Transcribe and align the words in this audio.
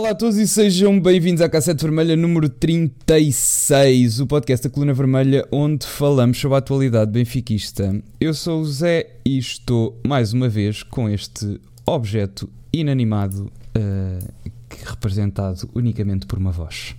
Olá 0.00 0.12
a 0.12 0.14
todos 0.14 0.38
e 0.38 0.48
sejam 0.48 0.98
bem-vindos 0.98 1.42
à 1.42 1.48
Cassete 1.48 1.82
Vermelha 1.82 2.16
número 2.16 2.48
36, 2.48 4.20
o 4.20 4.26
podcast 4.26 4.66
da 4.66 4.72
Coluna 4.72 4.94
Vermelha, 4.94 5.46
onde 5.52 5.86
falamos 5.86 6.40
sobre 6.40 6.54
a 6.54 6.58
atualidade 6.58 7.12
benfiquista. 7.12 8.02
Eu 8.18 8.32
sou 8.32 8.62
o 8.62 8.64
Zé 8.64 9.18
e 9.26 9.36
estou 9.36 10.00
mais 10.06 10.32
uma 10.32 10.48
vez 10.48 10.82
com 10.82 11.06
este 11.06 11.60
objeto 11.84 12.48
inanimado, 12.72 13.52
uh, 13.76 14.50
representado 14.86 15.68
unicamente 15.74 16.24
por 16.26 16.38
uma 16.38 16.50
voz. 16.50 16.96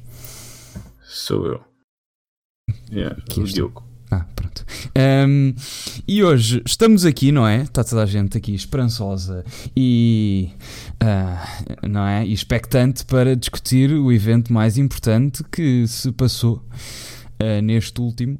Sou 1.02 1.48
eu. 1.48 1.62
Yeah, 2.92 3.16
Que 3.16 3.34
tu? 3.34 3.44
Diogo. 3.46 3.91
Ah, 4.12 4.26
pronto. 4.36 4.66
Um, 5.26 5.56
e 6.06 6.22
hoje 6.22 6.62
estamos 6.66 7.06
aqui, 7.06 7.32
não 7.32 7.48
é? 7.48 7.62
Está 7.62 7.82
toda 7.82 8.04
a 8.04 8.06
gente 8.06 8.38
aqui 8.38 8.54
esperançosa 8.54 9.46
e, 9.74 10.50
ah, 11.00 11.42
não 11.88 12.06
é? 12.06 12.26
e 12.26 12.34
expectante 12.34 13.06
para 13.06 13.38
discutir 13.38 13.90
o 13.94 14.12
evento 14.12 14.52
mais 14.52 14.78
importante 14.78 15.46
que 15.46 15.88
se 15.88 16.12
passou 16.12 16.62
ah, 17.40 17.62
neste 17.62 18.02
último 18.02 18.38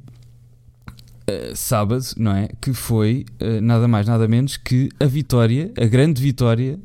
ah, 1.26 1.54
sábado, 1.54 2.04
não 2.18 2.36
é? 2.36 2.50
Que 2.60 2.74
foi 2.74 3.24
nada 3.62 3.88
mais, 3.88 4.06
nada 4.06 4.28
menos 4.28 4.58
que 4.58 4.90
a 5.00 5.06
vitória, 5.06 5.72
a 5.78 5.86
grande 5.86 6.20
vitória 6.20 6.78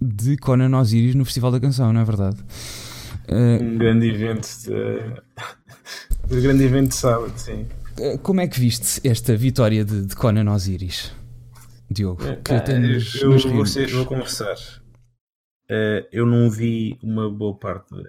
de 0.00 0.36
Conan 0.36 0.78
Osiris 0.78 1.16
no 1.16 1.24
Festival 1.24 1.50
da 1.50 1.58
Canção, 1.58 1.92
não 1.92 2.00
é 2.00 2.04
verdade? 2.04 2.36
Um 3.28 3.76
grande 3.78 4.08
evento 4.08 4.48
de... 4.64 4.70
um 6.36 6.40
grande 6.40 6.62
evento 6.62 6.90
de 6.90 6.94
sábado, 6.94 7.32
sim. 7.36 7.66
Uh, 8.00 8.18
Como 8.18 8.40
é 8.40 8.48
que 8.48 8.58
viste 8.60 9.06
esta 9.06 9.36
vitória 9.36 9.84
de, 9.84 10.06
de 10.06 10.16
Conan 10.16 10.50
Osiris, 10.52 11.12
Diogo? 11.90 12.22
Que 12.42 12.52
Ah, 12.54 12.78
nos- 12.78 13.14
eu 13.16 13.30
nos 13.30 13.44
vou, 13.44 13.66
ser- 13.66 13.90
vou 13.90 14.06
conversar. 14.06 14.56
Eh, 15.70 16.08
eu 16.12 16.24
não 16.24 16.50
vi 16.50 16.98
uma 17.02 17.30
boa 17.30 17.56
parte 17.58 17.94
de- 17.94 18.02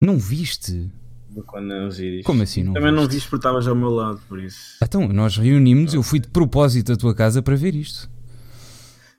Não 0.00 0.18
viste? 0.18 0.90
do 1.30 1.42
Conan 1.42 1.86
Osiris. 1.88 2.24
Como 2.24 2.42
assim 2.44 2.62
não 2.62 2.72
Também 2.74 2.92
não 2.92 3.02
viste? 3.08 3.14
vi 3.24 3.30
porque 3.30 3.36
estavas 3.36 3.66
ao 3.66 3.74
meu 3.74 3.90
lado, 3.90 4.20
por 4.28 4.38
isso. 4.38 4.76
Então, 4.82 5.08
nós 5.08 5.36
reunimos, 5.36 5.92
eu 5.92 6.02
fui 6.02 6.20
de 6.20 6.28
propósito 6.28 6.92
à 6.92 6.96
tua 6.96 7.12
casa 7.12 7.42
para 7.42 7.56
ver 7.56 7.74
isto. 7.74 8.08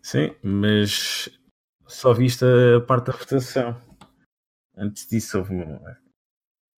Sim, 0.02 0.32
mas 0.42 1.28
só 1.88 2.14
viste 2.14 2.46
a 2.46 2.80
parte 2.80 3.08
da 3.08 3.14
votação. 3.18 3.76
Antes 4.78 5.08
disso 5.10 5.40
houve 5.40 5.56
uma... 5.56 5.98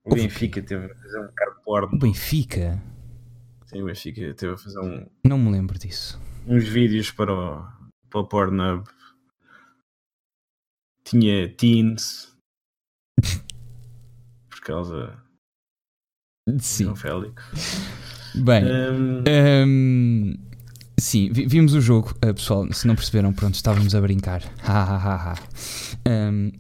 O 0.06 0.16
Benfica 0.16 0.62
teve 0.64 0.86
a 0.86 0.96
fazer 0.96 1.20
um 1.20 1.28
bocado 1.28 1.56
O. 1.66 2.00
Benfica? 2.00 2.82
Sim, 3.68 3.82
o 3.82 3.86
Benfica 3.86 4.34
teve 4.34 4.54
a 4.54 4.58
fazer 4.58 4.80
um- 4.80 5.06
Não 5.26 5.38
me 5.38 5.52
lembro 5.52 5.78
disso. 5.78 6.20
uns 6.48 6.68
vídeos 6.68 7.12
para 7.12 7.34
o, 7.34 7.62
para 8.10 8.20
o 8.22 8.28
Pornhub. 8.28 8.88
Tinha 11.04 11.50
teens. 11.56 12.34
Por 14.50 14.60
causa 14.62 15.18
Sim. 16.60 16.86
do 16.86 16.96
Félix. 16.96 17.44
Bem, 18.36 18.64
Hum, 18.66 19.24
hum, 19.66 20.38
sim, 21.00 21.32
vi- 21.32 21.48
vimos 21.48 21.74
o 21.74 21.82
jogo, 21.82 22.12
uh, 22.26 22.34
pessoal. 22.34 22.72
Se 22.74 22.86
não 22.88 22.96
perceberam, 22.96 23.34
pronto, 23.34 23.56
estávamos 23.56 23.96
a 23.96 24.02
brincar. 24.02 24.44
Ha, 24.64 24.84
ha, 24.84 24.98
ha, 24.98 25.34
ha. 25.34 25.36
Hum, 26.08 26.52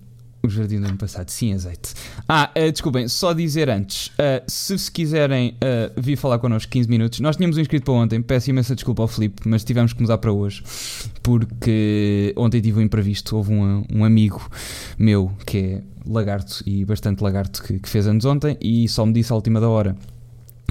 o 0.47 0.49
jardim 0.49 0.79
do 0.79 0.87
ano 0.87 0.97
passado, 0.97 1.29
sim, 1.29 1.53
azeite. 1.53 1.93
Ah, 2.27 2.51
uh, 2.55 2.71
desculpem, 2.71 3.07
só 3.07 3.33
dizer 3.33 3.69
antes, 3.69 4.07
uh, 4.07 4.43
se 4.47 4.77
se 4.77 4.91
quiserem 4.91 5.55
uh, 5.55 6.01
vir 6.01 6.15
falar 6.15 6.39
connosco 6.39 6.71
15 6.71 6.89
minutos, 6.89 7.19
nós 7.19 7.35
tínhamos 7.35 7.57
um 7.57 7.61
inscrito 7.61 7.85
para 7.85 7.93
ontem, 7.93 8.21
peço 8.21 8.49
imensa 8.49 8.75
desculpa 8.75 9.01
ao 9.01 9.07
Filipe, 9.07 9.47
mas 9.47 9.63
tivemos 9.63 9.93
que 9.93 10.01
mudar 10.01 10.17
para 10.17 10.31
hoje, 10.31 10.63
porque 11.21 12.33
ontem 12.35 12.61
tive 12.61 12.79
um 12.79 12.81
imprevisto, 12.81 13.35
houve 13.35 13.53
um, 13.53 13.83
um 13.93 14.03
amigo 14.03 14.49
meu 14.97 15.31
que 15.45 15.57
é 15.57 15.83
lagarto 16.05 16.63
e 16.65 16.85
bastante 16.85 17.21
lagarto 17.21 17.61
que, 17.63 17.79
que 17.79 17.89
fez 17.89 18.07
anos 18.07 18.23
ontem 18.25 18.57
e 18.61 18.87
só 18.87 19.05
me 19.05 19.13
disse 19.13 19.31
à 19.31 19.35
última 19.35 19.59
da 19.59 19.67
hora 19.67 19.95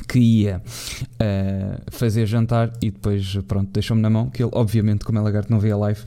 que 0.09 0.19
ia 0.19 0.63
uh, 0.63 1.83
fazer 1.91 2.27
jantar 2.27 2.73
e 2.81 2.91
depois 2.91 3.37
pronto, 3.49 3.71
deixou-me 3.73 4.03
na 4.03 4.11
mão, 4.11 4.31
que 4.31 4.43
ele 4.43 4.51
obviamente 4.55 5.05
como 5.05 5.19
é 5.19 5.23
lagarto 5.23 5.51
não 5.51 5.59
vê 5.59 5.71
a 5.71 5.77
live 5.77 6.01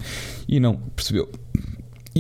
e 0.48 0.60
não 0.60 0.76
percebeu. 0.76 1.30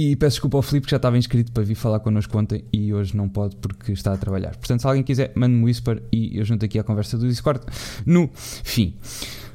E 0.01 0.15
peço 0.15 0.35
desculpa 0.35 0.55
ao 0.57 0.61
Filipe 0.61 0.85
que 0.85 0.91
já 0.91 0.95
estava 0.95 1.17
inscrito 1.17 1.51
para 1.51 1.61
vir 1.61 1.75
falar 1.75 1.99
connosco 1.99 2.37
ontem 2.39 2.63
e 2.71 2.93
hoje 2.93 3.17
não 3.17 3.27
pode 3.27 3.57
porque 3.57 3.91
está 3.91 4.13
a 4.13 4.17
trabalhar. 4.17 4.55
Portanto, 4.55 4.79
se 4.79 4.87
alguém 4.87 5.03
quiser, 5.03 5.33
mande-me 5.35 5.61
um 5.61 5.65
whisper 5.65 6.01
e 6.09 6.37
eu 6.37 6.45
junto 6.45 6.63
aqui 6.63 6.79
à 6.79 6.83
conversa 6.85 7.17
do 7.17 7.27
Discord 7.27 7.59
no 8.05 8.29
fim. 8.33 8.93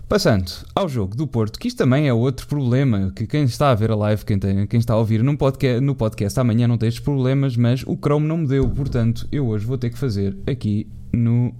Passando 0.06 0.52
ao 0.74 0.86
jogo 0.86 1.16
do 1.16 1.26
Porto, 1.26 1.58
que 1.58 1.66
isto 1.66 1.78
também 1.78 2.08
é 2.08 2.12
outro 2.12 2.46
problema, 2.46 3.10
que 3.16 3.26
quem 3.26 3.44
está 3.44 3.70
a 3.70 3.74
ver 3.74 3.90
a 3.90 3.96
live, 3.96 4.22
quem, 4.26 4.38
tem- 4.38 4.66
quem 4.66 4.78
está 4.78 4.92
a 4.92 4.98
ouvir 4.98 5.22
no 5.22 5.34
podcast, 5.34 5.80
no 5.80 5.94
podcast 5.94 6.38
amanhã 6.38 6.68
não 6.68 6.76
tem 6.76 6.90
estes 6.90 7.02
problemas, 7.02 7.56
mas 7.56 7.82
o 7.86 7.96
Chrome 7.96 8.26
não 8.26 8.36
me 8.36 8.46
deu, 8.46 8.68
portanto 8.68 9.26
eu 9.32 9.46
hoje 9.46 9.64
vou 9.64 9.78
ter 9.78 9.88
que 9.88 9.96
fazer 9.98 10.36
aqui 10.46 10.86
no 11.10 11.54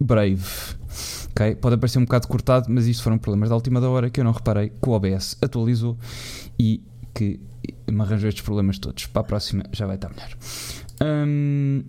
Brave. 0.00 0.44
Ok? 1.32 1.56
Pode 1.56 1.76
parecer 1.76 1.98
um 1.98 2.04
bocado 2.04 2.28
cortado, 2.28 2.66
mas 2.70 2.86
isto 2.86 3.02
foram 3.02 3.18
problemas 3.18 3.48
da 3.48 3.56
última 3.56 3.80
da 3.80 3.90
hora 3.90 4.08
que 4.10 4.20
eu 4.20 4.24
não 4.24 4.30
reparei 4.32 4.68
que 4.68 4.88
o 4.88 4.92
OBS 4.92 5.36
atualizou 5.42 5.98
e 6.58 6.80
que 7.16 7.40
me 7.90 8.00
arranjou 8.02 8.28
estes 8.28 8.44
problemas 8.44 8.78
todos. 8.78 9.06
Para 9.06 9.22
a 9.22 9.24
próxima 9.24 9.64
já 9.72 9.86
vai 9.86 9.96
estar 9.96 10.10
melhor. 10.10 10.30
Hum, 11.02 11.82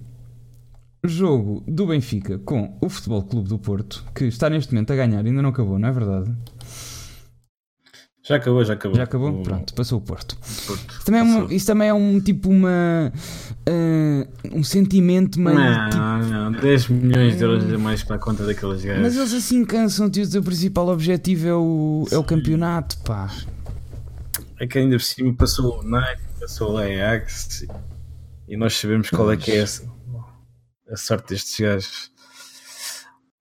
jogo 1.06 1.64
do 1.68 1.88
Benfica 1.88 2.40
com 2.40 2.78
o 2.82 2.90
Futebol 2.90 3.24
Clube 3.24 3.50
do 3.50 3.60
Porto, 3.60 4.04
que 4.16 4.26
está 4.26 4.50
neste 4.50 4.74
momento 4.74 4.92
a 4.94 4.96
ganhar, 4.96 5.26
ainda 5.26 5.42
não 5.42 5.50
acabou, 5.50 5.78
não 5.78 5.88
é 5.90 5.92
verdade? 5.92 6.32
já 8.24 8.36
acabou, 8.36 8.62
já 8.66 8.74
acabou. 8.74 8.98
Já 8.98 9.04
acabou? 9.04 9.40
O- 9.40 9.44
Pronto, 9.44 9.74
passou 9.74 10.00
o 10.00 10.02
Porto. 10.02 10.36
Porto 10.68 10.86
Isso 10.92 11.06
também 11.06 11.22
é, 11.22 11.24
um, 11.24 11.50
isso 11.50 11.66
também 11.66 11.88
é 11.88 11.94
um 11.94 12.20
tipo 12.20 12.50
uma. 12.50 13.14
ah, 13.66 14.28
um 14.52 14.64
sentimento 14.64 15.40
meio. 15.40 15.56
Não, 15.58 15.90
tipo, 15.90 16.34
não, 16.34 16.52
10 16.52 16.88
milhões 16.90 17.38
de 17.38 17.44
euros 17.44 17.72
a 17.74 17.78
mais 17.78 18.04
para 18.04 18.18
a 18.18 18.20
conta 18.20 18.46
daqueles 18.46 18.84
gajos. 18.84 19.02
mas 19.02 19.16
eles 19.16 19.34
assim 19.34 19.64
cansam-te 19.64 20.22
o 20.22 20.30
teu 20.30 20.44
principal 20.44 20.90
objetivo 20.90 21.48
é 21.48 21.54
o, 21.56 22.06
é 22.12 22.18
o 22.18 22.24
campeonato, 22.24 22.98
pá. 23.06 23.34
É 24.60 24.66
que 24.68 24.78
ainda 24.80 24.96
por 24.98 25.04
cima 25.04 25.36
passou 25.36 25.80
o 25.80 25.84
Nike, 25.84 26.22
passou 26.40 26.74
o 26.74 26.78
Ajax 26.78 27.66
e 28.48 28.58
nós 28.58 28.74
sabemos 28.76 29.10
qual 29.10 29.32
é 29.32 29.38
que 29.38 29.52
é 29.52 29.58
essa- 29.58 29.88
a 30.90 30.96
sorte 30.96 31.30
destes 31.30 31.60
gajos. 31.60 32.12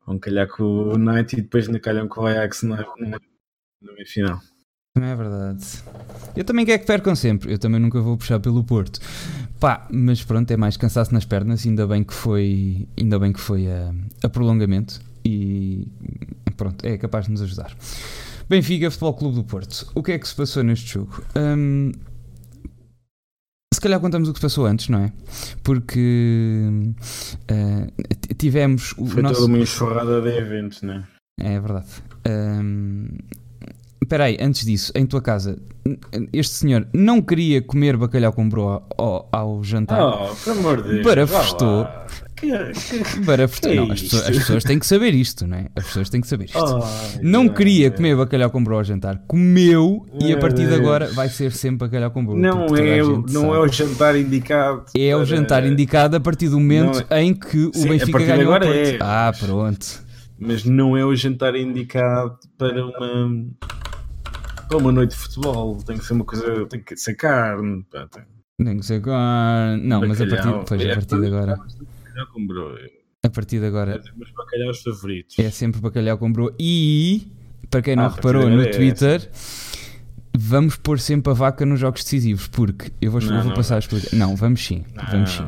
Vão 0.06 0.18
calhar 0.18 0.46
com 0.48 0.62
o 0.62 0.94
United 0.94 1.38
e 1.40 1.42
depois 1.42 1.66
ainda 1.66 1.80
calham 1.80 2.06
com 2.08 2.20
o 2.22 2.26
Ajax 2.26 2.62
na, 2.62 2.76
na, 2.98 3.18
na 3.82 3.92
meia 3.92 4.06
final. 4.06 4.40
Também 4.94 5.10
é 5.10 5.16
verdade. 5.16 5.64
Eu 6.36 6.44
também 6.44 6.64
quero 6.64 6.80
que 6.80 6.86
percam 6.86 7.14
sempre. 7.14 7.52
Eu 7.52 7.58
também 7.58 7.80
nunca 7.80 8.00
vou 8.00 8.16
puxar 8.16 8.40
pelo 8.40 8.62
Porto. 8.64 8.98
Pá, 9.60 9.86
mas 9.90 10.22
pronto, 10.22 10.50
é 10.50 10.56
mais 10.56 10.76
cansaço 10.76 11.12
nas 11.12 11.24
pernas. 11.24 11.66
Ainda 11.66 11.86
bem 11.86 12.02
que 12.04 12.14
foi, 12.14 12.88
ainda 12.98 13.18
bem 13.18 13.32
que 13.32 13.40
foi 13.40 13.66
a, 13.70 13.92
a 14.22 14.28
prolongamento. 14.28 15.00
E 15.24 15.86
pronto, 16.56 16.84
é 16.86 16.96
capaz 16.96 17.26
de 17.26 17.32
nos 17.32 17.42
ajudar. 17.42 17.76
Benfica, 18.48 18.90
Futebol 18.90 19.14
Clube 19.14 19.34
do 19.36 19.44
Porto. 19.44 19.90
O 19.94 20.02
que 20.02 20.12
é 20.12 20.18
que 20.18 20.28
se 20.28 20.34
passou 20.34 20.62
neste 20.62 20.94
jogo? 20.94 21.22
Hum, 21.36 21.90
se 23.74 23.80
calhar 23.80 24.00
contamos 24.00 24.28
o 24.28 24.32
que 24.32 24.38
se 24.38 24.42
passou 24.42 24.66
antes, 24.66 24.88
não 24.88 25.00
é? 25.00 25.12
Porque 25.62 26.70
t- 28.20 28.34
tivemos 28.34 28.92
o 28.96 29.06
Foi 29.06 29.22
nosso. 29.22 29.34
toda 29.40 29.46
uma 29.52 29.58
enxurrada 29.58 30.20
de 30.22 30.28
eventos, 30.36 30.82
né? 30.82 31.04
É 31.40 31.58
verdade. 31.60 31.86
Hum, 32.28 33.08
Espera 34.02 34.24
aí, 34.24 34.36
antes 34.40 34.64
disso, 34.64 34.92
em 34.94 35.04
tua 35.04 35.20
casa, 35.20 35.58
este 36.32 36.54
senhor 36.54 36.86
não 36.92 37.20
queria 37.20 37.60
comer 37.60 37.96
bacalhau 37.96 38.32
com 38.32 38.48
broa 38.48 38.86
ao, 38.96 39.28
ao 39.32 39.64
jantar. 39.64 40.00
Oh, 40.00 40.34
por 40.36 40.52
amor 40.52 40.82
de 40.82 40.88
Deus. 40.90 41.04
Barafustou. 41.04 41.88
Que, 42.36 42.48
que... 42.48 43.24
Para 43.24 43.48
que 43.48 43.66
é 43.68 43.74
não, 43.76 43.90
as, 43.90 44.02
pessoas, 44.02 44.22
as 44.28 44.36
pessoas 44.36 44.64
têm 44.64 44.78
que 44.78 44.86
saber 44.86 45.14
isto, 45.14 45.46
não 45.46 45.56
é? 45.56 45.68
As 45.74 45.84
pessoas 45.86 46.10
têm 46.10 46.20
que 46.20 46.26
saber 46.26 46.44
isto. 46.44 46.58
Ai, 46.58 47.20
não 47.22 47.48
queria 47.48 47.90
comer 47.90 48.14
bacalhau 48.14 48.50
com 48.50 48.62
broa 48.62 48.80
ao 48.80 48.84
jantar. 48.84 49.22
Comeu 49.26 50.04
e 50.20 50.24
a 50.26 50.28
Meu 50.28 50.38
partir 50.38 50.62
de 50.64 50.68
Deus. 50.68 50.80
agora 50.80 51.06
vai 51.12 51.28
ser 51.30 51.50
sempre 51.52 51.86
bacalhau 51.88 52.10
com 52.10 52.24
broa. 52.24 52.38
Não, 52.38 52.66
é, 52.76 53.02
o- 53.02 53.22
não 53.22 53.28
sabe. 53.28 53.46
é 53.46 53.58
o 53.58 53.68
jantar 53.68 54.16
indicado. 54.16 54.84
É 54.94 55.14
o 55.14 55.18
para- 55.20 55.24
jantar 55.26 55.66
indicado 55.66 56.14
a 56.16 56.20
partir 56.20 56.48
do 56.50 56.60
momento 56.60 57.04
Não 57.10 57.16
em 57.18 57.32
que 57.34 57.56
o 57.66 57.72
Sim, 57.74 57.86
a 57.86 57.90
Benfica 57.92 58.18
de 58.18 58.24
ganhou 58.26 58.52
o 58.52 58.54
agora 58.54 58.66
é. 58.66 58.98
Ah, 59.00 59.32
pronto. 59.38 60.04
Mas 60.38 60.64
não 60.64 60.94
é 60.94 61.02
o 61.04 61.16
jantar 61.16 61.56
indicado 61.56 62.36
para 62.58 62.84
uma. 62.84 63.46
Para 64.68 64.76
uma 64.78 64.92
noite 64.92 65.12
de 65.12 65.16
futebol. 65.16 65.78
Tem 65.86 65.96
que 65.96 66.04
ser 66.04 66.12
uma 66.12 66.24
coisa. 66.24 66.66
Tem 66.66 66.82
que 66.82 66.96
ser 66.96 67.14
carne. 67.14 67.82
Pá, 67.90 68.06
tem... 68.12 68.22
Nem 68.58 68.82
sei 68.82 68.96
agora. 68.98 69.76
Não, 69.78 70.00
mas 70.06 70.20
a 70.20 70.26
partir, 70.26 70.36
bacalhau. 70.44 70.64
pois, 70.68 70.80
a 70.80 70.84
É, 70.84 70.94
partir 70.94 71.20
de 71.20 71.26
agora. 71.26 71.58
Bacalhau 72.16 72.32
com 72.32 72.46
broa. 72.46 72.78
A 73.22 73.30
partir 73.30 73.58
de 73.60 73.66
agora 73.66 73.92
É 74.04 74.16
meus 74.18 74.30
bacalhaus 74.32 74.82
favoritos. 74.82 75.38
é 75.38 75.50
sempre 75.50 75.80
bacalhau 75.80 76.16
com 76.18 76.32
broa. 76.32 76.54
E, 76.58 77.26
para 77.70 77.82
quem 77.82 77.96
não 77.96 78.04
Ah, 78.04 78.08
reparou 78.08 78.48
no 78.48 78.62
é 78.62 78.66
Twitter, 78.66 79.28
vamos 80.36 80.76
pôr 80.76 80.98
sempre 81.00 81.30
a 81.30 81.34
vaca 81.34 81.66
nos 81.66 81.80
jogos 81.80 82.02
decisivos. 82.04 82.46
Porque 82.48 82.92
eu 83.00 83.10
vou, 83.10 83.20
Não, 83.20 83.28
eu 83.28 83.36
vou 83.40 83.44
não 83.50 83.54
passar 83.54 83.76
a 83.76 83.78
explicar. 83.80 84.14
Não, 84.16 84.36
vamos 84.36 84.64
sim. 84.64 84.84
Vamos 85.10 85.30
sim. 85.30 85.44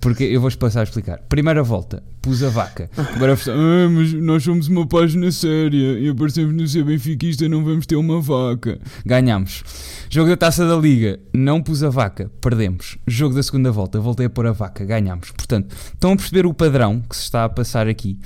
Porque 0.00 0.24
eu 0.24 0.40
vou 0.40 0.50
passar 0.56 0.80
a 0.80 0.82
explicar. 0.84 1.18
Primeira 1.28 1.62
volta, 1.62 2.02
pus 2.22 2.42
a 2.42 2.48
vaca. 2.48 2.90
Agora 2.96 3.34
ah, 3.34 3.88
mas 3.90 4.12
nós 4.12 4.42
somos 4.42 4.68
uma 4.68 4.86
página 4.86 5.30
séria 5.32 5.98
e 5.98 6.08
aparecemos 6.08 6.54
no 6.54 6.66
ser 6.66 6.84
benfiquista, 6.84 7.48
não 7.48 7.64
vamos 7.64 7.86
ter 7.86 7.96
uma 7.96 8.20
vaca. 8.20 8.78
Ganhamos. 9.04 9.62
Jogo 10.10 10.30
da 10.30 10.36
taça 10.36 10.66
da 10.66 10.76
liga, 10.76 11.18
não 11.32 11.62
pus 11.62 11.82
a 11.82 11.88
vaca, 11.88 12.30
perdemos. 12.40 12.98
Jogo 13.06 13.34
da 13.34 13.42
segunda 13.42 13.72
volta, 13.72 13.98
voltei 13.98 14.26
a 14.26 14.30
pôr 14.30 14.46
a 14.46 14.52
vaca, 14.52 14.84
ganhamos. 14.84 15.30
Portanto, 15.30 15.74
estão 15.74 16.12
a 16.12 16.16
perceber 16.16 16.46
o 16.46 16.54
padrão 16.54 17.00
que 17.00 17.16
se 17.16 17.22
está 17.22 17.44
a 17.44 17.48
passar 17.48 17.88
aqui. 17.88 18.18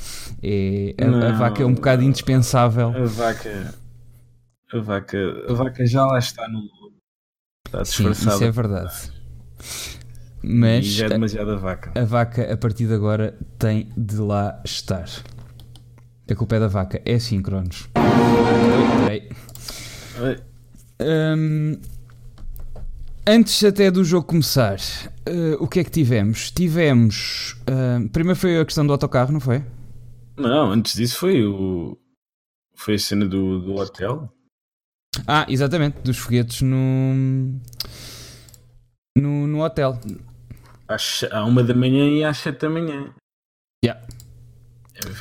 É, 0.43 0.95
a, 1.01 1.05
a 1.05 1.11
Não, 1.11 1.39
vaca 1.39 1.63
é 1.63 1.67
um 1.67 1.75
bocado 1.75 2.03
indispensável. 2.03 2.89
A 2.89 3.05
vaca. 3.07 3.75
A 4.73 4.79
vaca, 4.79 5.19
a 5.49 5.53
vaca 5.53 5.87
já 5.87 6.07
lá 6.07 6.19
está 6.19 6.47
no. 6.49 6.61
Está 7.67 7.85
Sim, 7.85 8.11
isso 8.11 8.45
é 8.45 8.51
verdade. 8.51 9.13
E 10.43 10.55
Mas 10.55 10.87
já 10.87 11.07
é 11.07 11.09
demasiada 11.11 11.57
vaca. 11.57 11.93
a 12.01 12.05
vaca, 12.05 12.53
a 12.53 12.57
partir 12.57 12.87
de 12.87 12.95
agora, 12.95 13.37
tem 13.59 13.89
de 13.97 14.17
lá 14.17 14.61
estar. 14.65 15.09
A 16.31 16.35
culpa 16.35 16.57
é 16.57 16.61
da 16.61 16.69
vaca. 16.69 17.01
É 17.05 17.15
assim, 17.15 17.43
Cronos. 17.43 17.89
Oi, 19.09 19.29
peraí. 20.17 20.39
Hum, 21.03 21.77
antes 23.27 23.63
até 23.65 23.91
do 23.91 24.05
jogo 24.05 24.27
começar, 24.27 24.79
eh, 25.27 25.57
o 25.59 25.67
que 25.67 25.81
é 25.81 25.85
que 25.85 25.91
tivemos? 25.91 26.51
Tivemos. 26.51 27.57
hum, 27.69 28.09
primeiro 28.09 28.39
foi 28.39 28.59
a 28.61 28.65
questão 28.65 28.87
do 28.87 28.93
autocarro, 28.93 29.33
não 29.33 29.41
foi? 29.41 29.63
Não, 30.37 30.71
antes 30.73 30.95
disso 30.95 31.19
foi 31.19 31.45
o. 31.45 31.99
Foi 32.75 32.95
a 32.95 32.99
cena 32.99 33.27
do, 33.27 33.61
do 33.61 33.75
hotel. 33.75 34.33
Ah, 35.27 35.45
exatamente, 35.49 35.99
dos 36.03 36.17
foguetes 36.17 36.63
no. 36.63 37.61
No, 39.19 39.47
no 39.47 39.63
hotel. 39.65 39.99
Às, 40.91 41.25
à 41.31 41.45
uma 41.45 41.63
da 41.63 41.75
manhã 41.75 42.09
e 42.09 42.25
às 42.25 42.39
sete 42.39 42.61
da 42.63 42.71
manhã. 42.71 43.15
Yeah. 43.85 44.05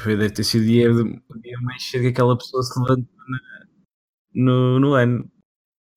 Foi, 0.04 0.18
deve 0.18 0.32
ter 0.34 0.44
sido 0.44 0.64
o 0.64 0.66
dia, 0.66 0.92
o 0.92 1.40
dia 1.42 1.58
mais 1.62 1.84
cedo 1.84 2.02
que 2.02 2.08
aquela 2.08 2.38
pessoa 2.38 2.62
se 2.64 2.78
levantou 2.80 3.06
no, 4.34 4.80
no 4.80 4.94
ano. 4.94 5.30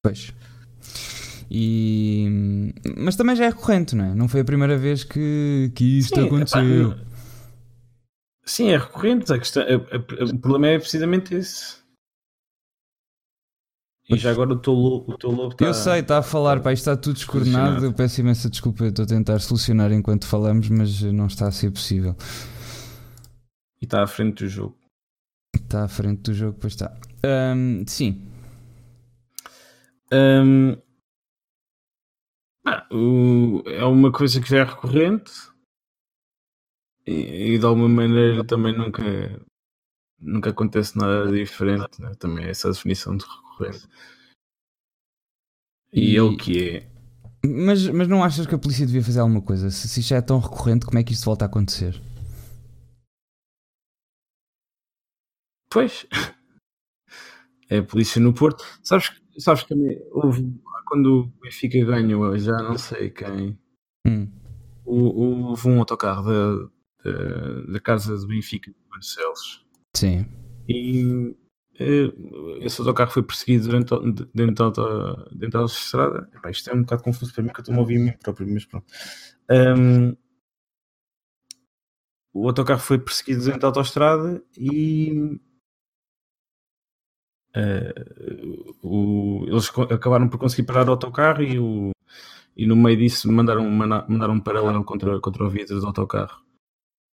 Pois. 0.04 0.32
E... 1.50 2.72
Mas 2.96 3.16
também 3.16 3.34
já 3.36 3.44
é 3.46 3.48
recorrente, 3.48 3.94
não 3.96 4.04
é? 4.04 4.14
Não 4.14 4.28
foi 4.28 4.40
a 4.40 4.44
primeira 4.44 4.76
vez 4.78 5.04
que, 5.04 5.70
que 5.74 5.98
isto 5.98 6.14
Sim, 6.14 6.26
aconteceu. 6.26 6.92
epá, 6.92 7.04
Sim, 8.44 8.68
é 8.70 8.78
recorrente. 8.78 9.32
A 9.32 9.38
questão, 9.38 9.62
a- 9.62 9.66
a- 9.66 10.24
o 10.24 10.38
problema 10.38 10.68
é 10.68 10.78
precisamente 10.78 11.34
esse. 11.34 11.81
E 14.14 14.18
já 14.18 14.30
agora 14.30 14.52
o 14.52 14.58
teu 14.58 14.72
lobo, 14.72 15.12
o 15.12 15.18
teu 15.18 15.30
lobo. 15.30 15.56
Eu 15.60 15.72
sei, 15.74 16.00
está 16.00 16.18
a 16.18 16.22
falar, 16.22 16.60
pá, 16.60 16.72
isto 16.72 16.82
está 16.88 16.96
tudo 16.96 17.14
descoordenado. 17.14 17.58
Solucionado. 17.66 17.86
Eu 17.86 17.92
peço 17.92 18.20
imensa 18.20 18.50
desculpa, 18.50 18.84
estou 18.86 19.04
a 19.04 19.08
tentar 19.08 19.38
solucionar 19.40 19.92
enquanto 19.92 20.26
falamos, 20.26 20.68
mas 20.68 21.00
não 21.02 21.26
está 21.26 21.48
a 21.48 21.52
ser 21.52 21.70
possível. 21.70 22.14
E 23.80 23.84
está 23.84 24.02
à 24.02 24.06
frente 24.06 24.44
do 24.44 24.48
jogo. 24.48 24.76
Está 25.54 25.84
à 25.84 25.88
frente 25.88 26.20
do 26.22 26.34
jogo, 26.34 26.58
pois 26.60 26.72
está. 26.74 26.96
Ahm, 27.24 27.84
sim, 27.86 28.28
Hum, 30.14 30.76
ah, 32.66 32.86
o- 32.92 33.62
é 33.66 33.82
uma 33.84 34.12
coisa 34.12 34.40
que 34.42 34.48
já 34.50 34.58
é 34.58 34.64
recorrente 34.64 35.32
e, 37.06 37.54
e 37.54 37.58
de 37.58 37.64
alguma 37.64 37.88
maneira 37.88 38.44
também 38.44 38.76
nunca, 38.76 39.02
nunca 40.22 40.50
acontece 40.50 40.96
nada 40.96 41.30
diferente. 41.30 42.00
né? 42.00 42.12
Também 42.18 42.46
é 42.46 42.50
essa 42.50 42.68
a 42.68 42.72
definição 42.72 43.16
de 43.16 43.24
recorrente. 43.24 43.88
E, 45.92 46.16
é 46.16 46.22
o 46.22 46.36
que 46.36 46.68
é. 46.68 46.90
mas, 47.44 47.86
mas 47.88 48.08
não 48.08 48.24
achas 48.24 48.46
que 48.46 48.54
a 48.54 48.58
polícia 48.58 48.86
devia 48.86 49.02
fazer 49.02 49.20
alguma 49.20 49.42
coisa? 49.42 49.70
Se, 49.70 49.88
se 49.88 50.00
isto 50.00 50.08
já 50.10 50.16
é 50.16 50.22
tão 50.22 50.38
recorrente, 50.38 50.86
como 50.86 50.98
é 50.98 51.04
que 51.04 51.12
isto 51.12 51.24
volta 51.24 51.44
a 51.44 51.48
acontecer? 51.48 52.00
Pois. 55.70 56.06
É 57.68 57.78
a 57.78 57.82
polícia 57.82 58.20
no 58.20 58.34
Porto. 58.34 58.64
Sabes, 58.82 59.10
sabes 59.38 59.62
que 59.64 59.74
houve, 60.10 60.42
quando 60.86 61.06
o 61.20 61.26
Benfica 61.40 61.82
ganhou, 61.84 62.36
já 62.38 62.56
não 62.62 62.76
sei 62.76 63.10
quem, 63.10 63.58
Hum, 64.06 64.28
houve 64.84 65.68
um 65.68 65.78
autocarro 65.78 66.24
da, 66.24 66.68
da, 67.04 67.72
da 67.72 67.80
casa 67.80 68.16
do 68.16 68.26
Benfica 68.26 68.70
de 68.70 68.76
Barcelos. 68.90 69.61
Sim. 69.94 70.26
E 70.68 71.34
eh, 71.78 72.12
esse 72.60 72.80
autocarro 72.80 73.10
foi 73.10 73.22
perseguido 73.22 73.64
durante, 73.68 73.90
dentro, 74.34 74.70
da 74.70 75.14
dentro 75.32 75.50
da 75.52 75.58
autostrada. 75.60 76.28
Isto 76.50 76.70
é 76.70 76.74
um 76.74 76.82
bocado 76.82 77.02
confuso 77.02 77.32
para 77.34 77.42
mim, 77.42 77.50
que 77.52 77.60
eu 77.60 77.62
estou 77.62 77.74
a 77.74 77.78
ouvir 77.78 77.96
a 77.96 78.00
mim 78.00 78.12
próprio, 78.22 78.48
mas 78.48 78.64
pronto. 78.64 78.86
Ahm, 79.50 80.14
o 82.34 82.46
autocarro 82.48 82.80
foi 82.80 82.98
perseguido 82.98 83.44
dentro 83.44 83.60
da 83.60 83.68
autostrada 83.68 84.42
e 84.56 85.38
eh, 87.54 87.92
o- 88.82 89.44
eles 89.46 89.68
acabaram 89.90 90.28
por 90.28 90.38
conseguir 90.38 90.64
parar 90.66 90.88
o 90.88 90.92
autocarro 90.92 91.42
e, 91.42 91.58
o, 91.58 91.90
e 92.56 92.66
no 92.66 92.76
meio 92.76 92.98
disso 92.98 93.30
mandaram, 93.32 93.68
manda- 93.70 94.06
mandaram 94.08 94.34
um 94.34 94.40
paralelo 94.40 94.84
contra, 94.84 95.20
contra 95.20 95.44
o 95.44 95.50
vidro 95.50 95.80
do 95.80 95.86
autocarro. 95.88 96.42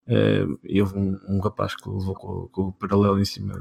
Eh, 0.08 0.46
e 0.64 0.82
houve 0.82 0.98
um, 0.98 1.20
um 1.28 1.40
rapaz 1.42 1.76
que 1.76 1.90
levou 1.90 2.16
com, 2.16 2.48
com 2.48 2.62
o 2.68 2.74
paralelo 2.74 3.20
em 3.20 3.26
cima 3.26 3.54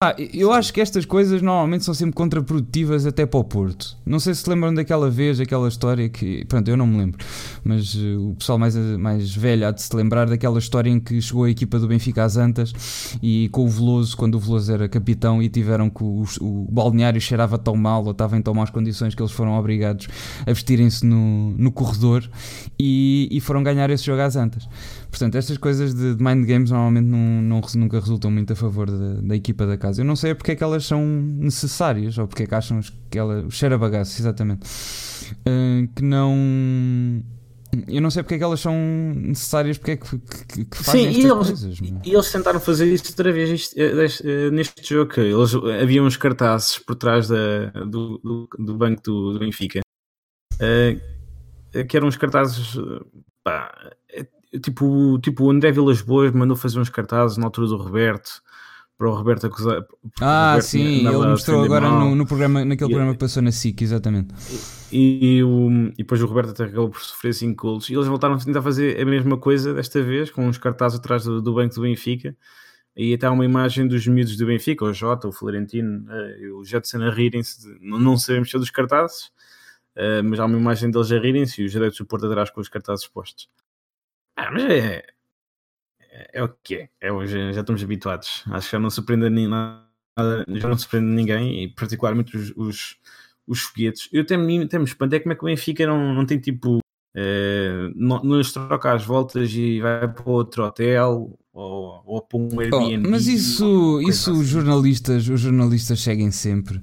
Ah, 0.00 0.14
eu 0.32 0.52
acho 0.52 0.72
que 0.72 0.80
estas 0.80 1.04
coisas 1.04 1.42
normalmente 1.42 1.84
são 1.84 1.92
sempre 1.92 2.14
contraprodutivas 2.14 3.04
até 3.04 3.26
para 3.26 3.40
o 3.40 3.42
Porto. 3.42 3.96
Não 4.06 4.20
sei 4.20 4.32
se 4.32 4.48
lembram 4.48 4.72
daquela 4.72 5.10
vez, 5.10 5.40
aquela 5.40 5.66
história 5.66 6.08
que. 6.08 6.44
Pronto, 6.44 6.68
eu 6.68 6.76
não 6.76 6.86
me 6.86 6.98
lembro. 6.98 7.26
Mas 7.64 7.96
eh, 7.96 8.16
o 8.16 8.36
pessoal 8.36 8.60
mais, 8.60 8.76
mais 8.76 9.34
velho 9.34 9.66
há 9.66 9.72
de 9.72 9.82
se 9.82 9.96
lembrar 9.96 10.28
daquela 10.28 10.60
história 10.60 10.88
em 10.88 11.00
que 11.00 11.20
chegou 11.20 11.42
a 11.42 11.50
equipa 11.50 11.80
do 11.80 11.88
Benfica 11.88 12.22
às 12.22 12.36
Antas 12.36 12.72
e 13.20 13.48
com 13.50 13.64
o 13.64 13.68
Veloso, 13.68 14.16
quando 14.16 14.36
o 14.36 14.38
Veloso 14.38 14.72
era 14.72 14.88
capitão, 14.88 15.42
e 15.42 15.48
tiveram 15.48 15.90
que 15.90 16.04
o, 16.04 16.22
o 16.40 16.68
balneário 16.70 17.20
cheirava 17.20 17.58
tão 17.58 17.74
mal 17.74 18.04
ou 18.04 18.12
estava 18.12 18.38
em 18.38 18.40
tão 18.40 18.54
más 18.54 18.70
condições 18.70 19.16
que 19.16 19.20
eles 19.20 19.32
foram 19.32 19.58
obrigados 19.58 20.06
a 20.46 20.52
vestirem-se 20.52 21.04
no, 21.04 21.50
no 21.58 21.72
corredor 21.72 22.22
e, 22.78 23.28
e 23.32 23.40
foram 23.40 23.64
ganhar 23.64 23.90
esse 23.90 24.04
jogo 24.04 24.22
às 24.22 24.36
Antas. 24.36 24.68
Portanto, 25.10 25.36
estas 25.36 25.56
coisas 25.56 25.94
de, 25.94 26.14
de 26.14 26.22
mind 26.22 26.46
games 26.46 26.70
normalmente 26.70 27.06
não, 27.06 27.18
não 27.42 27.60
nunca 27.76 27.98
resultam 27.98 28.30
muito 28.30 28.52
a 28.52 28.56
favor 28.56 28.90
da, 28.90 29.20
da 29.22 29.34
equipa 29.36 29.66
da 29.66 29.76
casa. 29.76 30.02
Eu 30.02 30.04
não 30.04 30.14
sei 30.14 30.34
porque 30.34 30.52
é 30.52 30.56
que 30.56 30.62
elas 30.62 30.84
são 30.84 31.04
necessárias 31.04 32.18
ou 32.18 32.26
porque 32.26 32.42
é 32.42 32.46
que 32.46 32.54
acham 32.54 32.80
que 33.10 33.18
ela. 33.18 33.42
O 33.42 33.50
cheiro 33.50 33.74
a 33.74 33.78
bagaço, 33.78 34.20
exatamente. 34.20 34.68
Ah, 35.46 35.88
que 35.94 36.02
não. 36.02 36.34
Eu 37.86 38.00
não 38.00 38.10
sei 38.10 38.22
porque 38.22 38.34
é 38.34 38.38
que 38.38 38.44
elas 38.44 38.60
são 38.60 38.74
necessárias, 39.14 39.76
porque 39.76 39.90
é 39.92 39.96
que, 39.96 40.18
que, 40.18 40.64
que 40.64 40.76
fazem 40.76 41.12
Sim, 41.12 41.20
e 41.20 41.24
eles, 41.24 41.32
coisas. 41.32 41.80
meu. 41.80 42.00
e 42.02 42.14
eles 42.14 42.32
tentaram 42.32 42.60
fazer 42.60 42.86
isso 42.86 43.10
outra 43.10 43.30
vez 43.30 43.50
isto, 43.50 43.78
eh, 43.78 44.06
eh, 44.24 44.50
neste 44.50 44.94
jogo. 44.94 45.12
que 45.12 45.20
Eles, 45.20 45.54
havia 45.54 46.02
uns 46.02 46.16
cartazes 46.16 46.78
por 46.78 46.96
trás 46.96 47.28
da, 47.28 47.66
do, 47.84 48.18
do, 48.18 48.48
do 48.58 48.76
banco 48.76 49.02
do, 49.02 49.32
do 49.34 49.38
Benfica 49.38 49.80
eh, 50.60 50.96
que 51.86 51.96
eram 51.96 52.08
uns 52.08 52.16
cartazes 52.16 52.78
pá, 53.44 53.70
tipo, 54.62 55.18
tipo 55.20 55.44
o 55.44 55.50
André 55.50 55.72
Vilas 55.72 56.00
Boas 56.02 56.32
mandou 56.32 56.56
fazer 56.56 56.78
uns 56.80 56.88
cartazes 56.88 57.36
na 57.36 57.46
altura 57.46 57.66
do 57.68 57.76
Roberto 57.76 58.42
para 58.96 59.08
o 59.08 59.14
Roberto 59.14 59.46
acusar. 59.46 59.84
Ah, 60.20 60.50
Roberto 60.54 60.66
sim, 60.66 61.06
ele 61.06 61.16
mostrou 61.16 61.62
agora 61.62 61.88
no, 61.88 62.14
no 62.16 62.26
programa, 62.26 62.64
naquele 62.64 62.90
E- 62.90 62.94
programa 62.94 63.12
que 63.14 63.20
passou 63.20 63.42
na 63.42 63.52
SIC, 63.52 63.82
exatamente. 63.82 64.34
E, 64.90 65.42
o, 65.44 65.70
e 65.92 65.98
depois 65.98 66.20
o 66.22 66.26
Roberto 66.26 66.50
até 66.50 66.64
acabou 66.64 66.90
por 66.90 67.00
sofrer 67.00 67.32
5 67.32 67.62
golos. 67.62 67.88
E 67.88 67.94
eles 67.94 68.06
voltaram 68.08 68.34
a 68.34 68.38
tentar 68.38 68.60
fazer 68.62 69.00
a 69.00 69.04
mesma 69.04 69.36
coisa 69.36 69.72
desta 69.72 70.02
vez, 70.02 70.30
com 70.30 70.48
uns 70.48 70.58
cartazes 70.58 70.98
atrás 70.98 71.24
do, 71.24 71.40
do 71.40 71.54
banco 71.54 71.74
do 71.74 71.82
Benfica. 71.82 72.36
E 72.96 73.14
até 73.14 73.26
há 73.28 73.30
uma 73.30 73.44
imagem 73.44 73.86
dos 73.86 74.04
miúdos 74.08 74.36
do 74.36 74.46
Benfica, 74.46 74.84
o 74.84 74.92
Jota, 74.92 75.28
o 75.28 75.32
Florentino 75.32 76.04
eh, 76.10 76.38
e 76.40 76.50
o 76.50 76.64
Jetson 76.64 77.00
a 77.02 77.10
rirem-se. 77.10 77.60
não 77.80 78.16
sabemos 78.16 78.50
se 78.50 78.56
é 78.56 78.58
dos 78.58 78.70
cartazes, 78.70 79.30
eh, 79.94 80.20
mas 80.22 80.40
há 80.40 80.46
uma 80.46 80.58
imagem 80.58 80.90
deles 80.90 81.12
a 81.12 81.18
rirem-se 81.20 81.62
e 81.62 81.66
os 81.66 81.70
direitos 81.70 81.96
do 81.98 82.04
Porto 82.04 82.26
atrás 82.26 82.50
com 82.50 82.60
os 82.60 82.68
cartazes 82.68 83.06
postos. 83.06 83.48
Ah, 84.38 84.50
mas 84.52 84.62
é. 84.64 85.02
É, 86.00 86.38
é 86.40 86.42
o 86.42 86.48
que 86.62 86.74
é. 86.76 86.88
é 87.00 87.12
hoje, 87.12 87.52
já 87.52 87.60
estamos 87.60 87.82
habituados. 87.82 88.44
Acho 88.50 88.66
que 88.68 88.72
já 88.72 88.78
não 88.78 88.90
surpreende 88.90 89.28
nem 89.30 89.48
nada, 89.48 89.84
já 90.48 90.68
não 90.68 90.78
surpreende 90.78 91.08
ninguém, 91.10 91.64
e 91.64 91.68
particularmente 91.68 92.36
os, 92.36 92.52
os, 92.56 92.96
os 93.46 93.60
foguetes. 93.62 94.08
Eu 94.12 94.22
até 94.22 94.36
me, 94.36 94.62
até 94.64 94.78
me 94.78 94.84
espanto 94.84 95.14
é 95.14 95.20
como 95.20 95.32
é 95.32 95.36
que 95.36 95.42
o 95.44 95.46
Benfica 95.46 95.86
não, 95.86 96.14
não 96.14 96.26
tem 96.26 96.38
tipo. 96.40 96.78
eh, 97.16 97.90
não, 97.96 98.22
não 98.22 98.38
lhes 98.38 98.52
troca 98.52 98.92
as 98.94 99.04
voltas 99.04 99.52
e 99.52 99.80
vai 99.80 100.08
para 100.12 100.30
outro 100.30 100.64
hotel 100.64 101.38
ou, 101.52 102.02
ou 102.06 102.22
para 102.22 102.38
um 102.38 102.60
Oh, 102.72 102.94
Airbnb. 102.94 103.08
mas 103.08 103.26
isso, 103.26 104.00
isso 104.02 104.30
assim. 104.30 104.40
os 104.40 104.46
jornalistas, 104.48 105.28
os 105.28 105.40
jornalistas 105.40 106.00
seguem 106.00 106.30
sempre. 106.30 106.80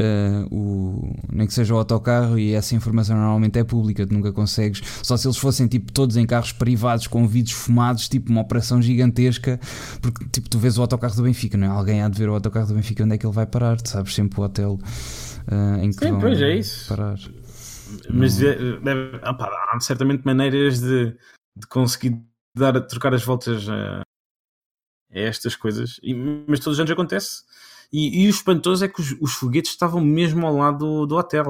Uh, 0.00 0.54
o, 0.54 1.16
nem 1.32 1.46
que 1.46 1.54
seja 1.54 1.74
o 1.74 1.78
autocarro 1.78 2.38
e 2.38 2.52
essa 2.52 2.74
informação 2.74 3.16
normalmente 3.16 3.58
é 3.58 3.64
pública, 3.64 4.06
tu 4.06 4.14
nunca 4.14 4.32
consegues. 4.32 4.82
Só 5.02 5.16
se 5.16 5.26
eles 5.26 5.36
fossem 5.36 5.66
tipo 5.66 5.92
todos 5.92 6.16
em 6.16 6.26
carros 6.26 6.52
privados 6.52 7.06
com 7.06 7.26
vidros 7.26 7.54
fumados, 7.54 8.08
tipo 8.08 8.30
uma 8.30 8.40
operação 8.40 8.80
gigantesca, 8.80 9.60
porque 10.00 10.26
tipo 10.28 10.48
tu 10.48 10.58
vês 10.58 10.78
o 10.78 10.82
autocarro 10.82 11.14
do 11.14 11.22
Benfica, 11.22 11.56
não 11.56 11.66
é? 11.66 11.70
Alguém 11.70 12.02
há 12.02 12.08
de 12.08 12.18
ver 12.18 12.28
o 12.28 12.34
autocarro 12.34 12.66
do 12.66 12.74
Benfica 12.74 13.04
onde 13.04 13.14
é 13.14 13.18
que 13.18 13.26
ele 13.26 13.34
vai 13.34 13.46
parar, 13.46 13.80
tu 13.80 13.88
sabes 13.88 14.14
sempre 14.14 14.40
o 14.40 14.42
hotel 14.42 14.78
uh, 15.48 15.82
em 15.82 15.90
que 15.90 16.04
Sim, 16.04 16.12
vão 16.12 16.20
pois 16.20 16.40
é 16.40 16.56
isso. 16.56 16.88
parar. 16.88 17.18
mas 18.10 18.42
é, 18.42 18.56
deve, 18.80 19.16
opa, 19.16 19.50
há 19.72 19.80
certamente 19.80 20.24
maneiras 20.24 20.80
de, 20.80 21.16
de 21.56 21.66
conseguir 21.68 22.20
dar, 22.56 22.80
trocar 22.82 23.14
as 23.14 23.24
voltas 23.24 23.68
a, 23.68 24.00
a 24.00 25.18
estas 25.18 25.54
coisas, 25.56 26.00
e, 26.02 26.14
mas 26.14 26.60
todos 26.60 26.78
os 26.78 26.80
anos 26.80 26.90
acontece. 26.90 27.42
E, 27.94 28.24
e 28.24 28.26
o 28.26 28.30
espantoso 28.30 28.84
é 28.84 28.88
que 28.88 29.00
os, 29.00 29.14
os, 29.20 29.34
foguetes 29.34 29.70
estavam 29.70 30.00
mesmo 30.00 30.44
ao 30.44 30.56
lado 30.56 30.78
do, 30.78 31.06
do 31.06 31.14
hotel. 31.14 31.46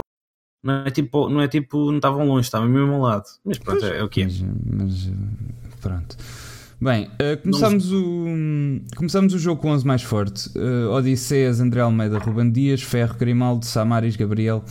Não 0.62 0.84
é 0.84 0.90
tipo, 0.90 1.30
não 1.30 1.40
é 1.40 1.48
tipo, 1.48 1.86
não 1.86 1.96
estavam 1.96 2.28
longe, 2.28 2.44
estavam 2.44 2.68
mesmo 2.68 2.92
ao 2.92 3.00
lado. 3.00 3.24
Mas 3.42 3.56
pronto, 3.56 3.82
é, 3.82 4.00
é 4.00 4.04
o 4.04 4.08
que 4.10 4.20
é. 4.20 4.26
Mas, 4.26 4.42
mas 4.70 5.74
pronto. 5.80 6.18
Bem, 6.78 7.06
uh, 7.06 7.40
começamos, 7.40 7.90
o, 7.90 8.26
começamos 8.94 9.32
o 9.32 9.38
jogo 9.38 9.62
com 9.62 9.70
11 9.70 9.86
mais 9.86 10.02
forte. 10.02 10.50
Uh, 10.50 10.90
Odisseias, 10.90 11.60
André 11.60 11.80
Almeida, 11.80 12.18
Ruben 12.18 12.52
Dias, 12.52 12.82
Ferro, 12.82 13.16
Grimaldo, 13.16 13.64
Samaris, 13.64 14.14
Gabriel, 14.14 14.62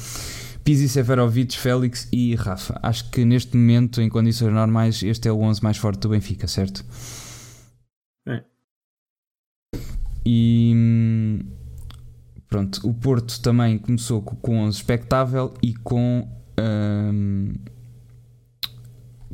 Pizzi, 0.63 0.87
Seferovic, 0.87 1.57
Félix 1.57 2.07
e 2.13 2.35
Rafa. 2.35 2.79
Acho 2.83 3.09
que 3.09 3.25
neste 3.25 3.57
momento, 3.57 3.99
em 3.99 4.09
condições 4.09 4.53
normais, 4.53 5.01
este 5.01 5.27
é 5.27 5.31
o 5.31 5.39
11 5.39 5.63
mais 5.63 5.77
forte 5.77 6.01
do 6.01 6.09
Benfica, 6.09 6.45
certo? 6.45 6.85
É. 8.27 8.43
E 10.23 10.73
pronto, 12.53 12.87
o 12.87 12.93
Porto 12.93 13.41
também 13.41 13.79
começou 13.79 14.21
com 14.21 14.59
11 14.59 14.77
expectável 14.77 15.55
e 15.59 15.73
com. 15.73 16.27
Um, 16.59 17.53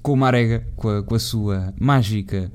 com 0.01 0.13
o 0.13 0.15
Marega, 0.15 0.65
com 0.77 0.89
a, 0.89 1.03
com 1.03 1.15
a 1.15 1.19
sua 1.19 1.73
mágica 1.77 2.49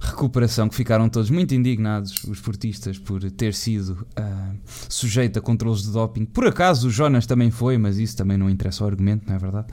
recuperação, 0.00 0.68
que 0.68 0.76
ficaram 0.76 1.08
todos 1.08 1.28
muito 1.30 1.52
indignados, 1.52 2.22
os 2.22 2.40
portistas, 2.40 2.96
por 2.96 3.28
ter 3.32 3.52
sido 3.52 4.06
uh, 4.16 4.56
sujeito 4.88 5.40
a 5.40 5.42
controles 5.42 5.82
de 5.82 5.90
doping. 5.90 6.24
Por 6.24 6.46
acaso 6.46 6.86
o 6.86 6.90
Jonas 6.90 7.26
também 7.26 7.50
foi, 7.50 7.76
mas 7.76 7.98
isso 7.98 8.16
também 8.16 8.36
não 8.36 8.48
interessa 8.48 8.84
ao 8.84 8.88
argumento, 8.88 9.26
não 9.26 9.34
é 9.34 9.38
verdade? 9.38 9.66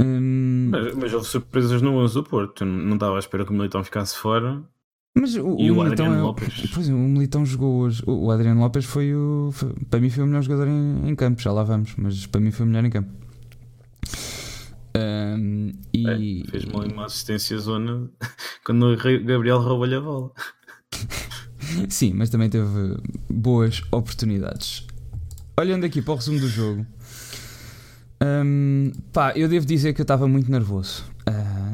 Hum... 0.00 0.68
Mas, 0.70 0.94
mas 0.94 1.12
houve 1.12 1.26
surpresas 1.26 1.82
no 1.82 1.96
11 1.96 2.14
do 2.14 2.22
Porto. 2.22 2.64
Não 2.64 2.94
estava 2.94 3.16
à 3.16 3.18
espera 3.18 3.44
que 3.44 3.50
o 3.50 3.54
Militão 3.54 3.82
ficasse 3.82 4.16
fora. 4.16 4.62
Mas 5.16 5.36
o, 5.36 5.56
e 5.60 5.70
o, 5.70 5.78
o 5.78 5.84
Militão, 5.84 6.06
Adriano 6.06 6.14
é 6.14 6.22
Lopes. 6.22 6.70
Pois, 6.74 6.88
o 6.88 6.92
Militão 6.92 7.46
jogou 7.46 7.82
hoje. 7.82 8.02
O, 8.04 8.26
o 8.26 8.30
Adriano 8.32 8.60
Lopes 8.60 8.84
foi 8.84 9.14
o. 9.14 9.50
Foi, 9.52 9.72
para 9.88 10.00
mim 10.00 10.10
foi 10.10 10.24
o 10.24 10.26
melhor 10.26 10.42
jogador 10.42 10.66
em, 10.66 11.08
em 11.08 11.14
campo, 11.14 11.40
já 11.40 11.52
lá 11.52 11.62
vamos, 11.62 11.94
mas 11.96 12.26
para 12.26 12.40
mim 12.40 12.50
foi 12.50 12.66
o 12.66 12.68
melhor 12.68 12.84
em 12.84 12.90
campo. 12.90 13.10
Um, 14.96 15.72
e... 15.92 16.42
É, 16.42 16.50
fez 16.50 16.64
mal 16.66 16.84
uma 16.84 17.06
assistência 17.06 17.58
zona 17.58 18.08
quando 18.64 18.86
o 18.86 18.96
Gabriel 18.96 19.60
roubou-lhe 19.60 19.94
a 19.94 20.00
bola. 20.00 20.32
Sim, 21.88 22.12
mas 22.14 22.30
também 22.30 22.50
teve 22.50 22.96
boas 23.30 23.82
oportunidades. 23.90 24.86
Olhando 25.58 25.84
aqui 25.86 26.02
para 26.02 26.12
o 26.12 26.16
resumo 26.16 26.40
do 26.40 26.48
jogo, 26.48 26.84
um, 28.22 28.92
pá, 29.12 29.32
eu 29.36 29.48
devo 29.48 29.64
dizer 29.64 29.92
que 29.92 30.00
eu 30.00 30.04
estava 30.04 30.26
muito 30.26 30.50
nervoso. 30.50 31.04
Uh, 31.28 31.64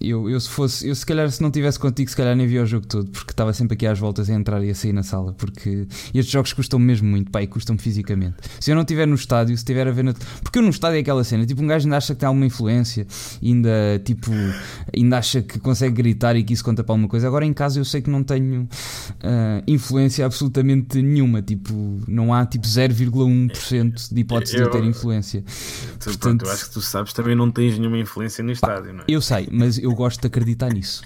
eu, 0.00 0.28
eu 0.28 0.40
se 0.40 0.48
fosse, 0.48 0.88
eu 0.88 0.94
se 0.94 1.04
calhar 1.06 1.30
se 1.30 1.42
não 1.42 1.50
tivesse 1.50 1.78
contigo, 1.78 2.10
se 2.10 2.16
calhar 2.16 2.34
nem 2.34 2.46
via 2.46 2.62
o 2.62 2.66
jogo 2.66 2.86
todo, 2.86 3.10
porque 3.10 3.32
estava 3.32 3.52
sempre 3.52 3.74
aqui 3.74 3.86
às 3.86 3.98
voltas 3.98 4.28
a 4.28 4.34
entrar 4.34 4.62
e 4.64 4.70
a 4.70 4.74
sair 4.74 4.92
na 4.92 5.02
sala, 5.02 5.32
porque 5.34 5.86
estes 6.14 6.30
jogos 6.30 6.52
custam 6.52 6.78
mesmo 6.78 7.08
muito, 7.08 7.30
pá, 7.30 7.42
e 7.42 7.46
custam 7.46 7.78
fisicamente. 7.78 8.36
Se 8.58 8.70
eu 8.70 8.74
não 8.74 8.82
estiver 8.82 9.06
no 9.06 9.14
estádio, 9.14 9.56
se 9.56 9.62
estiver 9.62 9.86
a 9.86 9.90
ver 9.90 10.04
na... 10.04 10.14
Porque 10.42 10.58
eu 10.58 10.62
no 10.62 10.70
estádio 10.70 10.96
é 10.96 11.00
aquela 11.00 11.22
cena, 11.24 11.46
tipo, 11.46 11.62
um 11.62 11.66
gajo 11.66 11.86
ainda 11.86 11.96
acha 11.96 12.14
que 12.14 12.20
tem 12.20 12.26
alguma 12.26 12.46
influência, 12.46 13.06
ainda, 13.42 14.00
tipo, 14.04 14.30
ainda 14.94 15.18
acha 15.18 15.42
que 15.42 15.58
consegue 15.58 15.94
gritar 15.94 16.36
e 16.36 16.42
que 16.42 16.52
isso 16.52 16.64
conta 16.64 16.82
para 16.82 16.92
alguma 16.92 17.08
coisa. 17.08 17.26
Agora 17.26 17.44
em 17.44 17.52
casa 17.52 17.78
eu 17.78 17.84
sei 17.84 18.02
que 18.02 18.10
não 18.10 18.22
tenho 18.22 18.62
uh, 18.62 19.62
influência 19.66 20.24
absolutamente 20.26 21.00
nenhuma, 21.00 21.42
tipo, 21.42 22.00
não 22.08 22.32
há 22.34 22.44
tipo 22.46 22.66
0,1% 22.66 24.12
de 24.12 24.20
hipótese 24.20 24.56
eu, 24.56 24.62
de 24.62 24.76
eu 24.76 24.82
ter 24.82 24.86
influência. 24.86 25.42
Tu, 25.42 26.04
Portanto, 26.04 26.18
pronto, 26.18 26.44
eu 26.46 26.52
acho 26.52 26.66
que 26.66 26.72
tu 26.72 26.80
sabes 26.80 27.12
também 27.12 27.34
não 27.34 27.50
tens 27.50 27.78
nenhuma 27.78 27.98
influência 27.98 28.42
no 28.42 28.50
estádio. 28.50 28.79
Estádio, 28.80 28.92
não 28.92 29.00
é? 29.00 29.04
Eu 29.08 29.20
sei, 29.20 29.48
mas 29.50 29.78
eu 29.78 29.94
gosto 29.94 30.20
de 30.20 30.26
acreditar 30.26 30.72
nisso, 30.72 31.02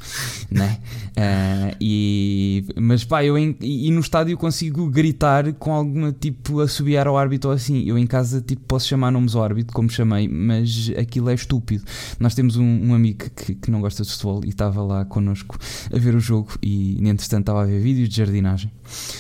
né? 0.51 0.79
Uh, 1.11 1.77
e, 1.81 2.65
mas 2.77 3.05
pá, 3.05 3.25
eu 3.25 3.37
em, 3.37 3.57
e 3.61 3.91
no 3.91 4.01
estádio 4.01 4.37
consigo 4.37 4.89
gritar 4.89 5.53
com 5.55 5.73
alguma 5.73 6.13
tipo 6.13 6.61
assobiar 6.61 7.07
ao 7.07 7.17
árbitro 7.17 7.51
ou 7.51 7.57
assim. 7.57 7.85
Eu 7.85 7.99
em 7.99 8.07
casa 8.07 8.41
tipo 8.41 8.63
posso 8.67 8.89
chamar 8.89 9.11
nomes 9.11 9.35
ao 9.35 9.43
árbitro, 9.43 9.75
como 9.75 9.91
chamei, 9.91 10.29
mas 10.29 10.93
aquilo 10.99 11.29
é 11.31 11.35
estúpido. 11.35 11.85
Nós 12.19 12.35
temos 12.35 12.57
um, 12.57 12.65
um 12.65 12.95
amigo 12.95 13.25
que, 13.35 13.55
que 13.55 13.71
não 13.71 13.81
gosta 13.81 14.03
de 14.03 14.11
futebol 14.11 14.41
e 14.45 14.49
estava 14.49 14.83
lá 14.83 15.05
connosco 15.05 15.59
a 15.93 15.99
ver 15.99 16.15
o 16.15 16.21
jogo 16.21 16.53
e 16.63 16.97
entretanto 17.09 17.43
estava 17.43 17.63
a 17.63 17.67
ver 17.67 17.81
vídeos 17.81 18.09
de 18.09 18.17
jardinagem, 18.17 18.71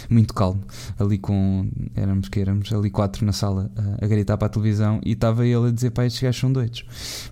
muito 0.09 0.35
calmo, 0.35 0.63
ali 0.99 1.19
com 1.19 1.69
éramos 1.95 2.29
que 2.29 2.41
éramos 2.41 2.73
ali 2.73 2.91
quatro 2.91 3.25
na 3.25 3.33
sala 3.33 3.71
a, 3.77 4.05
a 4.05 4.09
gritar 4.09 4.37
para 4.37 4.47
a 4.47 4.51
televisão 4.51 5.01
e 5.05 5.13
estava 5.13 5.47
ele 5.47 5.69
a 5.69 5.71
dizer 5.71 5.91
pá, 5.91 6.05
estes 6.05 6.23
gajos 6.23 6.41
são 6.41 6.53
doidos 6.53 6.85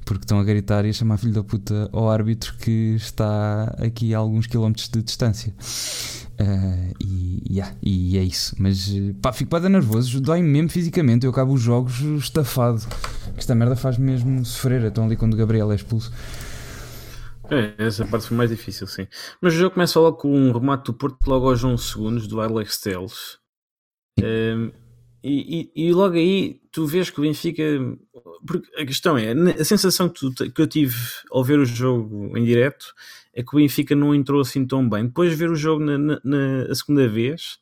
porque 0.04 0.24
estão 0.24 0.38
a 0.38 0.44
gritar 0.44 0.84
e 0.84 0.90
a 0.90 0.92
chamar 0.92 1.16
filho 1.18 1.32
da 1.32 1.42
puta 1.42 1.88
ao 1.92 2.10
árbitro 2.10 2.54
que 2.58 2.94
está 2.96 3.74
aqui 3.78 4.14
a 4.14 4.18
alguns 4.18 4.46
quilómetros 4.46 4.88
de 4.88 5.02
distância. 5.02 5.54
Uh, 6.40 6.92
e, 6.98 7.42
yeah, 7.48 7.74
e 7.82 8.18
é 8.18 8.22
isso. 8.22 8.54
Mas 8.58 8.90
pá, 9.20 9.32
fico 9.32 9.50
para 9.50 9.68
nervoso, 9.68 10.20
dói-me 10.20 10.48
mesmo 10.48 10.70
fisicamente. 10.70 11.24
Eu 11.24 11.30
acabo 11.30 11.52
os 11.52 11.60
jogos 11.60 12.00
estafado. 12.00 12.82
Esta 13.36 13.54
merda 13.54 13.76
faz 13.76 13.98
mesmo 13.98 14.44
sofrer. 14.44 14.84
Então, 14.84 15.04
ali 15.04 15.16
quando 15.16 15.34
o 15.34 15.36
Gabriel 15.36 15.70
é 15.70 15.74
expulso. 15.74 16.10
É, 17.52 17.75
essa 17.78 18.06
parte 18.06 18.28
foi 18.28 18.37
mais 18.37 18.50
difícil, 18.50 18.87
sim. 18.87 19.06
Mas 19.40 19.54
o 19.54 19.59
jogo 19.59 19.75
começa 19.75 20.00
logo 20.00 20.16
com 20.16 20.35
um 20.35 20.52
remate 20.52 20.87
do 20.87 20.94
Porto 20.94 21.18
logo 21.26 21.50
aos 21.50 21.62
11 21.62 21.85
segundos 21.85 22.26
do 22.26 22.40
Alex 22.40 22.78
Teles. 22.78 23.38
Um, 24.18 24.71
e, 25.23 25.71
e, 25.75 25.88
e, 25.88 25.92
logo 25.92 26.16
aí 26.16 26.61
tu 26.73 26.87
vês 26.87 27.11
que 27.11 27.21
o 27.21 27.23
Benfica. 27.23 27.62
Porque 28.47 28.68
a 28.80 28.85
questão 28.87 29.16
é, 29.16 29.32
a 29.32 29.64
sensação 29.64 30.09
que, 30.09 30.18
tu, 30.18 30.50
que 30.50 30.61
eu 30.61 30.66
tive 30.66 30.97
ao 31.30 31.44
ver 31.44 31.59
o 31.59 31.64
jogo 31.64 32.37
em 32.37 32.44
direto 32.44 32.92
é 33.35 33.42
que 33.42 33.54
o 33.54 33.59
Benfica 33.59 33.94
não 33.94 34.14
entrou 34.14 34.40
assim 34.40 34.66
tão 34.66 34.88
bem. 34.88 35.06
Depois 35.06 35.30
de 35.30 35.37
ver 35.37 35.50
o 35.50 35.54
jogo 35.54 35.85
na, 35.85 35.99
na, 35.99 36.21
na 36.25 36.75
segunda 36.75 37.06
vez, 37.09 37.59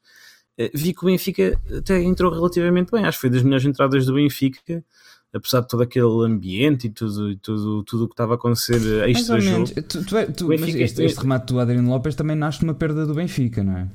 eh, 0.56 0.70
vi 0.72 0.94
que 0.94 1.02
o 1.02 1.06
Benfica 1.06 1.60
até 1.76 2.00
entrou 2.02 2.32
relativamente 2.32 2.90
bem. 2.92 3.04
Acho 3.04 3.18
que 3.18 3.22
foi 3.22 3.30
das 3.30 3.42
melhores 3.42 3.66
entradas 3.66 4.06
do 4.06 4.14
Benfica, 4.14 4.84
apesar 5.34 5.60
de 5.60 5.68
todo 5.68 5.82
aquele 5.82 6.24
ambiente 6.24 6.86
e 6.86 6.90
tudo, 6.90 7.36
tudo, 7.36 7.84
tudo 7.84 8.04
o 8.04 8.08
que 8.08 8.14
estava 8.14 8.32
a 8.32 8.36
acontecer 8.36 9.08
extra 9.08 9.40
jogo. 9.40 9.66
Tu, 9.82 10.04
tu, 10.04 10.16
é, 10.16 10.26
tu, 10.26 10.48
Benfica, 10.48 10.72
mas 10.72 10.80
este, 10.80 11.02
este 11.02 11.20
remate 11.20 11.52
do 11.52 11.60
Adriano 11.60 11.88
Lopes 11.88 12.14
também 12.14 12.36
nasce 12.36 12.58
de 12.58 12.64
uma 12.64 12.74
perda 12.74 13.06
do 13.06 13.14
Benfica, 13.14 13.62
não 13.62 13.76
é? 13.76 13.88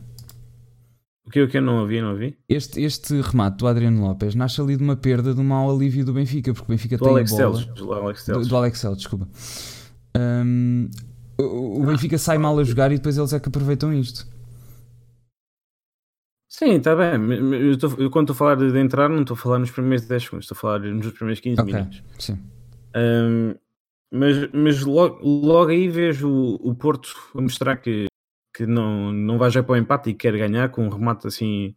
O 1.25 1.29
que 1.31 1.41
o 1.41 1.47
que 1.47 1.57
eu 1.57 1.61
não 1.61 1.79
ouvi, 1.79 2.01
não 2.01 2.11
ouvi? 2.11 2.37
Este, 2.47 2.81
este 2.83 3.19
remate 3.19 3.57
do 3.57 3.67
Adriano 3.67 4.01
Lopes 4.01 4.35
nasce 4.35 4.61
ali 4.61 4.77
de 4.77 4.83
uma 4.83 4.95
perda 4.95 5.33
de 5.33 5.39
um 5.39 5.43
mau 5.43 5.75
alívio 5.75 6.05
do 6.05 6.13
Benfica, 6.13 6.53
porque 6.53 6.71
o 6.71 6.75
Benfica 6.75 6.97
do 6.97 7.03
tem 7.03 7.13
Alex 7.13 7.33
a 7.33 7.35
bola. 7.35 7.51
Teles, 7.51 7.75
do 7.75 7.93
Alex 7.93 8.25
Teles. 8.25 8.41
Do, 8.43 8.49
do 8.49 8.55
Alex 8.57 8.81
Teles, 8.81 8.97
desculpa. 8.97 9.27
Um, 10.15 10.89
o, 11.37 11.81
o 11.81 11.85
Benfica 11.85 12.17
sai 12.17 12.37
mal 12.37 12.57
a 12.57 12.63
jogar 12.63 12.91
e 12.91 12.95
depois 12.95 13.17
eles 13.17 13.33
é 13.33 13.39
que 13.39 13.49
aproveitam 13.49 13.91
isto. 13.93 14.27
Sim, 16.57 16.75
está 16.75 16.95
bem. 16.95 17.15
Eu, 17.53 17.71
estou, 17.71 17.93
eu 17.97 18.09
quando 18.09 18.31
estou 18.31 18.33
a 18.33 18.37
falar 18.37 18.55
de 18.55 18.79
entrar, 18.79 19.09
não 19.09 19.23
estou 19.23 19.35
a 19.35 19.37
falar 19.37 19.59
nos 19.59 19.71
primeiros 19.71 20.07
10 20.07 20.23
segundos, 20.23 20.45
estou 20.45 20.55
a 20.55 20.59
falar 20.59 20.79
nos 20.79 21.11
primeiros 21.11 21.41
15 21.41 21.61
okay, 21.61 21.73
minutos. 21.73 22.03
Sim. 22.17 22.39
Um, 22.95 23.55
mas 24.09 24.49
mas 24.53 24.81
logo, 24.85 25.19
logo 25.21 25.71
aí 25.71 25.89
vejo 25.89 26.29
o, 26.29 26.69
o 26.69 26.73
Porto 26.73 27.13
a 27.35 27.41
mostrar 27.41 27.75
que 27.75 28.05
que 28.55 28.65
não, 28.65 29.11
não 29.11 29.37
vai 29.37 29.51
já 29.51 29.61
para 29.61 29.73
o 29.73 29.75
empate 29.75 30.11
e 30.11 30.13
quer 30.13 30.31
ganhar 30.37 30.69
com 30.69 30.85
um 30.85 30.89
remate 30.89 31.27
assim, 31.27 31.75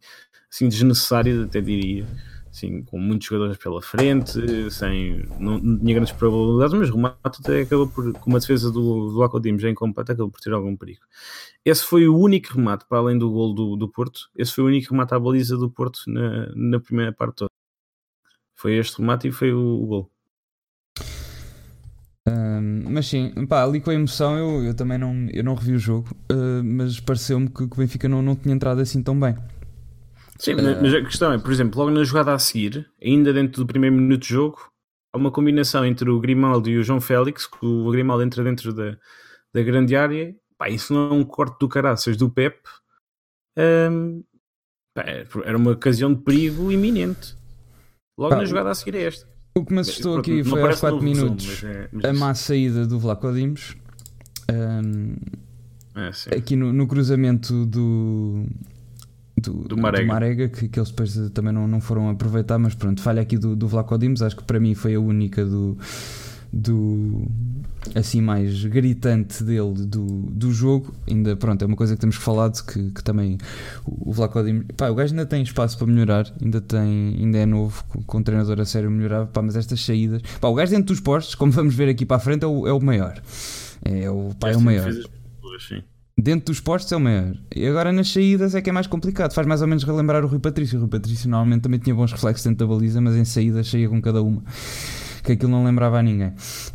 assim 0.49 0.69
desnecessário, 0.69 1.43
até 1.43 1.59
diria. 1.59 2.07
Assim, 2.49 2.81
com 2.83 2.97
muitos 2.97 3.27
jogadores 3.27 3.57
pela 3.57 3.81
frente, 3.81 4.39
sem, 4.71 5.23
não, 5.37 5.59
não 5.59 5.77
tinha 5.77 5.93
grandes 5.93 6.13
probabilidades, 6.13 6.73
mas 6.73 6.89
o 6.89 6.95
remate 6.95 7.41
até 7.41 7.61
acabou 7.61 7.87
por, 7.89 8.13
com 8.13 8.29
uma 8.29 8.39
defesa 8.39 8.71
do, 8.71 9.11
do 9.11 9.23
Acodimos 9.23 9.63
em 9.65 9.75
combate, 9.75 10.13
acabou 10.13 10.31
por 10.31 10.39
ter 10.39 10.53
algum 10.53 10.75
perigo. 10.75 11.01
Esse 11.65 11.83
foi 11.83 12.07
o 12.07 12.17
único 12.17 12.53
remate, 12.55 12.85
para 12.87 12.99
além 12.99 13.17
do 13.17 13.29
gol 13.29 13.53
do, 13.53 13.75
do 13.75 13.89
Porto, 13.89 14.29
esse 14.35 14.53
foi 14.53 14.63
o 14.63 14.67
único 14.67 14.91
remate 14.91 15.13
à 15.13 15.19
baliza 15.19 15.57
do 15.57 15.69
Porto 15.69 15.99
na, 16.07 16.51
na 16.55 16.79
primeira 16.79 17.11
parte 17.11 17.37
toda. 17.37 17.51
Foi 18.55 18.75
este 18.75 18.97
remate 18.99 19.27
e 19.27 19.31
foi 19.31 19.53
o, 19.53 19.59
o 19.59 19.85
gol. 19.85 20.11
Um, 22.27 22.91
mas 22.91 23.07
sim, 23.07 23.33
pá, 23.47 23.63
ali 23.63 23.81
com 23.81 23.89
a 23.89 23.93
emoção 23.93 24.37
eu, 24.37 24.65
eu 24.65 24.75
também 24.75 24.97
não, 24.97 25.27
eu 25.31 25.43
não 25.43 25.55
revi 25.55 25.73
o 25.73 25.79
jogo, 25.79 26.09
uh, 26.31 26.63
mas 26.63 26.99
pareceu-me 26.99 27.47
que, 27.47 27.67
que, 27.67 27.73
o 27.73 27.77
Benfica 27.77 28.07
não, 28.07 28.21
não 28.21 28.35
tinha 28.35 28.53
entrado 28.53 28.81
assim 28.81 29.01
tão 29.01 29.19
bem. 29.19 29.35
Sim, 30.37 30.53
uh, 30.53 30.81
mas 30.81 30.93
a 30.93 31.01
questão 31.01 31.33
é, 31.33 31.37
por 31.37 31.51
exemplo, 31.51 31.79
logo 31.79 31.91
na 31.91 32.03
jogada 32.03 32.33
a 32.33 32.39
seguir, 32.39 32.89
ainda 33.03 33.33
dentro 33.33 33.63
do 33.63 33.67
primeiro 33.67 33.95
minuto 33.95 34.21
de 34.21 34.29
jogo, 34.29 34.71
há 35.11 35.17
uma 35.17 35.31
combinação 35.31 35.85
entre 35.85 36.09
o 36.09 36.19
Grimaldo 36.19 36.69
e 36.69 36.77
o 36.77 36.83
João 36.83 37.01
Félix, 37.01 37.47
que 37.47 37.65
o 37.65 37.89
Grimaldo 37.91 38.23
entra 38.23 38.43
dentro 38.43 38.73
da, 38.73 38.95
da 39.53 39.63
grande 39.63 39.95
área, 39.95 40.35
pá, 40.59 40.69
isso 40.69 40.93
não 40.93 41.09
é 41.09 41.13
um 41.13 41.23
corte 41.23 41.57
do 41.57 41.69
caraças 41.69 42.17
do 42.17 42.29
Pep, 42.29 42.59
um, 43.57 44.21
pá, 44.93 45.03
era 45.45 45.57
uma 45.57 45.71
ocasião 45.71 46.13
de 46.13 46.21
perigo 46.21 46.69
iminente. 46.71 47.35
Logo 48.17 48.31
pá, 48.31 48.37
na 48.37 48.45
jogada 48.45 48.69
a 48.69 48.75
seguir 48.75 48.95
é 48.95 49.03
esta. 49.03 49.27
O 49.55 49.65
que 49.65 49.73
me 49.73 49.79
assustou 49.79 50.19
aqui 50.19 50.43
foi 50.43 50.61
aos 50.61 50.79
4 50.79 51.01
minutos 51.01 51.61
resumo, 51.61 51.73
mas 51.73 51.77
é, 51.77 51.89
mas 51.91 52.05
a 52.05 52.13
má 52.13 52.35
saída 52.35 52.85
do 52.85 52.99
Vlaco 52.99 53.31
Dimos. 53.33 53.75
Um, 54.51 55.15
é, 56.31 56.37
aqui 56.37 56.55
no, 56.55 56.73
no, 56.73 56.87
cruzamento 56.87 57.65
do, 57.65 58.45
do, 59.37 59.67
do 59.67 59.77
Marega, 59.77 60.03
do 60.03 60.07
Marega 60.07 60.49
que, 60.49 60.67
que 60.67 60.79
eles 60.79 60.89
depois 60.89 61.15
também 61.31 61.53
não, 61.53 61.67
não 61.67 61.79
foram 61.81 62.09
aproveitar, 62.09 62.57
mas 62.57 62.75
pronto, 62.75 63.01
falha 63.01 63.21
aqui 63.21 63.37
do, 63.37 63.55
do 63.55 63.67
Vlaco 63.67 63.97
Dimos, 63.97 64.21
acho 64.21 64.35
que 64.35 64.43
para 64.43 64.59
mim 64.59 64.73
foi 64.75 64.95
a 64.95 64.99
única 64.99 65.45
do, 65.45 65.77
do 66.51 67.27
assim 67.95 68.21
mais 68.21 68.63
gritante 68.65 69.43
dele 69.43 69.73
do, 69.85 70.05
do 70.05 70.51
jogo. 70.51 70.93
Ainda 71.07 71.35
pronto, 71.35 71.61
é 71.61 71.65
uma 71.65 71.75
coisa 71.75 71.95
que 71.95 72.01
temos 72.01 72.15
falado 72.15 72.63
que, 72.63 72.91
que 72.91 73.03
também 73.03 73.37
o, 73.85 74.09
o 74.09 74.13
Vlaco 74.13 74.39
pá, 74.75 74.89
o 74.89 74.95
gajo 74.95 75.13
ainda 75.13 75.25
tem 75.25 75.41
espaço 75.41 75.77
para 75.77 75.87
melhorar, 75.87 76.31
ainda 76.41 76.61
tem, 76.61 77.15
ainda 77.19 77.37
é 77.37 77.45
novo, 77.45 77.83
com, 77.89 78.03
com 78.03 78.17
um 78.19 78.23
treinador 78.23 78.59
a 78.59 78.65
sério 78.65 78.89
melhorar, 78.91 79.27
pá, 79.27 79.41
mas 79.41 79.55
estas 79.55 79.83
saídas, 79.83 80.21
pá, 80.39 80.47
o 80.47 80.53
gajo 80.53 80.71
dentro 80.71 80.87
dos 80.87 80.99
postos, 80.99 81.35
como 81.35 81.51
vamos 81.51 81.75
ver 81.75 81.89
aqui 81.89 82.05
para 82.05 82.17
a 82.17 82.19
frente, 82.19 82.43
é 82.43 82.47
o, 82.47 82.67
é 82.67 82.73
o 82.73 82.79
maior. 82.79 83.21
É 83.83 84.09
o, 84.09 84.31
pá, 84.39 84.49
é 84.49 84.57
o 84.57 84.61
maior. 84.61 84.91
Sim. 84.91 85.83
Dentro 86.21 86.47
dos 86.47 86.59
postos 86.59 86.91
é 86.91 86.97
o 86.97 86.99
maior. 86.99 87.33
E 87.55 87.65
agora 87.65 87.93
nas 87.93 88.11
saídas 88.11 88.53
é 88.53 88.61
que 88.61 88.69
é 88.69 88.73
mais 88.73 88.87
complicado. 88.87 89.33
Faz 89.33 89.47
mais 89.47 89.61
ou 89.61 89.67
menos 89.67 89.85
relembrar 89.85 90.23
o 90.25 90.27
Rui 90.27 90.39
Patrício. 90.39 90.77
O 90.77 90.81
Rui 90.81 90.89
Patrício 90.89 91.29
normalmente 91.29 91.61
também 91.61 91.79
tinha 91.79 91.95
bons 91.95 92.11
reflexos 92.11 92.43
dentro 92.43 92.67
da 92.67 92.73
baliza, 92.73 92.99
mas 92.99 93.15
em 93.15 93.23
saídas 93.23 93.69
saía 93.69 93.87
com 93.87 94.01
cada 94.01 94.21
uma. 94.21 94.43
Que 95.29 95.33
aquilo 95.33 95.51
não 95.51 95.63
lembrava 95.63 95.99
a 95.99 96.01
ninguém. 96.01 96.33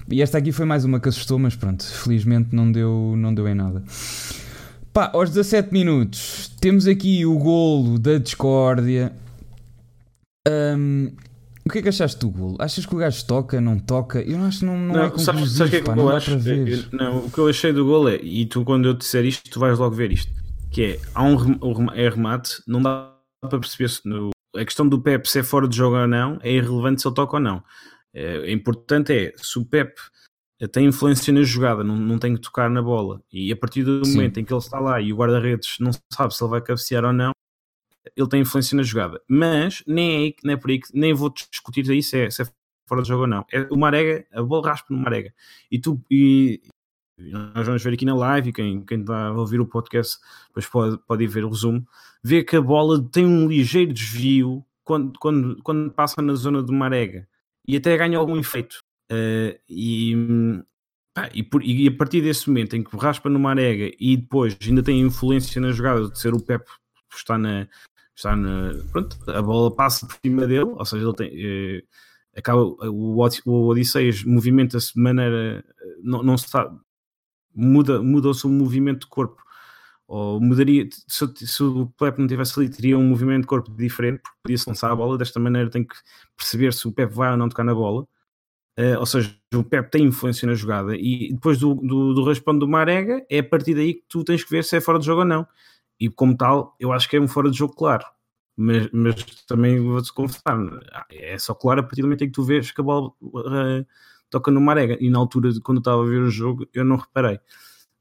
E 0.09 0.23
esta 0.23 0.39
aqui 0.39 0.53
foi 0.53 0.65
mais 0.65 0.85
uma 0.85 1.01
que 1.01 1.09
assustou, 1.09 1.41
mas 1.41 1.57
pronto, 1.57 1.85
felizmente 1.85 2.55
não 2.55 2.71
deu, 2.71 3.15
não 3.17 3.35
deu 3.35 3.49
em 3.49 3.55
nada. 3.55 3.83
Pá, 4.93 5.11
aos 5.13 5.31
17 5.31 5.73
minutos 5.73 6.55
temos 6.61 6.87
aqui 6.87 7.27
o 7.27 7.37
golo 7.37 7.99
da 7.99 8.17
discórdia. 8.17 9.13
Um, 10.47 11.11
o 11.67 11.71
que 11.71 11.79
é 11.79 11.83
que 11.83 11.89
achaste 11.89 12.21
do 12.21 12.31
golo? 12.31 12.57
Achas 12.61 12.87
que 12.87 12.95
o 12.95 12.99
gajo 12.99 13.27
toca, 13.27 13.61
não 13.61 13.77
toca? 13.77 14.23
Eu 14.23 14.41
acho 14.45 14.61
que 14.61 14.67
não, 14.67 14.79
não, 14.79 14.95
não 14.95 15.05
é 15.07 15.19
sabes, 15.19 15.51
sabes 15.51 15.71
que 15.71 15.77
é 15.79 15.81
que 15.81 15.87
pá, 15.87 15.97
eu 15.97 16.09
acho? 16.11 16.31
Eu, 16.31 16.85
não, 16.93 17.27
o 17.27 17.31
que 17.33 17.39
eu 17.39 17.49
achei 17.49 17.73
do 17.73 17.85
golo 17.85 18.09
é, 18.09 18.21
e 18.23 18.47
tu 18.47 18.65
quando 18.65 18.87
eu 18.87 18.95
disser 18.95 19.25
isto, 19.25 19.51
tu 19.51 19.59
vais 19.59 19.77
logo 19.81 19.97
ver 19.97 20.13
isto, 20.13 20.31
que 20.71 20.81
é, 20.85 21.01
há 21.13 21.25
um 21.25 21.37
é 21.93 22.09
remate, 22.09 22.63
não 22.69 22.81
dá 22.81 23.11
para 23.41 23.59
perceber 23.59 23.89
se 23.89 24.09
no, 24.09 24.31
a 24.57 24.65
questão 24.65 24.89
do 24.89 25.01
Pep 25.01 25.29
se 25.29 25.41
é 25.41 25.43
fora 25.43 25.67
de 25.67 25.77
jogo 25.77 25.97
ou 25.97 26.07
não, 26.07 26.39
é 26.41 26.53
irrelevante 26.53 27.03
se 27.03 27.09
ele 27.09 27.17
toca 27.17 27.37
ou 27.37 27.43
não. 27.43 27.61
É, 28.15 28.37
é 28.37 28.53
importante 28.53 29.13
é, 29.13 29.35
se 29.37 29.59
o 29.59 29.65
Pep 29.65 29.99
tem 30.71 30.87
influência 30.87 31.33
na 31.33 31.43
jogada, 31.43 31.83
não, 31.83 31.97
não 31.97 32.19
tem 32.19 32.35
que 32.35 32.41
tocar 32.41 32.71
na 32.71 32.81
bola, 32.81 33.21
e 33.33 33.53
a 33.53 33.57
partir 33.57 33.83
do 33.83 34.05
Sim. 34.05 34.15
momento 34.15 34.39
em 34.39 34.45
que 34.45 34.53
ele 34.53 34.61
está 34.61 34.79
lá 34.79 35.01
e 35.01 35.13
o 35.13 35.17
guarda-redes 35.17 35.77
não 35.81 35.91
sabe 36.13 36.35
se 36.35 36.43
ele 36.43 36.51
vai 36.51 36.63
cabecear 36.63 37.05
ou 37.05 37.13
não, 37.13 37.33
ele 38.17 38.29
tem 38.29 38.41
influência 38.43 38.77
na 38.77 38.83
jogada. 38.83 39.21
Mas 39.29 39.83
nem 39.87 40.13
é 40.13 40.17
aí, 40.19 40.37
nem 40.45 40.55
é 40.55 40.57
por 40.57 40.71
aí, 40.71 40.81
nem 40.93 41.13
vou 41.13 41.31
discutir 41.31 41.91
aí 41.91 42.03
se 42.03 42.19
é, 42.19 42.31
se 42.31 42.43
é 42.43 42.47
fora 42.87 43.03
de 43.03 43.09
jogo 43.09 43.23
ou 43.23 43.27
não. 43.27 43.45
É 43.51 43.63
o 43.71 43.77
Marega, 43.77 44.27
a 44.33 44.43
bola 44.43 44.69
raspa 44.69 44.95
no 44.95 45.01
Marega. 45.01 45.35
E 45.71 45.81
tu, 45.81 46.01
e, 46.11 46.63
nós 47.19 47.67
vamos 47.67 47.83
ver 47.83 47.95
aqui 47.95 48.05
na 48.05 48.15
live, 48.15 48.51
e 48.51 48.53
quem, 48.53 48.85
quem 48.85 49.01
está 49.01 49.29
a 49.29 49.33
ouvir 49.33 49.61
o 49.61 49.67
podcast 49.67 50.19
depois 50.49 50.67
pode, 50.67 50.99
pode 51.07 51.25
ir 51.25 51.29
ver 51.29 51.45
o 51.45 51.49
resumo, 51.49 51.85
vê 52.23 52.45
que 52.45 52.57
a 52.57 52.63
bola 52.63 53.03
tem 53.11 53.27
um 53.27 53.49
ligeiro 53.49 53.93
desvio 53.93 54.65
quando, 54.85 55.19
quando, 55.19 55.63
quando 55.63 55.91
passa 55.91 56.23
na 56.23 56.35
zona 56.35 56.63
do 56.63 56.73
Marega 56.73 57.27
e 57.67 57.77
até 57.77 57.97
ganha 57.97 58.19
algum 58.19 58.37
efeito. 58.37 58.83
Uh, 59.11 59.59
e, 59.69 60.17
pá, 61.13 61.29
e, 61.33 61.43
por, 61.43 61.63
e, 61.63 61.87
a 61.87 61.97
partir 61.97 62.23
desse 62.23 62.49
momento 62.49 62.75
em 62.77 62.83
que 62.83 62.97
raspa 62.97 63.29
no 63.29 63.39
Marega 63.39 63.95
e 64.01 64.17
depois 64.17 64.57
ainda 64.63 64.83
tem 64.83 65.01
influência 65.01 65.61
na 65.61 65.73
jogada 65.73 66.09
de 66.09 66.19
ser 66.19 66.35
o 66.35 66.41
Pep 66.41 66.65
está 67.17 67.39
na, 67.39 67.69
está 68.15 68.37
na. 68.37 68.73
Pronto, 68.93 69.17
a 69.31 69.43
bola 69.43 69.75
passa 69.75 70.07
por 70.07 70.17
cima 70.25 70.47
dele, 70.47 70.65
ou 70.65 70.85
seja, 70.85 71.05
ele 71.05 71.15
tem. 71.15 71.31
Eh, 71.35 71.83
acaba, 72.37 72.63
o, 72.63 73.29
o 73.47 73.67
Odisseias 73.69 74.25
movimenta-se 74.25 74.95
de 74.95 75.01
maneira. 75.01 75.65
Não, 76.03 76.23
não 76.23 76.37
se 76.37 76.49
sabe. 76.49 76.79
Muda, 77.55 78.03
muda 78.03 78.29
o 78.29 78.35
seu 78.35 78.51
movimento 78.51 79.01
de 79.01 79.07
corpo. 79.07 79.43
Ou 80.15 80.41
mudaria. 80.41 80.89
Se, 81.09 81.27
se 81.35 81.63
o 81.63 81.87
Pep 81.99 82.21
não 82.21 82.29
tivesse 82.29 82.59
ali, 82.59 82.69
teria 82.69 82.97
um 82.97 83.09
movimento 83.09 83.43
de 83.43 83.49
corpo 83.49 83.71
diferente, 83.75 84.21
porque 84.23 84.39
podia-se 84.45 84.69
lançar 84.69 84.91
a 84.93 84.95
bola. 84.95 85.19
Desta 85.19 85.41
maneira, 85.41 85.69
tem 85.69 85.85
que 85.85 85.97
perceber 86.37 86.73
se 86.73 86.87
o 86.87 86.93
Pep 86.93 87.13
vai 87.13 87.33
ou 87.33 87.37
não 87.37 87.49
tocar 87.49 87.65
na 87.65 87.75
bola. 87.75 88.07
Uh, 88.79 88.99
ou 88.99 89.07
seja, 89.07 89.37
o 89.55 89.65
Pep 89.65 89.91
tem 89.91 90.05
influência 90.05 90.47
na 90.47 90.55
jogada 90.55 90.97
e 90.97 91.33
depois 91.33 91.59
do, 91.59 91.75
do, 91.75 92.13
do 92.13 92.59
do 92.59 92.69
Marega 92.69 93.25
é 93.31 93.39
a 93.39 93.45
partir 93.45 93.73
daí 93.73 93.95
que 93.95 94.03
tu 94.09 94.25
tens 94.25 94.43
que 94.43 94.51
ver 94.51 94.65
se 94.65 94.77
é 94.77 94.81
fora 94.81 94.99
de 94.99 95.07
jogo 95.07 95.21
ou 95.21 95.27
não 95.27 95.47
e 96.01 96.09
como 96.09 96.37
tal, 96.37 96.75
eu 96.81 96.93
acho 96.93 97.09
que 97.09 97.17
é 97.17 97.21
um 97.21 97.29
fora 97.29 97.51
de 97.51 97.57
jogo 97.57 97.75
claro. 97.75 98.05
Mas, 98.57 98.89
mas 98.93 99.25
também 99.47 99.81
vou-te 99.81 100.13
confessar, 100.13 100.59
é 101.11 101.39
só 101.39 101.55
claro 101.55 101.81
a 101.81 101.83
partir 101.83 102.03
do 102.03 102.07
momento 102.07 102.25
em 102.25 102.27
que 102.29 102.33
tu 102.33 102.45
vês 102.45 102.71
que 102.71 102.81
a 102.81 102.85
bola 102.85 103.09
uh, 103.23 103.87
toca 104.31 104.51
no 104.51 104.61
Marega. 104.61 104.97
E 105.01 105.11
na 105.11 105.19
altura, 105.19 105.53
de, 105.53 105.61
quando 105.61 105.79
eu 105.79 105.81
estava 105.81 106.03
a 106.03 106.07
ver 106.07 106.23
o 106.23 106.31
jogo, 106.31 106.67
eu 106.73 106.85
não 106.85 106.97
reparei. 106.97 107.41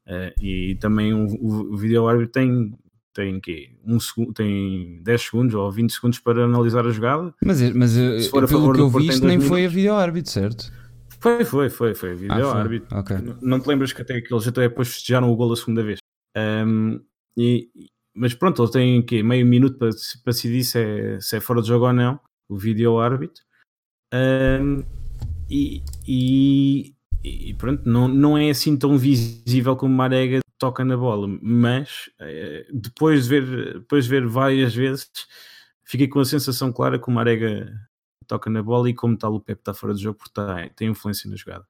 Uh, 0.06 0.42
e 0.42 0.74
também 0.76 1.14
o, 1.14 1.72
o, 1.72 1.76
vídeo 1.76 2.06
árbitro 2.06 2.32
tem, 2.32 2.78
tem, 3.14 3.40
quê? 3.40 3.70
Um 3.86 3.98
segundo, 3.98 4.34
tem 4.34 5.00
10 5.02 5.22
segundos 5.22 5.54
ou 5.54 5.72
20 5.72 5.92
segundos 5.92 6.18
para 6.18 6.44
analisar 6.44 6.86
a 6.86 6.90
jogada. 6.90 7.34
Mas, 7.42 7.60
mas 7.74 7.90
Se 7.92 8.28
for 8.28 8.44
a 8.44 8.46
pelo 8.46 8.60
favor 8.60 8.74
que 8.74 8.80
eu 8.82 8.90
vi, 8.90 9.08
isto 9.08 9.26
nem 9.26 9.40
foi 9.40 9.64
a 9.64 9.68
vídeo 9.68 9.94
árbitro, 9.94 10.30
certo? 10.30 10.70
Foi, 11.20 11.42
foi, 11.42 11.70
foi, 11.70 11.94
foi 11.94 12.14
vídeo 12.14 12.48
ah, 12.48 12.58
árbitro. 12.58 12.98
Okay. 12.98 13.16
Não, 13.16 13.38
não, 13.40 13.60
te 13.60 13.66
lembras 13.66 13.94
que 13.94 14.02
até 14.02 14.20
que 14.20 14.32
eles 14.32 14.46
até 14.46 14.68
depois 14.68 14.88
festejaram 14.88 15.30
o 15.30 15.36
gol 15.36 15.52
a 15.52 15.56
segunda 15.56 15.82
vez. 15.82 15.98
Um, 16.36 17.00
e, 17.34 17.70
mas 18.14 18.34
pronto, 18.34 18.62
ele 18.62 18.70
tem 18.70 19.02
que 19.02 19.22
meio 19.22 19.46
minuto 19.46 19.78
para, 19.78 19.88
para 20.22 20.32
decidir 20.32 20.64
se 20.64 20.78
é, 20.78 21.20
se 21.20 21.36
é 21.36 21.40
fora 21.40 21.62
de 21.62 21.68
jogo 21.68 21.86
ou 21.86 21.92
não, 21.94 22.20
o 22.46 22.58
vídeo 22.58 22.98
árbitro. 22.98 23.42
Um, 24.12 24.84
e, 25.50 25.82
e, 26.06 26.93
e, 27.24 27.54
pronto, 27.54 27.88
não, 27.88 28.06
não 28.06 28.36
é 28.36 28.50
assim 28.50 28.76
tão 28.76 28.98
visível 28.98 29.74
como 29.76 29.94
Marega 29.94 30.40
toca 30.58 30.84
na 30.84 30.96
bola, 30.96 31.26
mas 31.42 32.10
eh, 32.20 32.66
depois 32.72 33.24
de 33.24 33.28
ver, 33.28 33.74
depois 33.80 34.04
de 34.04 34.10
ver 34.10 34.26
várias 34.26 34.74
vezes, 34.74 35.10
fiquei 35.84 36.06
com 36.06 36.20
a 36.20 36.24
sensação 36.24 36.72
clara 36.72 36.98
que 36.98 37.08
o 37.08 37.10
Marega 37.10 37.72
toca 38.26 38.50
na 38.50 38.62
bola 38.62 38.88
e 38.88 38.94
como 38.94 39.16
tal 39.16 39.34
o 39.34 39.40
Pepe 39.40 39.60
está 39.60 39.74
fora 39.74 39.94
de 39.94 40.02
jogo 40.02 40.18
porque 40.18 40.30
está, 40.30 40.68
tem 40.76 40.90
influência 40.90 41.28
na 41.28 41.36
jogada. 41.36 41.64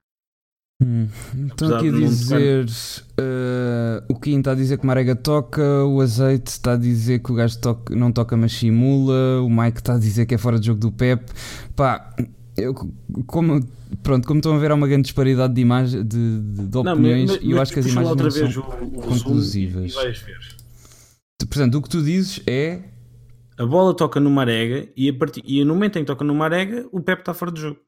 Hum, 0.82 1.08
então 1.36 1.76
aqui 1.76 1.88
a 1.88 1.92
dizer 1.92 2.66
uh, 2.66 4.12
o 4.12 4.18
Kim 4.18 4.38
está 4.40 4.52
a 4.52 4.56
dizer 4.56 4.76
que 4.76 4.84
Marega 4.84 5.14
toca, 5.14 5.62
o 5.84 6.00
Azeite 6.00 6.50
está 6.50 6.72
a 6.72 6.76
dizer 6.76 7.20
que 7.20 7.30
o 7.30 7.34
gajo 7.34 7.60
toca, 7.60 7.94
não 7.94 8.10
toca 8.10 8.36
mas 8.36 8.52
simula, 8.52 9.40
o 9.40 9.48
Mike 9.48 9.78
está 9.78 9.94
a 9.94 9.98
dizer 9.98 10.26
que 10.26 10.34
é 10.34 10.38
fora 10.38 10.58
de 10.58 10.66
jogo 10.66 10.80
do 10.80 10.90
Pep. 10.90 11.32
Pá, 11.76 12.12
eu, 12.56 12.74
como, 13.26 13.60
pronto, 14.02 14.26
como 14.26 14.38
estão 14.38 14.54
a 14.54 14.58
ver, 14.58 14.70
há 14.70 14.74
uma 14.74 14.86
grande 14.86 15.04
disparidade 15.04 15.54
de, 15.54 15.60
imagem, 15.60 16.02
de, 16.06 16.40
de, 16.40 16.66
de 16.68 16.78
opiniões 16.78 17.30
não, 17.30 17.36
mas, 17.36 17.44
e 17.44 17.50
eu 17.50 17.60
acho 17.60 17.72
que 17.72 17.80
as 17.80 17.86
imagens 17.86 18.16
não 18.16 18.30
são 18.30 18.62
o, 18.62 18.98
o 18.98 19.02
conclusivas. 19.02 19.94
Portanto, 21.38 21.74
o 21.76 21.82
que 21.82 21.88
tu 21.88 22.02
dizes 22.02 22.42
é 22.46 22.82
a 23.56 23.64
bola 23.64 23.94
toca 23.94 24.18
no 24.18 24.30
Marega 24.30 24.90
e, 24.96 25.08
a 25.08 25.14
partir, 25.16 25.42
e 25.44 25.64
no 25.64 25.74
momento 25.74 25.96
em 25.96 26.02
que 26.02 26.06
toca 26.06 26.24
no 26.24 26.34
Marega, 26.34 26.88
o 26.90 27.00
Pep 27.00 27.20
está 27.20 27.32
fora 27.32 27.52
de 27.52 27.60
jogo. 27.60 27.80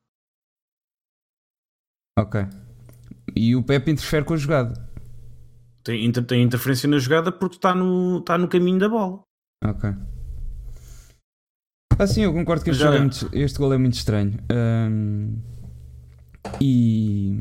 Ok. 2.18 2.46
E 3.34 3.54
o 3.54 3.62
Pepe 3.62 3.90
interfere 3.90 4.24
com 4.24 4.34
a 4.34 4.36
jogada. 4.36 4.88
Tem, 5.84 6.10
tem 6.12 6.42
interferência 6.42 6.88
na 6.88 6.98
jogada 6.98 7.30
porque 7.30 7.56
está 7.56 7.74
no, 7.74 8.18
está 8.18 8.38
no 8.38 8.48
caminho 8.48 8.78
da 8.78 8.88
bola. 8.88 9.22
Ok. 9.64 9.90
Ah, 11.98 12.06
sim, 12.06 12.22
eu 12.22 12.32
concordo 12.32 12.62
que 12.62 12.70
este, 12.70 12.80
Já... 12.80 12.88
gol, 12.88 12.96
é 12.96 13.00
muito, 13.00 13.28
este 13.32 13.58
gol 13.58 13.72
é 13.72 13.78
muito 13.78 13.94
estranho. 13.94 14.34
Um, 14.52 15.32
e 16.60 17.38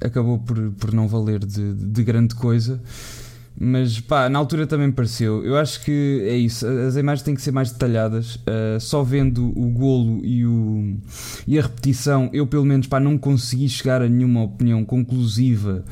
acabou 0.00 0.38
por, 0.38 0.72
por 0.72 0.92
não 0.92 1.08
valer 1.08 1.44
de, 1.44 1.74
de 1.74 2.02
grande 2.02 2.34
coisa. 2.34 2.80
Mas 3.56 4.00
pá, 4.00 4.28
na 4.28 4.38
altura 4.38 4.66
também 4.66 4.90
pareceu. 4.90 5.44
Eu 5.44 5.56
acho 5.56 5.80
que 5.84 6.24
é 6.24 6.36
isso. 6.36 6.66
As 6.66 6.96
imagens 6.96 7.22
têm 7.22 7.36
que 7.36 7.42
ser 7.42 7.52
mais 7.52 7.70
detalhadas. 7.70 8.34
Uh, 8.36 8.80
só 8.80 9.04
vendo 9.04 9.46
o 9.56 9.70
golo 9.70 10.20
e, 10.24 10.44
o, 10.44 10.96
e 11.46 11.56
a 11.56 11.62
repetição, 11.62 12.28
eu 12.32 12.48
pelo 12.48 12.64
menos 12.64 12.88
pá, 12.88 12.98
não 12.98 13.16
consegui 13.16 13.68
chegar 13.68 14.02
a 14.02 14.08
nenhuma 14.08 14.42
opinião 14.42 14.84
conclusiva, 14.84 15.84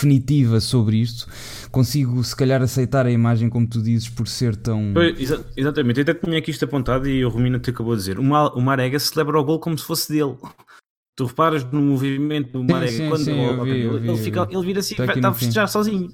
definitiva 0.00 0.60
sobre 0.60 0.96
isto. 0.96 1.26
Consigo, 1.70 2.22
se 2.24 2.34
calhar, 2.34 2.62
aceitar 2.62 3.06
a 3.06 3.10
imagem, 3.10 3.50
como 3.50 3.68
tu 3.68 3.82
dizes, 3.82 4.08
por 4.08 4.26
ser 4.26 4.56
tão. 4.56 4.94
exa 5.18 5.44
exatamente. 5.56 5.98
Eu 5.98 6.02
até 6.02 6.14
tinha 6.14 6.38
aqui 6.38 6.50
isto 6.50 6.64
apontado 6.64 7.08
e 7.08 7.24
o 7.24 7.28
Romina 7.28 7.58
te 7.58 7.70
acabou 7.70 7.94
de 7.94 8.00
dizer. 8.00 8.18
O, 8.18 8.22
o 8.22 8.60
Marega 8.60 8.98
celebra 8.98 9.38
o 9.38 9.44
gol 9.44 9.60
como 9.60 9.78
se 9.78 9.84
fosse 9.84 10.12
dele. 10.12 10.36
Tu 11.16 11.26
reparas 11.26 11.64
no 11.70 11.82
movimento 11.82 12.52
do 12.52 12.64
Marega 12.64 12.92
sim, 12.92 12.98
sim, 12.98 13.08
quando 13.10 13.24
sim, 13.24 13.32
ele, 13.32 13.64
vi, 13.64 13.80
ele, 13.80 13.98
vi, 13.98 14.24
fica, 14.24 14.48
ele 14.50 14.64
vira 14.64 14.80
assim, 14.80 14.94
está 14.98 15.28
a 15.28 15.34
festejar 15.34 15.68
sozinho. 15.68 16.08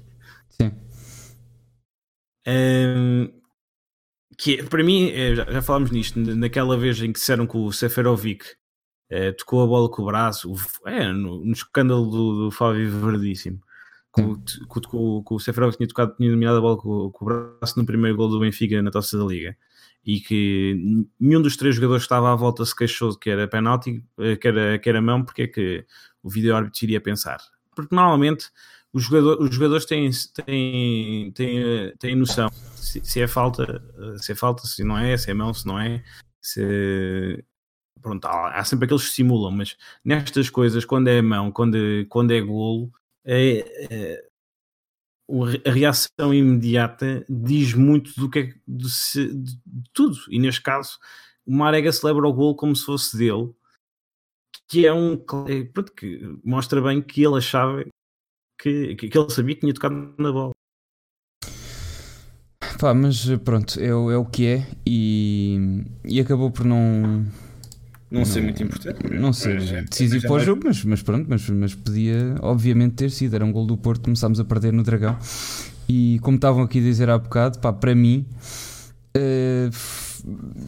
Sim. 0.49 0.71
Um, 2.45 3.29
que 4.37 4.63
para 4.63 4.83
mim, 4.83 5.09
é, 5.11 5.33
já, 5.33 5.45
já, 5.49 5.61
falámos 5.61 5.91
nisto, 5.91 6.19
naquela 6.19 6.75
vez 6.77 7.01
em 7.01 7.13
que 7.13 7.19
disseram 7.19 7.47
que 7.47 7.55
o 7.55 7.71
Seferovic 7.71 8.43
é, 9.09 9.31
tocou 9.31 9.63
a 9.63 9.67
bola 9.67 9.89
com 9.89 10.01
o 10.01 10.05
braço, 10.07 10.53
é, 10.85 11.07
no, 11.07 11.45
no 11.45 11.53
escândalo 11.53 12.09
do, 12.09 12.45
do 12.45 12.51
Fábio 12.51 12.91
Verdíssimo, 12.99 13.61
que, 14.17 15.33
o 15.33 15.39
Seferovic 15.39 15.77
tinha, 15.77 15.87
tocado, 15.87 16.15
tinha 16.15 16.29
dominado 16.29 16.57
a 16.57 16.61
bola 16.61 16.77
com, 16.77 17.11
com, 17.11 17.25
o 17.25 17.27
braço 17.27 17.79
no 17.79 17.85
primeiro 17.85 18.17
gol 18.17 18.29
do 18.29 18.39
Benfica 18.39 18.81
na 18.81 18.91
taça 18.91 19.17
da 19.17 19.25
Liga 19.25 19.55
e 20.05 20.21
que 20.21 21.05
nenhum 21.19 21.41
dos 21.41 21.57
três 21.57 21.75
jogadores 21.75 22.03
que 22.03 22.05
estava 22.05 22.31
à 22.31 22.35
volta 22.35 22.63
se 22.65 22.75
queixou 22.75 23.17
que 23.17 23.29
era 23.29 23.47
penalti, 23.47 24.03
eh, 24.19 24.37
que 24.37 24.47
era, 24.47 24.79
que 24.79 24.87
era 24.87 25.01
mão, 25.01 25.23
porque 25.23 25.41
é 25.43 25.47
que 25.47 25.85
o 26.23 26.29
vídeo 26.29 26.55
árbitro 26.55 26.85
iria 26.85 27.01
pensar. 27.01 27.39
Porque 27.75 27.93
normalmente 27.93 28.49
os, 28.93 29.03
jogador, 29.03 29.41
os 29.41 29.53
jogadores 29.53 29.85
têm, 29.85 30.09
têm, 30.45 31.31
têm, 31.33 31.93
têm 31.99 32.15
noção 32.15 32.49
se, 32.75 33.03
se, 33.03 33.21
é 33.21 33.27
falta, 33.27 33.83
se 34.17 34.31
é 34.31 34.35
falta, 34.35 34.65
se 34.65 34.83
não 34.83 34.97
é, 34.97 35.17
se 35.17 35.29
é 35.29 35.33
mão, 35.33 35.53
se 35.53 35.67
não 35.67 35.79
é, 35.79 36.01
se, 36.41 37.43
pronto, 38.01 38.25
há, 38.25 38.63
sempre 38.63 38.85
aqueles 38.85 39.07
que 39.07 39.13
simulam, 39.13 39.51
mas 39.51 39.75
nestas 40.03 40.49
coisas, 40.49 40.85
quando 40.85 41.09
é 41.09 41.21
mão, 41.21 41.51
quando, 41.51 41.77
quando 42.07 42.31
é 42.31 42.39
golo, 42.39 42.91
é, 43.27 43.59
é, 43.93 44.27
a 45.65 45.71
reação 45.71 46.33
imediata 46.33 47.25
diz 47.27 47.73
muito 47.73 48.17
do 48.17 48.29
que 48.29 48.39
é 48.39 48.53
de, 48.65 48.89
se, 48.89 49.33
de, 49.33 49.59
tudo. 49.91 50.17
E 50.29 50.39
neste 50.39 50.61
caso, 50.61 50.97
o 51.45 51.53
Marega 51.53 51.91
celebra 51.91 52.25
o 52.25 52.33
golo 52.33 52.55
como 52.55 52.73
se 52.73 52.85
fosse 52.85 53.17
dele, 53.17 53.53
que 54.69 54.87
é 54.87 54.93
um 54.93 55.13
é, 55.13 55.83
que 55.95 56.39
mostra 56.43 56.81
bem 56.81 57.01
que 57.01 57.21
ele 57.21 57.37
achava 57.37 57.83
que, 58.59 58.95
que, 58.95 59.17
ele 59.17 59.29
sabia 59.29 59.55
que 59.55 59.61
tinha 59.61 59.73
tocado 59.73 60.15
na 60.17 60.31
bola. 60.31 60.51
Pá, 62.79 62.93
mas 62.93 63.25
pronto, 63.43 63.79
é, 63.79 63.87
é 63.87 64.17
o 64.17 64.25
que 64.25 64.45
é 64.47 64.67
e, 64.85 65.83
e 66.05 66.21
acabou 66.21 66.51
por 66.51 66.63
não 66.63 67.25
não, 68.09 68.25
ser 68.25 68.41
muito 68.41 68.63
importante. 68.63 69.13
Não 69.13 69.33
ser 69.33 69.59
decisivo 69.83 70.27
para 70.27 70.33
o 70.33 70.39
jogo, 70.39 70.61
mas, 70.65 70.83
mas 70.83 71.01
pronto, 71.01 71.25
mas, 71.29 71.49
mas 71.49 71.75
podia 71.75 72.35
obviamente 72.41 72.95
ter 72.95 73.11
sido. 73.11 73.35
Era 73.35 73.45
um 73.45 73.51
gol 73.51 73.65
do 73.65 73.75
Porto, 73.77 74.03
começámos 74.03 74.39
a 74.39 74.45
perder 74.45 74.71
no 74.71 74.83
Dragão. 74.83 75.17
E 75.89 76.19
como 76.21 76.35
estavam 76.35 76.63
aqui 76.63 76.79
a 76.79 76.81
dizer 76.81 77.09
há 77.09 77.17
bocado, 77.17 77.59
pá, 77.59 77.71
para 77.73 77.93
mim, 77.93 78.25
uh, 79.15 79.69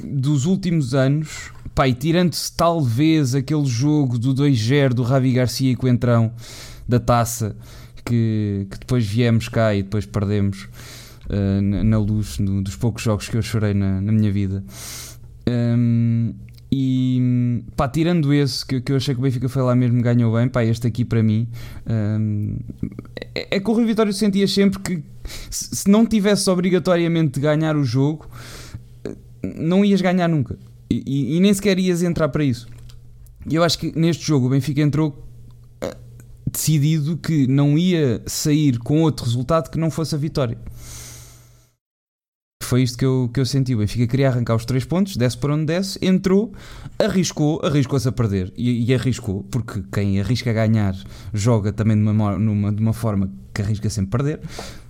dos 0.03 0.45
últimos 0.45 0.93
anos, 0.93 1.51
pá, 1.73 1.87
e 1.87 1.93
tirando-se 1.93 2.51
talvez 2.55 3.35
aquele 3.35 3.65
jogo 3.65 4.17
do 4.17 4.33
2-0 4.33 4.93
do 4.93 5.03
Ravi 5.03 5.33
Garcia 5.33 5.71
e 5.71 5.75
Coentrão 5.75 6.31
da 6.87 6.99
taça, 6.99 7.55
que, 8.03 8.67
que 8.69 8.79
depois 8.79 9.05
viemos 9.05 9.47
cá 9.47 9.75
e 9.75 9.83
depois 9.83 10.05
perdemos 10.05 10.67
uh, 11.29 11.61
na, 11.61 11.83
na, 11.83 11.97
luz 11.99 12.39
no, 12.39 12.61
dos 12.61 12.75
poucos 12.75 13.03
jogos 13.03 13.29
que 13.29 13.37
eu 13.37 13.41
chorei 13.41 13.73
na, 13.73 14.01
na 14.01 14.11
minha 14.11 14.31
vida. 14.31 14.63
Um, 15.47 16.33
ehm, 16.33 16.48
e 16.71 17.63
pá, 17.75 17.87
tirando 17.87 18.31
esse 18.31 18.63
que, 18.63 18.79
que 18.79 18.91
eu 18.91 18.97
achei 18.97 19.15
que 19.15 19.19
o 19.19 19.23
Benfica 19.23 19.49
foi 19.49 19.63
lá 19.63 19.75
mesmo, 19.75 20.01
ganhou 20.01 20.33
bem, 20.33 20.47
pá, 20.47 20.63
este 20.63 20.85
aqui 20.85 21.03
para 21.03 21.23
mim 21.23 21.47
hum, 21.89 22.57
é, 23.33 23.55
é 23.55 23.59
que 23.59 23.69
o 23.69 23.73
Rui 23.73 23.85
Vitório 23.85 24.13
sentia 24.13 24.47
sempre 24.47 24.79
que 24.79 25.03
se 25.49 25.89
não 25.89 26.05
tivesse 26.05 26.47
obrigatoriamente 26.49 27.33
de 27.33 27.39
ganhar 27.39 27.75
o 27.75 27.83
jogo, 27.83 28.27
não 29.43 29.83
ias 29.83 30.01
ganhar 30.01 30.27
nunca 30.27 30.57
e, 30.89 31.03
e, 31.05 31.37
e 31.37 31.39
nem 31.39 31.53
sequer 31.53 31.79
ias 31.79 32.03
entrar 32.03 32.29
para 32.29 32.43
isso. 32.43 32.67
E 33.49 33.55
eu 33.55 33.63
acho 33.63 33.79
que 33.79 33.97
neste 33.97 34.25
jogo 34.25 34.47
o 34.47 34.49
Benfica 34.49 34.81
entrou 34.81 35.25
eh, 35.81 35.95
decidido 36.51 37.17
que 37.17 37.47
não 37.47 37.77
ia 37.77 38.21
sair 38.25 38.77
com 38.79 39.01
outro 39.01 39.25
resultado 39.25 39.69
que 39.69 39.77
não 39.79 39.89
fosse 39.89 40.13
a 40.13 40.17
vitória 40.17 40.57
foi 42.69 42.83
isto 42.83 42.99
que 42.99 43.05
eu, 43.05 43.31
que 43.33 43.39
eu 43.39 43.45
senti. 43.47 43.73
O 43.73 43.79
Benfica 43.79 44.05
queria 44.05 44.27
arrancar 44.27 44.55
os 44.55 44.63
três 44.63 44.85
pontos, 44.85 45.17
desce 45.17 45.35
para 45.35 45.55
onde 45.55 45.65
desce, 45.65 45.97
entrou, 46.03 46.53
arriscou, 46.99 47.59
arriscou-se 47.63 48.07
a 48.07 48.11
perder. 48.11 48.53
E, 48.55 48.85
e, 48.85 48.93
arriscou, 48.93 49.43
porque 49.49 49.83
quem 49.91 50.19
arrisca 50.21 50.51
a 50.51 50.53
ganhar 50.53 50.95
joga 51.33 51.73
também 51.73 51.97
de 51.97 52.07
uma, 52.07 52.37
numa, 52.37 52.71
de 52.71 52.79
uma 52.79 52.93
forma 52.93 53.31
que 53.51 53.63
arrisca 53.63 53.89
sempre 53.89 54.11
perder. 54.11 54.39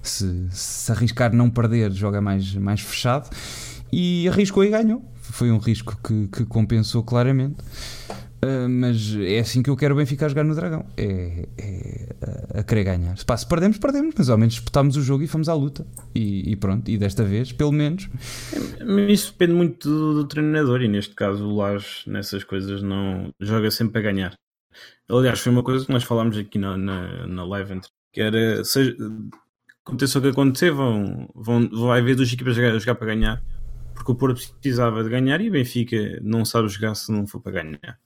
Se, 0.03 0.47
se 0.51 0.91
arriscar 0.91 1.33
não 1.33 1.49
perder, 1.49 1.93
joga 1.93 2.19
mais, 2.19 2.53
mais 2.55 2.81
fechado. 2.81 3.29
E 3.93 4.27
arriscou 4.27 4.65
e 4.65 4.69
ganhou. 4.69 5.01
Foi 5.21 5.49
um 5.49 5.57
risco 5.57 5.97
que, 6.03 6.27
que 6.27 6.43
compensou 6.43 7.01
claramente. 7.01 7.55
Uh, 8.43 8.69
mas 8.69 9.15
é 9.15 9.39
assim 9.39 9.62
que 9.62 9.69
eu 9.69 9.75
quero 9.75 9.93
o 9.93 9.97
Benfica 9.97 10.25
a 10.25 10.30
jogar 10.30 10.43
no 10.43 10.56
Dragão. 10.56 10.86
É, 10.95 11.47
é 11.58 12.15
a, 12.56 12.60
a 12.60 12.63
querer 12.63 12.86
ganhar. 12.86 13.17
Se, 13.17 13.25
pá, 13.25 13.36
se 13.36 13.47
perdemos, 13.47 13.78
perdemos, 13.78 14.15
mas 14.17 14.30
ao 14.30 14.38
menos 14.38 14.54
disputámos 14.54 14.95
o 14.95 15.02
jogo 15.02 15.23
e 15.23 15.28
fomos 15.28 15.49
à 15.49 15.54
luta. 15.54 15.86
E, 16.15 16.52
e 16.52 16.56
pronto, 16.56 16.89
e 16.89 16.97
desta 16.97 17.23
vez, 17.23 17.52
pelo 17.52 17.71
menos. 17.71 18.10
Isso 19.10 19.32
depende 19.34 19.54
muito 19.54 19.89
do, 19.89 20.13
do 20.13 20.28
treinador, 20.28 20.82
e 20.82 20.88
neste 20.88 21.15
caso 21.15 21.45
o 21.45 21.56
Lage 21.58 22.04
nessas 22.08 22.43
coisas 22.43 22.82
não 22.82 23.30
joga 23.39 23.69
sempre 23.71 23.99
a 23.99 24.02
ganhar. 24.02 24.34
Aliás, 25.10 25.39
foi 25.39 25.52
uma 25.52 25.63
coisa 25.63 25.86
que 25.86 25.91
nós 25.91 26.04
falámos 26.04 26.38
aqui 26.38 26.58
na, 26.58 26.78
na, 26.78 27.28
na 27.28 27.43
live 27.43 27.82
que 28.13 28.21
era 28.21 28.63
seja, 28.63 28.95
aconteça 29.84 30.19
o 30.19 30.21
que 30.21 30.28
acontecer, 30.30 30.71
vão, 30.71 31.30
vão, 31.36 31.67
vai 31.69 31.99
haver 31.99 32.15
duas 32.15 32.32
equipas 32.32 32.54
a 32.54 32.62
jogar, 32.62 32.75
a 32.75 32.80
jogar 32.80 32.95
para 32.95 33.08
ganhar. 33.08 33.43
Porque 33.93 34.12
o 34.12 34.15
Porto 34.15 34.39
precisava 34.62 35.04
de 35.04 35.10
ganhar 35.10 35.41
e 35.41 35.49
o 35.49 35.52
Benfica 35.52 36.19
não 36.21 36.45
sabe 36.45 36.69
jogar 36.69 36.95
se 36.95 37.12
não 37.12 37.28
for 37.28 37.41
para 37.41 37.63
ganhar. 37.63 37.99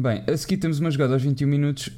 Bem, 0.00 0.24
a 0.26 0.34
seguir 0.34 0.56
temos 0.56 0.80
uma 0.80 0.90
jogada 0.90 1.12
aos 1.12 1.22
21 1.22 1.46
minutos 1.46 1.90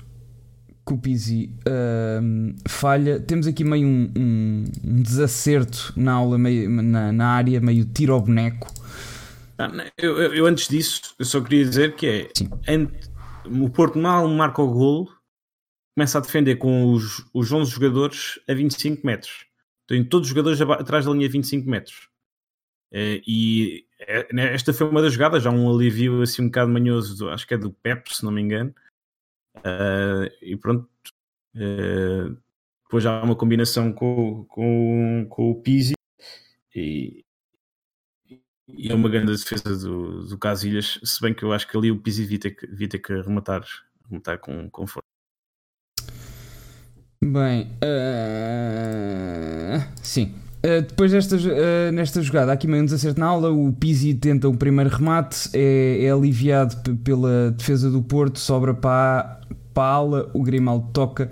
que 0.85 0.93
o 0.93 0.99
Pizzi 0.99 1.55
uh, 1.61 2.69
falha. 2.69 3.21
Temos 3.21 3.47
aqui 3.47 3.63
meio 3.63 3.87
um, 3.87 4.13
um, 4.19 4.65
um 4.83 5.03
desacerto 5.03 5.93
na 5.97 6.15
aula, 6.15 6.37
meio, 6.37 6.69
na, 6.69 7.13
na, 7.13 7.29
área, 7.29 7.61
meio 7.61 7.85
tiro 7.85 8.13
ao 8.13 8.21
boneco. 8.21 8.67
Ah, 9.57 9.71
eu, 9.97 10.21
eu, 10.21 10.35
eu, 10.35 10.47
antes 10.47 10.67
disso, 10.67 11.15
eu 11.17 11.25
só 11.25 11.41
queria 11.41 11.65
dizer 11.65 11.95
que 11.95 12.07
é 12.07 12.73
ante, 12.75 13.09
o 13.45 13.71
Porto 13.71 13.97
mal 14.01 14.27
marca 14.27 14.61
o 14.61 14.73
golo, 14.73 15.09
começa 15.95 16.19
a 16.19 16.21
defender 16.21 16.57
com 16.57 16.93
os, 16.93 17.25
os 17.33 17.53
11 17.53 17.71
jogadores 17.71 18.41
a 18.49 18.55
25 18.55 19.07
metros. 19.07 19.47
Tem 19.87 20.03
todos 20.03 20.27
os 20.27 20.35
jogadores 20.35 20.61
atrás 20.61 21.05
da 21.05 21.13
linha 21.13 21.29
25 21.29 21.71
metros. 21.71 22.09
Uh, 22.93 23.23
e 23.25 23.87
esta 24.07 24.73
foi 24.73 24.89
uma 24.89 25.03
das 25.03 25.13
jogadas, 25.13 25.43
já 25.43 25.51
um 25.51 25.71
alívio 25.73 26.23
assim 26.23 26.43
um 26.43 26.47
bocado 26.47 26.71
manhoso, 26.71 27.17
do, 27.17 27.31
acho 27.31 27.47
que 27.47 27.55
é 27.55 27.59
do 27.59 27.73
Pep, 27.73 28.15
se 28.15 28.25
não 28.25 28.33
me 28.33 28.41
engano. 28.41 28.75
Uh, 29.59 30.29
e 30.41 30.57
pronto, 30.57 30.89
uh, 31.57 32.37
depois 32.85 33.05
há 33.07 33.23
uma 33.23 33.37
combinação 33.37 33.93
com, 33.93 34.45
com, 34.47 35.27
com 35.29 35.51
o 35.51 35.63
Pizzi 35.63 35.95
e, 36.75 37.25
e, 38.69 38.91
é 38.91 38.95
uma 38.95 39.11
grande 39.11 39.33
defesa 39.33 39.77
do, 39.77 40.27
do 40.27 40.39
Casilhas, 40.39 40.99
se 41.05 41.21
bem 41.21 41.35
que 41.35 41.43
eu 41.43 41.53
acho 41.53 41.69
que 41.69 41.77
ali 41.77 41.91
o 41.91 42.01
Pizzi 42.01 42.23
devia 42.23 42.39
ter 42.39 42.57
devia 42.67 42.89
ter 42.89 42.99
que 42.99 43.13
rematar, 43.13 43.63
rematar 44.09 44.39
com, 44.39 44.71
com 44.71 44.87
força. 44.87 45.03
Bem, 47.23 47.71
uh, 47.85 49.79
sim, 50.03 50.42
Uh, 50.65 50.81
depois 50.83 51.11
desta, 51.11 51.37
uh, 51.37 51.93
nesta 51.93 52.23
jogada, 52.23 52.53
aqui 52.53 52.69
meio 52.69 52.83
um 52.83 52.85
desacerto 52.85 53.19
na 53.19 53.27
aula, 53.27 53.51
o 53.51 53.73
Pizzi 53.73 54.15
tenta 54.15 54.49
um 54.49 54.55
primeiro 54.55 54.91
remate, 54.91 55.51
é, 55.53 56.05
é 56.05 56.11
aliviado 56.13 56.77
pela 56.99 57.51
defesa 57.51 57.91
do 57.91 58.01
Porto, 58.01 58.39
sobra 58.39 58.73
para, 58.73 59.41
para 59.75 59.83
a 59.83 59.93
aula, 59.93 60.31
o 60.33 60.43
Grimaldo 60.43 60.89
toca. 60.93 61.29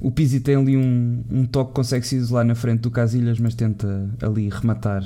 O 0.00 0.10
Pizzi 0.10 0.40
tem 0.40 0.56
ali 0.56 0.78
um, 0.78 1.22
um 1.30 1.44
toque, 1.44 1.74
consegue 1.74 2.06
se 2.06 2.16
isolar 2.16 2.44
na 2.44 2.54
frente 2.54 2.80
do 2.80 2.90
Casilhas, 2.90 3.38
mas 3.38 3.54
tenta 3.54 4.08
ali 4.22 4.48
rematar 4.48 5.02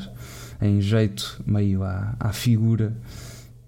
em 0.60 0.80
jeito, 0.80 1.42
meio 1.44 1.82
à, 1.82 2.14
à 2.18 2.32
figura. 2.32 2.92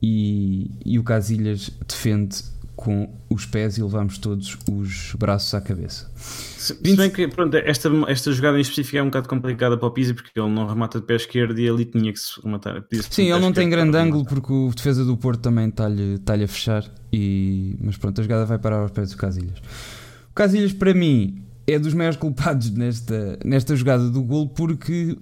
E, 0.03 0.71
e 0.85 0.99
o 0.99 1.03
Casilhas 1.03 1.71
defende 1.87 2.43
com 2.81 3.09
os 3.29 3.45
pés 3.45 3.77
e 3.77 3.83
levamos 3.83 4.17
todos 4.17 4.57
os 4.71 5.15
braços 5.19 5.53
à 5.53 5.61
cabeça. 5.61 6.11
Se, 6.17 6.75
se 6.75 6.97
bem 6.97 7.11
que 7.11 7.29
pronto, 7.29 7.55
esta, 7.57 7.91
esta 8.09 8.33
jogada 8.33 8.57
em 8.57 8.63
específico 8.63 8.97
é 8.97 9.03
um 9.03 9.07
bocado 9.07 9.29
complicada 9.29 9.77
para 9.77 9.87
o 9.87 9.91
Pizzi 9.91 10.15
porque 10.15 10.31
ele 10.35 10.49
não 10.49 10.67
remata 10.67 10.99
de 10.99 11.07
pé 11.07 11.17
esquerdo 11.17 11.59
e 11.59 11.69
ali 11.69 11.85
tinha 11.85 12.11
que 12.11 12.19
se 12.19 12.41
rematar. 12.43 12.83
Sim, 13.11 13.31
ele 13.31 13.39
não 13.39 13.53
tem 13.53 13.69
grande 13.69 13.97
ângulo 13.97 14.25
porque 14.25 14.51
o 14.53 14.71
defesa 14.75 15.05
do 15.05 15.17
Porto 15.17 15.41
também 15.41 15.69
está-lhe 15.69 16.15
está 16.15 16.35
a 16.35 16.49
fechar. 16.49 16.85
E, 17.13 17.77
mas 17.81 17.97
pronto, 17.99 18.19
a 18.19 18.23
jogada 18.23 18.47
vai 18.47 18.59
parar 18.59 18.79
aos 18.79 18.91
pés 18.91 19.11
do 19.11 19.17
Casilhas. 19.19 19.59
O 20.31 20.35
Casilhas, 20.35 20.73
para 20.73 20.95
mim, 20.95 21.43
é 21.67 21.79
dos 21.79 21.93
maiores 21.93 22.19
culpados 22.19 22.71
nesta, 22.75 23.39
nesta 23.45 23.77
jogada 23.77 24.09
do 24.09 24.23
gol 24.23 24.49
porque 24.49 25.19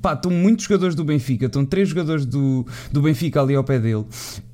pá, 0.00 0.12
estão 0.12 0.30
muitos 0.30 0.66
jogadores 0.66 0.94
do 0.94 1.04
Benfica, 1.04 1.46
estão 1.46 1.64
três 1.64 1.88
jogadores 1.88 2.24
do, 2.24 2.64
do 2.92 3.02
Benfica 3.02 3.42
ali 3.42 3.56
ao 3.56 3.64
pé 3.64 3.80
dele. 3.80 4.04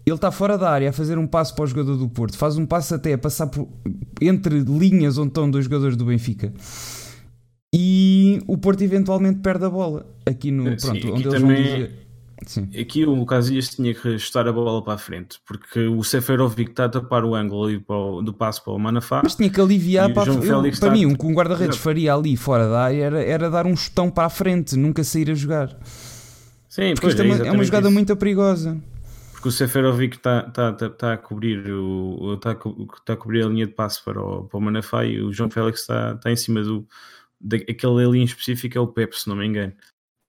Ele 0.06 0.16
está 0.16 0.30
fora 0.30 0.58
da 0.58 0.70
área 0.70 0.90
a 0.90 0.92
fazer 0.92 1.16
um 1.16 1.26
passo 1.26 1.54
para 1.54 1.64
o 1.64 1.66
jogador 1.66 1.96
do 1.96 2.08
Porto, 2.08 2.36
faz 2.36 2.58
um 2.58 2.66
passo 2.66 2.94
até 2.94 3.14
a 3.14 3.18
passar 3.18 3.46
por, 3.46 3.66
entre 4.20 4.60
linhas 4.60 5.16
onde 5.16 5.28
estão 5.28 5.50
dois 5.50 5.64
jogadores 5.64 5.96
do 5.96 6.04
Benfica. 6.04 6.52
E 7.74 8.40
o 8.46 8.56
Porto 8.56 8.82
eventualmente 8.82 9.40
perde 9.40 9.64
a 9.64 9.70
bola 9.70 10.06
aqui 10.26 10.50
no 10.50 10.78
Sim, 10.78 10.86
pronto, 10.86 10.98
aqui 10.98 11.10
onde 11.10 11.22
eles 11.28 11.40
também... 11.40 11.56
vão 11.56 11.64
dizer. 11.64 12.04
Sim. 12.46 12.68
Aqui 12.78 13.06
o 13.06 13.24
Casilhas 13.24 13.68
tinha 13.70 13.94
que 13.94 14.08
ajustar 14.08 14.46
a 14.46 14.52
bola 14.52 14.82
para 14.82 14.94
a 14.94 14.98
frente, 14.98 15.38
porque 15.46 15.86
o 15.86 16.02
Seferovic 16.04 16.70
está 16.70 16.84
a 16.84 16.88
tapar 16.88 17.24
o 17.24 17.34
ângulo 17.34 17.64
ali 17.64 17.82
o, 17.88 18.22
do 18.22 18.34
passo 18.34 18.62
para 18.62 18.74
o 18.74 18.78
Manafá. 18.78 19.22
Mas 19.24 19.34
tinha 19.34 19.48
que 19.48 19.60
aliviar 19.60 20.12
para 20.12 20.30
a 20.30 20.34
frente. 20.34 20.78
Para 20.78 20.90
mim, 20.90 21.06
o 21.06 21.16
que 21.16 21.26
um 21.26 21.32
guarda-redes 21.32 21.78
faria 21.78 22.14
ali 22.14 22.36
fora 22.36 22.68
da 22.68 22.82
área 22.82 23.04
era, 23.04 23.22
era 23.22 23.50
dar 23.50 23.66
um 23.66 23.74
chutão 23.74 24.10
para 24.10 24.26
a 24.26 24.28
frente, 24.28 24.76
nunca 24.76 25.02
sair 25.02 25.30
a 25.30 25.34
jogar. 25.34 25.74
Sim, 26.68 26.94
porque 26.94 27.08
isto 27.08 27.22
é, 27.22 27.48
é, 27.48 27.52
uma 27.52 27.64
jogada 27.64 27.86
isso. 27.86 27.94
muito 27.94 28.14
perigosa. 28.16 28.76
Porque 29.44 29.48
o 29.50 29.58
Seferovic 29.58 30.16
está, 30.16 30.46
está, 30.48 30.70
está, 30.70 30.86
está 30.86 31.12
a 31.12 31.18
cobrir 31.18 31.70
o, 31.70 32.32
está, 32.32 32.52
está 32.52 33.12
a 33.12 33.16
cobrir 33.16 33.44
a 33.44 33.48
linha 33.48 33.66
de 33.66 33.74
passo 33.74 34.02
para 34.02 34.18
o, 34.18 34.44
para 34.44 34.56
o 34.56 34.60
Manafá 34.62 35.04
e 35.04 35.20
o 35.20 35.30
João 35.34 35.50
Félix 35.50 35.82
está, 35.82 36.14
está 36.14 36.32
em 36.32 36.36
cima 36.36 36.62
do. 36.62 36.88
Daquele 37.38 38.02
ali 38.02 38.20
em 38.20 38.24
específico 38.24 38.78
é 38.78 38.80
o 38.80 38.86
Pepe, 38.86 39.20
se 39.20 39.28
não 39.28 39.36
me 39.36 39.44
engano. 39.44 39.74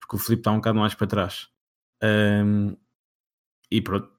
Porque 0.01 0.17
o 0.17 0.19
Felipe 0.19 0.41
está 0.41 0.51
um 0.51 0.57
bocado 0.57 0.79
mais 0.79 0.93
para 0.95 1.07
trás. 1.07 1.47
Um, 2.03 2.75
e 3.71 3.79
pronto, 3.79 4.11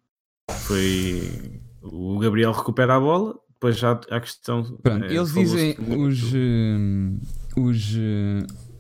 foi. 0.50 1.61
O 1.82 2.18
Gabriel 2.18 2.52
recupera 2.52 2.96
a 2.96 3.00
bola, 3.00 3.38
depois 3.50 3.76
já 3.76 4.00
a 4.11 4.18
questão. 4.18 4.62
Pronto, 4.82 5.04
é, 5.04 5.14
eles 5.14 5.35
dizem 5.35 5.76
os, 5.78 6.32
os, 7.54 7.96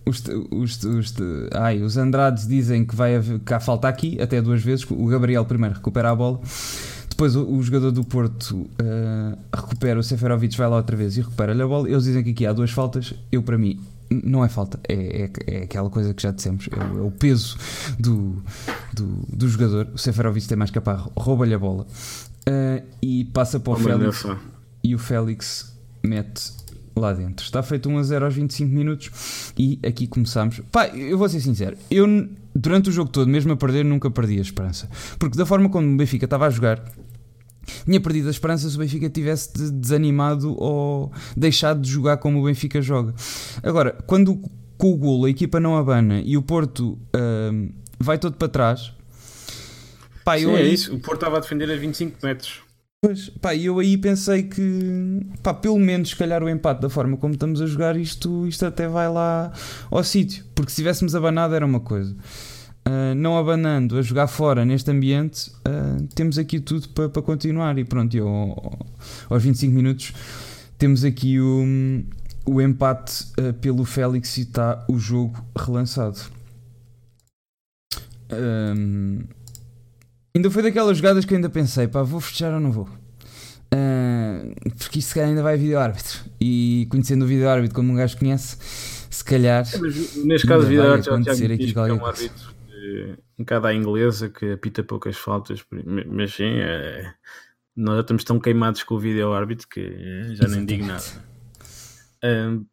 os, 0.06 0.22
os, 0.50 0.84
os, 0.84 1.14
ai, 1.52 1.82
os 1.82 1.96
Andrades 1.96 2.46
dizem 2.46 2.84
que 2.84 2.94
vai 2.94 3.16
haver, 3.16 3.40
que 3.40 3.52
há 3.52 3.58
falta 3.58 3.88
aqui 3.88 4.20
até 4.20 4.40
duas 4.40 4.62
vezes. 4.62 4.86
O 4.88 5.06
Gabriel 5.06 5.44
primeiro 5.44 5.74
recupera 5.74 6.10
a 6.10 6.14
bola. 6.14 6.40
Depois 7.08 7.34
o, 7.34 7.44
o 7.44 7.62
jogador 7.62 7.90
do 7.90 8.04
Porto 8.04 8.52
uh, 8.52 9.38
recupera, 9.52 9.98
o 9.98 10.02
Seferovic 10.02 10.56
vai 10.56 10.68
lá 10.68 10.76
outra 10.76 10.96
vez 10.96 11.16
e 11.16 11.22
recupera-lhe 11.22 11.60
a 11.60 11.66
bola. 11.66 11.88
Eles 11.88 12.04
dizem 12.04 12.22
que 12.22 12.30
aqui 12.30 12.46
há 12.46 12.52
duas 12.52 12.70
faltas. 12.70 13.14
Eu, 13.32 13.42
para 13.42 13.58
mim, 13.58 13.80
não 14.10 14.44
é 14.44 14.48
falta, 14.48 14.78
é, 14.88 14.94
é, 14.94 15.30
é, 15.46 15.62
aquela 15.64 15.90
coisa 15.90 16.14
que 16.14 16.22
já 16.22 16.30
dissemos, 16.30 16.68
é 16.70 16.94
o, 16.94 16.98
é 16.98 17.02
o 17.02 17.10
peso 17.10 17.56
do, 17.98 18.42
do, 18.92 19.06
do, 19.28 19.48
jogador. 19.48 19.88
O 19.94 19.98
Seferovic 19.98 20.46
tem 20.46 20.56
mais 20.56 20.70
capaz, 20.70 21.02
rouba-lhe 21.16 21.54
a 21.54 21.58
bola 21.58 21.86
uh, 22.48 22.86
e 23.02 23.24
passa 23.24 23.58
para 23.58 23.72
o 23.72 23.76
Félix. 23.76 24.24
E 24.84 24.94
o 24.94 24.98
Félix 24.98 25.76
mete 26.02 26.52
lá 26.96 27.12
dentro. 27.12 27.44
Está 27.44 27.62
feito 27.62 27.88
1 27.88 27.98
a 27.98 28.02
0 28.02 28.24
aos 28.24 28.34
25 28.34 28.72
minutos 28.72 29.52
e 29.58 29.78
aqui 29.86 30.06
começamos. 30.06 30.60
Pá, 30.72 30.88
eu 30.88 31.18
vou 31.18 31.28
ser 31.28 31.40
sincero, 31.40 31.76
eu 31.90 32.06
durante 32.54 32.88
o 32.88 32.92
jogo 32.92 33.10
todo, 33.10 33.28
mesmo 33.28 33.52
a 33.52 33.56
perder, 33.56 33.84
nunca 33.84 34.10
perdi 34.10 34.38
a 34.38 34.42
esperança. 34.42 34.88
Porque 35.18 35.36
da 35.36 35.44
forma 35.44 35.68
como 35.68 35.86
o 35.86 35.96
Benfica 35.96 36.24
estava 36.24 36.46
a 36.46 36.50
jogar, 36.50 36.82
tinha 37.84 38.00
perdido 38.00 38.28
a 38.28 38.30
esperança 38.30 38.68
se 38.68 38.76
o 38.76 38.78
Benfica 38.78 39.10
tivesse 39.10 39.70
desanimado 39.72 40.54
ou 40.58 41.12
deixado 41.36 41.80
de 41.80 41.90
jogar 41.90 42.16
como 42.16 42.40
o 42.40 42.44
Benfica 42.44 42.80
joga. 42.80 43.14
Agora, 43.62 43.92
quando 44.06 44.40
com 44.78 44.92
o 44.92 44.96
golo 44.96 45.26
a 45.26 45.30
equipa 45.30 45.60
não 45.60 45.76
abana 45.76 46.20
e 46.24 46.36
o 46.36 46.42
Porto 46.42 46.98
uh, 47.14 47.72
vai 47.98 48.18
todo 48.18 48.36
para 48.36 48.48
trás, 48.48 48.92
pá, 50.24 50.38
Sim, 50.38 50.50
é 50.52 50.56
aí... 50.56 50.72
isso. 50.72 50.94
O 50.94 51.00
Porto 51.00 51.20
estava 51.20 51.36
a 51.36 51.40
defender 51.40 51.70
a 51.70 51.76
25 51.76 52.18
metros. 52.22 52.65
Pois, 53.02 53.28
pá, 53.28 53.54
eu 53.54 53.78
aí 53.78 53.96
pensei 53.96 54.44
que, 54.44 55.20
pá, 55.42 55.52
pelo 55.52 55.78
menos, 55.78 56.10
se 56.10 56.16
calhar 56.16 56.42
o 56.42 56.48
empate 56.48 56.80
da 56.80 56.88
forma 56.88 57.16
como 57.16 57.34
estamos 57.34 57.60
a 57.60 57.66
jogar, 57.66 57.96
isto, 57.96 58.46
isto 58.46 58.64
até 58.64 58.88
vai 58.88 59.08
lá 59.08 59.52
ao 59.90 60.02
sítio. 60.02 60.44
Porque 60.54 60.70
se 60.70 60.76
tivéssemos 60.76 61.14
abanado 61.14 61.54
era 61.54 61.64
uma 61.64 61.80
coisa. 61.80 62.16
Uh, 62.86 63.14
não 63.16 63.36
abanando, 63.36 63.98
a 63.98 64.02
jogar 64.02 64.28
fora 64.28 64.64
neste 64.64 64.90
ambiente, 64.90 65.50
uh, 65.66 66.06
temos 66.14 66.38
aqui 66.38 66.58
tudo 66.60 66.88
para 66.90 67.08
pa 67.08 67.20
continuar. 67.20 67.78
E 67.78 67.84
pronto, 67.84 68.16
eu, 68.16 68.54
aos 69.28 69.42
25 69.42 69.74
minutos 69.74 70.12
temos 70.78 71.04
aqui 71.04 71.38
o, 71.38 71.64
o 72.46 72.62
empate 72.62 73.24
uh, 73.38 73.52
pelo 73.54 73.84
Félix 73.84 74.36
e 74.38 74.42
está 74.42 74.84
o 74.88 74.98
jogo 74.98 75.44
relançado. 75.56 76.18
Um, 78.32 79.20
ainda 80.36 80.50
foi 80.50 80.62
daquelas 80.62 80.98
jogadas 80.98 81.24
que 81.24 81.34
eu 81.34 81.36
ainda 81.36 81.50
pensei, 81.50 81.88
pá, 81.88 82.02
vou 82.02 82.20
fechar 82.20 82.52
ou 82.52 82.60
não 82.60 82.72
vou? 82.72 82.88
porque 84.78 85.00
isso 85.00 85.18
ainda 85.20 85.42
vai 85.42 85.56
vídeo 85.56 85.78
árbitro. 85.78 86.20
E 86.40 86.86
conhecendo 86.90 87.24
o 87.24 87.28
vídeo 87.28 87.48
árbitro 87.48 87.74
como 87.74 87.92
um 87.92 87.96
gajo 87.96 88.16
conhece, 88.16 88.56
se 89.10 89.24
calhar. 89.24 89.66
É, 89.74 89.78
mas 89.78 90.16
neste 90.24 90.46
caso, 90.46 90.64
o 90.64 90.68
vídeo 90.68 90.90
árbitro 90.90 91.22
já 91.22 91.32
aqui 91.32 91.72
que 91.72 91.78
é 91.78 91.92
um 91.92 92.06
árbitro 92.06 92.56
um 93.38 93.44
bocado 93.44 93.66
à 93.66 93.74
inglesa 93.74 94.28
que 94.28 94.52
apita 94.52 94.82
poucas 94.82 95.16
faltas, 95.16 95.64
mas 96.06 96.34
sim, 96.34 96.58
é, 96.58 97.12
nós 97.74 97.96
já 97.96 98.00
estamos 98.00 98.24
tão 98.24 98.38
queimados 98.38 98.82
com 98.82 98.94
o 98.94 98.98
vídeo 98.98 99.32
árbitro 99.32 99.68
que 99.68 99.82
já 99.82 100.32
Exatamente. 100.32 100.56
nem 100.56 100.66
digo 100.66 100.86
nada. 100.86 101.04
Um, 102.24 102.64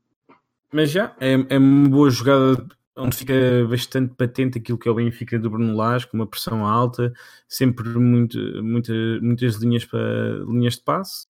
mas 0.71 0.89
já, 0.89 1.15
é, 1.19 1.33
é 1.49 1.57
uma 1.57 1.89
boa 1.89 2.09
jogada 2.09 2.65
onde 2.95 3.15
fica 3.15 3.33
bastante 3.69 4.13
patente 4.15 4.57
aquilo 4.59 4.77
que 4.77 4.87
é 4.87 4.91
o 4.91 4.95
Benfica 4.95 5.39
do 5.39 5.49
Bruno 5.49 5.75
Lage, 5.75 6.07
com 6.07 6.17
uma 6.17 6.27
pressão 6.27 6.65
alta, 6.65 7.11
sempre 7.47 7.87
muito, 7.89 8.37
muita, 8.63 8.93
muitas 9.21 9.55
linhas, 9.55 9.85
para, 9.85 10.43
linhas 10.47 10.75
de 10.75 10.81
passe 10.81 11.27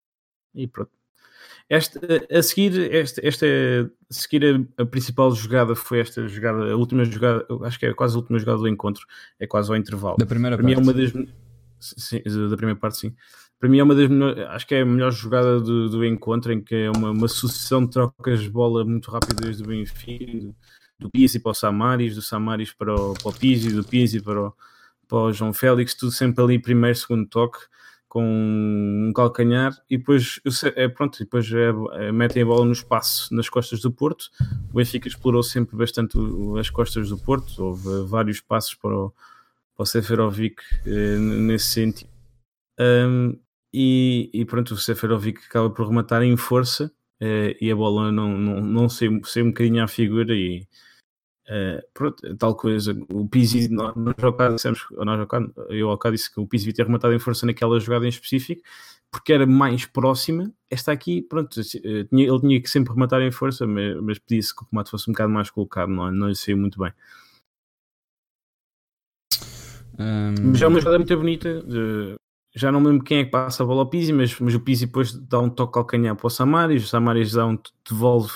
e 0.54 0.66
pronto. 0.66 0.90
Esta, 1.68 2.00
a 2.30 2.42
seguir, 2.42 2.92
esta, 2.92 3.26
esta 3.26 3.46
a 3.46 4.14
seguir 4.14 4.66
a, 4.78 4.82
a, 4.82 4.86
principal 4.86 5.30
jogada 5.32 5.74
foi 5.74 6.00
esta 6.00 6.26
jogada, 6.28 6.72
a 6.72 6.76
última 6.76 7.04
jogada, 7.04 7.46
acho 7.62 7.78
que 7.78 7.86
é 7.86 7.94
quase 7.94 8.14
a 8.14 8.18
última 8.18 8.38
jogada 8.38 8.58
do 8.58 8.68
encontro, 8.68 9.06
é 9.38 9.46
quase 9.46 9.70
ao 9.70 9.76
intervalo. 9.76 10.16
Da 10.18 10.26
primeira 10.26 10.56
Para 10.56 10.66
parte. 10.66 10.76
Mim 10.76 10.82
é 10.82 10.84
uma 10.84 10.92
das, 10.92 11.12
sim, 11.80 12.20
da 12.50 12.56
primeira 12.56 12.78
parte, 12.78 12.98
sim. 12.98 13.14
Para 13.58 13.68
mim 13.68 13.78
é 13.78 13.82
uma 13.84 13.94
das 13.94 14.08
melhores, 14.08 14.44
acho 14.48 14.66
que 14.66 14.74
é 14.74 14.80
a 14.82 14.84
melhor 14.84 15.12
jogada 15.12 15.60
do, 15.60 15.88
do 15.88 16.04
encontro, 16.04 16.52
em 16.52 16.60
que 16.60 16.74
é 16.74 16.90
uma, 16.90 17.10
uma 17.12 17.28
sucessão 17.28 17.84
de 17.84 17.92
trocas 17.92 18.40
de 18.40 18.50
bola 18.50 18.84
muito 18.84 19.08
rápidas 19.10 19.58
do 19.58 19.68
Benfica, 19.68 20.52
do, 21.02 21.10
Pizzi 21.10 21.40
para 21.40 21.52
o 21.52 21.54
Samaris, 21.54 22.14
do 22.14 22.22
Samaris 22.22 22.72
para 22.72 22.94
o, 22.94 23.14
para 23.14 23.28
o 23.28 23.32
Pizzi, 23.32 23.72
do 23.72 23.84
Pizzi 23.84 24.20
para 24.20 24.40
o, 24.40 24.54
para 25.08 25.18
o 25.18 25.32
João 25.32 25.52
Félix, 25.52 25.94
tudo 25.94 26.12
sempre 26.12 26.42
ali 26.42 26.58
primeiro, 26.58 26.96
segundo 26.96 27.26
toque 27.26 27.58
com 28.12 28.22
um 28.22 29.10
calcanhar 29.14 29.72
e 29.88 29.96
depois 29.96 30.38
é, 30.76 30.86
pronto, 30.86 31.18
depois 31.18 31.50
é, 31.50 31.70
é, 31.94 32.12
metem 32.12 32.42
a 32.42 32.44
bola 32.44 32.66
no 32.66 32.72
espaço 32.72 33.34
nas 33.34 33.48
costas 33.48 33.80
do 33.80 33.90
Porto. 33.90 34.30
O 34.70 34.76
Benfica 34.76 35.08
explorou 35.08 35.42
sempre 35.42 35.74
bastante 35.78 36.18
as 36.60 36.68
costas 36.68 37.08
do 37.08 37.16
Porto, 37.16 37.58
houve 37.58 38.04
vários 38.06 38.38
passos 38.38 38.74
para 38.74 38.94
o, 38.94 39.14
para 39.74 39.82
o 39.82 39.86
Seferovic 39.86 40.62
eh, 40.84 41.16
nesse 41.16 41.68
sentido. 41.68 42.10
Um, 42.78 43.38
e, 43.72 44.28
e, 44.34 44.44
pronto, 44.44 44.74
o 44.74 44.76
Seferovic 44.76 45.40
acaba 45.46 45.70
por 45.70 45.88
rematar 45.88 46.22
em 46.22 46.36
força 46.36 46.92
eh, 47.18 47.56
e 47.62 47.70
a 47.70 47.74
bola 47.74 48.12
não, 48.12 48.36
não, 48.36 48.60
não 48.60 48.88
saiu, 48.90 49.22
saiu 49.24 49.46
um 49.46 49.52
bocadinho 49.52 49.82
à 49.82 49.88
figura 49.88 50.34
e 50.34 50.68
Uh, 51.52 51.82
pronto, 51.92 52.36
tal 52.38 52.54
coisa, 52.54 52.98
o 53.12 53.28
Pizzi, 53.28 53.68
nós 53.68 53.92
caso 54.38 54.54
dissemos, 54.54 54.86
nós 55.04 55.28
eu 55.68 55.90
ao 55.90 55.98
caso 55.98 56.14
disse 56.14 56.32
que 56.32 56.40
o 56.40 56.46
Pizzi 56.46 56.64
devia 56.64 56.76
ter 56.76 56.86
rematado 56.86 57.12
em 57.12 57.18
força 57.18 57.44
naquela 57.44 57.78
jogada 57.78 58.06
em 58.06 58.08
específico, 58.08 58.62
porque 59.10 59.34
era 59.34 59.46
mais 59.46 59.84
próxima. 59.84 60.50
Esta 60.70 60.92
aqui, 60.92 61.20
pronto, 61.20 61.60
eh, 61.60 62.06
ele 62.10 62.40
tinha 62.40 62.58
que 62.58 62.70
sempre 62.70 62.94
rematar 62.94 63.20
em 63.20 63.30
força, 63.30 63.66
mas, 63.66 64.00
mas 64.00 64.18
pedia-se 64.18 64.56
que 64.56 64.62
o 64.62 64.66
remate 64.72 64.90
fosse 64.90 65.10
um 65.10 65.12
bocado 65.12 65.30
mais 65.30 65.50
colocado, 65.50 65.90
não, 65.90 66.10
não 66.10 66.28
lhe 66.28 66.34
saiu 66.34 66.56
muito 66.56 66.78
bem. 66.78 66.92
Um... 69.98 70.34
Mas 70.52 70.62
é 70.62 70.66
uma 70.66 70.80
jogada 70.80 70.98
muito 70.98 71.16
bonita. 71.18 71.62
De, 71.64 72.14
já 72.54 72.72
não 72.72 72.82
lembro 72.82 73.04
quem 73.04 73.18
é 73.18 73.24
que 73.24 73.30
passa 73.30 73.62
a 73.62 73.66
bola 73.66 73.82
ao 73.82 73.90
Pizzi, 73.90 74.12
mas, 74.14 74.40
mas 74.40 74.54
o 74.54 74.60
Pizzi 74.60 74.86
depois 74.86 75.12
dá 75.12 75.38
um 75.38 75.50
toque 75.50 75.78
ao 75.78 75.84
calcanhar 75.84 76.16
para 76.16 76.26
o 76.26 76.30
Samaris, 76.30 76.84
o 76.84 76.88
Samaris 76.88 77.32
dá 77.32 77.46
um 77.46 77.58
devolve 77.86 78.32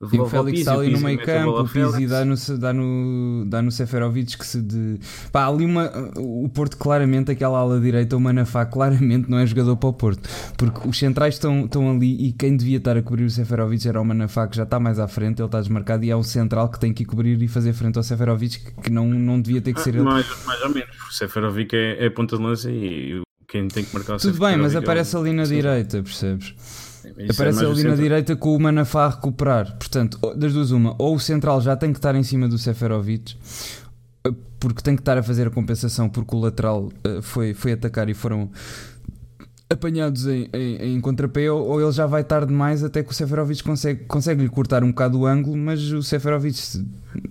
e 0.00 0.20
o 0.20 0.26
Félix 0.26 0.60
está 0.60 0.74
ali 0.74 0.92
no 0.92 1.00
meio 1.00 1.18
campo, 1.18 1.60
o 1.60 1.68
Pizzi 1.68 2.06
dá 2.06 2.24
no, 2.24 2.36
dá, 2.56 2.72
no, 2.72 3.44
dá 3.46 3.60
no 3.60 3.72
Seferovic 3.72 4.38
que 4.38 4.46
se 4.46 4.62
de. 4.62 5.00
Pá, 5.32 5.48
ali 5.48 5.64
uma. 5.64 5.90
O 6.16 6.48
Porto, 6.48 6.76
claramente, 6.76 7.32
aquela 7.32 7.58
ala 7.58 7.80
direita, 7.80 8.16
o 8.16 8.20
Manafá, 8.20 8.64
claramente 8.64 9.28
não 9.28 9.40
é 9.40 9.44
jogador 9.44 9.76
para 9.76 9.88
o 9.88 9.92
Porto, 9.92 10.28
porque 10.56 10.88
os 10.88 10.96
centrais 10.96 11.34
estão, 11.34 11.64
estão 11.64 11.90
ali 11.90 12.28
e 12.28 12.32
quem 12.32 12.56
devia 12.56 12.76
estar 12.76 12.96
a 12.96 13.02
cobrir 13.02 13.24
o 13.24 13.30
Seferovic 13.30 13.88
era 13.88 14.00
o 14.00 14.04
Manafá, 14.04 14.46
que 14.46 14.56
já 14.56 14.62
está 14.62 14.78
mais 14.78 15.00
à 15.00 15.08
frente, 15.08 15.40
ele 15.40 15.46
está 15.46 15.58
desmarcado 15.58 16.04
e 16.04 16.10
é 16.10 16.16
o 16.16 16.22
central 16.22 16.68
que 16.68 16.78
tem 16.78 16.92
que 16.92 17.04
cobrir 17.04 17.42
e 17.42 17.48
fazer 17.48 17.72
frente 17.72 17.96
ao 17.96 18.04
Seferovic, 18.04 18.72
que 18.80 18.90
não, 18.90 19.08
não 19.08 19.40
devia 19.40 19.60
ter 19.60 19.72
que 19.72 19.80
ser 19.80 19.94
ah, 19.94 19.98
ele. 19.98 20.04
Mais, 20.04 20.44
mais 20.46 20.62
ou 20.62 20.70
menos, 20.70 20.96
o 21.10 21.12
Seferovic 21.12 21.74
é, 21.74 22.06
é 22.06 22.08
ponta 22.08 22.36
de 22.36 22.42
lança 22.44 22.70
e 22.70 23.20
quem 23.48 23.66
tem 23.66 23.82
que 23.82 23.92
marcar 23.92 24.14
o 24.14 24.18
Tudo 24.18 24.38
bem, 24.38 24.56
mas 24.56 24.76
aparece 24.76 25.16
ali 25.16 25.32
na 25.32 25.42
direita, 25.42 26.00
percebes? 26.00 26.54
Isso 27.16 27.32
Aparece 27.32 27.64
é 27.64 27.68
ali 27.68 27.84
na 27.84 27.94
direita 27.94 28.36
com 28.36 28.54
o 28.54 28.60
Manafá 28.60 29.06
a 29.06 29.10
recuperar. 29.10 29.76
Portanto, 29.76 30.18
das 30.36 30.52
duas, 30.52 30.70
uma, 30.70 30.94
ou 30.98 31.16
o 31.16 31.20
central 31.20 31.60
já 31.60 31.76
tem 31.76 31.92
que 31.92 31.98
estar 31.98 32.14
em 32.14 32.22
cima 32.22 32.48
do 32.48 32.58
Seferovic, 32.58 33.36
eh, 34.26 34.30
porque 34.58 34.82
tem 34.82 34.94
que 34.94 35.02
estar 35.02 35.16
a 35.18 35.22
fazer 35.22 35.46
a 35.46 35.50
compensação, 35.50 36.08
porque 36.08 36.34
o 36.34 36.38
lateral 36.38 36.84
uh, 37.06 37.22
foi, 37.22 37.54
foi 37.54 37.72
atacar 37.72 38.08
e 38.08 38.14
foram 38.14 38.50
apanhados 39.70 40.26
em, 40.26 40.48
em, 40.52 40.96
em 40.96 41.00
contrapé, 41.00 41.50
ou, 41.50 41.66
ou 41.66 41.80
ele 41.80 41.92
já 41.92 42.06
vai 42.06 42.24
tarde 42.24 42.48
demais 42.48 42.82
até 42.82 43.02
que 43.02 43.10
o 43.10 43.14
Seferovic 43.14 43.62
consegue, 43.62 44.04
consegue 44.04 44.42
lhe 44.42 44.48
cortar 44.48 44.82
um 44.82 44.88
bocado 44.88 45.20
o 45.20 45.26
ângulo, 45.26 45.56
mas 45.56 45.92
o 45.92 46.02
Seferovic, 46.02 46.58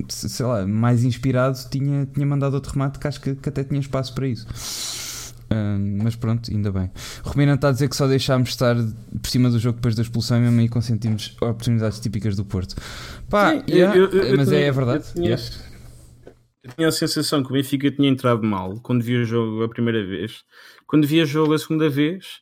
sei 0.08 0.46
lá, 0.46 0.66
mais 0.68 1.04
inspirado, 1.04 1.58
tinha, 1.70 2.06
tinha 2.06 2.26
mandado 2.26 2.54
outro 2.54 2.74
remate 2.74 3.00
que 3.00 3.08
acho 3.08 3.20
que, 3.20 3.36
que 3.36 3.50
até 3.50 3.64
tinha 3.64 3.80
espaço 3.80 4.14
para 4.14 4.28
isso 4.28 5.07
mas 5.50 6.16
pronto, 6.16 6.52
ainda 6.52 6.72
bem. 6.72 6.92
O 7.26 7.30
Romina 7.30 7.54
está 7.54 7.70
a 7.70 7.72
dizer 7.72 7.90
que 7.90 7.96
só 7.96 8.08
deixámos 8.08 8.50
estar 8.50 8.76
por 8.76 9.30
cima 9.30 9.50
do 9.50 9.60
jogo 9.60 9.78
depois 9.78 9.96
da 9.96 10.02
expulsão 10.02 10.38
e 10.38 10.42
mesmo 10.42 10.60
aí 10.60 10.70
consentimos 10.70 11.36
oportunidades 11.42 12.00
típicas 12.00 12.36
do 12.36 12.46
Porto. 12.46 12.76
Pá, 13.30 13.52
Sim, 13.52 13.64
yeah, 13.70 13.98
eu, 13.98 14.10
eu, 14.10 14.38
mas 14.38 14.52
eu 14.52 14.56
é, 14.56 14.60
tinha, 14.60 14.70
é 14.70 14.72
verdade. 14.72 15.14
Tinha, 15.14 15.26
yeah. 15.26 15.44
Eu 16.64 16.72
tinha 16.74 16.88
a 16.90 16.92
sensação 16.92 17.44
que 17.44 17.50
o 17.50 17.54
Benfica 17.54 17.90
tinha 17.90 18.10
entrado 18.10 18.44
mal 18.44 18.80
quando 18.82 19.04
via 19.04 19.22
o 19.22 19.26
jogo 19.26 19.64
a 19.64 19.70
primeira 19.70 20.06
vez. 20.06 20.44
Quando 20.86 21.08
via 21.08 21.24
o 21.24 21.26
jogo 21.26 21.54
a 21.54 21.60
segunda 21.60 21.90
vez, 21.90 22.42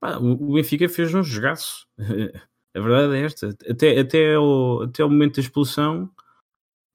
pá, 0.00 0.18
o, 0.18 0.32
o 0.32 0.54
Benfica 0.54 0.88
fez 0.88 1.14
um 1.14 1.22
jogaço. 1.22 1.86
a 1.98 2.80
verdade 2.80 3.16
é 3.16 3.24
esta. 3.24 3.56
Até, 3.68 3.98
até, 3.98 4.38
o, 4.38 4.82
até 4.82 5.04
o 5.04 5.08
momento 5.08 5.36
da 5.36 5.40
expulsão, 5.40 6.10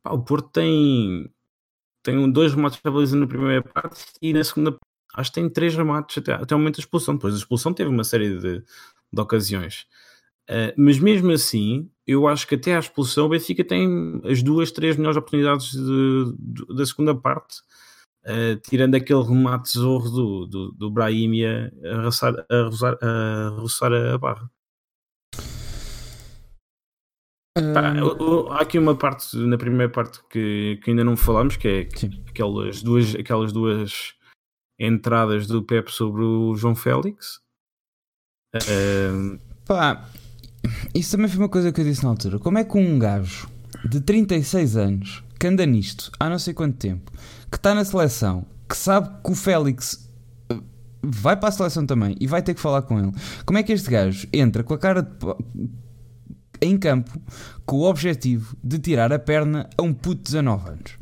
pá, 0.04 0.12
o 0.14 0.24
Porto 0.24 0.50
tem 0.50 1.30
tem 2.04 2.32
dois 2.32 2.54
remates 2.54 2.80
de 2.82 2.90
baliza 2.90 3.18
na 3.18 3.28
primeira 3.28 3.62
parte 3.62 4.06
e 4.22 4.34
na 4.34 4.44
segunda 4.44 4.78
acho 5.15 5.32
que 5.32 5.39
tem 5.39 5.50
três 5.50 5.76
remates 5.76 6.17
até, 6.17 6.34
até 6.34 6.56
o 6.56 6.58
momento 6.58 6.78
da 6.78 6.82
expulsão. 6.82 7.15
Depois 7.15 7.34
da 7.34 7.39
expulsão 7.39 7.74
teve 7.74 7.89
uma 7.89 8.04
série 8.04 8.38
de, 8.38 8.63
de 9.12 9.22
ocasiões. 9.22 9.88
Uh, 10.50 10.74
mas 10.76 11.00
mesmo 11.00 11.32
assim, 11.32 11.89
eu 12.08 12.28
acho 12.28 12.48
que 12.48 12.56
até 12.56 12.76
à 12.76 12.80
expulsão 12.80 13.28
o 13.28 13.30
Benfica 13.30 13.63
tem 13.63 14.22
as 14.26 14.41
duas, 14.41 14.72
três 14.72 14.98
melhores 14.98 15.17
oportunidades 15.17 15.72
de, 15.72 16.36
de, 16.39 16.76
da 16.76 16.86
segunda 16.86 17.13
parte. 17.13 17.62
uh, 18.26 18.56
tirando 18.62 18.95
aquele 18.95 19.24
remate 19.24 19.78
zorro 19.78 20.10
do, 20.10 20.45
do, 20.48 20.72
do 20.72 20.93
a, 21.02 22.02
roçar, 22.02 22.34
a, 22.50 22.62
roçar, 22.63 22.98
a 23.02 23.50
roçar 23.60 23.93
a 23.93 24.17
barra. 24.17 24.50
Pá, 27.74 27.93
há 28.52 28.62
aqui 28.62 28.78
uma 28.78 28.95
parte 28.95 29.36
na 29.36 29.58
primeira 29.58 29.91
parte 29.91 30.19
que, 30.30 30.80
que 30.84 30.91
ainda 30.91 31.04
não 31.04 31.17
falamos, 31.17 31.58
que 31.58 31.67
é 31.67 31.80
aquelas 32.30 32.82
duas, 32.82 33.15
aquelas 33.15 33.52
duas 33.52 34.13
entradas 34.80 35.48
do 35.48 35.63
Pep 35.63 35.92
sobre 35.92 36.24
o 36.24 36.56
João 36.56 36.76
Félix. 36.76 37.39
Uh... 38.56 39.38
Pá, 39.65 40.10
isso 40.96 41.12
também 41.12 41.28
foi 41.28 41.39
uma 41.39 41.50
coisa 41.50 41.72
que 41.72 41.82
eu 41.82 41.86
disse 41.86 42.04
na 42.04 42.10
altura. 42.10 42.39
Como 42.39 42.58
é 42.58 42.63
que 42.63 42.78
um 42.78 42.98
gajo 42.98 43.50
de 43.88 44.02
36 44.02 44.78
anos 44.78 45.24
que 45.39 45.48
anda 45.48 45.65
nisto 45.65 46.12
há 46.20 46.30
não 46.30 46.39
sei 46.39 46.54
quanto 46.54 46.78
tempo, 46.78 47.12
que 47.50 47.58
está 47.58 47.74
na 47.74 47.86
seleção, 47.86 48.46
que 48.68 48.76
sabe 48.76 49.10
que 49.24 49.32
o 49.32 49.36
Félix 49.36 50.10
eh, 50.50 50.60
vai 51.02 51.38
para 51.38 51.50
a 51.50 51.52
seleção 51.52 51.86
também 51.86 52.15
e 52.20 52.28
vai 52.28 52.42
ter 52.42 52.54
que 52.54 52.60
falar 52.60 52.82
com 52.82 53.00
ele, 53.00 53.12
como 53.46 53.58
é 53.58 53.63
que 53.63 53.72
este 53.72 53.89
gajo 53.89 54.28
entra 54.34 54.63
com 54.63 54.74
a 54.74 54.78
cara 54.78 55.02
de 55.02 55.10
em 56.62 56.78
campo 56.78 57.12
com 57.65 57.78
o 57.78 57.89
objetivo 57.89 58.56
de 58.63 58.80
tirar 58.80 59.13
a 59.13 59.20
perna 59.20 59.70
a 59.78 59.82
um 59.82 59.94
puto 59.94 60.18
de 60.18 60.32
19 60.32 60.70
anos. 60.70 60.99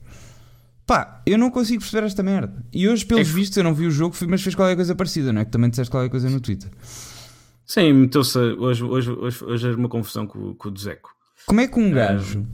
Pá, 0.87 1.21
eu 1.25 1.37
não 1.37 1.51
consigo 1.51 1.81
perceber 1.81 2.07
esta 2.07 2.23
merda. 2.23 2.63
E 2.71 2.87
hoje, 2.87 3.05
pelos 3.05 3.29
é 3.29 3.31
vistos, 3.33 3.57
eu 3.57 3.63
não 3.63 3.73
vi 3.73 3.85
o 3.85 3.91
jogo, 3.91 4.15
mas 4.29 4.41
fez 4.41 4.55
qualquer 4.55 4.77
coisa 4.77 4.95
parecida, 4.95 5.33
não 5.33 5.41
é? 5.41 5.45
Que 5.45 5.51
também 5.51 5.69
disseste 5.69 5.91
qualquer 5.91 6.09
coisa 6.09 6.29
no 6.29 6.39
Twitter. 6.39 6.71
Sim, 7.65 7.91
meteu-se. 7.91 8.37
Hoje, 8.37 8.85
hoje, 8.85 9.11
hoje, 9.11 9.43
hoje 9.43 9.69
é 9.69 9.75
uma 9.75 9.89
confusão 9.89 10.25
com, 10.25 10.53
com 10.53 10.69
o 10.69 10.77
Zeco. 10.77 11.13
Como 11.45 11.59
é 11.59 11.67
que 11.67 11.77
um 11.77 11.91
gajo 11.91 12.47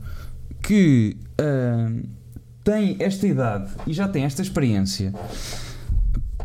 que 0.60 1.16
uh, 1.40 2.08
tem 2.64 2.96
esta 2.98 3.24
idade 3.24 3.70
e 3.86 3.92
já 3.92 4.08
tem 4.08 4.24
esta 4.24 4.42
experiência 4.42 5.14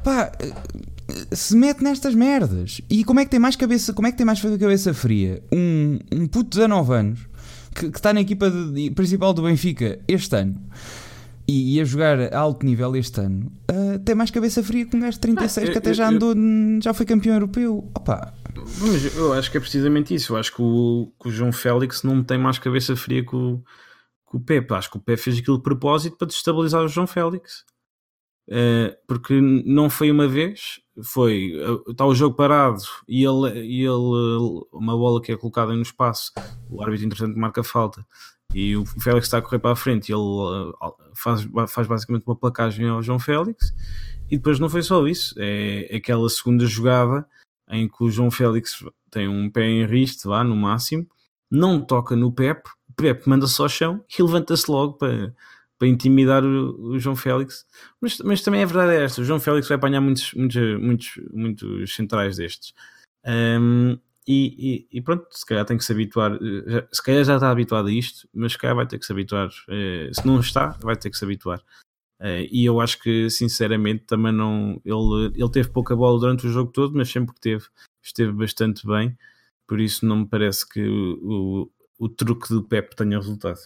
pá, 0.03 0.31
se 1.31 1.55
mete 1.55 1.83
nestas 1.83 2.13
merdas. 2.13 2.81
E 2.87 3.03
como 3.03 3.19
é 3.19 3.25
que 3.25 3.31
tem 3.31 3.39
mais 3.39 3.55
cabeça, 3.55 3.93
como 3.93 4.07
é 4.07 4.11
que 4.11 4.17
tem 4.17 4.25
mais 4.25 4.39
cabeça 4.39 4.93
fria? 4.93 5.41
Um, 5.51 5.97
um 6.11 6.27
puto 6.27 6.51
de 6.51 6.57
19 6.57 6.93
anos 6.93 7.19
que, 7.73 7.87
está 7.87 8.13
na 8.13 8.21
equipa 8.21 8.51
de, 8.51 8.91
principal 8.91 9.33
do 9.33 9.41
Benfica 9.41 9.99
este 10.07 10.35
ano 10.35 10.55
e, 11.49 11.75
e 11.75 11.81
a 11.81 11.83
jogar 11.83 12.31
a 12.31 12.37
alto 12.37 12.63
nível 12.63 12.95
este 12.95 13.19
ano 13.21 13.51
uh, 13.71 13.97
tem 14.05 14.13
mais 14.13 14.29
cabeça 14.29 14.63
fria 14.63 14.85
que 14.85 14.95
um 14.95 14.99
gajo 14.99 15.13
de 15.13 15.21
36 15.21 15.69
ah, 15.69 15.71
que 15.71 15.77
até 15.79 15.89
eu, 15.89 15.93
já 15.95 16.07
andou, 16.07 16.33
eu, 16.35 16.81
já 16.81 16.93
foi 16.93 17.07
campeão 17.07 17.33
europeu. 17.33 17.89
Opa. 17.95 18.33
Mas 18.79 19.15
eu 19.15 19.33
acho 19.33 19.49
que 19.49 19.57
é 19.57 19.59
precisamente 19.59 20.13
isso. 20.13 20.33
Eu 20.33 20.37
acho 20.37 20.53
que 20.53 20.61
o, 20.61 21.11
que 21.19 21.27
o 21.27 21.31
João 21.31 21.51
Félix 21.51 22.03
não 22.03 22.23
tem 22.23 22.37
mais 22.37 22.59
cabeça 22.59 22.95
fria 22.95 23.25
que 23.25 23.35
o, 23.35 23.63
que 24.29 24.37
o 24.37 24.39
Pepe. 24.39 24.73
Acho 24.75 24.91
que 24.91 24.97
o 24.97 25.01
Pepe 25.01 25.21
fez 25.21 25.39
aquilo 25.39 25.57
de 25.57 25.63
propósito 25.63 26.17
para 26.17 26.27
destabilizar 26.27 26.83
o 26.83 26.87
João 26.87 27.07
Félix. 27.07 27.65
Uh, 28.47 28.93
porque 29.07 29.39
não 29.41 29.89
foi 29.89 30.11
uma 30.11 30.27
vez, 30.27 30.79
foi 31.03 31.53
está 31.87 32.05
o 32.05 32.15
jogo 32.15 32.35
parado 32.35 32.81
e 33.07 33.23
ele, 33.23 33.59
e 33.63 33.81
ele 33.81 34.65
uma 34.73 34.97
bola 34.97 35.21
que 35.21 35.31
é 35.31 35.37
colocada 35.37 35.71
no 35.73 35.83
espaço, 35.83 36.31
o 36.67 36.81
árbitro 36.81 37.05
interessante 37.05 37.37
marca 37.37 37.63
falta 37.63 38.03
e 38.53 38.75
o 38.75 38.85
Félix 38.85 39.27
está 39.27 39.37
a 39.37 39.41
correr 39.41 39.59
para 39.59 39.71
a 39.71 39.75
frente. 39.75 40.09
E 40.09 40.13
ele 40.13 40.21
uh, 40.21 40.73
faz, 41.13 41.47
faz 41.69 41.87
basicamente 41.87 42.25
uma 42.25 42.35
placagem 42.35 42.87
ao 42.87 43.01
João 43.01 43.19
Félix. 43.19 43.73
E 44.29 44.37
depois 44.37 44.59
não 44.59 44.69
foi 44.69 44.83
só 44.83 45.05
isso, 45.07 45.33
é 45.39 45.95
aquela 45.95 46.29
segunda 46.29 46.65
jogada 46.65 47.25
em 47.69 47.87
que 47.87 48.03
o 48.03 48.11
João 48.11 48.29
Félix 48.29 48.83
tem 49.09 49.27
um 49.27 49.49
pé 49.49 49.65
em 49.65 49.85
riste 49.85 50.27
lá 50.27 50.43
no 50.43 50.55
máximo, 50.55 51.07
não 51.49 51.81
toca 51.81 52.15
no 52.15 52.31
Pep, 52.31 52.61
o 52.87 52.93
Pep 52.93 53.27
manda 53.27 53.47
só 53.47 53.63
ao 53.63 53.69
chão 53.69 54.05
e 54.07 54.21
levanta-se 54.21 54.69
logo 54.69 54.93
para 54.93 55.33
para 55.79 55.87
intimidar 55.87 56.43
o, 56.43 56.91
o, 56.91 56.99
João 56.99 57.15
Félix. 57.15 57.65
Mas, 58.01 58.17
mas 58.19 58.41
também 58.41 58.61
é 58.61 58.65
verdade 58.65 58.91
é 58.91 59.05
esta: 59.05 59.21
o 59.21 59.23
João 59.23 59.39
Félix 59.39 59.67
vai 59.69 59.77
apanhar 59.77 60.01
muitos, 60.01 60.33
muitos, 60.33 60.79
muitos, 60.81 61.19
muitos 61.31 61.95
centrais 61.95 62.35
destes. 62.35 62.73
Um, 63.25 63.97
e, 64.31 64.87
e, 64.91 65.01
pronto, 65.01 65.25
se 65.31 65.43
calhar 65.43 65.65
tem 65.65 65.75
que 65.75 65.83
se 65.83 65.91
habituar. 65.91 66.37
Já, 66.67 66.87
se 66.91 67.03
calhar 67.03 67.23
já 67.23 67.35
está 67.35 67.49
habituado 67.49 67.87
a 67.87 67.91
isto, 67.91 68.29
mas 68.31 68.51
se 68.51 68.59
calhar 68.59 68.75
vai 68.75 68.85
ter 68.85 68.99
que 68.99 69.05
se 69.05 69.11
habituar. 69.11 69.47
Uh, 69.47 70.13
se 70.13 70.25
não 70.25 70.39
está, 70.39 70.77
vai 70.83 70.95
ter 70.95 71.09
que 71.09 71.17
se 71.17 71.25
habituar. 71.25 71.59
Uh, 72.21 72.45
e 72.51 72.63
eu 72.63 72.79
acho 72.79 73.01
que, 73.01 73.27
sinceramente, 73.31 74.03
também 74.05 74.31
não. 74.31 74.79
Ele, 74.85 75.33
ele 75.35 75.51
teve 75.51 75.69
pouca 75.69 75.95
bola 75.95 76.19
durante 76.19 76.45
o 76.45 76.51
jogo 76.51 76.71
todo, 76.71 76.95
mas 76.95 77.09
sempre 77.09 77.33
que 77.33 77.41
teve, 77.41 77.65
esteve 78.03 78.31
bastante 78.31 78.85
bem. 78.85 79.17
Por 79.65 79.79
isso, 79.79 80.05
não 80.05 80.17
me 80.17 80.27
parece 80.27 80.67
que 80.67 80.87
o, 80.87 81.69
o, 81.97 82.05
o 82.05 82.09
truque 82.09 82.49
do 82.49 82.63
Pep 82.63 82.95
tenha 82.95 83.17
resultado. 83.17 83.59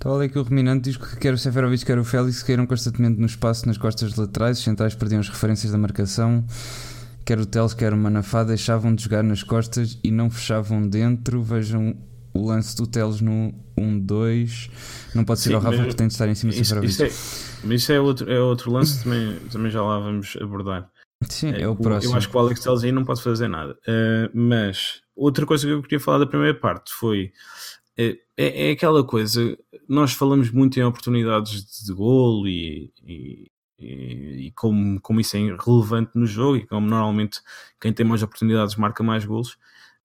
Estava 0.00 0.16
ali 0.16 0.30
que 0.30 0.38
o 0.38 0.42
Ruminante 0.42 0.84
diz 0.84 0.96
que 0.96 1.16
quer 1.18 1.34
o 1.34 1.38
Seferovic, 1.38 1.84
quer 1.84 1.98
o 1.98 2.04
Félix, 2.04 2.42
queiram 2.42 2.66
constantemente 2.66 3.20
no 3.20 3.26
espaço 3.26 3.66
nas 3.66 3.76
costas 3.76 4.16
laterais, 4.16 4.56
os 4.56 4.64
centrais 4.64 4.94
perdiam 4.94 5.20
as 5.20 5.28
referências 5.28 5.72
da 5.72 5.76
marcação, 5.76 6.42
quer 7.24 7.38
o 7.38 7.46
Teles, 7.46 7.74
quer 7.74 7.92
o 7.92 7.96
Manafá 7.96 8.44
deixavam 8.44 8.94
de 8.94 9.04
jogar 9.04 9.22
nas 9.22 9.42
costas 9.42 9.98
e 10.02 10.10
não 10.10 10.30
fechavam 10.30 10.86
dentro. 10.86 11.42
Vejam 11.42 11.96
o 12.32 12.46
lance 12.46 12.76
do 12.76 12.86
Teles 12.86 13.20
no 13.20 13.52
1-2. 13.76 14.70
Não 15.14 15.24
pode 15.24 15.40
ser 15.40 15.50
Sim, 15.50 15.54
o 15.56 15.58
Rafa 15.58 15.78
porque 15.78 15.94
tem 15.94 16.06
de 16.06 16.12
estar 16.12 16.28
em 16.28 16.34
cima 16.34 16.52
do 16.52 16.56
Seferovic. 16.56 16.92
Isso, 16.92 17.02
é, 17.04 17.66
mas 17.66 17.82
isso 17.82 17.92
é 17.92 18.00
outro, 18.00 18.30
é 18.30 18.40
outro 18.40 18.70
lance 18.72 19.02
também, 19.02 19.38
também 19.50 19.70
já 19.70 19.82
lá 19.82 19.98
vamos 19.98 20.36
abordar. 20.40 20.90
Sim, 21.28 21.52
é, 21.52 21.62
é 21.62 21.68
o 21.68 21.76
próximo. 21.76 22.14
Eu 22.14 22.18
acho 22.18 22.28
que 22.28 22.36
o 22.36 22.40
Alex 22.40 22.60
Teles 22.60 22.84
aí 22.84 22.92
não 22.92 23.04
pode 23.04 23.22
fazer 23.22 23.48
nada. 23.48 23.72
Uh, 23.86 24.30
mas 24.32 25.02
outra 25.14 25.44
coisa 25.44 25.66
que 25.66 25.72
eu 25.72 25.82
queria 25.82 26.00
falar 26.00 26.18
da 26.18 26.26
primeira 26.26 26.58
parte 26.58 26.92
foi 26.92 27.32
é, 28.00 28.16
é, 28.36 28.68
é, 28.68 28.70
aquela 28.70 29.04
coisa, 29.04 29.58
nós 29.86 30.14
falamos 30.14 30.50
muito 30.50 30.80
em 30.80 30.82
oportunidades 30.82 31.84
de 31.84 31.92
golo 31.92 32.48
e, 32.48 32.90
e, 33.06 33.49
e, 33.80 34.52
como, 34.52 35.00
como 35.00 35.20
isso 35.20 35.36
é 35.36 35.40
relevante 35.40 36.12
no 36.14 36.26
jogo 36.26 36.56
e 36.56 36.66
como 36.66 36.86
normalmente 36.86 37.40
quem 37.80 37.92
tem 37.92 38.06
mais 38.06 38.22
oportunidades 38.22 38.76
marca 38.76 39.02
mais 39.02 39.24
golos. 39.24 39.52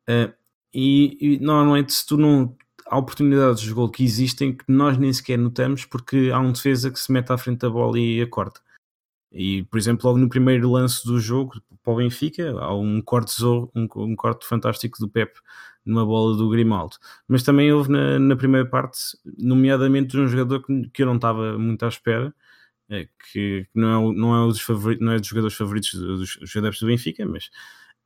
Uh, 0.09 0.33
e, 0.73 1.17
e, 1.19 1.39
normalmente 1.39 1.93
se 1.93 2.05
tu 2.05 2.17
não 2.17 2.55
há 2.87 2.97
oportunidades 2.97 3.61
de 3.61 3.73
gol 3.73 3.89
que 3.89 4.03
existem 4.03 4.55
que 4.55 4.65
nós 4.67 4.97
nem 4.97 5.11
sequer 5.11 5.37
notamos 5.37 5.85
porque 5.85 6.29
há 6.33 6.39
um 6.39 6.51
defesa 6.51 6.91
que 6.91 6.99
se 6.99 7.11
mete 7.11 7.31
à 7.31 7.37
frente 7.37 7.59
da 7.59 7.69
bola 7.69 7.99
e 7.99 8.21
a. 8.21 8.27
E, 9.31 9.63
por 9.63 9.77
exemplo, 9.77 10.07
logo 10.07 10.19
no 10.19 10.29
primeiro 10.29 10.71
lance 10.71 11.05
do 11.05 11.19
jogo 11.19 11.53
para 11.83 11.93
o 11.93 11.97
Benfica, 11.97 12.57
há 12.59 12.73
um 12.73 13.01
corte, 13.01 13.43
um, 13.43 13.87
um 13.95 14.15
corte 14.15 14.47
fantástico 14.47 14.97
do 14.99 15.09
Pep 15.09 15.31
numa 15.85 16.05
bola 16.05 16.35
do 16.35 16.49
Grimaldo. 16.49 16.95
Mas 17.27 17.43
também 17.43 17.71
houve 17.71 17.91
na, 17.91 18.17
na 18.17 18.35
primeira 18.35 18.67
parte, 18.67 18.99
nomeadamente 19.37 20.09
de 20.09 20.19
um 20.19 20.27
jogador 20.27 20.63
que, 20.63 20.89
que 20.89 21.03
eu 21.03 21.05
não 21.05 21.15
estava 21.15 21.57
muito 21.57 21.83
à 21.83 21.87
espera, 21.87 22.33
é, 22.89 23.07
que, 23.31 23.67
não, 23.73 24.11
é, 24.11 24.15
não, 24.15 24.43
é 24.43 24.47
dos 24.47 24.61
favoritos, 24.61 25.05
não 25.05 25.13
é 25.13 25.19
dos 25.19 25.27
jogadores 25.27 25.57
favoritos 25.57 25.93
dos, 25.93 26.37
dos 26.37 26.55
adeptos 26.55 26.81
do 26.81 26.87
Benfica, 26.87 27.25
mas, 27.25 27.45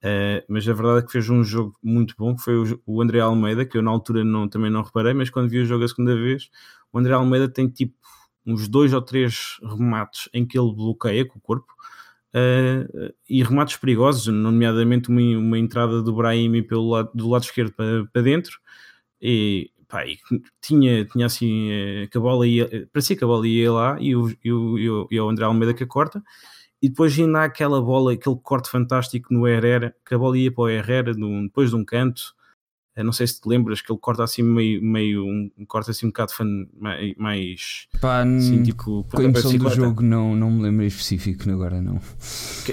uh, 0.04 0.44
mas 0.48 0.68
a 0.68 0.74
verdade 0.74 1.00
é 1.00 1.06
que 1.06 1.12
fez 1.12 1.30
um 1.30 1.44
jogo 1.44 1.78
muito 1.84 2.16
bom, 2.18 2.36
que 2.36 2.44
foi 2.44 2.56
o, 2.58 2.82
o 2.86 3.02
André 3.02 3.20
Almeida, 3.20 3.66
que 3.66 3.78
eu 3.78 3.82
na 3.82 3.92
altura 3.92 4.24
não, 4.24 4.48
também 4.48 4.72
não 4.72 4.82
reparei, 4.82 5.14
mas 5.14 5.30
quando 5.30 5.50
vi 5.50 5.60
o 5.60 5.66
jogo 5.66 5.84
a 5.84 5.88
segunda 5.88 6.16
vez, 6.16 6.50
o 6.92 7.00
André 7.00 7.14
Almeida 7.14 7.50
tem 7.50 7.68
tipo 7.68 7.96
uns 8.46 8.68
dois 8.68 8.94
ou 8.94 9.02
três 9.02 9.58
remates 9.62 10.30
em 10.34 10.46
que 10.46 10.58
ele 10.58 10.74
bloqueia 10.74 11.26
com 11.26 11.38
o 11.38 11.42
corpo 11.42 11.72
uh, 12.34 13.14
e 13.30 13.44
remates 13.44 13.76
perigosos, 13.78 14.28
nomeadamente 14.28 15.10
uma, 15.10 15.22
uma 15.22 15.60
entrada 15.60 16.02
do 16.02 16.16
Brahim 16.16 16.64
pelo 16.64 16.90
lado, 16.90 17.12
do 17.14 17.30
lado 17.30 17.44
esquerdo 17.44 17.74
para, 17.74 18.06
para 18.06 18.22
dentro 18.22 18.60
e, 19.22 19.72
pá, 19.90 20.04
tinha, 20.62 21.06
tinha 21.06 21.26
assim 21.26 21.70
uh, 21.72 22.10
que 22.10 22.18
a 22.18 22.22
bola 22.22 22.48
ia, 22.48 22.88
parecia 22.94 23.18
que 23.18 23.24
a 23.24 23.28
bola 23.28 23.48
ia 23.48 23.72
lá 23.72 23.98
e 24.00 24.16
o, 24.16 24.30
e 24.44 24.52
o, 24.52 25.08
e 25.12 25.20
o 25.20 25.30
André 25.30 25.46
Almeida 25.46 25.74
que 25.74 25.84
a 25.84 25.88
corta. 25.88 26.24
E 26.82 26.88
depois 26.88 27.18
ainda 27.20 27.40
há 27.40 27.44
aquela 27.46 27.82
bola, 27.82 28.14
aquele 28.14 28.38
corte 28.38 28.70
fantástico 28.70 29.34
no 29.34 29.46
Herrera, 29.46 29.94
que 30.06 30.16
a 30.16 30.18
bola 30.18 30.38
ia 30.38 30.52
para 30.52 30.64
o 30.64 30.70
Herrera 30.70 31.14
depois 31.14 31.72
de 31.72 31.76
um 31.76 31.84
canto 31.84 32.39
não 33.04 33.12
sei 33.12 33.28
se 33.28 33.40
te 33.42 33.48
lembras 33.48 33.82
que 33.82 33.92
ele 33.92 34.00
corta 34.00 34.24
assim 34.24 34.44
meio, 34.44 34.82
meio 34.82 35.26
um, 35.26 35.50
corta 35.68 35.92
assim 35.92 36.06
um 36.06 36.10
bocado 36.10 36.34
fan, 36.34 36.68
mais 37.18 37.88
Pá, 38.02 38.24
assim, 38.24 38.64
tipo, 38.64 39.06
com 39.12 39.22
a 39.22 39.24
emoção 39.24 39.58
do 39.58 39.70
jogo 39.70 40.02
não, 40.02 40.36
não 40.36 40.52
me 40.52 40.64
lembro 40.64 40.86
específico 40.86 41.50
agora 41.50 41.82
não. 41.82 42.00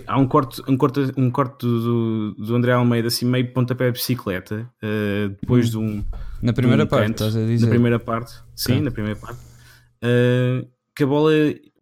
Há 0.07 0.18
um 0.18 0.26
corte, 0.26 0.62
um 0.68 0.76
corte, 0.76 1.00
um 1.16 1.30
corte 1.30 1.66
do, 1.66 2.34
do 2.34 2.55
André 2.55 2.72
Almeida 2.72 3.09
assim 3.09 3.26
meio 3.26 3.53
pontapé 3.53 3.86
de 3.86 3.92
bicicleta 3.92 4.70
uh, 4.82 5.28
depois 5.40 5.68
hum. 5.68 5.70
de 5.70 5.78
um 5.78 6.05
na 6.42 6.53
primeira 6.53 6.84
um 6.84 6.86
parte, 6.86 7.11
estás 7.11 7.36
a 7.36 7.44
dizer? 7.44 7.66
Na 7.66 7.70
primeira 7.70 7.98
parte, 7.98 8.32
sim, 8.55 8.72
okay. 8.72 8.84
na 8.84 8.90
primeira 8.90 9.18
parte. 9.18 9.40
Uh, 10.03 10.68
que 10.94 11.03
a 11.03 11.07
bola 11.07 11.32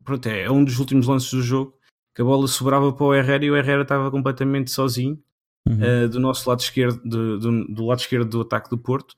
pronto, 0.04 0.26
é, 0.28 0.42
é 0.42 0.50
um 0.50 0.64
dos 0.64 0.78
últimos 0.78 1.06
lances 1.06 1.30
do 1.30 1.42
jogo 1.42 1.74
que 2.14 2.22
a 2.22 2.24
bola 2.24 2.46
sobrava 2.46 2.92
para 2.92 3.04
o 3.04 3.14
Herrera 3.14 3.44
e 3.44 3.50
o 3.50 3.56
Herrera 3.56 3.82
estava 3.82 4.10
completamente 4.10 4.70
sozinho 4.70 5.18
uhum. 5.68 6.04
uh, 6.04 6.08
do 6.08 6.20
nosso 6.20 6.48
lado 6.48 6.60
esquerdo, 6.60 7.00
do, 7.04 7.38
do, 7.38 7.64
do, 7.66 7.86
lado 7.86 8.00
esquerdo 8.00 8.28
do 8.28 8.40
ataque 8.40 8.70
do 8.70 8.78
Porto. 8.78 9.16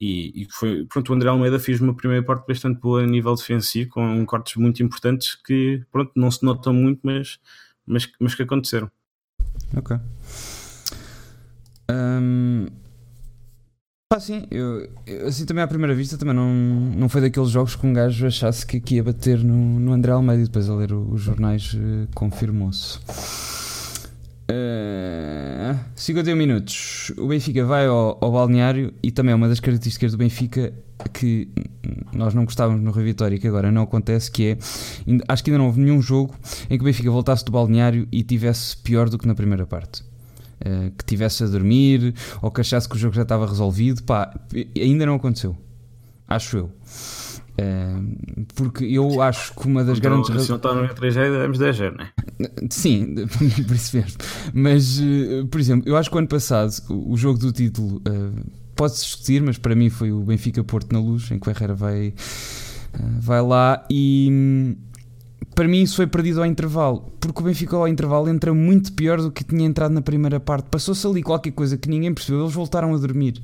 E, 0.00 0.42
e, 0.42 0.48
foi, 0.50 0.86
pronto, 0.86 1.10
o 1.10 1.14
André 1.14 1.28
Almeida 1.28 1.58
fez 1.58 1.80
uma 1.80 1.94
primeira 1.94 2.24
parte 2.24 2.46
bastante 2.46 2.80
boa 2.80 3.02
a 3.02 3.06
nível 3.06 3.34
defensivo, 3.34 3.90
com 3.90 4.24
cortes 4.26 4.54
muito 4.56 4.82
importantes 4.82 5.34
que, 5.34 5.82
pronto, 5.90 6.12
não 6.14 6.30
se 6.30 6.44
notam 6.44 6.72
muito, 6.72 7.00
mas, 7.02 7.38
mas, 7.84 8.08
mas 8.20 8.34
que 8.34 8.42
aconteceram. 8.42 8.90
Ok. 9.76 9.96
Um, 11.90 12.66
Pá, 14.10 14.18
sim, 14.18 14.46
eu, 14.50 14.88
eu, 15.06 15.26
assim 15.26 15.44
também 15.44 15.62
à 15.62 15.68
primeira 15.68 15.94
vista 15.94 16.16
também 16.16 16.34
não, 16.34 16.50
não 16.50 17.10
foi 17.10 17.20
daqueles 17.20 17.50
jogos 17.50 17.76
que 17.76 17.86
um 17.86 17.92
gajo 17.92 18.26
achasse 18.26 18.66
que, 18.66 18.80
que 18.80 18.94
ia 18.94 19.04
bater 19.04 19.44
no, 19.44 19.78
no 19.78 19.92
André 19.92 20.12
Almeida 20.12 20.42
e 20.42 20.46
depois 20.46 20.70
a 20.70 20.74
ler 20.74 20.94
os 20.94 21.20
jornais 21.20 21.74
uh, 21.74 22.08
confirmou-se. 22.14 23.00
Uh, 24.50 25.78
51 25.94 26.34
minutos. 26.34 27.12
O 27.18 27.26
Benfica 27.26 27.64
vai 27.66 27.86
ao, 27.86 28.16
ao, 28.18 28.32
balneário 28.32 28.94
e 29.02 29.10
também 29.10 29.32
é 29.32 29.34
uma 29.34 29.46
das 29.46 29.60
características 29.60 30.12
do 30.12 30.18
Benfica 30.18 30.72
que 31.12 31.48
nós 32.14 32.32
não 32.32 32.46
gostávamos 32.46 32.82
no 32.82 32.90
Rio 32.90 33.04
Vitória 33.04 33.36
e 33.36 33.38
que 33.38 33.46
agora 33.46 33.70
não 33.70 33.82
acontece, 33.82 34.30
que 34.30 34.46
é 34.46 34.58
acho 35.28 35.44
que 35.44 35.50
ainda 35.50 35.58
não 35.58 35.66
houve 35.66 35.80
nenhum 35.80 36.00
jogo 36.00 36.34
em 36.70 36.78
que 36.78 36.82
o 36.82 36.84
Benfica 36.84 37.10
voltasse 37.10 37.44
do 37.44 37.52
balneário 37.52 38.08
e 38.10 38.22
tivesse 38.22 38.76
pior 38.78 39.10
do 39.10 39.18
que 39.18 39.26
na 39.26 39.34
primeira 39.34 39.66
parte. 39.66 40.02
Uh, 40.60 40.90
que 40.96 41.04
tivesse 41.04 41.44
a 41.44 41.46
dormir 41.46 42.14
ou 42.42 42.50
que 42.50 42.62
achasse 42.62 42.88
que 42.88 42.96
o 42.96 42.98
jogo 42.98 43.14
já 43.14 43.22
estava 43.22 43.46
resolvido, 43.46 44.02
pá, 44.02 44.34
ainda 44.76 45.04
não 45.04 45.14
aconteceu. 45.14 45.56
Acho 46.26 46.56
eu. 46.56 46.70
Uh, 47.60 48.46
porque 48.54 48.84
eu 48.84 49.20
acho 49.20 49.52
que 49.52 49.66
uma 49.66 49.82
das 49.82 49.98
então, 49.98 50.22
grandes 50.22 50.44
Se 50.44 50.48
não 50.48 50.56
está 50.58 50.72
no 50.72 50.94
3 50.94 51.14
g 51.14 51.30
demos 51.40 51.58
10 51.58 51.76
0 51.76 51.96
não 51.96 52.04
é? 52.04 52.50
Sim, 52.70 53.16
por 53.66 53.74
isso 53.74 53.96
mesmo. 53.96 54.18
Mas, 54.54 55.00
uh, 55.00 55.46
por 55.50 55.60
exemplo, 55.60 55.88
eu 55.88 55.96
acho 55.96 56.08
que 56.08 56.14
o 56.14 56.18
ano 56.20 56.28
passado 56.28 56.72
o, 56.88 57.16
jogo 57.16 57.38
do 57.40 57.50
título 57.50 57.96
uh, 57.96 58.50
pode-se 58.76 59.04
discutir, 59.04 59.42
mas 59.42 59.58
para 59.58 59.74
mim 59.74 59.90
foi 59.90 60.12
o 60.12 60.20
Benfica 60.20 60.62
Porto 60.62 60.92
na 60.92 61.00
Luz, 61.00 61.32
em 61.32 61.38
que 61.40 61.48
o 61.48 61.50
Herrera 61.50 61.74
vai, 61.74 62.14
vai 63.20 63.42
lá 63.42 63.84
e. 63.90 64.28
Um, 64.30 64.76
para 65.54 65.66
mim 65.66 65.82
isso 65.82 65.96
foi 65.96 66.06
perdido 66.06 66.38
ao 66.38 66.46
intervalo, 66.46 67.12
porque 67.18 67.40
o 67.40 67.44
Benfica 67.44 67.74
ao 67.74 67.88
intervalo 67.88 68.28
entra 68.28 68.54
muito 68.54 68.92
pior 68.92 69.20
do 69.20 69.32
que 69.32 69.42
tinha 69.42 69.66
entrado 69.66 69.90
na 69.90 70.00
primeira 70.00 70.38
parte. 70.38 70.68
Passou-se 70.70 71.04
ali 71.04 71.20
qualquer 71.20 71.50
coisa 71.50 71.76
que 71.76 71.88
ninguém 71.88 72.14
percebeu, 72.14 72.42
eles 72.42 72.54
voltaram 72.54 72.94
a 72.94 72.98
dormir. 72.98 73.42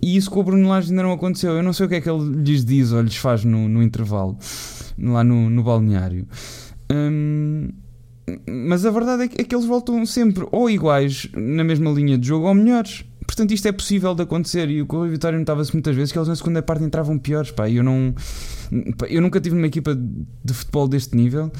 E 0.00 0.16
isso 0.16 0.30
com 0.30 0.40
o 0.40 0.44
Bruno 0.44 0.68
Lage 0.68 0.90
ainda 0.90 1.02
não 1.02 1.12
aconteceu. 1.12 1.52
Eu 1.52 1.62
não 1.62 1.72
sei 1.72 1.86
o 1.86 1.88
que 1.88 1.96
é 1.96 2.00
que 2.00 2.10
ele 2.10 2.42
lhes 2.42 2.64
diz 2.64 2.92
ou 2.92 3.02
lhes 3.02 3.16
faz 3.16 3.44
no, 3.44 3.68
no 3.68 3.82
intervalo, 3.82 4.38
lá 4.98 5.22
no, 5.24 5.50
no 5.50 5.62
balneário. 5.62 6.26
Hum, 6.92 7.68
mas 8.46 8.84
a 8.84 8.90
verdade 8.90 9.24
é 9.24 9.28
que, 9.28 9.40
é 9.40 9.44
que, 9.44 9.54
eles 9.54 9.66
voltam 9.66 10.04
sempre 10.06 10.46
ou 10.50 10.68
iguais 10.68 11.28
na 11.34 11.64
mesma 11.64 11.90
linha 11.90 12.16
de 12.18 12.26
jogo 12.26 12.46
ou 12.46 12.54
melhores. 12.54 13.04
Portanto, 13.26 13.52
isto 13.52 13.68
é 13.68 13.72
possível 13.72 14.14
de 14.14 14.22
acontecer. 14.22 14.68
E 14.70 14.82
o 14.82 14.86
Correio 14.86 15.12
Vitória 15.12 15.38
notava-se 15.38 15.72
muitas 15.72 15.94
vezes 15.94 16.10
que 16.12 16.18
eles 16.18 16.28
na 16.28 16.34
segunda 16.34 16.62
parte 16.62 16.82
entravam 16.82 17.16
piores. 17.18 17.50
Pá, 17.50 17.70
eu 17.70 17.82
não. 17.82 18.14
Eu 19.08 19.20
nunca 19.20 19.40
tive 19.40 19.56
uma 19.56 19.66
equipa 19.66 19.94
de 19.94 20.54
futebol 20.54 20.88
deste 20.88 21.16
nível 21.16 21.50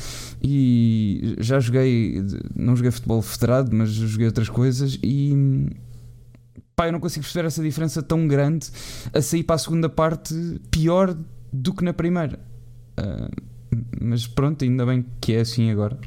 e 0.43 1.37
já 1.39 1.59
joguei, 1.59 2.25
não 2.55 2.77
joguei 2.77 2.91
futebol 2.91 3.21
federado, 3.23 3.75
mas 3.75 3.91
joguei 3.91 4.27
outras 4.27 4.49
coisas 4.49 4.99
e 5.03 5.69
pá, 6.81 6.87
eu 6.87 6.93
não 6.93 7.01
consigo 7.01 7.25
perceber 7.25 7.47
essa 7.47 7.63
diferença 7.63 8.03
tão 8.03 8.27
grande 8.27 8.71
a 9.13 9.21
sair 9.21 9.43
para 9.43 9.57
a 9.57 9.59
segunda 9.59 9.87
parte 9.87 10.35
pior 10.71 11.15
do 11.53 11.75
que 11.75 11.85
na 11.85 11.93
primeira. 11.93 12.41
Uh, 12.99 13.31
mas 14.01 14.27
pronto, 14.27 14.65
ainda 14.65 14.87
bem 14.87 15.05
que 15.21 15.35
é 15.35 15.41
assim 15.41 15.71
agora. 15.71 15.99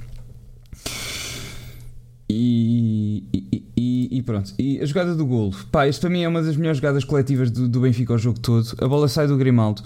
E, 2.28 3.24
e, 3.32 3.64
e, 3.78 4.18
e, 4.18 4.22
pronto. 4.24 4.52
E 4.58 4.80
a 4.80 4.86
jogada 4.86 5.14
do 5.14 5.24
golo. 5.28 5.54
Pá, 5.72 5.88
isto 5.88 6.02
para 6.02 6.10
mim 6.10 6.24
é 6.24 6.28
uma 6.28 6.42
das 6.42 6.58
melhores 6.58 6.80
jogadas 6.80 7.04
coletivas 7.04 7.52
do, 7.52 7.70
do 7.70 7.82
Benfica 7.82 8.14
ao 8.14 8.18
jogo 8.18 8.40
todo. 8.40 8.76
A 8.82 8.88
bola 8.88 9.08
sai 9.08 9.28
do 9.28 9.38
Grimaldo. 9.38 9.84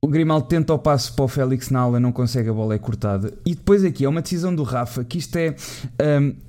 O 0.00 0.08
Grimaldo 0.08 0.46
tenta 0.46 0.72
o 0.72 0.78
passo 0.78 1.12
para 1.14 1.26
o 1.26 1.28
Félix 1.28 1.68
na 1.68 1.80
aula, 1.80 2.00
não 2.00 2.12
consegue, 2.12 2.48
a 2.48 2.52
bola 2.54 2.74
é 2.74 2.78
cortada. 2.78 3.34
E 3.44 3.54
depois 3.54 3.84
aqui 3.84 4.06
é 4.06 4.08
uma 4.08 4.22
decisão 4.22 4.54
do 4.54 4.62
Rafa, 4.62 5.04
que 5.04 5.18
isto 5.18 5.36
é. 5.36 5.54
Um, 6.00 6.47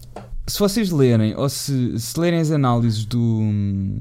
se 0.50 0.60
vocês 0.60 0.90
lerem, 0.90 1.36
ou 1.36 1.48
se, 1.48 1.98
se 2.00 2.20
lerem 2.20 2.40
as 2.40 2.52
análises 2.52 3.06
do. 3.06 3.20
Um, 3.20 4.00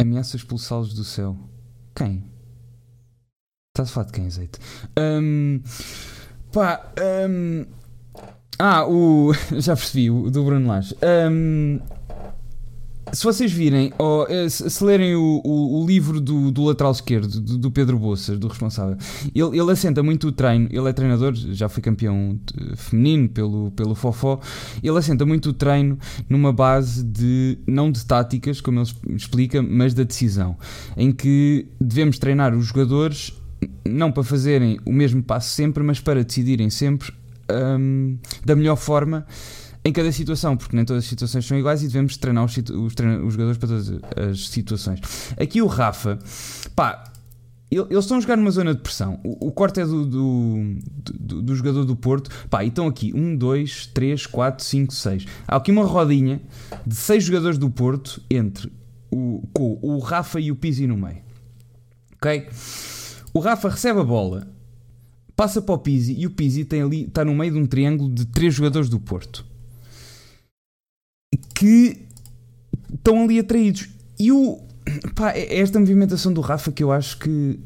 ameaça 0.00 0.36
expulsá-los 0.36 0.94
do 0.94 1.04
céu. 1.04 1.36
Quem? 1.94 2.24
Estás 3.76 3.90
a 3.90 3.92
falar 3.92 4.06
de 4.06 4.12
quem, 4.12 4.26
azeite? 4.26 4.58
Um, 4.98 5.60
pá. 6.52 6.92
Um, 7.28 7.66
ah, 8.58 8.86
o. 8.86 9.32
Já 9.60 9.76
percebi, 9.76 10.10
o 10.10 10.30
do 10.30 10.44
Bruno 10.44 10.66
Lage. 10.66 10.96
Um, 11.30 11.80
se 13.12 13.24
vocês 13.24 13.52
virem, 13.52 13.92
ou 13.98 14.26
eh, 14.28 14.48
se 14.48 14.84
lerem 14.84 15.14
o, 15.14 15.40
o, 15.44 15.82
o 15.82 15.86
livro 15.86 16.20
do, 16.20 16.50
do, 16.50 16.64
lateral 16.64 16.92
esquerdo, 16.92 17.40
do, 17.40 17.58
do, 17.58 17.70
Pedro 17.70 17.98
Bolsas, 17.98 18.38
do 18.38 18.48
responsável, 18.48 18.96
ele, 19.34 19.58
ele 19.58 19.70
assenta 19.70 20.02
muito 20.02 20.28
o 20.28 20.32
treino. 20.32 20.68
Ele 20.70 20.88
é 20.88 20.92
treinador, 20.92 21.34
já 21.34 21.68
foi 21.68 21.82
campeão 21.82 22.38
feminino 22.76 23.28
pelo, 23.28 23.70
pelo 23.72 23.94
Fofó. 23.94 24.40
Ele 24.82 24.96
assenta 24.96 25.24
muito 25.24 25.50
o 25.50 25.52
treino 25.52 25.98
numa 26.28 26.52
base 26.52 27.04
de, 27.04 27.58
não 27.66 27.90
de 27.90 28.04
táticas, 28.04 28.60
como 28.60 28.80
ele 28.80 29.16
explica, 29.16 29.62
mas 29.62 29.94
da 29.94 30.02
decisão, 30.02 30.56
em 30.96 31.12
que 31.12 31.66
devemos 31.80 32.18
treinar 32.18 32.54
os 32.54 32.66
jogadores 32.66 33.32
não 33.84 34.12
para 34.12 34.22
fazerem 34.22 34.78
o 34.84 34.92
mesmo 34.92 35.22
passo 35.22 35.50
sempre, 35.50 35.82
mas 35.82 36.00
para 36.00 36.22
decidirem 36.22 36.70
sempre 36.70 37.12
um, 37.50 38.18
da 38.44 38.54
melhor 38.54 38.76
forma 38.76 39.26
em 39.88 39.92
cada 39.92 40.12
situação, 40.12 40.56
porque 40.56 40.76
nem 40.76 40.84
todas 40.84 41.04
as 41.04 41.08
situações 41.08 41.46
são 41.46 41.58
iguais 41.58 41.82
e 41.82 41.86
devemos 41.86 42.16
treinar 42.16 42.44
os, 42.44 42.56
os, 42.56 42.94
os 43.24 43.32
jogadores 43.32 43.58
para 43.58 43.68
todas 43.68 43.90
as 44.16 44.48
situações. 44.48 45.00
Aqui 45.38 45.62
o 45.62 45.66
Rafa, 45.66 46.18
pá, 46.76 47.12
eles 47.70 48.04
estão 48.04 48.16
a 48.16 48.20
jogar 48.20 48.36
numa 48.36 48.50
zona 48.50 48.74
de 48.74 48.80
pressão. 48.80 49.20
O, 49.24 49.48
o 49.48 49.52
corte 49.52 49.80
é 49.80 49.86
do, 49.86 50.06
do, 50.06 50.78
do, 51.18 51.42
do, 51.42 51.54
jogador 51.54 51.84
do 51.84 51.94
Porto. 51.94 52.30
Pá, 52.48 52.64
e 52.64 52.68
estão 52.68 52.86
aqui 52.86 53.12
1, 53.14 53.36
2, 53.36 53.86
3, 53.88 54.26
4, 54.26 54.64
5, 54.64 54.94
6. 54.94 55.24
Há 55.46 55.56
aqui 55.56 55.70
uma 55.70 55.84
rodinha 55.84 56.40
de 56.86 56.94
6 56.94 57.24
jogadores 57.24 57.58
do 57.58 57.70
Porto 57.70 58.22
entre 58.30 58.72
o, 59.10 59.46
com 59.52 59.78
o 59.82 59.98
Rafa 59.98 60.40
e 60.40 60.50
o 60.50 60.56
Pizzi 60.56 60.86
no 60.86 60.96
meio. 60.96 61.18
Ok? 62.16 62.48
O 63.34 63.38
Rafa 63.38 63.68
recebe 63.68 64.00
a 64.00 64.04
bola, 64.04 64.48
passa 65.36 65.60
para 65.60 65.74
o 65.74 65.78
Pizzi 65.78 66.14
e 66.18 66.26
o 66.26 66.30
Pizzi 66.30 66.64
tem 66.64 66.82
ali, 66.82 67.04
está 67.04 67.24
no 67.24 67.34
meio 67.34 67.52
de 67.52 67.58
um 67.58 67.66
triângulo 67.66 68.12
de 68.12 68.24
3 68.26 68.54
jogadores 68.54 68.88
do 68.88 68.98
Porto 68.98 69.44
que 71.58 72.06
estão 72.94 73.24
ali 73.24 73.40
atraídos. 73.40 73.88
E 74.16 74.30
o, 74.30 74.60
pá, 75.16 75.32
é, 75.32 75.40
é 75.40 75.58
esta 75.58 75.80
movimentação 75.80 76.32
do 76.32 76.40
Rafa 76.40 76.70
que 76.70 76.84
eu 76.84 76.92
acho 76.92 77.18
que 77.18 77.58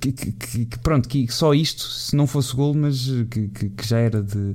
que, 0.00 0.12
que, 0.12 0.66
que, 0.66 0.78
pronto, 0.78 1.08
que 1.08 1.26
só 1.32 1.52
isto, 1.52 1.82
se 1.82 2.14
não 2.14 2.28
fosse 2.28 2.54
gol, 2.54 2.74
mas 2.74 3.08
que, 3.28 3.72
já 3.82 3.98
era 3.98 4.22
de, 4.22 4.54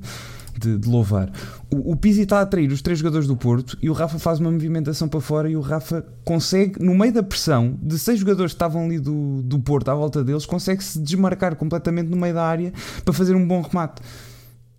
de, 0.57 0.77
de, 0.77 0.87
louvar. 0.87 1.29
O, 1.69 1.91
o 1.91 1.95
Pizzi 1.97 2.21
está 2.21 2.39
a 2.39 2.41
atrair 2.43 2.71
os 2.71 2.81
três 2.81 2.99
jogadores 2.99 3.27
do 3.27 3.35
Porto 3.35 3.77
e 3.81 3.89
o 3.89 3.93
Rafa 3.93 4.17
faz 4.17 4.39
uma 4.39 4.49
movimentação 4.49 5.09
para 5.09 5.19
fora 5.19 5.49
e 5.49 5.57
o 5.57 5.59
Rafa 5.59 6.05
consegue, 6.23 6.81
no 6.81 6.95
meio 6.95 7.11
da 7.11 7.21
pressão 7.21 7.77
de 7.81 7.99
seis 7.99 8.19
jogadores 8.19 8.53
que 8.53 8.55
estavam 8.55 8.85
ali 8.85 8.97
do, 8.97 9.41
do 9.41 9.59
Porto 9.59 9.89
à 9.89 9.95
volta 9.95 10.23
deles, 10.23 10.45
consegue 10.45 10.81
se 10.81 10.97
desmarcar 10.99 11.57
completamente 11.57 12.07
no 12.07 12.15
meio 12.15 12.35
da 12.35 12.45
área 12.45 12.71
para 13.03 13.13
fazer 13.13 13.35
um 13.35 13.45
bom 13.45 13.61
remate. 13.61 14.01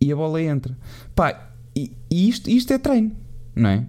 E 0.01 0.11
a 0.11 0.16
bola 0.16 0.41
entra. 0.41 0.75
Pá, 1.14 1.51
e, 1.77 1.93
e 2.11 2.31
isto, 2.31 2.49
isto 2.49 2.72
é 2.72 2.79
treino 2.79 3.24
não 3.55 3.71
é? 3.71 3.87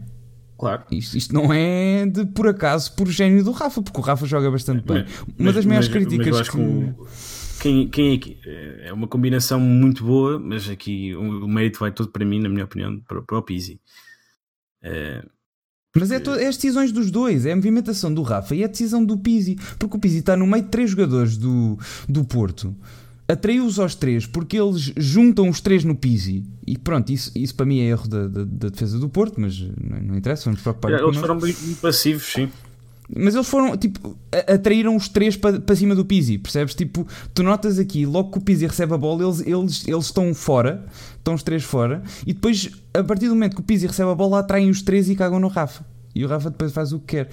Claro. 0.58 0.84
Isto, 0.92 1.18
isto, 1.18 1.34
não 1.34 1.54
é 1.54 2.06
de 2.06 2.26
por 2.28 2.48
acaso 2.48 2.94
por 2.96 3.08
gênio 3.08 3.44
do 3.44 3.52
Rafa, 3.52 3.82
porque 3.82 4.00
o 4.00 4.04
Rafa 4.04 4.26
joga 4.26 4.50
bastante 4.50 4.86
bem. 4.86 5.06
Uma 5.38 5.48
mas, 5.48 5.56
das 5.56 5.66
maiores 5.66 5.88
críticas 5.90 6.38
mas 6.38 6.50
que. 6.50 6.58
O, 6.58 7.08
quem, 7.60 7.90
quem 7.90 8.12
é 8.12 8.16
aqui? 8.16 8.40
É 8.84 8.94
uma 8.94 9.08
combinação 9.08 9.60
muito 9.60 10.04
boa, 10.04 10.40
mas 10.40 10.70
aqui 10.70 11.16
o, 11.16 11.46
o 11.46 11.48
mérito 11.48 11.80
vai 11.80 11.92
todo 11.92 12.10
para 12.10 12.24
mim, 12.24 12.40
na 12.40 12.48
minha 12.48 12.64
opinião, 12.64 13.00
para, 13.08 13.22
para 13.22 13.38
o 13.38 13.42
Pizzi. 13.42 13.82
É, 14.82 15.26
mas 15.96 16.12
é, 16.12 16.18
é, 16.18 16.48
as 16.48 16.58
decisões 16.58 16.92
dos 16.92 17.10
dois, 17.10 17.46
é 17.46 17.54
a 17.54 17.56
movimentação 17.56 18.14
do 18.14 18.22
Rafa 18.22 18.54
e 18.54 18.64
a 18.64 18.68
decisão 18.68 19.04
do 19.04 19.18
Pizzi, 19.18 19.56
porque 19.80 19.96
o 19.96 20.00
Pizzi 20.00 20.18
está 20.18 20.36
no 20.36 20.46
meio 20.46 20.64
de 20.64 20.70
três 20.70 20.90
jogadores 20.90 21.38
do, 21.38 21.80
do 22.08 22.26
Porto 22.26 22.76
atraiu-os 23.28 23.80
aos 23.80 23.96
três 23.96 24.26
porque 24.26 24.60
eles 24.60 24.94
juntam 24.98 25.50
os 25.50 25.60
três 25.60 25.84
no 25.84 25.96
Pizzi. 25.96 26.44
E 26.66 26.78
pronto, 26.78 27.12
isso, 27.12 27.32
isso 27.36 27.56
para 27.56 27.66
mim 27.66 27.80
é 27.80 27.86
erro 27.86 28.08
da, 28.08 28.28
da, 28.28 28.44
da 28.44 28.70
defesa 28.70 29.00
do 29.00 29.10
Porto, 29.10 29.40
mas 29.40 29.60
não, 29.60 30.02
não 30.02 30.18
interessa, 30.18 30.46
vamos 30.46 30.62
preocupar 30.62 30.94
é, 30.94 31.02
Eles 31.02 31.18
foram 31.18 31.38
bem 31.38 31.54
passivos, 31.82 32.24
sim. 32.24 32.50
Mas 33.14 33.36
eles 33.36 33.48
foram, 33.48 33.78
tipo, 33.78 34.18
atraíram 34.32 34.96
os 34.96 35.08
três 35.08 35.38
para, 35.38 35.60
para 35.60 35.76
cima 35.76 35.94
do 35.94 36.04
Pizzi, 36.04 36.40
percebes? 36.40 36.74
Tipo, 36.74 37.08
tu 37.36 37.44
notas 37.44 37.78
aqui, 37.78 38.04
logo 38.04 38.32
que 38.32 38.40
o 38.40 38.42
Pizzi 38.42 38.66
recebe 38.66 38.94
a 38.94 38.98
bola, 38.98 39.24
eles, 39.24 39.42
eles, 39.42 39.88
eles 39.88 40.06
estão 40.06 40.34
fora, 40.34 40.84
estão 41.18 41.36
os 41.36 41.44
três 41.44 41.64
fora, 41.64 42.02
e 42.26 42.34
depois, 42.34 42.72
a 42.94 43.04
partir 43.04 43.28
do 43.28 43.36
momento 43.36 43.56
que 43.56 43.62
o 43.62 43.64
Pizzi 43.64 43.86
recebe 43.86 44.10
a 44.10 44.16
bola, 44.16 44.40
atraem 44.40 44.72
os 44.72 44.82
três 44.82 45.08
e 45.08 45.16
cagam 45.16 45.40
no 45.40 45.48
Rafa. 45.48 45.86
E 46.16 46.24
o 46.24 46.28
Rafa 46.28 46.50
depois 46.50 46.72
faz 46.72 46.94
o 46.94 47.00
que 47.00 47.18
quer. 47.18 47.30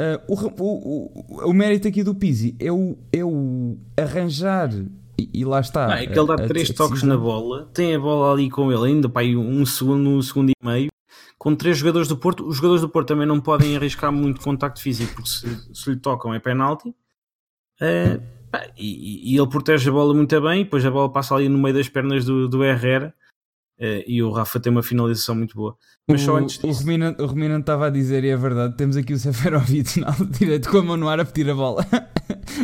Uh, 0.00 0.32
o, 0.32 0.62
o, 0.62 1.44
o, 1.44 1.50
o 1.50 1.52
mérito 1.52 1.86
aqui 1.86 2.02
do 2.02 2.14
Pizzi 2.14 2.56
é 2.58 2.72
o, 2.72 2.96
é 3.12 3.22
o 3.22 3.76
arranjar 3.96 4.70
e, 5.18 5.30
e, 5.32 5.44
lá 5.44 5.60
está. 5.60 5.94
Ah, 5.94 6.02
é 6.02 6.06
que 6.06 6.18
ele 6.18 6.26
dá 6.26 6.36
três 6.36 6.68
toques 6.70 7.02
na 7.02 7.16
bola, 7.16 7.70
tem 7.72 7.94
a 7.94 7.98
bola 7.98 8.32
ali 8.32 8.50
com 8.50 8.72
ele 8.72 8.92
ainda, 8.92 9.08
pá, 9.08 9.22
um 9.22 9.64
segundo, 9.64 10.08
um 10.10 10.22
segundo 10.22 10.50
e 10.50 10.54
meio, 10.64 10.90
com 11.38 11.54
três 11.54 11.78
jogadores 11.78 12.08
do 12.08 12.16
Porto. 12.16 12.46
Os 12.46 12.56
jogadores 12.56 12.80
do 12.80 12.88
Porto 12.88 13.08
também 13.08 13.26
não 13.26 13.40
podem 13.40 13.76
arriscar 13.76 14.12
muito 14.12 14.40
contacto 14.40 14.80
físico, 14.80 15.14
porque 15.14 15.30
se, 15.30 15.74
se 15.74 15.90
lhe 15.90 15.96
tocam 15.96 16.34
é 16.34 16.38
penalti. 16.38 16.88
Uh, 16.88 18.20
pá, 18.50 18.66
e, 18.76 19.32
e, 19.32 19.38
ele 19.38 19.48
protege 19.48 19.88
a 19.88 19.92
bola 19.92 20.14
muito 20.14 20.40
bem, 20.40 20.64
depois 20.64 20.84
a 20.84 20.90
bola 20.90 21.10
passa 21.10 21.34
ali 21.34 21.48
no 21.48 21.58
meio 21.58 21.74
das 21.74 21.88
pernas 21.88 22.24
do, 22.24 22.48
do 22.48 22.64
Herrera. 22.64 23.14
Uh, 23.78 24.04
e 24.06 24.22
o 24.22 24.30
Rafa 24.30 24.60
tem 24.60 24.70
uma 24.70 24.82
finalização 24.82 25.34
muito 25.34 25.56
boa. 25.56 25.76
Mas 26.06 26.22
o, 26.22 26.24
só 26.26 26.36
antes 26.36 26.58
disso... 26.58 26.84
o 26.84 27.26
Reminante 27.26 27.62
estava 27.62 27.86
a 27.86 27.90
dizer, 27.90 28.22
e 28.22 28.28
é 28.28 28.36
verdade, 28.36 28.76
temos 28.76 28.96
aqui 28.96 29.12
o 29.12 29.18
Seferovic 29.18 29.98
na 29.98 30.10
direito 30.30 30.70
com 30.70 30.78
a 30.78 30.82
mão 30.82 30.96
no 30.96 31.08
ar 31.08 31.18
a 31.18 31.24
pedir 31.24 31.50
a 31.50 31.54
bola. 31.54 31.84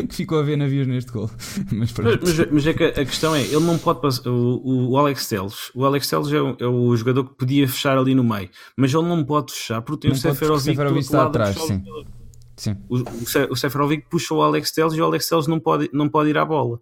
que 0.08 0.14
ficou 0.14 0.38
a 0.38 0.42
ver 0.42 0.56
navios 0.56 0.86
neste 0.86 1.10
gol. 1.10 1.28
Mas, 1.72 1.92
mas, 1.92 2.50
mas, 2.50 2.66
é 2.66 2.74
que 2.74 2.84
a 2.84 3.04
questão 3.04 3.34
é, 3.34 3.42
ele 3.42 3.60
não 3.60 3.78
pode 3.78 4.00
passar. 4.00 4.28
O, 4.28 4.90
o 4.90 4.98
Alex 4.98 5.28
Telles, 5.28 5.70
o 5.74 5.84
Alex 5.84 6.08
Telles 6.08 6.32
é 6.32 6.40
o, 6.40 6.56
é 6.58 6.66
o, 6.66 6.96
jogador 6.96 7.24
que 7.24 7.34
podia 7.34 7.66
fechar 7.68 7.96
ali 7.96 8.14
no 8.14 8.24
meio, 8.24 8.48
mas 8.76 8.92
ele 8.92 9.04
não 9.04 9.24
pode 9.24 9.52
fechar 9.52 9.82
porque 9.82 10.02
tem 10.02 10.10
não 10.10 10.16
o 10.16 10.20
Seferovic, 10.20 10.64
Seferovic 10.64 11.00
está 11.00 11.26
atrás. 11.26 11.56
Sim. 11.56 11.82
Sim. 12.56 12.76
O, 12.88 12.96
o, 13.52 13.56
Seferovic 13.56 14.06
puxa 14.10 14.34
o 14.34 14.42
Alex 14.42 14.70
Telles 14.70 14.92
e 14.92 15.00
o 15.00 15.04
Alex 15.04 15.28
Telles 15.28 15.46
não 15.46 15.58
pode, 15.58 15.88
não 15.92 16.08
pode 16.08 16.30
ir 16.30 16.38
à 16.38 16.44
bola. 16.44 16.80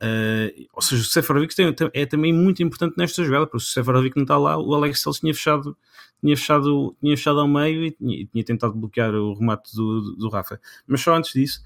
Uh, 0.00 0.66
ou 0.72 0.80
seja, 0.80 1.02
o 1.02 1.04
Seferovic 1.04 1.54
tem, 1.56 1.74
é 1.92 2.06
também 2.06 2.32
muito 2.32 2.62
importante 2.62 2.96
nesta 2.96 3.24
jogada, 3.24 3.46
porque 3.46 3.64
se 3.64 3.70
o 3.70 3.72
Seferovic 3.72 4.16
não 4.16 4.22
está 4.22 4.38
lá, 4.38 4.56
o 4.56 4.74
Alex 4.74 5.02
Telles 5.02 5.18
tinha 5.18 5.34
fechado, 5.34 5.76
tinha 6.20 6.36
fechado, 6.36 6.96
tinha 7.00 7.16
fechado 7.16 7.40
ao 7.40 7.48
meio 7.48 7.84
e 7.84 7.90
tinha, 7.90 8.26
tinha 8.26 8.44
tentado 8.44 8.74
bloquear 8.74 9.12
o 9.14 9.34
remate 9.34 9.74
do, 9.74 10.16
do, 10.16 10.28
Rafa. 10.28 10.60
Mas 10.86 11.00
só 11.00 11.14
antes 11.14 11.32
disso, 11.32 11.62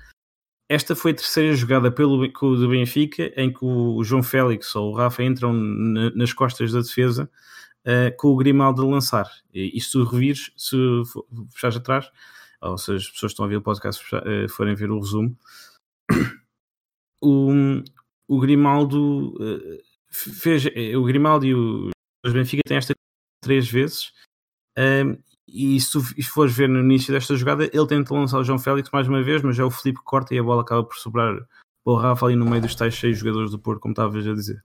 esta 0.69 0.97
foi 0.97 1.11
a 1.11 1.15
terceira 1.15 1.55
jogada 1.55 1.93
pelo 1.93 2.27
do 2.27 2.69
Benfica 2.69 3.31
em 3.37 3.53
que 3.53 3.65
o 3.65 4.03
João 4.03 4.23
Félix 4.23 4.75
ou 4.75 4.93
o 4.93 4.97
Rafa 4.97 5.23
entram 5.23 5.53
na, 5.53 6.11
nas 6.13 6.33
costas 6.33 6.73
da 6.73 6.81
defesa 6.81 7.31
uh, 7.87 8.17
com 8.17 8.29
o 8.29 8.37
Grimaldo 8.37 8.83
a 8.83 8.87
lançar. 8.87 9.31
E, 9.53 9.77
e 9.77 9.81
se 9.81 9.93
tu 9.93 10.05
revires, 10.05 10.51
se 10.57 10.77
fechares 11.51 11.77
atrás, 11.77 12.11
ou 12.63 12.79
se 12.79 12.95
as 12.95 13.11
pessoas 13.11 13.33
que 13.33 13.35
estão 13.35 13.45
a 13.45 13.49
ver 13.49 13.57
o 13.57 13.63
podcast 13.63 14.03
uh, 14.17 14.49
forem 14.49 14.75
ver 14.75 14.91
o 14.91 14.99
resumo, 14.99 15.37
o, 17.21 17.83
o 18.33 18.41
Grimaldo 18.41 19.35
uh, 19.35 19.83
fez. 20.11 20.65
Eh, 20.75 20.97
o 20.97 21.05
Grimaldo 21.05 21.45
e 21.45 21.55
o 21.55 21.91
Benfica 22.25 22.63
têm 22.67 22.79
esta 22.79 22.95
três 23.43 23.69
vezes. 23.69 24.11
Um, 24.79 25.19
e 25.47 25.79
se 25.79 26.23
fores 26.23 26.57
ver 26.57 26.67
no 26.67 26.81
início 26.81 27.13
desta 27.13 27.37
jogada, 27.37 27.65
ele 27.65 27.87
tenta 27.87 28.15
lançar 28.15 28.39
o 28.39 28.45
João 28.45 28.59
Félix 28.59 28.89
mais 28.91 29.07
uma 29.07 29.23
vez, 29.23 29.43
mas 29.43 29.59
é 29.59 29.65
o 29.65 29.71
Felipe 29.71 29.99
que 29.99 30.05
corta 30.05 30.35
e 30.35 30.39
a 30.39 30.43
bola 30.43 30.63
acaba 30.63 30.83
por 30.83 30.97
sobrar 30.97 31.37
para 31.85 31.93
o 31.93 31.97
Rafa 31.97 32.25
ali 32.25 32.35
no 32.37 32.49
meio 32.49 32.63
dos 32.63 32.75
tais 32.75 32.95
seis 32.95 33.19
jogadores 33.19 33.51
do 33.51 33.59
Porto, 33.59 33.81
como 33.81 33.93
estavas 33.93 34.27
a 34.27 34.33
dizer. 34.33 34.65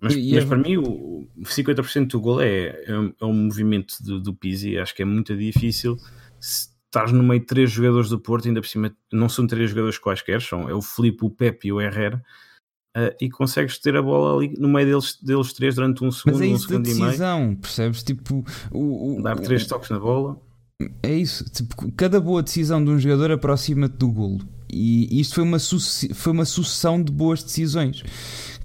Mas, 0.00 0.14
mas 0.14 0.44
é... 0.44 0.46
para 0.46 0.58
mim, 0.58 0.76
o 0.76 1.28
50% 1.42 2.06
do 2.06 2.20
gol 2.20 2.40
é, 2.40 2.68
é, 2.68 2.92
é 3.20 3.24
um 3.24 3.32
movimento 3.32 3.96
do, 4.00 4.20
do 4.20 4.32
Pizzi. 4.32 4.78
Acho 4.78 4.94
que 4.94 5.02
é 5.02 5.04
muito 5.04 5.36
difícil. 5.36 5.96
Se, 6.38 6.68
estás 6.88 7.12
no 7.12 7.22
meio 7.22 7.40
de 7.40 7.46
três 7.46 7.70
jogadores 7.70 8.08
do 8.08 8.18
Porto, 8.18 8.48
ainda 8.48 8.60
por 8.60 8.66
cima 8.66 8.94
não 9.12 9.28
são 9.28 9.46
três 9.46 9.70
jogadores 9.70 9.98
quaisquer, 9.98 10.40
são 10.40 10.68
é 10.68 10.74
o 10.74 10.82
Felipe, 10.82 11.24
o 11.24 11.30
Pepe 11.30 11.68
e 11.68 11.72
o 11.72 11.80
Herrera. 11.80 12.22
Uh, 12.96 13.14
e 13.20 13.30
consegues 13.30 13.78
ter 13.78 13.94
a 13.96 14.02
bola 14.02 14.36
ali 14.36 14.54
no 14.58 14.68
meio 14.68 14.86
deles, 14.86 15.18
deles 15.22 15.52
três 15.52 15.74
durante 15.74 16.02
um 16.02 16.10
segundo, 16.10 16.38
Mas 16.38 16.42
é 16.42 16.46
isso 16.46 16.64
um 16.64 16.68
segundo 16.68 16.84
de 16.84 16.94
decisão, 16.94 17.54
percebes? 17.54 18.02
Tipo, 18.02 18.44
o, 18.72 19.18
o, 19.18 19.22
dar 19.22 19.38
três 19.38 19.64
o, 19.64 19.68
toques 19.68 19.90
na 19.90 19.98
bola. 20.00 20.40
É 21.02 21.14
isso, 21.14 21.44
tipo, 21.50 21.92
cada 21.92 22.20
boa 22.20 22.42
decisão 22.42 22.82
de 22.82 22.90
um 22.90 22.98
jogador 22.98 23.30
aproxima-te 23.30 23.96
do 23.96 24.10
golo. 24.10 24.40
E 24.70 25.20
isto 25.20 25.34
foi 25.34 25.44
uma, 25.44 25.58
foi 25.58 26.32
uma 26.32 26.44
sucessão 26.44 27.02
de 27.02 27.12
boas 27.12 27.42
decisões 27.42 28.02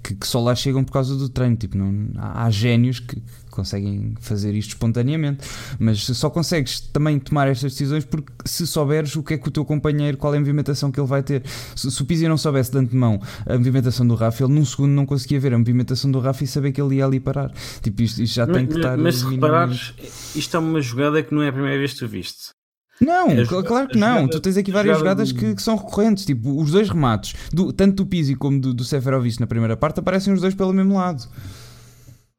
que, 0.02 0.14
que, 0.14 0.26
só 0.26 0.40
lá 0.40 0.54
chegam 0.54 0.84
por 0.84 0.92
causa 0.92 1.16
do 1.16 1.28
treino. 1.28 1.56
Tipo, 1.56 1.78
não, 1.78 2.10
há, 2.16 2.44
há 2.44 2.50
génios 2.50 3.00
que, 3.00 3.22
conseguem 3.54 4.14
fazer 4.20 4.54
isto 4.54 4.70
espontaneamente, 4.70 5.46
mas 5.78 6.02
só 6.04 6.28
consegues 6.28 6.80
também 6.80 7.18
tomar 7.18 7.48
estas 7.48 7.72
decisões 7.72 8.04
porque 8.04 8.32
se 8.44 8.66
souberes 8.66 9.14
o 9.16 9.22
que 9.22 9.34
é 9.34 9.38
que 9.38 9.48
o 9.48 9.50
teu 9.50 9.64
companheiro, 9.64 10.16
qual 10.16 10.34
é 10.34 10.36
a 10.36 10.40
movimentação 10.40 10.90
que 10.90 10.98
ele 10.98 11.06
vai 11.06 11.22
ter. 11.22 11.42
Se, 11.76 11.90
se 11.90 12.02
o 12.02 12.04
Pizzi 12.04 12.28
não 12.28 12.36
soubesse 12.36 12.72
de 12.72 12.78
antemão 12.78 13.20
a 13.46 13.56
movimentação 13.56 14.06
do 14.06 14.14
Rafa, 14.14 14.44
ele 14.44 14.52
num 14.52 14.64
segundo 14.64 14.90
não 14.90 15.06
conseguia 15.06 15.38
ver 15.38 15.54
a 15.54 15.58
movimentação 15.58 16.10
do 16.10 16.18
Rafa 16.18 16.44
e 16.44 16.46
saber 16.46 16.72
que 16.72 16.80
ele 16.80 16.96
ia 16.96 17.06
ali 17.06 17.20
parar. 17.20 17.52
Tipo, 17.80 18.02
isto, 18.02 18.22
isto 18.22 18.34
já 18.34 18.46
mas, 18.46 18.56
tem 18.56 18.66
que 18.66 18.76
estar. 18.76 18.96
Mas 18.96 19.16
se 19.16 19.26
reparares, 19.26 19.94
isto 20.34 20.56
é 20.56 20.60
uma 20.60 20.80
jogada 20.80 21.22
que 21.22 21.34
não 21.34 21.42
é 21.42 21.48
a 21.48 21.52
primeira 21.52 21.78
vez 21.78 21.92
que 21.92 22.00
tu 22.00 22.08
viste. 22.08 22.52
Não, 23.00 23.28
é 23.30 23.44
claro 23.44 23.88
que 23.88 23.98
não. 23.98 24.28
tu 24.28 24.38
tens 24.38 24.56
aqui 24.56 24.70
várias 24.70 24.96
jogadas 24.98 25.32
do... 25.32 25.38
que, 25.38 25.54
que, 25.56 25.62
são 25.62 25.76
recorrentes. 25.76 26.24
Tipo, 26.24 26.60
os 26.60 26.70
dois 26.70 26.88
remates, 26.88 27.34
do, 27.52 27.72
tanto 27.72 27.96
do 27.96 28.06
Pizzi 28.06 28.36
como 28.36 28.60
do, 28.60 28.72
do 28.72 28.84
Seferovic 28.84 29.40
na 29.40 29.46
primeira 29.46 29.76
parte, 29.76 29.98
aparecem 29.98 30.32
os 30.32 30.40
dois 30.40 30.54
pelo 30.54 30.72
mesmo 30.72 30.94
lado 30.94 31.28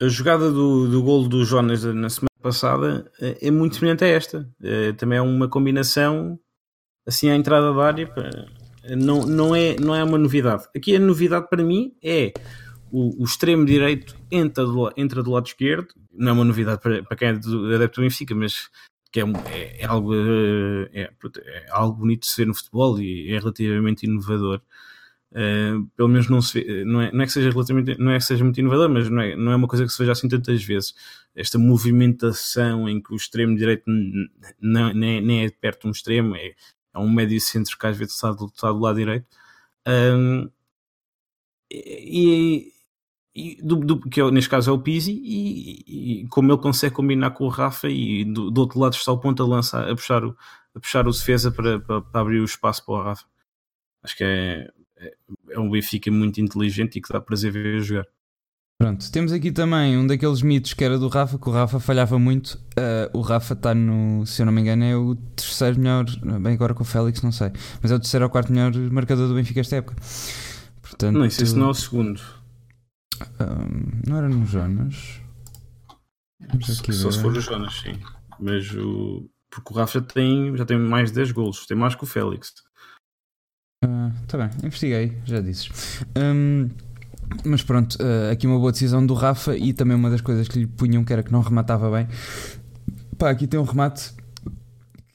a 0.01 0.07
jogada 0.07 0.51
do, 0.51 0.87
do 0.87 1.01
golo 1.01 1.27
do 1.27 1.45
Jonas 1.45 1.83
na 1.83 2.09
semana 2.09 2.29
passada 2.41 3.11
é, 3.19 3.47
é 3.47 3.51
muito 3.51 3.75
semelhante 3.75 4.03
a 4.03 4.07
esta. 4.07 4.49
É, 4.61 4.91
também 4.93 5.17
é 5.17 5.21
uma 5.21 5.47
combinação 5.47 6.39
assim 7.05 7.29
à 7.29 7.35
entrada 7.35 7.73
da 7.73 7.83
área. 7.83 8.13
Não, 8.97 9.25
não, 9.25 9.55
é, 9.55 9.75
não 9.79 9.95
é 9.95 10.03
uma 10.03 10.17
novidade. 10.17 10.65
Aqui 10.75 10.95
a 10.95 10.99
novidade 10.99 11.47
para 11.49 11.63
mim 11.63 11.93
é 12.03 12.33
o, 12.91 13.21
o 13.21 13.25
extremo 13.25 13.65
direito 13.65 14.15
entra 14.31 14.65
do, 14.65 14.91
entra 14.95 15.23
do 15.23 15.31
lado 15.31 15.47
esquerdo. 15.47 15.87
Não 16.13 16.29
é 16.29 16.33
uma 16.33 16.45
novidade 16.45 16.81
para, 16.81 17.03
para 17.03 17.17
quem 17.17 17.27
é 17.29 17.33
do, 17.33 17.73
adepto 17.73 17.99
do 17.99 18.03
Benfica, 18.03 18.35
mas 18.35 18.69
que 19.11 19.21
é, 19.21 19.23
é, 19.23 19.81
é 19.81 19.85
algo, 19.85 20.13
é, 20.13 21.01
é, 21.03 21.65
algo 21.69 21.99
bonito 21.99 22.21
de 22.21 22.27
se 22.27 22.37
ver 22.37 22.47
no 22.47 22.53
futebol 22.53 22.99
e 22.99 23.31
é 23.31 23.39
relativamente 23.39 24.05
inovador. 24.05 24.61
Uh, 25.35 25.85
pelo 25.97 26.07
menos 26.07 26.29
não 26.29 26.41
se 26.41 26.63
vê, 26.63 26.85
não 26.85 27.01
é, 27.01 27.11
não 27.11 27.21
é 27.21 27.25
que 27.25 27.33
seja 27.33 27.49
relativamente, 27.49 27.99
não 27.99 28.11
é 28.13 28.17
que 28.17 28.23
seja 28.23 28.41
muito 28.41 28.57
inovador, 28.57 28.87
mas 28.87 29.09
não 29.09 29.21
é, 29.21 29.35
não 29.35 29.51
é 29.51 29.55
uma 29.57 29.67
coisa 29.67 29.83
que 29.83 29.91
se 29.91 29.99
veja 29.99 30.13
assim 30.13 30.29
tantas 30.29 30.63
vezes. 30.63 30.95
Esta 31.35 31.59
movimentação 31.59 32.87
em 32.87 33.01
que 33.01 33.11
o 33.13 33.17
extremo 33.17 33.57
direito 33.57 33.83
não, 34.61 34.93
nem, 34.93 35.19
nem 35.19 35.45
é 35.45 35.49
perto 35.49 35.81
de 35.81 35.87
um 35.89 35.91
extremo, 35.91 36.37
é, 36.37 36.55
é 36.93 36.99
um 36.99 37.09
médio 37.11 37.39
centro 37.41 37.77
que 37.77 37.85
às 37.85 37.97
vezes 37.97 38.13
está 38.13 38.31
do, 38.31 38.45
está 38.45 38.71
do 38.71 38.79
lado 38.79 38.95
direito. 38.95 39.25
Um, 39.85 40.49
e, 41.69 42.71
e 43.35 43.61
do, 43.61 43.75
do, 43.77 43.99
que 44.09 44.21
é, 44.21 44.31
neste 44.31 44.49
caso 44.49 44.71
é 44.71 44.73
o 44.73 44.79
Pizzi, 44.79 45.11
e, 45.11 46.21
e, 46.23 46.27
como 46.29 46.49
ele 46.49 46.61
consegue 46.61 46.95
combinar 46.95 47.31
com 47.31 47.43
o 47.43 47.49
Rafa, 47.49 47.89
e 47.89 48.23
do, 48.23 48.49
do 48.49 48.61
outro 48.61 48.79
lado 48.79 48.93
está 48.93 49.11
o 49.11 49.19
ponto 49.19 49.43
a 49.43 49.45
lançar, 49.45 49.89
a 49.89 49.95
puxar 49.95 50.23
o, 50.23 50.37
a 50.73 50.79
puxar 50.79 51.05
o 51.05 51.11
defesa 51.11 51.51
para, 51.51 51.79
para, 51.81 52.01
para 52.01 52.21
abrir 52.21 52.39
o 52.39 52.45
espaço 52.45 52.85
para 52.85 52.95
o 52.95 53.03
Rafa. 53.03 53.25
Acho 54.01 54.15
que 54.15 54.23
é 54.23 54.71
é 55.49 55.59
um 55.59 55.69
Benfica 55.69 56.11
muito 56.11 56.39
inteligente 56.39 56.97
e 56.97 57.01
que 57.01 57.11
dá 57.11 57.19
prazer 57.19 57.51
ver 57.51 57.81
jogar. 57.81 58.07
Pronto, 58.77 59.09
temos 59.09 59.31
aqui 59.31 59.53
também 59.53 59.97
um 59.97 60.05
daqueles 60.05 60.41
mitos 60.41 60.73
que 60.73 60.83
era 60.83 60.99
do 60.99 61.07
Rafa, 61.07 61.39
que 61.39 61.47
o 61.47 61.51
Rafa 61.51 61.79
falhava 61.79 62.19
muito. 62.19 62.55
Uh, 62.77 63.17
o 63.17 63.21
Rafa 63.21 63.53
está 63.53 63.73
no, 63.73 64.25
se 64.25 64.41
eu 64.41 64.45
não 64.45 64.51
me 64.51 64.61
engano, 64.61 64.83
é 64.83 64.97
o 64.97 65.15
terceiro 65.15 65.79
melhor, 65.79 66.05
bem 66.41 66.53
agora 66.53 66.73
com 66.73 66.83
o 66.83 66.85
Félix, 66.85 67.21
não 67.21 67.31
sei, 67.31 67.51
mas 67.81 67.91
é 67.91 67.95
o 67.95 67.99
terceiro 67.99 68.25
ou 68.25 68.29
quarto 68.29 68.51
melhor 68.51 68.75
marcador 68.91 69.29
do 69.29 69.33
Benfica 69.33 69.61
esta 69.61 69.77
época. 69.77 69.95
Portanto, 70.81 71.17
não, 71.17 71.25
isso 71.25 71.57
não 71.57 71.67
é 71.67 71.69
o 71.69 71.73
segundo. 71.73 72.19
Uh, 73.39 74.01
não 74.05 74.17
era 74.17 74.27
no 74.27 74.45
Jonas? 74.45 75.21
Só 76.91 77.11
se 77.11 77.21
for 77.21 77.31
o 77.31 77.39
Jonas, 77.39 77.79
sim. 77.79 77.97
Mas 78.39 78.69
o. 78.75 79.29
Porque 79.49 79.73
o 79.73 79.77
Rafa 79.77 79.99
já 79.99 80.05
tem, 80.05 80.55
já 80.57 80.65
tem 80.65 80.77
mais 80.77 81.11
de 81.11 81.15
10 81.15 81.31
golos, 81.31 81.65
tem 81.65 81.77
mais 81.77 81.95
que 81.95 82.03
o 82.03 82.07
Félix. 82.07 82.53
Está 84.23 84.37
ah, 84.37 84.45
uh, 84.45 84.49
bem, 84.49 84.67
investiguei, 84.67 85.17
já 85.25 85.41
dizes. 85.41 85.69
Um, 86.17 86.69
mas 87.43 87.63
pronto, 87.63 87.95
uh, 87.95 88.31
aqui 88.31 88.47
uma 88.47 88.59
boa 88.59 88.71
decisão 88.71 89.05
do 89.05 89.13
Rafa 89.13 89.55
e 89.55 89.73
também 89.73 89.95
uma 89.95 90.09
das 90.09 90.21
coisas 90.21 90.47
que 90.47 90.59
lhe 90.59 90.67
punham 90.67 91.03
que 91.03 91.13
era 91.13 91.23
que 91.23 91.31
não 91.31 91.41
rematava 91.41 91.89
bem. 91.91 92.07
Pá, 93.17 93.29
aqui 93.29 93.47
tem 93.47 93.59
um 93.59 93.63
remate 93.63 94.11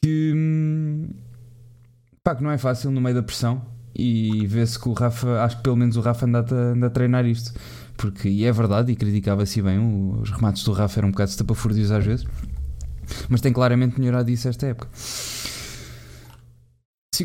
que, 0.02 0.32
hum, 0.34 1.08
pá, 2.22 2.34
que 2.34 2.42
não 2.42 2.50
é 2.50 2.58
fácil 2.58 2.90
no 2.90 3.00
meio 3.00 3.14
da 3.14 3.22
pressão 3.22 3.62
e 3.94 4.46
vê-se 4.46 4.78
que 4.78 4.88
o 4.88 4.92
Rafa, 4.92 5.42
acho 5.42 5.58
que 5.58 5.62
pelo 5.62 5.76
menos 5.76 5.96
o 5.96 6.00
Rafa 6.00 6.26
anda 6.26 6.46
a, 6.48 6.54
anda 6.54 6.86
a 6.86 6.90
treinar 6.90 7.26
isto. 7.26 7.52
Porque, 7.96 8.28
e 8.28 8.46
é 8.46 8.52
verdade, 8.52 8.90
e 8.90 8.96
criticava-se 8.96 9.60
bem, 9.60 9.78
os 10.18 10.30
remates 10.30 10.64
do 10.64 10.72
Rafa 10.72 11.00
eram 11.00 11.08
um 11.08 11.12
bocado 11.12 11.30
estapafúrdios 11.30 11.90
às 11.90 12.04
vezes, 12.04 12.26
mas 13.28 13.42
tem 13.42 13.52
claramente 13.52 13.98
melhorado 13.98 14.30
isso 14.30 14.48
esta 14.48 14.66
época. 14.68 14.88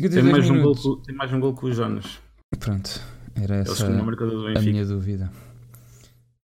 52 0.00 0.24
tem 0.24 0.32
mais, 0.32 0.50
minutos. 0.50 0.84
Um 0.84 0.88
gol, 0.88 0.96
tem 0.98 1.14
mais 1.14 1.32
um 1.32 1.40
gol 1.40 1.54
que 1.54 1.66
o 1.66 1.72
Jonas. 1.72 2.18
Pronto, 2.58 3.00
era 3.34 3.56
é 3.56 3.60
essa 3.60 3.86
a 3.86 4.60
minha 4.60 4.84
dúvida. 4.84 5.30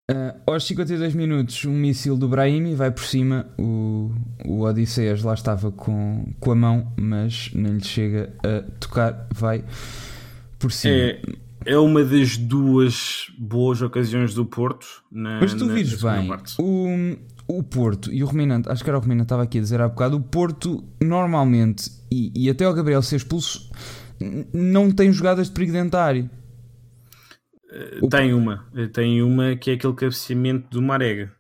Uh, 0.10 0.52
aos 0.52 0.66
52 0.66 1.16
minutos, 1.16 1.64
um 1.66 1.74
míssil 1.74 2.18
do 2.18 2.28
Brahimi 2.28 2.76
vai 2.76 2.92
por 2.92 3.04
cima. 3.04 3.48
O, 3.58 4.12
o 4.46 4.62
Odisseias 4.62 5.24
lá 5.24 5.34
estava 5.34 5.72
com, 5.72 6.34
com 6.40 6.52
a 6.52 6.56
mão, 6.56 6.92
mas 6.98 7.52
nem 7.54 7.74
lhe 7.74 7.84
chega 7.84 8.34
a 8.44 8.62
tocar. 8.80 9.28
Vai 9.34 9.64
por 10.60 10.72
cima. 10.72 10.94
É, 10.94 11.22
é 11.66 11.78
uma 11.78 12.04
das 12.04 12.38
duas 12.38 13.28
boas 13.40 13.82
ocasiões 13.82 14.34
do 14.34 14.46
Porto. 14.46 14.86
Na, 15.12 15.40
mas 15.40 15.54
tu 15.54 15.68
vires 15.68 16.02
bem, 16.02 16.30
o, 16.60 17.18
o 17.48 17.64
Porto 17.64 18.12
e 18.12 18.22
o 18.22 18.28
Ruminante, 18.28 18.70
acho 18.70 18.84
que 18.84 18.90
era 18.90 18.98
o 18.98 19.02
Ruminante, 19.02 19.28
estava 19.28 19.44
aqui 19.44 19.60
a 19.60 19.62
dizer 19.62 19.82
há 19.82 19.88
bocado. 19.88 20.18
O 20.18 20.22
Porto 20.22 20.84
normalmente 21.02 22.01
e, 22.12 22.32
e 22.36 22.50
até 22.50 22.68
o 22.68 22.74
Gabriel 22.74 23.02
ser 23.02 23.18
expulso, 23.18 23.72
não 24.54 24.92
tem 24.92 25.12
jogadas 25.12 25.48
de 25.48 25.54
perigo 25.54 25.72
dentário. 25.72 26.30
Uh, 28.02 28.10
tem 28.10 28.34
uma, 28.34 28.68
eh, 28.76 28.88
tem 28.88 29.22
uma 29.24 29.56
que 29.56 29.72
é 29.72 29.74
aquele 29.76 29.94
cabeceamento 29.94 30.68
do 30.70 30.82
Marega. 30.82 31.32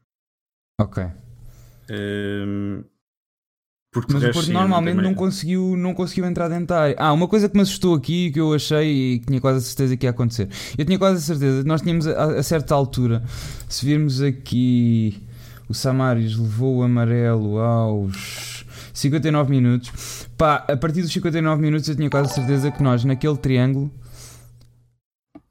Ok. 0.80 1.04
Uh, 1.04 2.86
Porque 3.94 4.14
Mas 4.14 4.24
o 4.24 4.32
Porto 4.32 4.52
normalmente 4.54 4.96
também- 4.96 5.12
não 5.12 5.14
conseguiu, 5.16 5.76
não 5.76 5.94
conseguiu 5.94 6.26
entrar 6.26 6.48
dentro 6.48 6.68
da 6.68 6.80
área. 6.84 6.96
Ah, 6.98 7.12
uma 7.12 7.28
coisa 7.28 7.50
que 7.50 7.56
me 7.58 7.62
assustou 7.62 7.94
aqui 7.94 8.32
que 8.32 8.40
eu 8.40 8.54
achei 8.54 9.16
e 9.16 9.20
que 9.20 9.26
tinha 9.26 9.42
quase 9.42 9.58
a 9.58 9.62
certeza 9.62 9.98
que 9.98 10.06
ia 10.06 10.12
acontecer. 10.12 10.48
Eu 10.78 10.86
tinha 10.86 10.98
quase 10.98 11.18
a 11.18 11.20
certeza, 11.20 11.64
nós 11.66 11.82
tínhamos 11.82 12.08
a, 12.08 12.40
a 12.40 12.44
certa 12.44 12.74
altura, 12.74 13.22
se 13.68 13.86
virmos 13.86 14.22
aqui, 14.22 15.22
o 15.68 15.74
Samaris 15.74 16.38
levou 16.38 16.78
o 16.78 16.84
amarelo 16.84 17.60
aos 17.60 18.61
59 19.02 19.49
minutos. 19.49 20.28
Pá, 20.38 20.66
a 20.70 20.78
partir 20.78 21.02
dos 21.02 21.12
59 21.12 21.62
minutos 21.62 21.88
eu 21.89 21.95
tinha 21.95 22.10
quase 22.10 22.32
a 22.32 22.34
certeza 22.36 22.72
que 22.72 22.82
nós, 22.84 23.04
naquele 23.04 23.38
triângulo, 23.38 23.91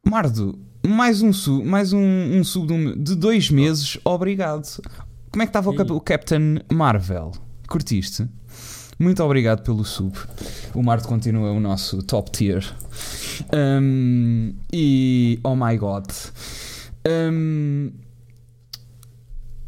Mardo, 0.06 0.58
mais 0.86 1.20
um 1.22 1.32
sub, 1.32 1.64
mais 1.64 1.92
um, 1.92 2.00
um 2.00 2.42
sub 2.42 2.66
de, 2.66 2.72
um- 2.72 2.96
de 3.02 3.14
dois 3.14 3.50
meses, 3.50 3.98
obrigado. 4.04 4.66
Como 5.30 5.42
é 5.42 5.46
que 5.46 5.50
estava 5.50 5.70
o, 5.70 5.74
cap- 5.74 5.92
o 5.92 6.00
Captain 6.00 6.58
Marvel? 6.72 7.32
Curtiste? 7.68 8.26
Muito 8.98 9.22
obrigado 9.22 9.62
pelo 9.62 9.84
sub. 9.84 10.12
O 10.74 10.82
Mardo 10.82 11.06
continua 11.08 11.50
o 11.52 11.60
nosso 11.60 12.02
top 12.02 12.30
tier. 12.30 12.64
Um, 13.54 14.54
e 14.72 15.38
oh 15.42 15.54
my 15.56 15.76
god. 15.78 16.06
Um, 17.08 17.92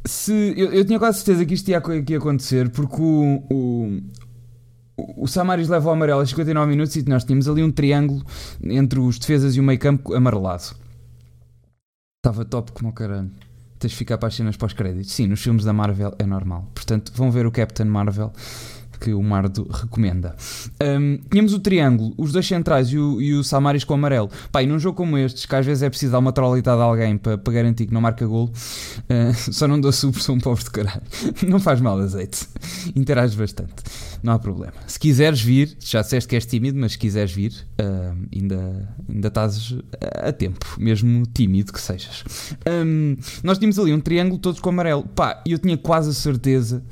se, 0.04 0.54
eu, 0.56 0.72
eu 0.72 0.84
tinha 0.84 0.98
quase 0.98 1.18
certeza 1.18 1.44
que 1.46 1.54
isto 1.54 1.68
ia, 1.68 1.80
que 1.80 2.12
ia 2.12 2.18
acontecer 2.18 2.70
porque 2.70 3.00
o, 3.00 3.42
o, 3.50 4.00
o 5.16 5.26
Samaris 5.26 5.68
leva 5.68 5.88
o 5.88 5.92
amarelo 5.92 6.20
a 6.20 6.26
59 6.26 6.70
minutos 6.70 6.96
e 6.96 7.08
nós 7.08 7.24
tínhamos 7.24 7.48
ali 7.48 7.62
um 7.62 7.70
triângulo 7.70 8.24
entre 8.62 8.98
os 8.98 9.18
defesas 9.18 9.56
e 9.56 9.60
o 9.60 9.62
meio 9.62 9.78
campo 9.78 10.14
amarelado. 10.14 10.74
Estava 12.24 12.44
top 12.44 12.72
como 12.72 12.90
o 12.90 12.92
caralho. 12.92 13.30
Tens 13.78 13.90
de 13.90 13.96
ficar 13.96 14.16
para 14.16 14.28
as 14.28 14.34
cenas 14.34 14.56
pós-créditos. 14.56 15.12
Sim, 15.12 15.26
nos 15.26 15.42
filmes 15.42 15.64
da 15.64 15.72
Marvel 15.72 16.14
é 16.18 16.24
normal. 16.24 16.70
Portanto, 16.72 17.12
vão 17.16 17.32
ver 17.32 17.46
o 17.46 17.50
Captain 17.50 17.86
Marvel 17.86 18.32
que 19.02 19.12
o 19.12 19.20
Mardo 19.20 19.68
recomenda. 19.68 20.36
Um, 20.80 21.18
tínhamos 21.28 21.52
o 21.52 21.58
triângulo, 21.58 22.14
os 22.16 22.30
dois 22.30 22.46
centrais 22.46 22.88
e 22.88 22.98
o, 22.98 23.20
e 23.20 23.34
o 23.34 23.42
Samaris 23.42 23.82
com 23.82 23.94
o 23.94 23.96
amarelo. 23.96 24.30
Pá, 24.52 24.62
e 24.62 24.66
num 24.66 24.78
jogo 24.78 24.96
como 24.96 25.18
estes, 25.18 25.44
que 25.44 25.56
às 25.56 25.66
vezes 25.66 25.82
é 25.82 25.90
preciso 25.90 26.12
dar 26.12 26.20
uma 26.20 26.32
trolitada 26.32 26.80
a 26.80 26.84
alguém 26.84 27.18
para, 27.18 27.36
para 27.36 27.52
garantir 27.52 27.86
que 27.86 27.92
não 27.92 28.00
marca 28.00 28.24
golo, 28.24 28.52
uh, 28.52 29.34
só 29.52 29.66
não 29.66 29.80
dou 29.80 29.90
sub, 29.90 30.16
sou 30.22 30.36
um 30.36 30.38
pobre 30.38 30.62
de 30.62 30.70
caralho. 30.70 31.02
Não 31.42 31.58
faz 31.58 31.80
mal, 31.80 31.98
azeite. 31.98 32.46
Interages 32.94 33.34
bastante. 33.34 33.74
Não 34.22 34.32
há 34.32 34.38
problema. 34.38 34.74
Se 34.86 34.98
quiseres 34.98 35.40
vir, 35.40 35.76
já 35.80 36.00
disseste 36.02 36.28
que 36.28 36.36
és 36.36 36.46
tímido, 36.46 36.78
mas 36.78 36.92
se 36.92 36.98
quiseres 36.98 37.32
vir, 37.32 37.52
uh, 37.80 38.16
ainda, 38.32 38.88
ainda 39.08 39.28
estás 39.28 39.74
a 40.00 40.32
tempo, 40.32 40.64
mesmo 40.78 41.24
tímido 41.26 41.72
que 41.72 41.80
sejas. 41.80 42.24
Um, 42.66 43.16
nós 43.42 43.58
tínhamos 43.58 43.78
ali 43.78 43.92
um 43.92 44.00
triângulo 44.00 44.38
todos 44.38 44.60
com 44.60 44.70
amarelo. 44.70 45.02
Pá, 45.02 45.42
eu 45.44 45.58
tinha 45.58 45.76
quase 45.76 46.10
a 46.10 46.12
certeza 46.12 46.82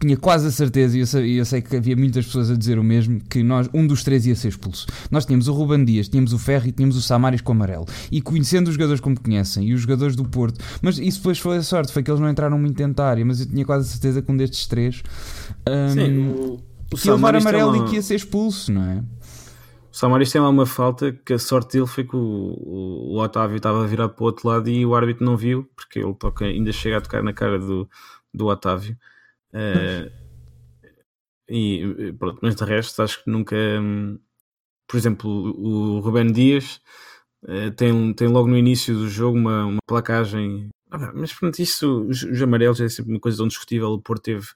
tinha 0.00 0.16
quase 0.16 0.46
a 0.46 0.50
certeza, 0.50 0.96
e 0.96 1.00
eu 1.00 1.06
sei, 1.06 1.40
eu 1.40 1.44
sei 1.44 1.60
que 1.60 1.76
havia 1.76 1.96
muitas 1.96 2.26
pessoas 2.26 2.50
a 2.50 2.56
dizer 2.56 2.78
o 2.78 2.84
mesmo, 2.84 3.20
que 3.28 3.42
nós, 3.42 3.68
um 3.74 3.86
dos 3.86 4.04
três 4.04 4.26
ia 4.26 4.34
ser 4.34 4.48
expulso. 4.48 4.86
Nós 5.10 5.26
tínhamos 5.26 5.48
o 5.48 5.52
Ruban 5.52 5.84
Dias, 5.84 6.08
tínhamos 6.08 6.32
o 6.32 6.38
Ferro 6.38 6.68
e 6.68 6.72
tínhamos 6.72 6.96
o 6.96 7.02
Samaris 7.02 7.40
com 7.40 7.52
o 7.52 7.54
amarelo. 7.56 7.86
E 8.10 8.20
conhecendo 8.22 8.68
os 8.68 8.74
jogadores 8.74 9.00
como 9.00 9.20
conhecem, 9.20 9.68
e 9.68 9.74
os 9.74 9.80
jogadores 9.80 10.14
do 10.14 10.24
Porto, 10.24 10.64
mas 10.80 10.98
isso 10.98 11.18
depois 11.18 11.38
foi 11.38 11.56
a 11.56 11.62
sorte, 11.62 11.92
foi 11.92 12.02
que 12.02 12.10
eles 12.10 12.20
não 12.20 12.30
entraram 12.30 12.58
muito 12.58 12.80
em 12.80 12.94
área, 12.98 13.24
mas 13.24 13.40
eu 13.40 13.46
tinha 13.46 13.64
quase 13.64 13.88
a 13.88 13.90
certeza 13.90 14.22
que 14.22 14.30
um 14.30 14.36
destes 14.36 14.66
três 14.66 15.02
um, 15.68 15.88
Sim, 15.90 16.18
o, 16.28 16.60
o 16.92 16.96
que 16.96 17.08
ia 17.08 17.14
levar 17.14 17.34
amarelo 17.34 17.72
lá- 17.72 17.78
e 17.78 17.90
que 17.90 17.96
ia 17.96 18.02
ser 18.02 18.14
expulso, 18.14 18.72
não 18.72 18.84
é? 18.84 19.04
O 19.92 19.96
Samaris 19.98 20.30
tem 20.30 20.40
lá 20.40 20.48
uma 20.48 20.66
falta 20.66 21.12
que 21.12 21.32
a 21.32 21.38
sorte 21.38 21.72
dele 21.72 21.86
foi 21.86 22.04
que 22.04 22.14
o, 22.14 22.20
o, 22.20 23.14
o 23.14 23.20
Otávio 23.20 23.56
estava 23.56 23.84
virado 23.86 24.10
para 24.14 24.22
o 24.22 24.26
outro 24.26 24.48
lado 24.48 24.68
e 24.68 24.86
o 24.86 24.94
árbitro 24.94 25.24
não 25.24 25.36
viu, 25.36 25.68
porque 25.74 25.98
ele 25.98 26.14
toca, 26.14 26.44
ainda 26.44 26.70
chega 26.70 26.98
a 26.98 27.00
tocar 27.00 27.22
na 27.22 27.32
cara 27.32 27.58
do, 27.58 27.88
do 28.32 28.46
Otávio. 28.46 28.96
Eh, 29.52 30.10
e 31.48 32.12
pronto, 32.18 32.38
mas 32.42 32.54
de 32.54 32.64
resto 32.64 33.02
acho 33.02 33.22
que 33.24 33.30
nunca. 33.30 33.56
hum, 33.56 34.18
Por 34.88 34.96
exemplo, 34.98 35.30
o 35.30 36.00
Rubén 36.00 36.32
Dias 36.32 36.80
eh, 37.48 37.70
tem, 37.72 38.14
tem 38.14 38.28
logo 38.28 38.48
no 38.48 38.58
início 38.58 38.94
do 38.94 39.08
jogo 39.08 39.38
uma, 39.38 39.66
uma 39.66 39.80
placagem. 39.86 40.68
Ah, 40.90 41.12
mas 41.14 41.32
pronto, 41.34 41.58
isso, 41.60 42.02
os, 42.08 42.22
os 42.24 42.42
amarelos 42.42 42.80
é 42.80 42.88
sempre 42.88 43.12
uma 43.12 43.20
coisa 43.20 43.38
tão 43.38 43.48
discutível. 43.48 43.90
O 43.92 44.00
Porto 44.02 44.24
teve. 44.24 44.46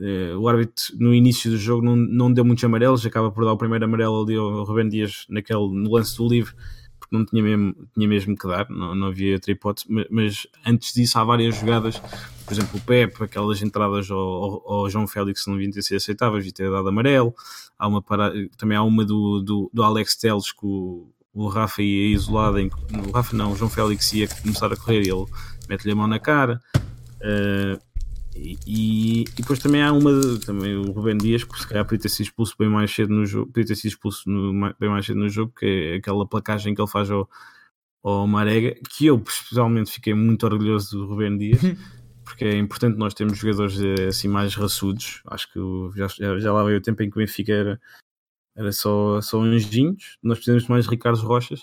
eh, 0.00 0.34
o 0.36 0.48
árbitro 0.48 0.84
no 0.98 1.14
início 1.14 1.50
do 1.50 1.58
jogo 1.58 1.84
não, 1.84 1.96
não 1.96 2.32
deu 2.32 2.44
muitos 2.44 2.64
amarelos, 2.64 3.06
acaba 3.06 3.30
por 3.32 3.44
dar 3.44 3.52
o 3.54 3.58
primeiro 3.58 3.84
amarelo 3.86 4.22
ali 4.24 4.36
ao 4.36 4.64
Rubén 4.64 4.88
Dias 4.88 5.26
naquele, 5.30 5.68
no 5.74 5.90
lance 5.92 6.16
do 6.18 6.28
livre, 6.28 6.54
porque 7.00 7.16
não 7.16 7.24
tinha 7.26 7.42
mesmo, 7.42 7.74
tinha 7.94 8.08
mesmo 8.08 8.36
que 8.36 8.46
dar, 8.48 8.68
não, 8.70 8.94
não 8.94 9.08
havia 9.08 9.34
outra 9.34 9.52
hipótese. 9.52 9.86
Mas, 9.90 10.06
mas 10.10 10.46
antes 10.66 10.94
disso, 10.94 11.18
há 11.18 11.24
várias 11.24 11.56
jogadas, 11.56 12.00
por 12.46 12.52
exemplo, 12.54 12.78
o 12.78 12.80
Pepe, 12.80 13.24
aquelas 13.24 13.60
entradas 13.60 14.10
ao, 14.10 14.18
ao, 14.18 14.72
ao 14.72 14.90
João 14.90 15.06
Félix 15.06 15.46
não 15.46 15.54
deviam 15.54 15.72
ter 15.72 15.82
sido 15.82 15.96
aceitáveis, 15.96 16.44
devia 16.44 16.54
ter 16.54 16.70
dado 16.70 16.88
amarelo. 16.88 17.34
Há 17.78 17.88
uma 17.88 18.00
para, 18.00 18.32
também 18.56 18.78
há 18.78 18.82
uma 18.82 19.04
do, 19.04 19.42
do, 19.42 19.70
do 19.72 19.82
Alex 19.82 20.16
Teles 20.16 20.52
que 20.52 20.64
o, 20.64 21.48
Rafa 21.48 21.82
ia 21.82 22.14
isolado, 22.14 22.58
em, 22.58 22.70
o 23.06 23.10
Rafa 23.10 23.36
não, 23.36 23.52
o 23.52 23.56
João 23.56 23.70
Félix 23.70 24.12
ia 24.12 24.28
começar 24.28 24.72
a 24.72 24.76
correr 24.76 25.02
e 25.02 25.10
ele 25.10 25.26
mete-lhe 25.68 25.92
a 25.92 25.96
mão 25.96 26.06
na 26.06 26.18
cara. 26.18 26.60
Eh, 27.20 27.78
e, 28.36 28.58
e, 28.66 29.24
depois 29.36 29.58
também 29.58 29.82
há 29.82 29.92
uma, 29.92 30.10
também 30.44 30.76
o 30.76 30.92
Rubén 30.92 31.16
Dias, 31.16 31.42
que 31.42 31.58
se 31.58 31.66
calhar 31.66 31.84
podia 31.84 32.00
ter 32.00 32.08
sido 32.10 32.26
expulso 32.26 32.54
bem 32.58 32.68
mais 32.68 32.94
cedo 32.94 33.12
no 33.14 33.24
jogo, 33.24 33.50
podia 33.50 33.66
ter 33.66 33.76
sido 33.76 33.92
expulso 33.92 34.28
no- 34.28 34.74
bem 34.78 34.90
mais 34.90 35.06
cedo 35.06 35.18
no 35.18 35.28
jogo, 35.28 35.52
que 35.58 35.66
é 35.66 35.96
aquela 35.96 36.26
placagem 36.26 36.74
que 36.74 36.80
ele 36.80 36.90
faz 36.90 37.10
ao, 37.10 37.28
ao 38.02 38.26
Marega, 38.26 38.76
que 38.90 39.06
eu 39.06 39.18
pessoalmente 39.18 39.90
fiquei 39.90 40.12
muito 40.12 40.44
orgulhoso 40.44 40.98
do 40.98 41.06
Rubén 41.06 41.38
Dias, 41.38 41.60
porque 42.26 42.44
é 42.44 42.58
importante 42.58 42.98
nós 42.98 43.14
termos 43.14 43.38
jogadores 43.38 43.80
eh, 43.80 44.08
assim 44.08 44.26
mais 44.26 44.54
raçudos. 44.56 45.22
Acho 45.28 45.50
que 45.52 45.58
já, 45.96 46.08
já, 46.38 46.52
lá 46.52 46.64
veio 46.64 46.78
o 46.78 46.82
tempo 46.82 47.00
em 47.02 47.08
que 47.08 47.16
o 47.16 47.20
Benfica 47.20 47.52
era, 47.52 47.80
era 48.56 48.72
só, 48.72 49.20
só 49.22 49.40
anjinhos, 49.40 50.18
nós 50.22 50.38
precisamos 50.38 50.64
de 50.64 50.70
mais 50.70 50.86
Ricardo 50.88 51.20
Rochas. 51.20 51.60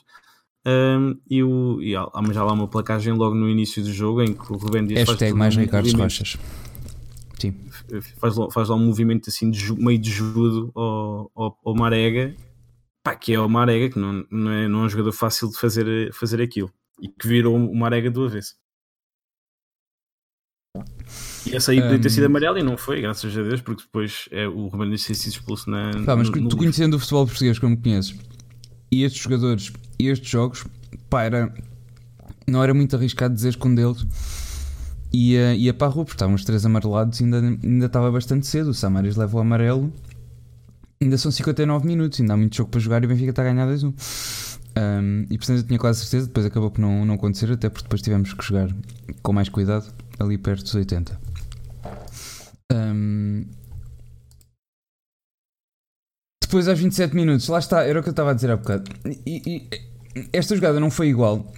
Um, 0.66 1.20
e 1.30 1.44
o, 1.44 1.82
e 1.82 1.94
há, 1.94 2.04
há 2.14 2.24
já 2.32 2.42
lá 2.42 2.54
uma 2.54 2.70
placagem 2.70 3.12
logo 3.12 3.36
no 3.36 3.50
início 3.50 3.84
do 3.84 3.92
jogo 3.92 4.22
em 4.22 4.34
que 4.34 4.54
o 4.54 4.56
Rubén 4.56 4.86
Dias 4.88 5.02
faz 5.02 5.10
Hashtag 5.10 5.38
mais 5.38 5.58
um 5.58 5.60
Ricardo 5.60 5.84
movimento- 5.86 6.04
Rochas. 6.04 6.38
Sim. 7.38 7.54
faz, 8.18 8.38
lá- 8.38 8.50
faz 8.50 8.70
lá 8.70 8.76
um 8.78 8.86
movimento 8.86 9.30
assim 9.30 9.52
de 9.52 9.74
meio 9.74 10.00
de 10.00 10.10
judo 10.10 10.72
ao, 10.74 11.30
ao, 11.36 11.60
ao 11.66 11.76
Marega, 11.76 12.34
pá, 13.04 13.14
que 13.14 13.34
é 13.34 13.40
o 13.42 13.50
Marega, 13.50 13.90
que 13.94 14.00
não, 14.00 14.26
não, 14.32 14.52
é, 14.52 14.68
não 14.70 14.84
é 14.84 14.86
um 14.86 14.90
jogador 14.90 15.12
fácil 15.12 15.50
de 15.50 15.58
fazer, 15.60 16.14
fazer 16.14 16.42
aquilo, 16.42 16.72
e 17.02 17.10
que 17.10 17.28
virou 17.28 17.58
o 17.58 17.76
Marega 17.76 18.10
do 18.10 18.24
avesso. 18.24 18.56
Essa 21.54 21.72
aí 21.72 21.82
podia 21.82 22.00
ter 22.00 22.10
sido 22.10 22.26
amarelo 22.26 22.58
e 22.58 22.64
não 22.64 22.76
foi, 22.78 23.02
graças 23.02 23.38
a 23.38 23.42
Deus, 23.42 23.62
porque 23.62 23.84
depois 23.84 24.28
é, 24.32 24.48
o 24.48 24.68
Ruben 24.68 24.90
Dias 24.90 25.04
ter 25.06 25.14
sido 25.16 25.34
expulso 25.34 25.70
na. 25.70 25.92
Pá, 26.06 26.16
mas 26.16 26.28
no- 26.28 26.34
tu 26.34 26.38
no 26.40 26.44
livro. 26.46 26.58
conhecendo 26.58 26.96
o 26.96 27.00
futebol 27.00 27.26
português 27.28 27.60
como 27.60 27.78
conheces, 27.78 28.16
e 28.92 29.04
estes 29.04 29.22
jogadores, 29.22 29.72
e 30.00 30.08
estes 30.08 30.30
jogos, 30.30 30.66
pá, 31.10 31.24
era, 31.24 31.54
não 32.48 32.64
era 32.64 32.74
muito 32.74 32.96
arriscado 32.96 33.34
dizer 33.36 33.56
que 33.56 33.68
um 33.68 33.76
deles 33.76 34.06
ia, 35.12 35.56
ia 35.56 35.74
para 35.74 35.88
a 35.88 35.90
rua, 35.90 36.06
porque 36.06 36.16
estavam 36.16 36.36
os 36.36 36.44
três 36.44 36.66
amarelados 36.66 37.20
e 37.20 37.24
ainda, 37.24 37.40
ainda 37.64 37.86
estava 37.86 38.12
bastante 38.12 38.48
cedo. 38.48 38.70
O 38.70 38.74
Samaris 38.74 39.16
leva 39.16 39.38
o 39.38 39.40
amarelo, 39.40 39.94
ainda 41.02 41.18
são 41.18 41.32
59 41.32 41.86
minutos, 41.86 42.20
ainda 42.20 42.34
há 42.34 42.38
muito 42.38 42.56
jogo 42.56 42.70
para 42.70 42.80
jogar 42.80 43.04
e 43.04 43.06
o 43.06 43.10
Benfica 43.10 43.30
está 43.30 43.42
a 43.44 43.46
ganhar 43.46 43.68
2-1. 43.68 43.94
Um, 44.76 45.28
e 45.30 45.38
portanto 45.38 45.58
eu 45.60 45.64
tinha 45.64 45.78
quase 45.78 46.00
certeza, 46.00 46.26
depois 46.26 46.48
acabou 46.48 46.72
por 46.72 46.82
não, 46.82 47.06
não 47.06 47.14
acontecer, 47.14 47.52
até 47.52 47.70
porque 47.70 47.84
depois 47.84 48.02
tivemos 48.02 48.34
que 48.34 48.44
jogar 48.44 48.70
com 49.22 49.32
mais 49.32 49.48
cuidado, 49.48 49.86
ali 50.20 50.36
perto 50.36 50.64
dos 50.64 50.74
80. 50.74 51.20
Um, 52.74 53.46
depois 56.42 56.68
aos 56.68 56.80
27 56.80 57.16
minutos, 57.16 57.48
lá 57.48 57.60
está, 57.60 57.84
era 57.84 58.00
o 58.00 58.04
que 58.04 58.10
eu 58.10 58.12
estava 58.12 58.32
a 58.32 58.34
dizer 58.34 58.52
há 58.52 58.58
bocado. 58.58 58.92
E, 59.26 59.68
e- 60.16 60.28
esta 60.32 60.56
jogada 60.56 60.80
não 60.80 60.92
foi 60.92 61.08
igual, 61.08 61.52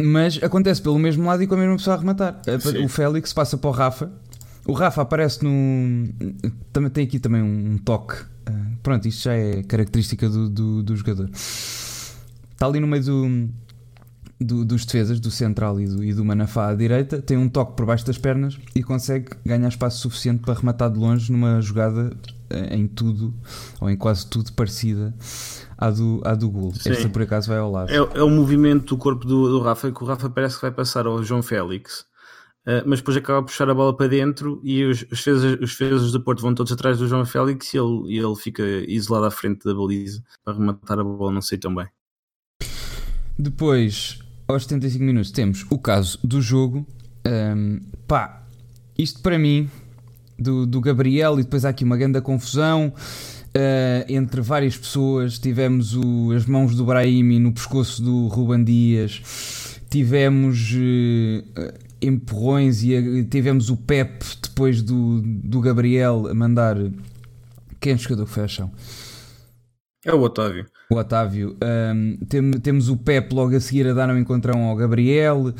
mas 0.00 0.40
acontece 0.42 0.80
pelo 0.80 0.98
mesmo 0.98 1.26
lado 1.26 1.42
e 1.42 1.46
com 1.46 1.54
a 1.54 1.58
mesma 1.58 1.76
pessoa 1.76 1.96
a 1.96 1.98
rematar. 1.98 2.40
Sim. 2.78 2.84
O 2.84 2.88
Félix 2.88 3.32
passa 3.32 3.58
para 3.58 3.68
o 3.68 3.72
Rafa, 3.72 4.12
o 4.66 4.72
Rafa 4.72 5.02
aparece 5.02 5.42
no. 5.44 6.08
Também 6.72 6.90
tem 6.90 7.04
aqui 7.04 7.18
também 7.18 7.42
um 7.42 7.78
toque. 7.78 8.14
Ah, 8.46 8.52
pronto, 8.82 9.08
isto 9.08 9.24
já 9.24 9.34
é 9.34 9.62
característica 9.64 10.28
do, 10.28 10.48
do, 10.48 10.82
do 10.84 10.96
jogador. 10.96 11.28
Está 11.32 12.66
ali 12.66 12.78
no 12.78 12.86
meio 12.86 13.02
do, 13.02 13.48
do- 14.44 14.64
dos 14.64 14.84
defesas, 14.84 15.18
do 15.20 15.30
central 15.30 15.80
e 15.80 15.86
do, 15.86 16.02
e 16.04 16.12
do 16.12 16.24
Manafá 16.24 16.68
à 16.68 16.74
direita, 16.74 17.20
tem 17.20 17.36
um 17.36 17.48
toque 17.48 17.76
por 17.76 17.86
baixo 17.86 18.06
das 18.06 18.18
pernas 18.18 18.58
e 18.74 18.82
consegue 18.82 19.30
ganhar 19.44 19.68
espaço 19.68 19.98
suficiente 20.00 20.40
para 20.42 20.54
rematar 20.54 20.90
de 20.90 20.98
longe 20.98 21.30
numa 21.32 21.60
jogada 21.60 22.16
eh, 22.50 22.76
em 22.76 22.86
tudo, 22.86 23.32
ou 23.80 23.88
em 23.90 23.96
quase 23.96 24.26
tudo, 24.26 24.52
parecida 24.52 25.14
à 25.78 25.90
do, 25.90 26.20
à 26.24 26.34
do 26.34 26.48
gol. 26.50 26.72
Esta 26.84 27.08
por 27.08 27.22
acaso 27.22 27.48
vai 27.48 27.58
ao 27.58 27.70
lado. 27.70 27.90
É, 27.90 27.96
é 27.96 28.22
o 28.22 28.30
movimento 28.30 28.94
do 28.94 28.98
corpo 28.98 29.26
do, 29.26 29.48
do 29.48 29.60
Rafa 29.60 29.90
que 29.90 30.02
o 30.02 30.06
Rafa 30.06 30.28
parece 30.30 30.56
que 30.56 30.62
vai 30.62 30.70
passar 30.70 31.06
ao 31.06 31.22
João 31.22 31.42
Félix, 31.42 32.04
eh, 32.66 32.82
mas 32.86 33.00
depois 33.00 33.16
acaba 33.16 33.40
a 33.40 33.42
puxar 33.42 33.68
a 33.68 33.74
bola 33.74 33.96
para 33.96 34.06
dentro 34.08 34.60
e 34.62 34.84
os, 34.84 35.02
os, 35.02 35.08
defesas, 35.18 35.52
os 35.60 35.70
defesas 35.70 36.12
do 36.12 36.20
Porto 36.20 36.42
vão 36.42 36.54
todos 36.54 36.72
atrás 36.72 36.98
do 36.98 37.08
João 37.08 37.24
Félix 37.26 37.74
e 37.74 37.78
ele, 37.78 38.14
e 38.14 38.18
ele 38.18 38.36
fica 38.36 38.62
isolado 38.86 39.26
à 39.26 39.30
frente 39.30 39.64
da 39.64 39.74
baliza 39.74 40.22
para 40.44 40.54
rematar 40.54 40.98
a 40.98 41.04
bola, 41.04 41.32
não 41.32 41.40
sei 41.42 41.58
tão 41.58 41.74
bem. 41.74 41.86
Depois, 43.38 44.18
aos 44.46 44.64
75 44.64 45.04
minutos, 45.04 45.30
temos 45.30 45.66
o 45.70 45.78
caso 45.78 46.18
do 46.22 46.40
jogo. 46.40 46.86
Ahm, 47.24 47.80
pá, 48.06 48.42
isto 48.98 49.20
para 49.20 49.38
mim 49.38 49.70
do, 50.38 50.66
do 50.66 50.80
Gabriel 50.80 51.38
e 51.38 51.42
depois 51.42 51.64
há 51.64 51.70
aqui 51.70 51.84
uma 51.84 51.96
grande 51.96 52.20
confusão. 52.20 52.92
Uh, 53.54 54.04
entre 54.08 54.40
várias 54.40 54.78
pessoas, 54.78 55.38
tivemos 55.38 55.94
o, 55.94 56.32
as 56.32 56.46
mãos 56.46 56.74
do 56.74 56.86
Brahimi 56.86 57.38
no 57.38 57.52
pescoço 57.52 58.02
do 58.02 58.26
Ruban 58.28 58.64
Dias, 58.64 59.78
tivemos 59.90 60.72
uh, 60.72 61.74
empurrões 62.00 62.82
e 62.82 62.96
a, 62.96 63.24
tivemos 63.28 63.68
o 63.68 63.76
Pep 63.76 64.24
depois 64.42 64.80
do, 64.80 65.20
do 65.22 65.60
Gabriel 65.60 66.28
a 66.28 66.34
mandar. 66.34 66.78
Quem 67.78 67.92
é 67.92 67.96
o 67.96 67.98
jogador 67.98 68.24
que 68.24 68.32
foi 68.32 68.48
chão? 68.48 68.72
É 70.04 70.14
o 70.14 70.20
Otávio. 70.22 70.66
O 70.92 70.98
Otávio. 70.98 71.56
Um, 71.62 72.16
tem, 72.26 72.50
temos 72.52 72.88
o 72.88 72.96
Pep 72.96 73.34
logo 73.34 73.56
a 73.56 73.60
seguir 73.60 73.86
a 73.88 73.92
dar 73.92 74.10
um 74.10 74.18
encontrão 74.18 74.64
ao 74.64 74.76
Gabriel. 74.76 75.52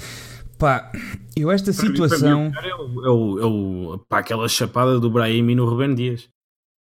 Pá, 0.58 0.92
eu 1.36 1.50
esta 1.50 1.72
situação. 1.72 2.50
Mim, 2.50 2.56
é, 2.56 2.74
o, 2.74 3.06
é, 3.06 3.10
o, 3.10 3.38
é 3.40 3.46
o, 3.46 3.98
pá, 4.08 4.18
aquela 4.18 4.48
chapada 4.48 5.00
do 5.00 5.10
Brahimi 5.10 5.54
no 5.54 5.64
Ruben 5.64 5.94
Dias. 5.94 6.28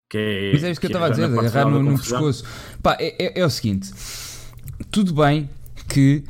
Que 0.09 0.17
é, 0.17 0.51
Mas 0.53 0.63
é 0.63 0.71
isto 0.71 0.81
que, 0.81 0.87
que 0.87 0.93
eu 0.93 0.97
estava 0.97 1.07
a 1.07 1.09
dizer, 1.09 1.25
agarrar 1.25 1.69
no, 1.69 1.83
no 1.83 1.97
pescoço. 1.97 2.43
Pá, 2.81 2.97
é, 2.99 3.25
é, 3.25 3.39
é, 3.39 3.45
o 3.45 3.49
seguinte: 3.49 3.91
tudo 4.89 5.13
bem 5.13 5.49
que 5.87 6.23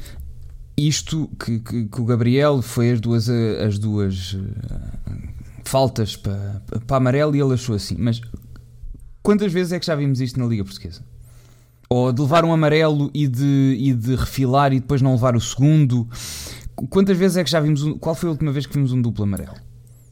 isto, 0.75 1.29
que, 1.43 1.59
que, 1.59 1.85
que 1.85 2.01
o 2.01 2.05
Gabriel 2.05 2.61
foi 2.61 2.91
as 2.91 2.99
duas, 2.99 3.29
as 3.29 3.79
duas 3.79 4.33
uh, 4.33 5.27
faltas 5.63 6.15
para, 6.15 6.61
para 6.85 6.97
amarelo 6.97 7.35
e 7.35 7.41
ele 7.41 7.53
achou 7.53 7.75
assim, 7.75 7.95
mas 7.97 8.21
quantas 9.23 9.51
vezes 9.51 9.73
é 9.73 9.79
que 9.79 9.85
já 9.85 9.95
vimos 9.95 10.21
isto 10.21 10.39
na 10.39 10.45
Liga 10.45 10.63
Portuguesa? 10.63 11.03
Ou 11.89 12.11
de 12.11 12.21
levar 12.21 12.43
um 12.43 12.51
amarelo 12.51 13.09
e 13.13 13.27
de, 13.27 13.77
e 13.79 13.93
de 13.93 14.15
refilar 14.15 14.73
e 14.73 14.79
depois 14.79 15.01
não 15.01 15.13
levar 15.13 15.35
o 15.35 15.41
segundo? 15.41 16.07
Quantas 16.89 17.17
vezes 17.17 17.37
é 17.37 17.43
que 17.43 17.49
já 17.49 17.59
vimos 17.59 17.81
um, 17.83 17.97
Qual 17.97 18.13
foi 18.13 18.27
a 18.27 18.31
última 18.31 18.51
vez 18.51 18.65
que 18.65 18.73
vimos 18.73 18.91
um 18.91 19.01
duplo 19.01 19.23
amarelo? 19.23 19.55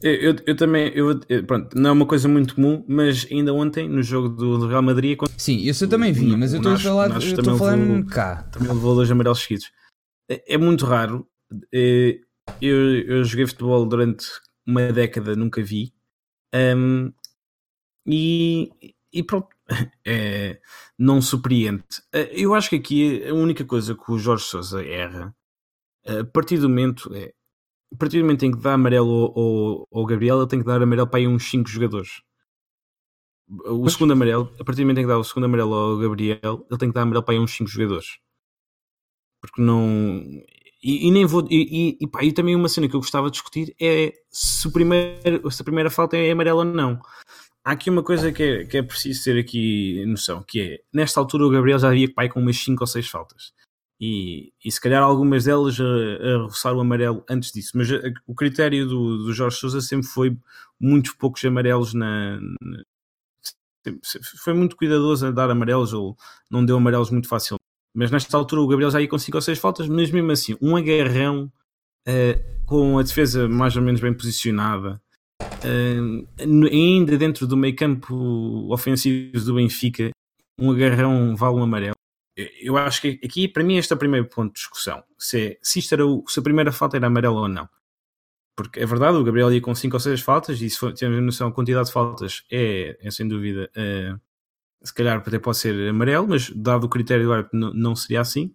Eu, 0.02 0.36
eu, 0.46 0.56
também, 0.56 0.92
eu, 0.94 1.20
pronto, 1.48 1.76
não 1.76 1.90
é 1.90 1.94
uma 1.94 2.06
coisa 2.06 2.28
muito 2.28 2.56
comum, 2.56 2.86
mas 2.88 3.28
ainda 3.32 3.54
ontem, 3.54 3.90
no 3.90 4.04
jogo 4.04 4.30
do, 4.30 4.68
Real 4.68 4.84
Madrid. 4.84 5.18
Sim, 5.36 5.58
isso 5.58 5.86
eu 5.86 5.90
também 5.90 6.12
vi, 6.12 6.36
mas 6.38 6.54
eu 6.54 6.60
estou 6.60 6.74
a 6.74 6.78
falar, 6.78 7.12
eu 7.12 7.18
estou 7.18 7.58
falando 7.58 8.06
cá. 8.06 8.44
Também 8.52 8.68
levou 8.68 8.94
dois 8.94 9.10
amarelos 9.10 9.40
seguidos. 9.40 9.72
É, 10.30 10.54
é 10.54 10.58
muito 10.58 10.86
raro. 10.86 11.28
É, 11.74 12.20
eu, 12.62 13.00
eu 13.02 13.24
joguei 13.24 13.48
futebol 13.48 13.86
durante 13.86 14.28
uma 14.66 14.92
década, 14.92 15.36
nunca 15.36 15.64
vi. 15.64 15.92
Um, 16.54 17.12
e, 18.06 18.70
e 19.12 19.24
pronto, 19.24 19.48
é, 20.06 20.60
não 20.98 21.22
surpreende. 21.22 21.84
É, 22.14 22.30
eu 22.34 22.54
acho 22.54 22.70
que 22.70 22.76
aqui 22.78 23.28
a 23.28 23.34
única 23.34 23.66
coisa 23.66 23.96
que 23.96 24.12
o 24.12 24.18
Jorge 24.18 24.46
Sousa 24.46 24.84
erra, 24.86 25.36
a 26.06 26.24
partir 26.24 26.58
do 26.58 26.70
momento, 26.70 27.14
é, 27.14 27.34
a 27.94 27.98
partir 27.98 28.20
do 28.20 28.24
momento 28.24 28.46
em 28.46 28.52
que 28.52 28.60
dá 28.60 28.74
amarelo 28.74 29.34
ao, 29.36 29.88
ao, 30.00 30.06
Gabriel, 30.06 30.40
ele 30.40 30.48
tem 30.48 30.60
que 30.60 30.66
dar 30.66 30.82
amarelo 30.82 31.08
para 31.08 31.20
aí 31.20 31.28
uns 31.28 31.50
5 31.50 31.70
jogadores. 31.70 32.22
O 33.48 33.88
segundo 33.90 34.14
amarelo, 34.14 34.52
a 34.60 34.64
partir 34.64 34.82
do 34.82 34.86
momento 34.86 35.00
em 35.00 35.04
que 35.04 35.08
dá 35.08 35.18
o 35.20 35.24
segundo 35.24 35.46
amarelo 35.46 35.74
ao 35.74 35.98
Gabriel, 35.98 36.66
ele 36.70 36.80
tem 36.80 36.90
que 36.90 36.96
dar 36.96 37.04
amarelo 37.04 37.24
para 37.24 37.36
aí 37.36 37.40
uns 37.40 37.56
5 37.56 37.70
jogadores. 37.70 38.18
Porque 39.42 39.62
não. 39.62 40.24
E, 40.84 41.08
e 41.08 41.12
nem 41.12 41.26
vou. 41.26 41.46
E, 41.50 41.98
e, 42.00 42.08
pá, 42.08 42.24
e 42.24 42.32
também 42.32 42.56
uma 42.56 42.70
cena 42.70 42.88
que 42.88 42.96
eu 42.96 43.00
gostava 43.00 43.28
de 43.28 43.34
discutir 43.34 43.76
é 43.80 44.14
se, 44.32 44.68
o 44.68 44.72
primeiro, 44.72 45.50
se 45.52 45.62
a 45.62 45.66
primeira 45.66 45.90
falta 45.90 46.18
é 46.18 46.32
amarela 46.32 46.60
ou 46.60 46.66
não. 46.66 47.00
Há 47.66 47.72
aqui 47.72 47.90
uma 47.90 48.04
coisa 48.04 48.32
que 48.32 48.44
é, 48.44 48.66
que 48.66 48.78
é 48.78 48.84
preciso 48.84 49.24
ter 49.24 49.40
aqui 49.40 50.06
noção, 50.06 50.44
que 50.44 50.62
é, 50.62 50.82
nesta 50.94 51.20
altura 51.20 51.48
o 51.48 51.50
Gabriel 51.50 51.80
já 51.80 51.90
havia 51.90 52.14
pai 52.14 52.30
com 52.30 52.40
umas 52.40 52.58
5 52.58 52.84
ou 52.84 52.88
6 52.88 53.10
faltas 53.10 53.54
e, 54.00 54.54
e 54.64 54.72
se 54.72 54.80
calhar 54.80 55.02
algumas 55.02 55.46
delas 55.46 55.80
a, 55.80 55.84
a 55.84 56.38
roçar 56.44 56.76
o 56.76 56.82
amarelo 56.82 57.24
antes 57.30 57.52
disso. 57.52 57.72
Mas 57.76 57.92
a, 57.92 58.00
o 58.28 58.36
critério 58.36 58.88
do, 58.88 59.18
do 59.26 59.34
Jorge 59.34 59.58
Sousa 59.58 59.82
sempre 59.82 60.08
foi 60.08 60.38
muito 60.80 61.18
poucos 61.18 61.44
amarelos 61.46 61.94
na, 61.94 62.40
na, 62.40 62.84
foi 64.44 64.54
muito 64.54 64.76
cuidadoso 64.76 65.28
a 65.28 65.32
dar 65.32 65.50
amarelos, 65.50 65.94
ou 65.94 66.18
não 66.50 66.66
deu 66.66 66.78
amarelos 66.78 67.12
muito 67.12 67.28
fácil. 67.28 67.58
Mas 67.94 68.12
nesta 68.12 68.36
altura 68.36 68.62
o 68.62 68.68
Gabriel 68.68 68.92
já 68.92 69.00
ia 69.00 69.08
com 69.08 69.18
5 69.18 69.38
ou 69.38 69.42
6 69.42 69.60
faltas, 69.60 69.88
mas 69.88 70.12
mesmo 70.12 70.32
assim, 70.32 70.58
um 70.62 70.76
agarrão 70.76 71.52
uh, 72.08 72.66
com 72.66 72.98
a 72.98 73.04
defesa 73.04 73.48
mais 73.48 73.76
ou 73.76 73.82
menos 73.82 74.02
bem 74.02 74.14
posicionada, 74.14 75.02
uh, 75.64 76.66
ainda 76.72 77.18
dentro 77.18 77.48
do 77.48 77.58
meio 77.58 77.76
campo 77.76 78.72
ofensivo 78.72 79.44
do 79.46 79.56
Benfica, 79.56 80.10
um 80.60 80.72
agarrão 80.72 81.36
vale 81.36 81.58
um 81.58 81.64
amarelo 81.64 81.96
eu 82.36 82.76
acho 82.78 83.02
que 83.02 83.20
aqui, 83.24 83.48
para 83.48 83.64
mim, 83.64 83.78
este 83.78 83.94
é 83.94 83.96
o 83.96 84.00
primeiro 84.00 84.28
ponto 84.28 84.54
de 84.54 84.60
discussão. 84.60 85.04
Se, 85.18 85.52
é, 85.52 85.58
se, 85.62 85.80
isto 85.80 85.94
era 85.94 86.06
o, 86.06 86.24
se 86.28 86.40
a 86.40 86.44
primeira 86.44 86.72
falta 86.72 86.98
era 86.98 87.08
amarela 87.08 87.42
ou 87.42 87.48
não. 87.48 87.70
Porque 88.58 88.80
é 88.80 88.86
verdade, 88.86 89.18
o 89.18 89.24
Gabriel 89.24 89.52
ia 89.54 89.62
com 89.62 89.74
5 89.74 89.96
ou 89.96 90.00
6 90.00 90.22
faltas, 90.22 90.62
e 90.62 90.70
se 90.70 90.78
for, 90.78 90.94
temos 90.94 91.22
noção, 91.22 91.48
a 91.48 91.52
quantidade 91.52 91.88
de 91.88 91.94
faltas 91.94 92.44
é, 92.52 92.98
é 93.02 93.12
sem 93.12 93.28
dúvida, 93.28 93.70
uh, 93.76 94.20
se 94.84 94.94
calhar 94.94 95.18
até 95.18 95.40
pode 95.40 95.58
ser 95.58 95.90
amarelo, 95.90 96.28
mas 96.28 96.50
dado 96.52 96.86
o 96.86 96.90
critério 96.90 97.26
do 97.26 97.34
árbitro, 97.34 97.58
não, 97.58 97.74
não 97.74 97.96
seria 97.96 98.22
assim. 98.22 98.54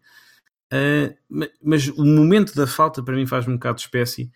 Uh, 0.73 1.43
mas 1.63 1.89
o 1.89 2.05
momento 2.05 2.55
da 2.55 2.67
falta, 2.67 3.03
para 3.03 3.17
mim, 3.17 3.27
faz 3.27 3.49
um 3.49 3.55
bocado 3.55 3.77
de 3.77 3.83
espécie, 3.83 4.31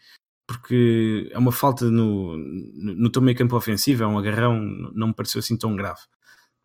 porque 0.47 1.29
é 1.33 1.39
uma 1.39 1.53
falta 1.53 1.91
no, 1.91 2.37
no, 2.37 2.95
no 2.95 3.11
teu 3.11 3.23
meio 3.23 3.37
campo 3.37 3.57
ofensivo, 3.57 4.05
é 4.05 4.07
um 4.07 4.19
agarrão, 4.19 4.61
não 4.95 5.09
me 5.09 5.15
pareceu 5.15 5.39
assim 5.39 5.57
tão 5.57 5.75
grave. 5.75 6.01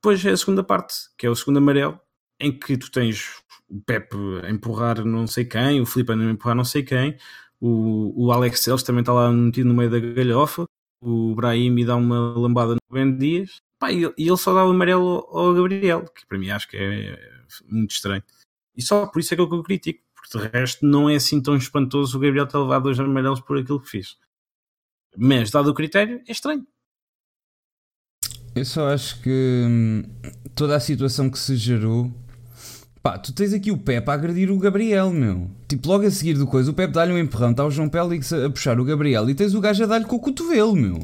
Depois 0.02 0.24
é 0.26 0.32
a 0.32 0.38
segunda 0.38 0.64
parte, 0.64 0.96
que 1.18 1.26
é 1.26 1.30
o 1.30 1.36
segundo 1.36 1.58
amarelo, 1.58 2.00
em 2.40 2.58
que 2.58 2.78
tu 2.78 2.92
tens 2.92 3.42
o 3.70 3.82
Pepe 3.82 4.16
a 4.44 4.50
empurrar 4.50 5.04
não 5.06 5.28
sei 5.28 5.46
quem, 5.46 5.82
o 5.82 5.86
Filipe 5.86 6.12
a 6.12 6.16
empurrar 6.16 6.56
não 6.56 6.66
sei 6.66 6.84
quem, 6.84 7.18
o, 7.60 8.28
o 8.28 8.32
Alex 8.32 8.62
Celes 8.62 8.84
também 8.84 9.02
está 9.02 9.14
lá 9.14 9.32
metido 9.32 9.68
no 9.68 9.76
meio 9.76 9.90
da 9.90 10.00
galhofa, 10.00 10.66
o 11.02 11.36
Brahim 11.36 11.86
dá 11.86 11.96
uma 11.96 12.34
lambada 12.38 12.76
no 12.76 12.80
Ben 12.92 13.16
Dias, 13.18 13.58
pá, 13.78 13.92
e, 13.92 14.04
e, 14.18 14.28
ele 14.28 14.38
só 14.38 14.54
dá 14.54 14.66
o 14.66 14.72
amarelo 14.72 15.28
ao 15.32 15.54
Gabriel, 15.54 16.06
que 16.06 16.26
para 16.26 16.38
mim 16.38 16.50
acho 16.50 16.68
que 16.68 16.78
é 16.78 17.18
muito 17.68 17.92
estranho. 17.92 18.24
E 18.76 18.82
só 18.82 19.06
por 19.08 19.20
isso 19.20 19.34
é 19.34 19.38
que 19.38 19.44
eu 19.44 19.64
critico, 19.64 20.02
porque 20.32 20.48
de 20.48 20.58
resto 20.58 20.86
não 20.86 21.10
é 21.10 21.16
assim 21.16 21.42
tão 21.42 21.56
espantoso 21.56 22.18
o 22.18 22.20
Gabriel 22.20 22.48
ter 22.48 22.58
levado 22.58 22.84
dois 22.84 23.00
amarelos 23.00 23.42
por 23.42 23.58
aquilo 23.58 23.80
que 23.80 23.90
fez. 23.90 24.18
Mas, 25.18 25.50
dado 25.50 25.70
o 25.72 25.74
critério, 25.74 26.22
é 26.28 26.32
estranho. 26.32 26.66
Eu 28.56 28.66
só 28.66 28.90
acho 28.90 29.22
que 29.22 29.66
hum, 29.68 30.04
toda 30.56 30.76
a 30.76 30.80
situação 30.80 31.30
que 31.30 31.40
se 31.40 31.56
gerou 31.56 32.12
Pá, 33.02 33.18
tu 33.18 33.32
tens 33.32 33.54
aqui 33.54 33.72
o 33.72 33.78
Pepe 33.78 34.10
a 34.10 34.14
agredir 34.14 34.52
o 34.52 34.58
Gabriel, 34.58 35.10
meu. 35.12 35.50
Tipo, 35.70 35.88
logo 35.88 36.06
a 36.06 36.12
seguir 36.12 36.34
do 36.34 36.46
coisa, 36.46 36.70
o 36.70 36.74
Pepe 36.74 36.94
dá-lhe 36.94 37.14
um 37.14 37.18
empurrão, 37.18 37.52
está 37.52 37.66
o 37.66 37.72
João 37.72 37.88
Pélix 37.88 38.34
a 38.34 38.50
puxar 38.50 38.78
o 38.78 38.84
Gabriel 38.84 39.30
e 39.30 39.36
tens 39.36 39.54
o 39.54 39.62
gajo 39.62 39.84
a 39.84 39.88
dar-lhe 39.88 40.06
com 40.06 40.18
o 40.18 40.20
cotovelo, 40.20 40.76
meu. 40.76 41.00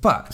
Pá. 0.00 0.28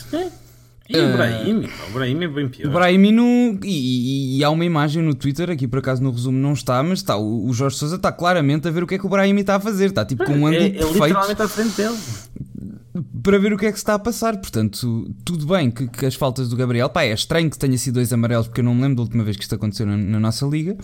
E 0.97 1.01
o 1.01 1.13
Brahim? 1.13 1.59
Uh, 1.61 1.69
o 1.89 1.93
Brahim 1.93 2.25
é 2.25 2.29
bem 2.29 2.49
pior. 2.49 2.69
O 2.69 2.73
Brahim 2.73 3.13
no. 3.13 3.59
E, 3.65 4.39
e, 4.39 4.45
há 4.45 4.51
uma 4.51 4.65
imagem 4.65 5.03
no 5.03 5.15
Twitter, 5.15 5.51
aqui 5.51 5.67
por 5.67 5.79
acaso 5.81 6.03
no 6.03 6.11
resumo 6.11 6.39
não 6.39 6.53
está, 6.53 6.83
mas 6.83 7.01
está. 7.01 7.17
O, 7.17 7.47
o 7.49 7.53
Jorge 7.53 7.77
Souza 7.77 7.97
está 7.97 8.13
claramente 8.13 8.69
a 8.69 8.71
ver 8.71 8.83
o 8.83 8.87
que 8.87 8.95
é 8.95 8.99
que 8.99 9.07
o 9.07 9.09
Brahim 9.09 9.37
está 9.37 9.57
a 9.57 9.61
fazer. 9.61 9.87
Está 9.87 10.05
tipo 10.05 10.25
com 10.25 10.33
um 10.33 10.47
ângulo 10.47 10.63
é, 10.63 10.67
é 10.67 10.71
perfeito. 10.71 11.05
literalmente 11.05 11.43
à 11.43 11.49
frente 11.49 11.77
dele 11.77 11.97
para 13.23 13.39
ver 13.39 13.53
o 13.53 13.59
que 13.59 13.67
é 13.67 13.73
que 13.73 13.79
se 13.79 13.83
está 13.83 13.95
a 13.95 13.99
passar. 13.99 14.37
Portanto, 14.37 15.11
tudo 15.25 15.47
bem 15.47 15.71
que, 15.71 15.89
que, 15.89 16.07
as 16.07 16.15
faltas 16.15 16.49
do 16.49 16.57
Gabriel, 16.57 16.89
pá, 16.89 17.03
é 17.03 17.13
estranho 17.13 17.51
que 17.51 17.59
tenha 17.59 17.77
sido 17.77 17.95
dois 17.95 18.13
amarelos, 18.13 18.47
porque 18.47 18.61
eu 18.61 18.65
não 18.65 18.75
me 18.75 18.83
lembro 18.83 18.97
da 18.97 19.03
última 19.03 19.25
vez 19.25 19.37
que 19.37 19.43
isto 19.43 19.55
aconteceu 19.55 19.87
na, 19.87 19.97
na 19.97 20.21
nossa 20.21 20.47
liga. 20.47 20.77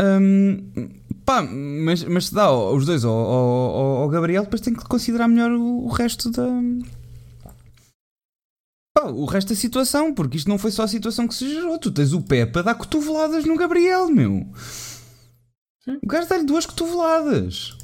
Um, 0.00 0.62
pá, 1.24 1.42
mas, 1.42 2.04
mas 2.04 2.26
se 2.26 2.34
dá 2.34 2.52
os 2.52 2.86
dois 2.86 3.04
ao, 3.04 3.12
ao, 3.12 3.96
ao, 4.02 4.08
Gabriel, 4.08 4.44
depois 4.44 4.60
tem 4.60 4.72
que 4.72 4.84
considerar 4.84 5.28
melhor 5.28 5.50
o, 5.50 5.84
o 5.84 5.88
resto 5.88 6.30
da. 6.30 6.46
Pá, 9.00 9.10
o 9.10 9.24
resto 9.24 9.48
da 9.48 9.54
situação, 9.54 10.14
porque 10.14 10.36
isto 10.36 10.48
não 10.48 10.58
foi 10.58 10.70
só 10.70 10.82
a 10.82 10.88
situação 10.88 11.26
que 11.26 11.34
se 11.34 11.48
gerou. 11.48 11.78
Tu 11.78 11.90
tens 11.90 12.12
o 12.12 12.22
Pepe 12.22 12.58
a 12.58 12.62
dar 12.62 12.74
cotoveladas 12.74 13.44
no 13.44 13.56
Gabriel, 13.56 14.08
meu. 14.08 14.46
O 16.02 16.06
gajo 16.06 16.28
dá-lhe 16.28 16.44
duas 16.44 16.66
cotoveladas. 16.66 17.76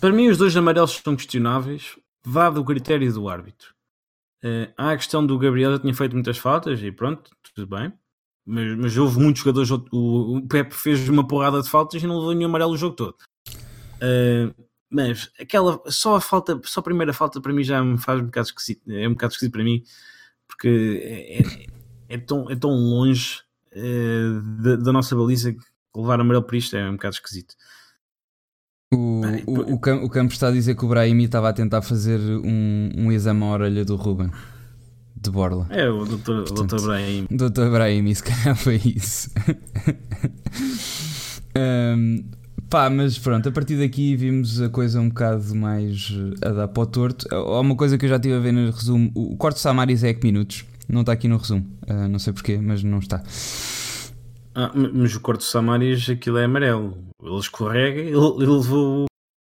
Para 0.00 0.12
mim, 0.12 0.28
os 0.28 0.36
dois 0.36 0.56
amarelos 0.56 1.00
são 1.02 1.14
questionáveis 1.14 1.96
dado 2.26 2.60
o 2.60 2.64
critério 2.64 3.12
do 3.12 3.28
árbitro. 3.28 3.72
Uh, 4.42 4.72
há 4.76 4.90
a 4.90 4.96
questão 4.96 5.24
do 5.24 5.38
Gabriel, 5.38 5.72
já 5.72 5.78
tinha 5.78 5.94
feito 5.94 6.12
muitas 6.12 6.36
faltas 6.36 6.82
e 6.82 6.90
pronto, 6.90 7.30
tudo 7.54 7.66
bem. 7.66 7.92
Mas, 8.44 8.76
mas 8.76 8.96
houve 8.96 9.18
muitos 9.18 9.42
jogadores. 9.42 9.70
O, 9.70 10.38
o 10.38 10.48
Pepe 10.48 10.74
fez 10.74 11.08
uma 11.08 11.26
porrada 11.26 11.62
de 11.62 11.70
faltas 11.70 12.02
e 12.02 12.06
não 12.06 12.18
levou 12.18 12.34
nenhum 12.34 12.48
amarelo 12.48 12.72
o 12.72 12.76
jogo 12.76 12.96
todo. 12.96 13.16
Uh, 13.96 14.52
mas 14.90 15.30
aquela, 15.40 15.80
só 15.86 16.16
a 16.16 16.20
falta, 16.20 16.60
só 16.64 16.80
a 16.80 16.82
primeira 16.82 17.12
falta 17.12 17.40
para 17.40 17.52
mim 17.52 17.62
já 17.62 17.82
me 17.82 17.96
faz 17.96 18.20
um 18.20 18.26
bocado 18.26 18.48
esquisito. 18.48 18.82
É 18.90 19.08
um 19.08 19.12
bocado 19.12 19.32
esquisito 19.32 19.52
para 19.52 19.64
mim 19.64 19.82
porque 20.46 21.00
é, 21.02 21.42
é, 21.42 22.16
é 22.16 22.18
tão, 22.18 22.50
é 22.50 22.56
tão 22.56 22.70
longe 22.70 23.40
uh, 23.72 24.40
da, 24.62 24.76
da, 24.76 24.92
nossa 24.92 25.16
baliza 25.16 25.52
que 25.52 25.60
levar 25.96 26.20
amarelo 26.20 26.44
por 26.44 26.54
isto 26.54 26.76
é 26.76 26.88
um 26.88 26.92
bocado 26.92 27.14
esquisito. 27.14 27.54
O, 28.92 29.22
o, 29.46 29.74
o, 29.74 30.08
Campos 30.08 30.34
está 30.34 30.48
a 30.48 30.52
dizer 30.52 30.76
que 30.76 30.84
o 30.84 30.88
Brahimi 30.88 31.24
estava 31.24 31.48
a 31.48 31.52
tentar 31.52 31.82
fazer 31.82 32.20
um, 32.20 32.90
um 32.96 33.10
exame 33.10 33.42
à 33.42 33.46
orelha 33.46 33.84
do 33.84 33.96
Ruben 33.96 34.30
de 35.16 35.30
Borla. 35.30 35.66
É, 35.70 35.88
o 35.88 36.04
Dr. 36.04 36.44
Dr. 36.52 36.80
Brahim. 36.82 37.26
Dr. 37.30 37.70
Brahim, 37.70 38.14
se 38.14 38.22
calhar 38.22 38.56
foi 38.56 38.80
isso. 38.84 39.30
um, 41.56 42.24
Pá, 42.68 42.90
mas 42.90 43.18
pronto, 43.18 43.48
a 43.48 43.52
partir 43.52 43.76
daqui 43.76 44.16
vimos 44.16 44.60
a 44.60 44.68
coisa 44.68 45.00
um 45.00 45.08
bocado 45.08 45.54
mais 45.54 46.12
eh, 46.42 46.48
a 46.48 46.52
dar 46.52 46.68
para 46.68 46.82
o 46.82 46.86
torto. 46.86 47.26
Há 47.32 47.60
uma 47.60 47.76
coisa 47.76 47.96
que 47.96 48.04
eu 48.04 48.08
já 48.08 48.16
estive 48.16 48.34
a 48.34 48.40
ver 48.40 48.52
no 48.52 48.70
resumo: 48.70 49.10
o 49.14 49.36
corte 49.36 49.56
de 49.56 49.62
Samaris 49.62 50.02
é 50.02 50.12
que 50.12 50.26
minutos. 50.26 50.64
Não 50.88 51.00
está 51.00 51.12
aqui 51.12 51.28
no 51.28 51.36
resumo. 51.36 51.66
Uh, 51.88 52.08
não 52.08 52.18
sei 52.18 52.32
porquê, 52.32 52.58
mas 52.58 52.82
não 52.82 52.98
está. 52.98 53.22
Ah, 54.54 54.70
mas 54.74 55.14
o 55.14 55.20
corte 55.20 55.40
de 55.40 55.46
Samaris, 55.46 56.08
aquilo 56.08 56.38
é 56.38 56.44
amarelo. 56.44 56.98
Ele 57.22 57.38
escorrega, 57.38 58.00
ele, 58.02 58.10
ele 58.10 58.46
levou 58.46 59.06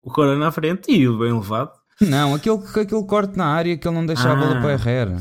o 0.05 0.11
Corona 0.11 0.49
à 0.49 0.53
frente 0.53 0.93
e 0.93 1.09
o 1.09 1.19
bem 1.19 1.33
levado. 1.33 1.73
Não, 2.01 2.35
aquele, 2.35 2.57
aquele 2.57 3.05
corte 3.05 3.37
na 3.37 3.47
área 3.47 3.77
que 3.77 3.87
ele 3.87 3.95
não 3.95 4.07
deixa 4.07 4.29
ah, 4.29 4.33
a 4.33 4.37
bola 4.37 4.61
para 4.61 4.71
a 4.71 4.73
Herrera. 4.73 5.17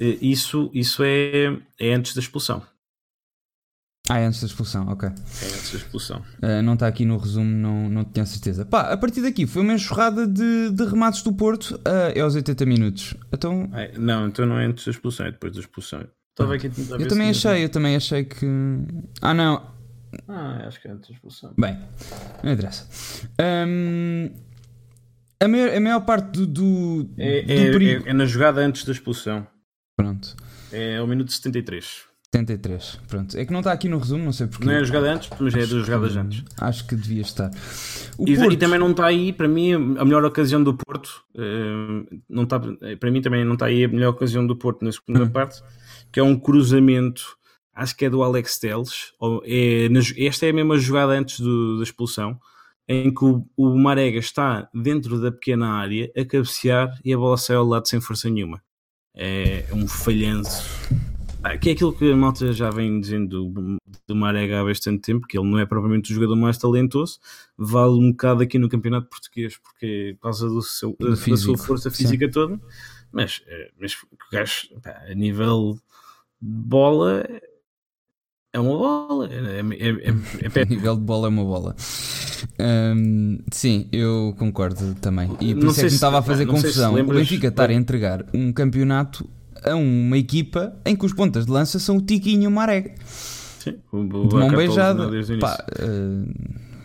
Eh, 0.00 0.18
isso, 0.20 0.70
isso 0.72 1.02
é, 1.02 1.56
é 1.78 1.94
antes 1.94 2.14
da 2.14 2.20
expulsão. 2.20 2.62
Ah, 4.08 4.18
é 4.18 4.26
antes 4.26 4.40
da 4.40 4.46
expulsão, 4.46 4.86
ok. 4.88 5.08
É 5.08 5.12
antes 5.12 5.72
da 5.72 5.78
expulsão. 5.78 6.22
Uh, 6.42 6.62
não 6.62 6.74
está 6.74 6.86
aqui 6.86 7.04
no 7.04 7.16
resumo, 7.16 7.50
não, 7.50 7.88
não 7.88 8.04
tenho 8.04 8.26
certeza. 8.26 8.64
Pá, 8.64 8.92
a 8.92 8.96
partir 8.96 9.20
daqui 9.20 9.46
foi 9.46 9.62
uma 9.62 9.74
enxurrada 9.74 10.26
de, 10.26 10.70
de 10.70 10.84
remates 10.84 11.22
do 11.22 11.32
Porto 11.32 11.74
uh, 11.74 12.12
é 12.14 12.20
aos 12.20 12.34
80 12.36 12.64
minutos. 12.66 13.14
Então... 13.32 13.68
É, 13.72 13.98
não, 13.98 14.28
então 14.28 14.46
não 14.46 14.58
é 14.58 14.66
antes 14.66 14.84
da 14.84 14.92
expulsão, 14.92 15.26
é 15.26 15.32
depois 15.32 15.54
da 15.54 15.60
expulsão. 15.60 16.06
Estava 16.30 16.54
aqui 16.54 16.70
eu 16.98 17.08
também 17.08 17.30
achei, 17.30 17.64
eu 17.64 17.68
também 17.70 17.96
achei 17.96 18.24
que. 18.24 18.46
Ah, 19.22 19.32
não. 19.32 19.74
Ah, 20.28 20.64
acho 20.66 20.80
que 20.82 20.86
é 20.86 20.90
antes 20.90 21.08
da 21.08 21.14
expulsão. 21.14 21.54
Bem, 21.56 21.78
não 22.44 22.52
interessa. 22.52 22.86
Um, 23.40 24.30
a, 25.40 25.48
maior, 25.48 25.74
a 25.74 25.80
maior 25.80 26.00
parte 26.00 26.32
do. 26.32 26.46
do, 26.46 27.10
é, 27.16 27.40
do 27.40 27.52
é, 27.52 27.70
perigo... 27.72 28.06
é, 28.06 28.10
é 28.10 28.12
na 28.12 28.26
jogada 28.26 28.60
antes 28.60 28.84
da 28.84 28.92
expulsão. 28.92 29.46
Pronto. 29.96 30.36
É 30.70 30.98
ao 30.98 31.06
minuto 31.06 31.32
73. 31.32 32.04
73, 32.36 33.00
pronto. 33.08 33.38
É 33.38 33.44
que 33.44 33.52
não 33.52 33.60
está 33.60 33.72
aqui 33.72 33.88
no 33.88 33.98
resumo, 33.98 34.24
não 34.24 34.32
sei 34.32 34.46
porque. 34.46 34.64
Não 34.64 34.72
é 34.72 34.84
jogada 34.84 35.12
antes, 35.12 35.30
mas 35.38 35.54
é 35.54 35.58
das 35.60 35.68
jogadas 35.68 36.16
antes. 36.16 36.44
Acho 36.60 36.86
que 36.86 36.94
devia 36.94 37.22
estar. 37.22 37.50
E, 38.18 38.36
Porto... 38.36 38.52
e, 38.52 38.56
também 38.56 38.78
não 38.78 38.90
está 38.90 39.06
aí, 39.06 39.32
para 39.32 39.48
mim, 39.48 39.72
a 39.72 40.04
melhor 40.04 40.24
ocasião 40.24 40.62
do 40.62 40.74
Porto. 40.74 41.24
Uh, 41.34 42.06
não 42.28 42.44
está, 42.44 42.60
para 43.00 43.10
mim 43.10 43.20
também 43.20 43.44
não 43.44 43.54
está 43.54 43.66
aí 43.66 43.84
a 43.84 43.88
melhor 43.88 44.10
ocasião 44.10 44.46
do 44.46 44.56
Porto 44.56 44.84
na 44.84 44.92
segunda 44.92 45.24
hum. 45.24 45.30
parte, 45.30 45.62
que 46.12 46.20
é 46.20 46.22
um 46.22 46.38
cruzamento, 46.38 47.36
acho 47.74 47.96
que 47.96 48.04
é 48.04 48.10
do 48.10 48.22
Alex 48.22 48.58
Teles. 48.58 49.12
É, 49.44 49.88
esta 50.26 50.46
é 50.46 50.50
a 50.50 50.54
mesma 50.54 50.78
jogada 50.78 51.12
antes 51.12 51.40
do, 51.40 51.78
da 51.78 51.84
expulsão, 51.84 52.38
em 52.88 53.12
que 53.12 53.24
o, 53.24 53.44
o 53.56 53.76
Marega 53.78 54.18
está 54.18 54.68
dentro 54.72 55.20
da 55.20 55.32
pequena 55.32 55.68
área 55.68 56.10
a 56.16 56.24
cabecear 56.24 56.96
e 57.04 57.12
a 57.12 57.16
bola 57.16 57.36
sai 57.36 57.56
ao 57.56 57.66
lado 57.66 57.88
sem 57.88 58.00
força 58.00 58.30
nenhuma. 58.30 58.62
É 59.18 59.64
um 59.72 59.88
falhanço 59.88 60.62
que 61.58 61.70
é 61.70 61.72
aquilo 61.72 61.92
que 61.92 62.10
a 62.10 62.16
malta 62.16 62.52
já 62.52 62.70
vem 62.70 63.00
dizendo 63.00 63.50
do, 63.50 63.78
do 64.06 64.16
Marega 64.16 64.60
há 64.60 64.64
bastante 64.64 65.00
tempo, 65.00 65.26
que 65.26 65.38
ele 65.38 65.48
não 65.48 65.58
é 65.58 65.66
propriamente 65.66 66.10
o 66.10 66.14
jogador 66.14 66.36
mais 66.36 66.58
talentoso, 66.58 67.18
vale 67.56 67.94
um 67.94 68.10
bocado 68.10 68.42
aqui 68.42 68.58
no 68.58 68.68
campeonato 68.68 69.08
português, 69.08 69.56
porque 69.58 70.16
por 70.18 70.22
causa 70.22 70.48
do 70.48 70.62
seu, 70.62 70.96
da, 70.98 71.10
da, 71.10 71.36
sua 71.36 71.58
força 71.58 71.90
física 71.90 72.26
sim. 72.26 72.32
toda, 72.32 72.60
mas, 73.12 73.42
eh, 73.46 73.70
mas 73.78 73.94
o 73.94 74.16
gajo, 74.32 74.68
pá, 74.82 75.02
a 75.08 75.14
nível 75.14 75.78
de 76.40 76.48
bola, 76.48 77.26
é 78.52 78.60
uma 78.60 78.76
bola. 78.78 79.28
É, 79.30 79.60
é, 79.60 79.90
é, 80.00 80.60
é 80.60 80.64
nível 80.68 80.96
de 80.96 81.02
bola 81.02 81.26
é 81.26 81.28
uma 81.28 81.44
bola. 81.44 81.76
Sim, 83.52 83.88
eu 83.92 84.34
concordo 84.38 84.94
também. 84.94 85.30
E 85.40 85.54
por 85.54 85.64
não 85.64 85.70
isso 85.70 85.80
é 85.80 85.84
que 85.84 85.90
me 85.90 85.94
estava 85.94 86.18
a 86.18 86.22
fazer 86.22 86.46
confusão. 86.46 86.94
Se 86.94 87.00
o 87.02 87.06
Benfica 87.06 87.48
estar 87.48 87.68
a 87.68 87.74
entregar 87.74 88.24
um 88.32 88.52
campeonato 88.52 89.28
a 89.66 89.74
uma 89.74 90.16
equipa 90.16 90.74
em 90.84 90.94
que 90.94 91.04
os 91.04 91.12
pontas 91.12 91.46
de 91.46 91.52
lança 91.52 91.78
são 91.78 91.96
o 91.96 92.00
Tiquinho 92.00 92.44
e 92.44 92.46
o 92.46 92.50
Maré. 92.50 92.94
Sim, 93.58 93.74
o, 93.92 93.98
o 93.98 94.28
de 94.28 94.34
mão 94.34 94.48
beijada. 94.50 95.08
uh, 95.08 96.34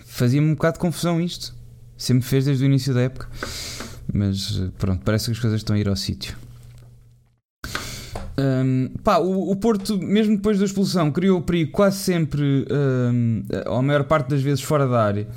Fazia-me 0.05 0.47
um 0.47 0.55
bocado 0.55 0.73
de 0.73 0.79
confusão 0.79 1.21
isto. 1.21 1.55
Sempre 1.95 2.27
fez 2.27 2.45
desde 2.45 2.63
o 2.63 2.65
início 2.65 2.93
da 2.93 3.01
época. 3.01 3.29
Mas 4.13 4.59
eh, 4.59 4.69
pronto, 4.77 5.01
parece 5.05 5.25
que 5.25 5.32
as 5.32 5.39
coisas 5.39 5.59
estão 5.59 5.75
a 5.75 5.79
ir 5.79 5.88
ao 5.88 5.95
sítio. 5.95 6.36
Um, 8.38 8.89
pá, 9.03 9.19
o, 9.19 9.51
o, 9.51 9.55
Porto, 9.55 9.97
mesmo 9.97 10.36
depois 10.36 10.57
da 10.57 10.65
expulsão, 10.65 11.11
criou 11.11 11.39
o 11.39 11.41
perigo 11.41 11.71
quase 11.71 11.97
sempre, 11.97 12.65
um, 12.71 13.43
a 13.65 13.82
maior 13.82 14.03
parte 14.05 14.29
das 14.29 14.41
vezes, 14.41 14.61
fora 14.61 14.88
da 14.88 15.03
área. 15.03 15.27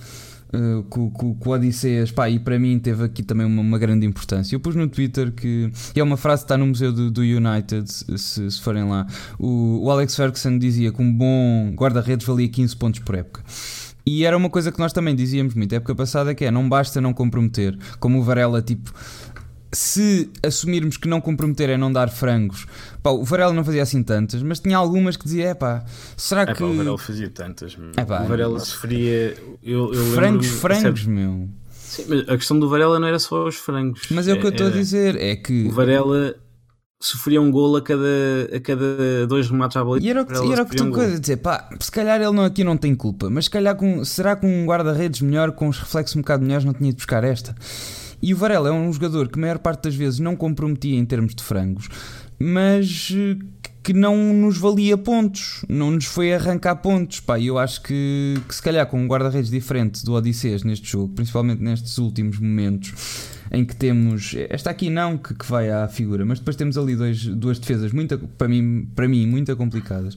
Com, 0.88 1.10
com, 1.10 1.34
com 1.34 1.50
o 1.50 1.52
Odisseias, 1.52 2.10
pá, 2.10 2.28
e 2.28 2.38
para 2.38 2.58
mim 2.58 2.78
teve 2.78 3.04
aqui 3.04 3.22
também 3.22 3.46
uma, 3.46 3.60
uma, 3.60 3.78
grande 3.78 4.06
importância. 4.06 4.54
Eu 4.54 4.60
pus 4.60 4.76
no 4.76 4.88
Twitter 4.88 5.32
que 5.32 5.70
é 5.94 6.02
uma 6.02 6.16
frase 6.16 6.42
que 6.42 6.44
está 6.44 6.56
no 6.56 6.66
Museu 6.66 6.92
do, 6.92 7.10
do 7.10 7.22
United, 7.22 7.90
se, 7.90 8.50
se, 8.50 8.62
forem 8.62 8.84
lá. 8.84 9.06
O, 9.38 9.84
o, 9.84 9.90
Alex 9.90 10.14
Ferguson 10.14 10.58
dizia 10.58 10.92
que 10.92 11.02
um 11.02 11.12
bom 11.12 11.72
guarda-redes 11.74 12.26
valia 12.26 12.48
15 12.48 12.76
pontos 12.76 13.00
por 13.00 13.14
época. 13.14 13.42
E 14.06 14.24
era 14.24 14.36
uma 14.36 14.50
coisa 14.50 14.70
que 14.70 14.78
nós 14.78 14.92
também 14.92 15.14
dizíamos 15.14 15.54
muito 15.54 15.74
época 15.74 15.94
passada 15.94 16.34
que 16.34 16.44
é 16.44 16.50
não 16.50 16.68
basta 16.68 17.00
não 17.00 17.14
comprometer, 17.14 17.76
como 17.98 18.18
o 18.18 18.22
Varela 18.22 18.60
tipo 18.60 18.92
se 19.74 20.30
assumirmos 20.42 20.96
que 20.96 21.08
não 21.08 21.20
comprometer 21.20 21.70
é 21.70 21.76
não 21.76 21.92
dar 21.92 22.08
frangos, 22.08 22.66
pá, 23.02 23.10
o 23.10 23.24
Varela 23.24 23.52
não 23.52 23.64
fazia 23.64 23.82
assim 23.82 24.02
tantas, 24.02 24.42
mas 24.42 24.60
tinha 24.60 24.76
algumas 24.76 25.16
que 25.16 25.24
dizia, 25.24 25.48
é 25.48 25.54
pá, 25.54 25.84
será 26.16 26.42
é, 26.42 26.46
que. 26.46 26.60
Pá, 26.60 26.64
o 26.64 26.76
Varela 26.76 26.98
fazia 26.98 27.30
tantas, 27.30 27.76
é, 27.96 28.02
o 28.02 28.28
Varela 28.28 28.60
sofria. 28.60 29.36
Eu, 29.62 29.92
eu 29.92 30.04
frangos, 30.12 30.46
frangos, 30.46 31.06
meu. 31.06 31.48
Sim, 31.70 32.04
mas 32.08 32.28
a 32.28 32.36
questão 32.36 32.58
do 32.58 32.68
Varela 32.68 32.98
não 32.98 33.06
era 33.06 33.18
só 33.18 33.46
os 33.46 33.56
frangos. 33.56 34.02
Mas 34.10 34.26
é 34.26 34.32
o 34.32 34.40
que 34.40 34.46
eu 34.46 34.50
estou 34.50 34.66
a 34.66 34.70
dizer, 34.70 35.16
é 35.16 35.36
que. 35.36 35.66
O 35.68 35.70
Varela 35.70 36.34
sofria 37.00 37.40
um 37.40 37.50
golo 37.50 37.76
a 37.76 37.82
cada, 37.82 38.06
a 38.54 38.60
cada 38.60 39.26
dois 39.26 39.50
remates 39.50 39.76
à 39.76 39.84
bola. 39.84 39.98
E 40.00 40.08
era 40.08 40.22
o 40.22 40.26
que, 40.26 40.32
era 40.32 40.62
o 40.62 40.66
que 40.66 40.76
tu 40.76 40.84
um 40.84 40.90
coisa 40.90 41.20
dizer, 41.20 41.36
pá, 41.36 41.68
se 41.78 41.92
calhar 41.92 42.20
ele 42.20 42.32
não, 42.32 42.44
aqui 42.44 42.64
não 42.64 42.76
tem 42.76 42.94
culpa, 42.94 43.28
mas 43.28 43.44
se 43.44 43.50
calhar 43.50 43.76
com, 43.76 44.02
será 44.04 44.34
que 44.34 44.46
um 44.46 44.64
guarda-redes 44.64 45.20
melhor, 45.20 45.52
com 45.52 45.68
os 45.68 45.78
reflexos 45.78 46.16
um 46.16 46.20
bocado 46.20 46.42
melhores, 46.42 46.64
não 46.64 46.72
tinha 46.72 46.90
de 46.90 46.96
buscar 46.96 47.22
esta? 47.22 47.54
E 48.22 48.32
o 48.32 48.36
Varela 48.36 48.68
é 48.68 48.72
um 48.72 48.92
jogador 48.92 49.28
que 49.28 49.38
a 49.38 49.40
maior 49.40 49.58
parte 49.58 49.84
das 49.84 49.94
vezes 49.94 50.18
não 50.18 50.36
comprometia 50.36 50.96
em 50.96 51.04
termos 51.04 51.34
de 51.34 51.42
frangos, 51.42 51.88
mas 52.38 53.12
eh, 53.14 53.36
que 53.82 53.92
não 53.92 54.16
nos 54.32 54.56
valia 54.56 54.96
pontos, 54.96 55.64
não 55.68 55.90
nos 55.90 56.06
foi 56.06 56.32
arrancar 56.32 56.76
pontos. 56.76 57.20
Pá, 57.20 57.38
eu 57.38 57.58
acho 57.58 57.82
que, 57.82 58.34
que 58.48 58.54
se 58.54 58.62
calhar 58.62 58.86
com 58.86 58.98
um 58.98 59.06
guarda-redes 59.06 59.50
diferente 59.50 60.04
do 60.04 60.14
Odisseias 60.14 60.64
neste 60.64 60.90
jogo, 60.90 61.12
principalmente 61.14 61.62
nestes 61.62 61.98
últimos 61.98 62.38
momentos 62.38 63.28
em 63.50 63.64
que 63.64 63.76
temos 63.76 64.34
esta 64.48 64.70
aqui 64.70 64.88
não 64.88 65.18
que, 65.18 65.34
que 65.34 65.46
vai 65.46 65.70
à 65.70 65.86
figura, 65.86 66.24
mas 66.24 66.38
depois 66.38 66.56
temos 66.56 66.78
ali 66.78 66.96
dois, 66.96 67.26
duas 67.26 67.58
defesas 67.58 67.92
muito, 67.92 68.18
para 68.18 68.48
mim, 68.48 68.88
para 68.94 69.06
mim 69.06 69.26
muito 69.26 69.54
complicadas. 69.54 70.16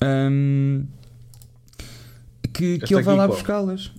Um, 0.00 0.84
que, 2.52 2.78
que 2.78 2.94
ele 2.94 3.02
vai 3.02 3.16
lá 3.16 3.26
buscá-las. 3.26 3.92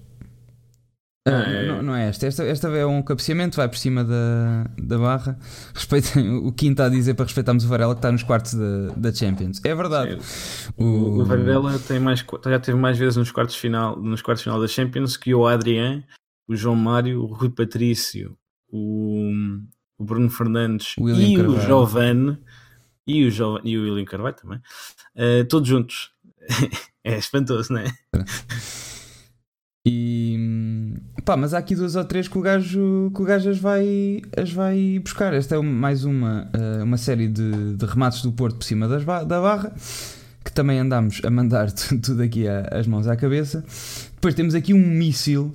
Ah, 1.27 1.43
é. 1.47 1.67
Não, 1.67 1.81
não, 1.81 1.95
é 1.95 2.07
esta. 2.07 2.27
esta. 2.27 2.43
Esta 2.43 2.67
é 2.69 2.85
um 2.85 3.01
cabeceamento, 3.01 3.57
vai 3.57 3.67
por 3.67 3.77
cima 3.77 4.03
da, 4.03 4.63
da 4.77 4.97
barra. 4.97 5.37
Respeitem 5.75 6.37
o 6.37 6.51
que 6.51 6.67
está 6.67 6.85
a 6.85 6.89
dizer 6.89 7.13
para 7.13 7.25
respeitarmos 7.25 7.65
o 7.65 7.67
Varela 7.67 7.93
que 7.93 7.99
está 7.99 8.11
nos 8.11 8.23
quartos 8.23 8.53
da, 8.53 8.87
da 8.95 9.13
Champions. 9.13 9.61
É 9.63 9.75
verdade. 9.75 10.17
O, 10.77 10.85
o, 11.19 11.25
Varela 11.25 11.77
tem 11.79 11.99
mais, 11.99 12.23
já 12.45 12.59
teve 12.59 12.77
mais 12.77 12.97
vezes 12.97 13.17
nos 13.17 13.31
quartos 13.31 13.55
final, 13.55 13.99
nos 14.01 14.21
quartos 14.21 14.43
final 14.43 14.59
da 14.59 14.67
Champions 14.67 15.17
que 15.17 15.33
o 15.33 15.45
Adrian, 15.45 16.03
o 16.47 16.55
João 16.55 16.75
Mário, 16.75 17.21
o 17.21 17.33
Rui 17.33 17.49
Patrício, 17.49 18.37
o, 18.71 19.29
o 19.97 20.03
Bruno 20.03 20.29
Fernandes 20.29 20.95
William 20.97 21.27
e 21.27 21.35
Carvalho. 21.35 21.57
o 21.57 21.61
Giovanni 21.61 22.37
e 23.05 23.25
o, 23.25 23.31
Jov, 23.31 23.59
e 23.63 23.77
o 23.77 23.83
William 23.83 24.05
Carvalho 24.05 24.35
também, 24.35 24.59
uh, 24.59 25.45
todos 25.49 25.67
juntos. 25.67 26.11
é 27.03 27.17
espantoso, 27.17 27.73
não 27.73 27.81
é? 27.81 27.91
E 29.85 30.35
pá, 31.29 31.37
mas 31.37 31.53
há 31.53 31.59
aqui 31.59 31.75
duas 31.75 31.95
ou 31.95 32.03
três 32.03 32.27
que 32.27 32.39
o 32.39 32.41
gajo, 32.41 33.11
que 33.13 33.21
o 33.21 33.23
gajo 33.23 33.51
as, 33.51 33.59
vai, 33.59 34.19
as 34.35 34.51
vai 34.51 34.97
buscar. 34.97 35.31
Esta 35.31 35.57
é 35.57 35.61
mais 35.61 36.03
uma, 36.03 36.49
eh, 36.51 36.81
uma 36.81 36.97
série 36.97 37.27
de, 37.27 37.75
de 37.75 37.85
remates 37.85 38.23
do 38.23 38.31
Porto 38.31 38.55
por 38.55 38.63
cima 38.63 38.87
das, 38.87 39.05
da 39.05 39.39
barra 39.39 39.71
que 40.43 40.51
também 40.51 40.79
andamos 40.79 41.21
a 41.23 41.29
mandar 41.29 41.71
tudo 42.01 42.23
aqui 42.23 42.47
as 42.47 42.87
mãos 42.87 43.05
à 43.07 43.15
cabeça. 43.15 43.63
Depois 44.15 44.33
temos 44.33 44.55
aqui 44.55 44.73
um 44.73 44.83
míssil 44.83 45.53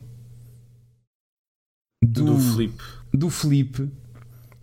do, 2.01 2.25
do 2.25 2.39
Flip. 2.39 2.75
Do 3.13 3.29
Flip 3.29 3.91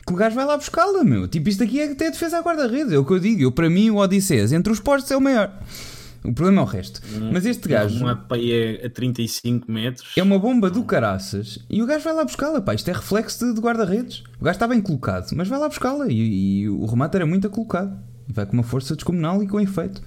que 0.07 0.13
o 0.13 0.15
gajo 0.15 0.35
vai 0.37 0.45
lá 0.45 0.55
buscá-la, 0.55 1.03
meu. 1.03 1.27
Tipo, 1.27 1.49
isto 1.49 1.61
aqui 1.61 1.81
é 1.81 1.91
até 1.91 2.07
a 2.07 2.11
defesa 2.11 2.37
à 2.37 2.41
guarda-redes. 2.41 2.93
É 2.93 2.97
o 2.97 3.03
que 3.03 3.11
eu 3.11 3.19
digo. 3.19 3.41
Eu, 3.41 3.51
para 3.51 3.69
mim, 3.69 3.89
o 3.89 3.97
Odisseias 3.97 4.53
entre 4.53 4.71
os 4.71 4.79
postos 4.79 5.11
é 5.11 5.17
o 5.17 5.21
maior. 5.21 5.51
O 6.23 6.33
problema 6.33 6.61
é 6.61 6.63
o 6.63 6.67
resto. 6.67 7.01
Hum, 7.13 7.31
Mas 7.33 7.45
este 7.45 7.67
gajo. 7.67 7.99
Uma 7.99 8.27
é 8.33 8.85
a 8.85 8.89
35 8.89 9.71
metros. 9.71 10.13
É 10.15 10.21
uma 10.21 10.37
bomba 10.37 10.69
do 10.69 10.83
caraças 10.83 11.59
e 11.69 11.81
o 11.81 11.85
gajo 11.85 12.03
vai 12.03 12.13
lá 12.13 12.23
buscá-la. 12.23 12.61
Pá, 12.61 12.75
isto 12.75 12.89
é 12.89 12.93
reflexo 12.93 13.45
de, 13.45 13.55
de 13.55 13.59
guarda-redes. 13.59 14.23
O 14.39 14.43
gajo 14.43 14.55
está 14.55 14.67
bem 14.67 14.81
colocado, 14.81 15.31
mas 15.35 15.47
vai 15.47 15.59
lá 15.59 15.67
buscá-la. 15.67 16.07
E, 16.09 16.61
e, 16.61 16.69
o 16.69 16.85
remate 16.85 17.15
era 17.15 17.25
muito 17.25 17.49
colocado. 17.49 17.97
Vai 18.27 18.45
com 18.45 18.53
uma 18.53 18.63
força 18.63 18.95
descomunal 18.95 19.41
e 19.41 19.47
com 19.47 19.59
efeito. 19.59 20.01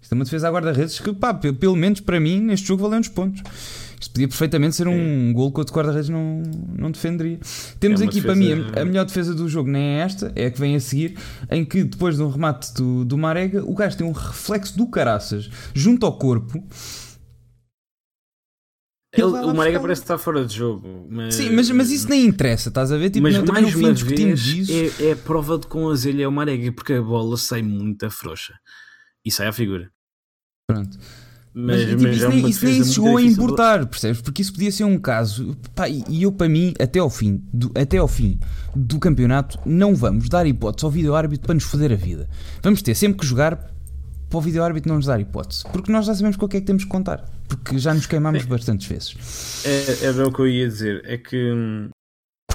Isto 0.00 0.12
é 0.12 0.14
uma 0.14 0.24
defesa 0.24 0.48
à 0.48 0.50
guarda-redes 0.50 0.98
que, 0.98 1.12
pá, 1.12 1.32
pelo 1.34 1.76
menos 1.76 2.00
para 2.00 2.18
mim, 2.18 2.40
neste 2.40 2.66
jogo 2.66 2.82
valeu 2.82 2.98
uns 2.98 3.08
pontos. 3.08 3.42
Isto 4.02 4.14
podia 4.14 4.26
perfeitamente 4.26 4.74
ser 4.74 4.88
um 4.88 5.30
é. 5.30 5.32
gol 5.32 5.52
que 5.52 5.60
outro 5.60 5.72
guarda-redes 5.72 6.08
não, 6.08 6.42
não 6.76 6.90
defenderia. 6.90 7.38
Temos 7.78 8.00
é 8.00 8.04
aqui 8.04 8.20
defesa... 8.20 8.26
para 8.26 8.34
mim 8.34 8.52
a, 8.74 8.82
a, 8.82 8.84
melhor 8.84 9.04
defesa 9.04 9.32
do 9.32 9.48
jogo, 9.48 9.70
nem 9.70 9.80
é 9.80 9.98
esta, 10.00 10.32
é 10.34 10.46
a 10.46 10.50
que 10.50 10.58
vem 10.58 10.74
a 10.74 10.80
seguir, 10.80 11.16
em 11.48 11.64
que 11.64 11.84
depois 11.84 12.16
de 12.16 12.22
um 12.22 12.28
remate 12.28 12.74
do, 12.74 13.04
do 13.04 13.16
Marega, 13.16 13.62
o 13.64 13.72
gajo 13.74 13.96
tem 13.96 14.04
um 14.04 14.10
reflexo 14.10 14.76
do 14.76 14.88
caraças 14.88 15.48
junto 15.72 16.04
ao 16.04 16.18
corpo. 16.18 16.66
Ele, 19.12 19.24
o 19.24 19.54
Marega 19.54 19.78
parece 19.78 20.02
estar 20.02 20.18
fora 20.18 20.44
de 20.44 20.56
jogo. 20.56 21.06
Mas... 21.08 21.36
Sim, 21.36 21.50
mas, 21.50 21.70
mas 21.70 21.92
isso 21.92 22.08
nem 22.08 22.26
interessa, 22.26 22.70
estás 22.70 22.90
a 22.90 22.96
ver? 22.96 23.10
Tipo, 23.10 23.22
mas 23.22 23.38
mais 23.44 23.72
fim 23.72 23.92
discutimos 23.92 24.44
isso. 24.48 24.72
É, 24.72 25.10
é 25.10 25.12
a 25.12 25.16
prova 25.16 25.58
de 25.58 25.68
com 25.68 25.88
azelha 25.88 26.24
é 26.24 26.26
o 26.26 26.32
Marega, 26.32 26.72
porque 26.72 26.94
a 26.94 27.02
bola 27.02 27.36
sai 27.36 27.62
muito 27.62 28.10
frouxa 28.10 28.54
e 29.24 29.30
sai 29.30 29.46
à 29.46 29.52
figura. 29.52 29.92
Pronto. 30.66 30.98
Mas, 31.54 31.80
mas, 31.80 31.88
tipo, 31.90 32.02
mas 32.02 32.16
isso, 32.16 32.24
é 32.24 32.28
nem, 32.28 32.48
isso 32.48 32.64
nem 32.64 32.84
chegou 32.84 33.16
a 33.18 33.22
importar, 33.22 33.86
percebes? 33.86 34.22
Porque 34.22 34.40
isso 34.40 34.52
podia 34.52 34.72
ser 34.72 34.84
um 34.84 34.98
caso. 34.98 35.54
Pá, 35.74 35.86
e 35.88 36.22
eu, 36.22 36.32
para 36.32 36.48
mim, 36.48 36.72
até 36.80 36.98
ao 36.98 37.10
fim 37.10 37.42
do, 37.52 37.70
até 37.74 37.98
ao 37.98 38.08
fim 38.08 38.40
do 38.74 38.98
campeonato, 38.98 39.58
não 39.66 39.94
vamos 39.94 40.28
dar 40.30 40.46
hipótese 40.46 40.84
ao 40.84 40.90
vídeo 40.90 41.14
árbitro 41.14 41.46
para 41.46 41.54
nos 41.54 41.64
foder 41.64 41.92
a 41.92 41.96
vida. 41.96 42.28
Vamos 42.62 42.80
ter 42.80 42.94
sempre 42.94 43.18
que 43.18 43.26
jogar 43.26 43.70
para 44.30 44.38
o 44.38 44.40
vídeo 44.40 44.62
árbitro 44.64 44.88
não 44.88 44.96
nos 44.96 45.06
dar 45.06 45.20
hipótese. 45.20 45.62
Porque 45.70 45.92
nós 45.92 46.06
já 46.06 46.14
sabemos 46.14 46.38
com 46.38 46.46
o 46.46 46.48
que 46.48 46.56
é 46.56 46.60
que 46.60 46.66
temos 46.66 46.84
que 46.84 46.90
contar. 46.90 47.28
Porque 47.46 47.78
já 47.78 47.92
nos 47.92 48.06
queimamos 48.06 48.46
bastantes 48.46 48.86
vezes. 48.86 49.62
É, 49.66 50.06
era 50.06 50.26
o 50.26 50.32
que 50.32 50.40
eu 50.40 50.48
ia 50.48 50.66
dizer. 50.66 51.02
É 51.04 51.18
que 51.18 51.52
hum, 51.52 51.90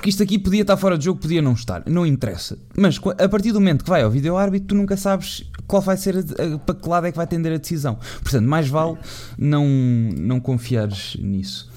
isto 0.07 0.23
aqui 0.23 0.39
podia 0.39 0.61
estar 0.61 0.77
fora 0.77 0.97
de 0.97 1.03
jogo, 1.03 1.19
podia 1.19 1.41
não 1.41 1.51
estar, 1.53 1.83
não 1.85 2.05
interessa. 2.05 2.57
Mas 2.77 2.97
a 3.19 3.27
partir 3.27 3.51
do 3.51 3.59
momento 3.59 3.83
que 3.83 3.89
vai 3.89 4.03
ao 4.03 4.09
vídeo 4.09 4.37
árbitro, 4.37 4.69
tu 4.69 4.75
nunca 4.75 4.95
sabes 4.95 5.43
qual 5.67 5.81
vai 5.81 5.97
ser 5.97 6.15
a, 6.15 6.19
a, 6.19 6.57
para 6.59 6.75
que 6.75 6.87
lado 6.87 7.07
é 7.07 7.11
que 7.11 7.17
vai 7.17 7.27
tender 7.27 7.53
a 7.53 7.57
decisão. 7.57 7.99
Portanto, 8.21 8.47
mais 8.47 8.69
vale 8.69 8.97
não, 9.37 9.67
não 9.67 10.39
confiares 10.39 11.17
nisso. 11.19 11.69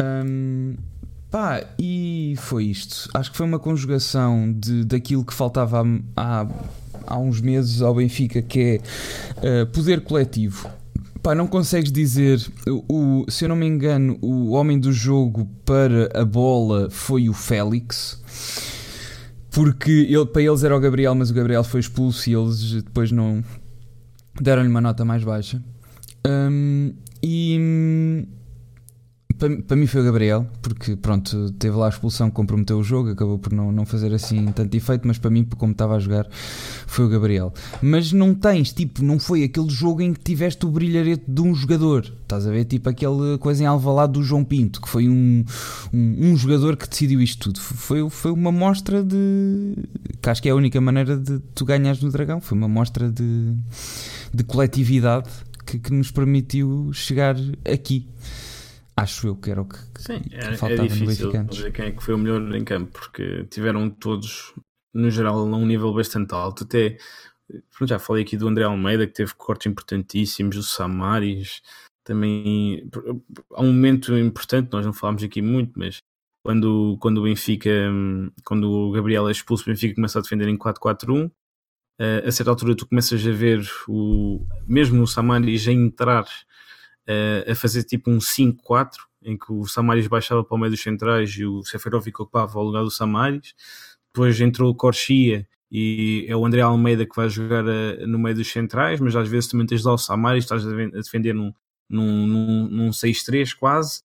Hum, 0.00 0.74
pá, 1.30 1.62
e 1.78 2.34
foi 2.38 2.64
isto. 2.64 3.10
Acho 3.12 3.30
que 3.30 3.36
foi 3.36 3.44
uma 3.44 3.58
conjugação 3.58 4.50
de, 4.50 4.84
daquilo 4.84 5.24
que 5.24 5.34
faltava 5.34 5.82
há, 6.16 6.42
há, 6.42 6.46
há 7.06 7.18
uns 7.18 7.42
meses 7.42 7.82
ao 7.82 7.94
Benfica, 7.94 8.40
que 8.40 8.80
é 9.38 9.62
uh, 9.62 9.66
poder 9.66 10.00
coletivo 10.00 10.70
Pá, 11.22 11.34
não 11.34 11.46
consegues 11.46 11.92
dizer. 11.92 12.40
O, 12.66 13.24
se 13.28 13.44
eu 13.44 13.48
não 13.48 13.56
me 13.56 13.66
engano, 13.66 14.18
o 14.20 14.50
homem 14.50 14.78
do 14.78 14.92
jogo 14.92 15.48
para 15.64 16.10
a 16.20 16.24
bola 16.24 16.90
foi 16.90 17.28
o 17.28 17.32
Félix. 17.32 18.20
Porque 19.50 19.90
ele, 19.90 20.26
para 20.26 20.42
eles 20.42 20.64
era 20.64 20.76
o 20.76 20.80
Gabriel, 20.80 21.14
mas 21.14 21.30
o 21.30 21.34
Gabriel 21.34 21.62
foi 21.62 21.80
expulso 21.80 22.28
e 22.28 22.34
eles 22.34 22.82
depois 22.82 23.12
não 23.12 23.44
deram-lhe 24.40 24.68
uma 24.68 24.80
nota 24.80 25.04
mais 25.04 25.22
baixa. 25.22 25.62
Um, 26.26 26.94
e 27.22 28.26
para, 29.42 29.56
para 29.60 29.76
mim 29.76 29.88
foi 29.88 30.02
o 30.02 30.04
Gabriel, 30.04 30.46
porque 30.62 30.94
pronto, 30.94 31.50
teve 31.58 31.74
lá 31.74 31.86
a 31.86 31.88
expulsão 31.88 32.30
que 32.30 32.36
comprometeu 32.36 32.78
o 32.78 32.84
jogo, 32.84 33.10
acabou 33.10 33.40
por 33.40 33.52
não, 33.52 33.72
não 33.72 33.84
fazer 33.84 34.14
assim 34.14 34.46
tanto 34.52 34.76
efeito, 34.76 35.04
mas 35.04 35.18
para 35.18 35.30
mim, 35.30 35.44
como 35.58 35.72
estava 35.72 35.96
a 35.96 35.98
jogar, 35.98 36.28
foi 36.86 37.06
o 37.06 37.08
Gabriel. 37.08 37.52
Mas 37.82 38.12
não 38.12 38.34
tens, 38.34 38.72
tipo, 38.72 39.02
não 39.02 39.18
foi 39.18 39.42
aquele 39.42 39.68
jogo 39.68 40.00
em 40.00 40.12
que 40.12 40.20
tiveste 40.20 40.64
o 40.64 40.70
brilharete 40.70 41.24
de 41.26 41.40
um 41.40 41.52
jogador, 41.56 42.04
estás 42.22 42.46
a 42.46 42.52
ver? 42.52 42.66
Tipo 42.66 42.88
aquela 42.88 43.36
coisa 43.38 43.64
em 43.64 43.66
Alvalade 43.66 44.12
do 44.12 44.22
João 44.22 44.44
Pinto, 44.44 44.80
que 44.80 44.88
foi 44.88 45.08
um, 45.08 45.44
um, 45.92 46.30
um 46.30 46.36
jogador 46.36 46.76
que 46.76 46.88
decidiu 46.88 47.20
isto 47.20 47.50
tudo. 47.50 47.60
Foi, 47.60 48.08
foi 48.08 48.30
uma 48.30 48.52
mostra 48.52 49.02
de. 49.02 49.74
que 50.20 50.30
acho 50.30 50.40
que 50.40 50.48
é 50.48 50.52
a 50.52 50.54
única 50.54 50.80
maneira 50.80 51.16
de 51.16 51.40
tu 51.52 51.64
ganhares 51.64 52.00
no 52.00 52.12
Dragão, 52.12 52.40
foi 52.40 52.56
uma 52.56 52.68
mostra 52.68 53.10
de, 53.10 53.56
de 54.32 54.44
coletividade 54.44 55.28
que, 55.66 55.80
que 55.80 55.92
nos 55.92 56.12
permitiu 56.12 56.92
chegar 56.92 57.34
aqui. 57.64 58.06
Acho 59.02 59.26
eu 59.26 59.36
que 59.36 59.50
era 59.50 59.60
o 59.60 59.64
que, 59.64 59.78
Sim, 59.98 60.20
que 60.20 60.36
é, 60.36 60.56
faltava 60.56 60.84
é 60.84 60.86
difícil 60.86 61.32
no 61.32 61.52
ver 61.52 61.72
quem 61.72 61.86
é 61.86 61.90
que 61.90 62.02
foi 62.02 62.14
o 62.14 62.18
melhor 62.18 62.54
em 62.54 62.64
campo, 62.64 62.92
porque 62.92 63.44
tiveram 63.50 63.90
todos, 63.90 64.54
no 64.94 65.10
geral, 65.10 65.38
a 65.38 65.56
um 65.56 65.66
nível 65.66 65.92
bastante 65.92 66.32
alto. 66.32 66.62
Até 66.62 66.98
já 67.82 67.98
falei 67.98 68.22
aqui 68.22 68.36
do 68.36 68.46
André 68.46 68.62
Almeida, 68.62 69.04
que 69.04 69.12
teve 69.12 69.34
cortes 69.34 69.66
importantíssimos, 69.66 70.56
o 70.56 70.62
Samaris, 70.62 71.60
também 72.04 72.88
há 73.52 73.62
um 73.62 73.72
momento 73.72 74.16
importante, 74.16 74.72
nós 74.72 74.86
não 74.86 74.92
falámos 74.92 75.24
aqui 75.24 75.42
muito, 75.42 75.72
mas 75.76 75.98
quando, 76.44 76.96
quando 77.00 77.18
o 77.18 77.24
Benfica, 77.24 77.70
quando 78.44 78.70
o 78.70 78.92
Gabriel 78.92 79.28
é 79.28 79.32
expulso, 79.32 79.64
o 79.64 79.66
Benfica 79.66 79.96
começa 79.96 80.20
a 80.20 80.22
defender 80.22 80.48
em 80.48 80.56
4-4-1. 80.56 81.26
Uh, 81.26 82.26
a 82.26 82.30
certa 82.30 82.50
altura 82.50 82.76
tu 82.76 82.86
começas 82.86 83.24
a 83.26 83.30
ver 83.32 83.68
o 83.88 84.44
mesmo 84.66 85.02
o 85.02 85.06
Samaris 85.06 85.68
a 85.68 85.72
entrar 85.72 86.24
a 87.50 87.54
fazer 87.54 87.84
tipo 87.84 88.10
um 88.10 88.18
5-4, 88.18 88.90
em 89.24 89.36
que 89.36 89.52
o 89.52 89.66
Samaris 89.66 90.06
baixava 90.06 90.44
para 90.44 90.54
o 90.54 90.58
meio 90.58 90.70
dos 90.70 90.82
centrais 90.82 91.30
e 91.30 91.44
o 91.44 91.62
Seferovic 91.62 92.20
ocupava 92.20 92.58
o 92.58 92.62
lugar 92.62 92.82
do 92.82 92.90
Samaris. 92.90 93.54
Depois 94.12 94.40
entrou 94.40 94.70
o 94.70 94.74
Corchia 94.74 95.46
e 95.70 96.26
é 96.28 96.36
o 96.36 96.44
André 96.44 96.60
Almeida 96.60 97.06
que 97.06 97.16
vai 97.16 97.28
jogar 97.30 97.64
uh, 97.64 98.06
no 98.06 98.18
meio 98.18 98.36
dos 98.36 98.50
centrais, 98.50 99.00
mas 99.00 99.16
às 99.16 99.28
vezes 99.28 99.48
também 99.50 99.66
tens 99.66 99.84
lá 99.84 99.94
o 99.94 99.98
Samaris, 99.98 100.44
estás 100.44 100.66
a 100.66 100.70
defender 100.70 101.32
num, 101.32 101.52
num, 101.88 102.26
num, 102.26 102.68
num 102.68 102.90
6-3 102.90 103.56
quase. 103.58 104.02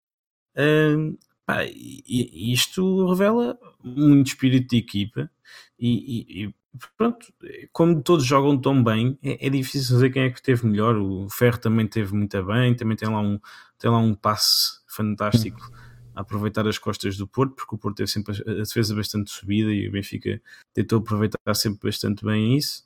Uh, 0.55 1.17
pá, 1.45 1.65
e, 1.65 2.53
isto 2.53 3.07
revela 3.09 3.57
muito 3.83 4.27
espírito 4.27 4.69
de 4.69 4.77
equipa 4.77 5.29
e, 5.77 6.45
e, 6.45 6.53
pronto, 6.97 7.28
como 7.71 8.01
todos 8.01 8.25
jogam 8.25 8.59
tão 8.59 8.84
bem, 8.84 9.17
é, 9.23 9.47
é, 9.47 9.49
difícil 9.49 9.95
dizer 9.95 10.11
quem 10.11 10.23
é 10.23 10.30
que 10.30 10.41
teve 10.41 10.65
melhor. 10.65 10.95
O 10.97 11.30
Ferro 11.30 11.57
também 11.57 11.88
teve 11.88 12.13
muito 12.13 12.43
bem, 12.43 12.75
também 12.75 12.97
tem 12.97 13.09
lá 13.09 13.21
um, 13.21 13.39
tem 13.78 13.89
lá 13.89 13.97
um 13.97 14.13
passe 14.13 14.80
fantástico 14.88 15.71
a 16.15 16.21
aproveitar 16.21 16.67
as 16.67 16.78
costas 16.78 17.15
do 17.15 17.28
Porto, 17.28 17.55
porque 17.55 17.75
o 17.75 17.78
Porto 17.78 17.97
teve 17.97 18.09
sempre 18.09 18.36
a 18.41 18.53
defesa 18.53 18.95
bastante 18.95 19.30
subida 19.32 19.71
e 19.71 19.88
o 19.88 19.91
Benfica 19.91 20.41
tentou 20.73 20.99
aproveitar 20.99 21.53
sempre 21.53 21.89
bastante 21.89 22.25
bem 22.25 22.57
isso. 22.57 22.86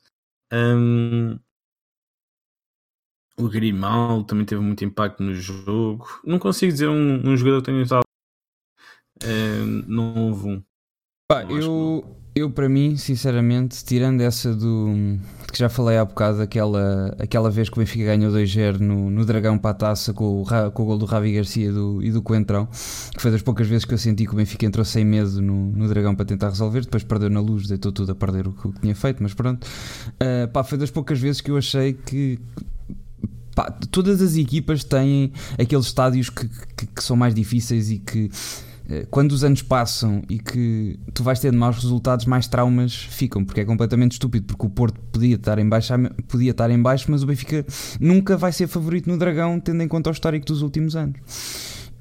Um, 0.52 1.38
o 3.38 3.48
Grimal 3.48 4.24
também 4.24 4.44
teve 4.44 4.60
muito 4.60 4.84
impacto 4.84 5.22
no 5.22 5.34
jogo. 5.34 6.06
Não 6.24 6.38
consigo 6.38 6.70
dizer 6.70 6.88
um, 6.88 7.26
um 7.26 7.36
jogador 7.36 7.60
que 7.60 7.66
tenha 7.66 7.82
estado. 7.82 8.02
Um, 9.24 9.84
não 9.86 10.28
houve 10.28 10.48
um. 10.48 10.64
Pá, 11.26 11.44
eu, 11.44 12.21
eu, 12.34 12.50
para 12.50 12.68
mim, 12.68 12.96
sinceramente, 12.96 13.84
tirando 13.84 14.22
essa 14.22 14.54
do. 14.54 15.18
que 15.52 15.58
já 15.58 15.68
falei 15.68 15.98
há 15.98 16.04
bocado, 16.04 16.40
aquela, 16.40 17.14
aquela 17.18 17.50
vez 17.50 17.68
que 17.68 17.76
o 17.76 17.80
Benfica 17.80 18.06
ganhou 18.06 18.32
2-0 18.32 18.78
no, 18.78 19.10
no 19.10 19.26
Dragão 19.26 19.58
para 19.58 19.72
a 19.72 19.74
taça 19.74 20.14
com 20.14 20.40
o, 20.40 20.46
com 20.72 20.82
o 20.82 20.86
gol 20.86 20.96
do 20.96 21.04
Ravi 21.04 21.34
Garcia 21.34 21.70
do, 21.70 22.02
e 22.02 22.10
do 22.10 22.22
Coentrão, 22.22 22.66
que 23.14 23.20
foi 23.20 23.30
das 23.30 23.42
poucas 23.42 23.66
vezes 23.66 23.84
que 23.84 23.92
eu 23.92 23.98
senti 23.98 24.24
que 24.24 24.32
o 24.32 24.36
Benfica 24.36 24.64
entrou 24.64 24.84
sem 24.84 25.04
medo 25.04 25.42
no, 25.42 25.72
no 25.72 25.86
Dragão 25.86 26.14
para 26.14 26.24
tentar 26.24 26.48
resolver, 26.48 26.80
depois 26.80 27.04
perdeu 27.04 27.28
na 27.28 27.40
luz, 27.40 27.66
deitou 27.66 27.92
tudo 27.92 28.12
a 28.12 28.14
perder 28.14 28.48
o 28.48 28.52
que, 28.52 28.80
tinha 28.80 28.94
feito, 28.94 29.22
mas 29.22 29.34
pronto. 29.34 29.66
Uh, 29.66 30.48
pá, 30.48 30.64
foi 30.64 30.78
das 30.78 30.90
poucas 30.90 31.18
vezes 31.18 31.42
que 31.42 31.50
eu 31.50 31.58
achei 31.58 31.92
que. 31.92 32.38
Pá, 33.54 33.70
todas 33.90 34.22
as 34.22 34.36
equipas 34.36 34.82
têm 34.82 35.34
aqueles 35.58 35.84
estádios 35.84 36.30
que, 36.30 36.48
que, 36.74 36.86
que 36.86 37.04
são 37.04 37.14
mais 37.14 37.34
difíceis 37.34 37.90
e 37.90 37.98
que 37.98 38.30
quando 39.10 39.32
os 39.32 39.44
anos 39.44 39.62
passam 39.62 40.22
e 40.28 40.38
que 40.38 40.98
tu 41.14 41.22
vais 41.22 41.38
tendo 41.40 41.56
maus 41.56 41.76
resultados, 41.76 42.26
mais 42.26 42.46
traumas 42.46 42.94
ficam, 42.94 43.44
porque 43.44 43.60
é 43.60 43.64
completamente 43.64 44.12
estúpido, 44.12 44.46
porque 44.46 44.66
o 44.66 44.70
Porto 44.70 45.00
podia 45.12 45.36
estar 45.36 45.58
em 45.58 45.68
baixo, 45.68 45.92
podia 46.28 46.50
estar 46.50 46.70
em 46.70 46.80
baixo, 46.80 47.10
mas 47.10 47.22
o 47.22 47.26
Benfica 47.26 47.64
nunca 48.00 48.36
vai 48.36 48.52
ser 48.52 48.66
favorito 48.66 49.08
no 49.08 49.16
Dragão, 49.16 49.58
tendo 49.60 49.82
em 49.82 49.88
conta 49.88 50.10
o 50.10 50.12
histórico 50.12 50.46
dos 50.46 50.62
últimos 50.62 50.96
anos. 50.96 51.20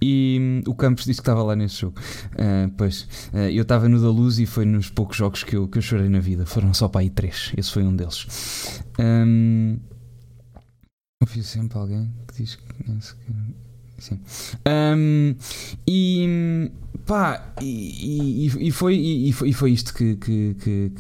E 0.02 0.40
hum, 0.42 0.62
o 0.66 0.74
Campos 0.74 1.06
disse 1.06 1.22
que 1.22 1.22
estava 1.22 1.44
lá 1.44 1.56
nesse 1.56 1.82
jogo. 1.82 2.00
Uh, 2.34 2.72
pois, 2.76 3.04
uh, 3.34 3.38
eu 3.52 3.62
estava 3.62 3.88
no 3.88 4.02
da 4.02 4.10
Luz 4.10 4.40
e 4.40 4.48
foi 4.48 4.66
nos 4.66 4.90
poucos 4.90 5.16
jogos 5.16 5.44
que 5.44 5.56
eu, 5.56 5.68
que 5.68 5.78
eu 5.78 5.82
chorei 5.82 6.10
na 6.10 6.20
vida. 6.20 6.46
Foram 6.46 6.74
só 6.74 6.88
para 6.88 7.02
aí 7.02 7.10
três. 7.10 7.54
Esse 7.56 7.72
foi 7.72 7.84
um 7.84 7.96
deles. 7.96 8.84
Um, 9.00 9.80
ouvi 11.22 11.44
sempre 11.44 11.78
alguém 11.78 12.12
que 12.28 12.44
diz 12.44 12.56
que. 12.56 12.64
Sim. 14.02 14.20
Um, 14.68 15.36
e 15.88 16.72
pá, 17.06 17.54
e, 17.62 18.48
e, 18.48 18.68
e, 18.68 18.72
foi, 18.72 18.96
e, 18.96 19.32
foi, 19.32 19.50
e 19.50 19.54
foi 19.54 19.72
isto 19.72 19.94
que, 19.94 20.16
que, 20.16 20.56
que, 20.56 20.92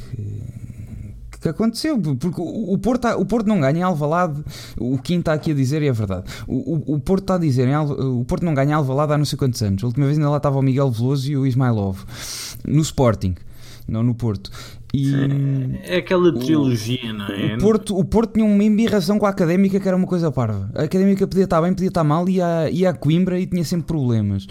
que 1.41 1.49
aconteceu, 1.49 1.99
porque 1.99 2.39
o 2.39 2.78
Porto, 2.78 3.08
o 3.08 3.26
Porto 3.26 3.47
não 3.47 3.60
ganha 3.60 3.80
em 3.80 3.82
Alvalade, 3.82 4.43
o 4.80 4.99
Kim 4.99 5.20
está 5.20 5.34
aqui 5.34 5.52
a 5.52 5.56
dizer 5.56 5.82
e 5.82 5.88
é 5.88 5.91
verdade. 5.91 6.32
O, 6.47 6.76
o, 6.76 6.95
o 6.95 6.99
Porto 6.99 7.24
está 7.24 7.36
a 7.36 7.39
dizer, 7.39 7.68
o 7.76 8.24
Porto 8.24 8.45
não 8.45 8.54
ganha 8.54 8.72
em 8.72 8.74
Alvalade 8.74 9.14
há 9.14 9.18
não 9.18 9.26
sei 9.26 9.39
quantos 9.39 9.62
anos. 9.64 9.84
A 9.84 9.88
última 9.88 10.06
vez 10.06 10.20
ainda 10.20 10.30
lá 10.30 10.38
estava 10.38 10.60
o 10.60 10.62
Miguel 10.62 10.91
Veloso 10.91 11.32
e 11.32 11.36
o 11.36 11.47
Ismailov 11.47 12.04
no 12.64 12.82
Sporting, 12.82 13.34
não 13.88 14.04
no 14.04 14.14
Porto. 14.14 14.52
E 14.94 15.14
é 15.84 15.98
aquela 15.98 16.34
trilogia, 16.34 17.12
o, 17.12 17.14
não 17.14 17.28
é? 17.28 17.56
O 17.56 17.60
Porto, 17.60 17.98
o 17.98 18.04
Porto 18.04 18.34
tinha 18.34 18.46
uma 18.46 18.64
embirração 18.64 19.18
com 19.18 19.26
a 19.26 19.30
académica 19.30 19.80
que 19.80 19.88
era 19.88 19.96
uma 19.96 20.08
coisa 20.08 20.32
parva. 20.32 20.70
A 20.76 20.84
académica 20.84 21.26
podia 21.26 21.46
estar 21.46 21.62
bem, 21.62 21.74
podia 21.74 21.88
estar 21.88 22.04
mal, 22.04 22.28
ia, 22.28 22.70
ia 22.70 22.89
a 22.89 22.94
Coimbra 22.94 23.39
e 23.39 23.48
tinha 23.48 23.64
sempre 23.64 23.88
problemas. 23.88 24.48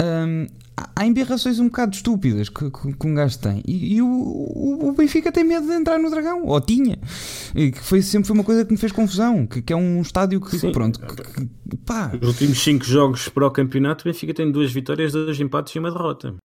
Um, 0.00 0.46
há 0.94 1.06
embirrações 1.06 1.58
um 1.58 1.66
bocado 1.66 1.94
estúpidas 1.94 2.48
que, 2.48 2.70
que, 2.70 2.92
que 2.92 3.06
um 3.06 3.14
gajo 3.14 3.38
tem. 3.38 3.62
E, 3.66 3.96
e 3.96 4.02
o, 4.02 4.06
o, 4.06 4.88
o, 4.88 4.92
Benfica 4.92 5.32
tem 5.32 5.42
medo 5.42 5.66
de 5.66 5.72
entrar 5.72 5.98
no 5.98 6.10
Dragão, 6.10 6.44
ou 6.44 6.60
tinha. 6.60 6.98
E 7.54 7.72
que 7.72 7.80
foi, 7.80 8.02
sempre 8.02 8.26
foi 8.26 8.34
uma 8.34 8.44
coisa 8.44 8.64
que 8.64 8.72
me 8.72 8.78
fez 8.78 8.92
confusão. 8.92 9.46
Que, 9.46 9.62
que 9.62 9.72
é 9.72 9.76
um 9.76 10.00
estádio 10.02 10.40
que, 10.40 10.58
Sim. 10.58 10.70
pronto, 10.70 11.00
que, 11.00 11.76
pá. 11.78 12.12
Os 12.20 12.28
últimos 12.28 12.58
5 12.62 12.84
jogos 12.84 13.28
para 13.28 13.46
o 13.46 13.50
campeonato, 13.50 14.02
o 14.02 14.12
Benfica 14.12 14.34
tem 14.34 14.50
duas 14.50 14.70
vitórias, 14.70 15.12
dois 15.12 15.40
empates 15.40 15.74
e 15.74 15.78
uma 15.78 15.90
derrota. 15.90 16.36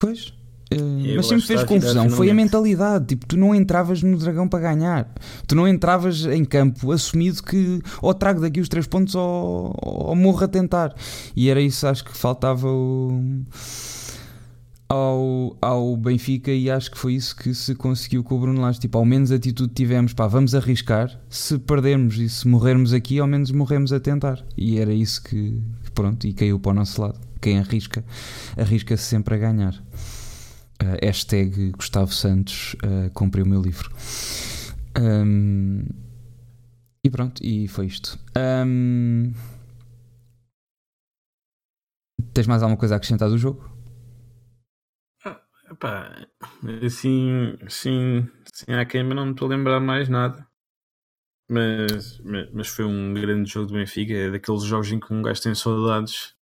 Pois. 0.00 0.32
Uh, 0.72 1.16
mas 1.16 1.26
sempre 1.26 1.46
fez 1.46 1.64
confusão. 1.64 2.10
Foi 2.10 2.28
a 2.28 2.34
mentalidade. 2.34 3.06
Tipo, 3.06 3.26
tu 3.26 3.36
não 3.36 3.54
entravas 3.54 4.02
no 4.02 4.18
Dragão 4.18 4.48
para 4.48 4.74
ganhar. 4.74 5.08
Tu 5.46 5.54
não 5.54 5.66
entravas 5.66 6.26
em 6.26 6.44
campo 6.44 6.90
assumido 6.90 7.42
que 7.42 7.80
ou 8.02 8.12
trago 8.12 8.40
daqui 8.40 8.60
os 8.60 8.68
três 8.68 8.86
pontos 8.86 9.14
ou, 9.14 9.74
ou 9.80 10.16
morro 10.16 10.44
a 10.44 10.48
tentar. 10.48 10.94
E 11.36 11.48
era 11.48 11.60
isso, 11.60 11.86
acho 11.86 12.04
que 12.04 12.16
faltava 12.16 12.68
o 12.68 13.22
ao, 14.88 15.56
ao 15.60 15.96
Benfica 15.96 16.50
e 16.50 16.70
acho 16.70 16.90
que 16.90 16.98
foi 16.98 17.14
isso 17.14 17.34
que 17.36 17.52
se 17.54 17.74
conseguiu 17.74 18.22
com 18.22 18.36
o 18.36 18.40
Bruno 18.40 18.60
Lage. 18.60 18.80
Tipo, 18.80 18.98
ao 18.98 19.04
menos 19.04 19.32
atitude 19.32 19.72
tivemos, 19.74 20.12
pá, 20.12 20.26
vamos 20.26 20.54
arriscar. 20.54 21.18
Se 21.28 21.58
perdermos 21.58 22.18
e 22.18 22.28
se 22.28 22.46
morrermos 22.46 22.92
aqui, 22.92 23.18
ao 23.18 23.26
menos 23.26 23.50
morremos 23.50 23.92
a 23.92 24.00
tentar. 24.00 24.44
E 24.56 24.78
era 24.78 24.92
isso 24.92 25.22
que, 25.22 25.60
pronto, 25.94 26.26
e 26.26 26.32
caiu 26.32 26.58
para 26.58 26.70
o 26.70 26.74
nosso 26.74 27.00
lado. 27.00 27.18
Quem 27.40 27.58
arrisca, 27.58 28.04
arrisca-se 28.56 29.04
sempre 29.04 29.34
a 29.34 29.38
ganhar. 29.38 29.74
Uh, 30.82 30.98
hashtag 31.02 31.70
Gustavo 31.72 32.12
Santos, 32.12 32.74
uh, 32.84 33.10
comprei 33.12 33.42
o 33.42 33.48
meu 33.48 33.62
livro. 33.62 33.90
Um, 34.98 35.84
e 37.04 37.10
pronto, 37.10 37.42
e 37.44 37.68
foi 37.68 37.86
isto. 37.86 38.18
Um, 38.36 39.32
tens 42.34 42.46
mais 42.46 42.62
alguma 42.62 42.78
coisa 42.78 42.94
a 42.94 42.96
acrescentar 42.96 43.28
do 43.28 43.38
jogo? 43.38 43.76
Epá, 45.70 46.26
assim, 46.84 47.56
assim, 47.64 48.28
assim 48.52 48.72
à 48.72 48.84
queima 48.84 49.14
não 49.14 49.26
me 49.26 49.32
estou 49.32 49.46
a 49.46 49.56
lembrar 49.56 49.80
mais 49.80 50.08
nada. 50.08 50.46
Mas, 51.48 52.20
mas 52.52 52.68
foi 52.68 52.84
um 52.84 53.14
grande 53.14 53.50
jogo 53.50 53.68
do 53.68 53.74
Benfica, 53.74 54.12
é 54.12 54.30
daqueles 54.30 54.64
jogos 54.64 54.90
em 54.90 54.98
que 54.98 55.12
um 55.12 55.22
gajo 55.22 55.42
tem 55.42 55.54
saudades 55.54 56.34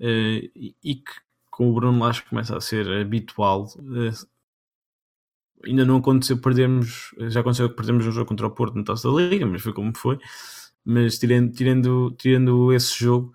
uh, 0.00 0.50
e, 0.54 0.94
que 0.94 1.12
com 1.58 1.68
o 1.68 1.74
Bruno 1.74 1.98
Lage 1.98 2.22
começa 2.22 2.56
a 2.56 2.60
ser 2.60 2.88
habitual. 2.88 3.64
Uh, 3.78 4.14
ainda 5.64 5.84
não 5.84 5.96
aconteceu 5.96 6.40
perdermos, 6.40 7.12
já 7.18 7.40
aconteceu 7.40 7.68
que 7.68 7.74
perdemos 7.74 8.06
um 8.06 8.12
jogo 8.12 8.28
contra 8.28 8.46
o 8.46 8.50
Porto 8.52 8.76
no 8.76 8.84
Taça 8.84 9.10
da 9.10 9.16
Liga, 9.16 9.44
mas 9.44 9.60
foi 9.60 9.72
como 9.72 9.92
foi. 9.96 10.20
Mas 10.84 11.18
tirando, 11.18 11.52
tirando, 11.52 12.12
tirando 12.12 12.72
esse 12.72 12.96
jogo, 12.96 13.34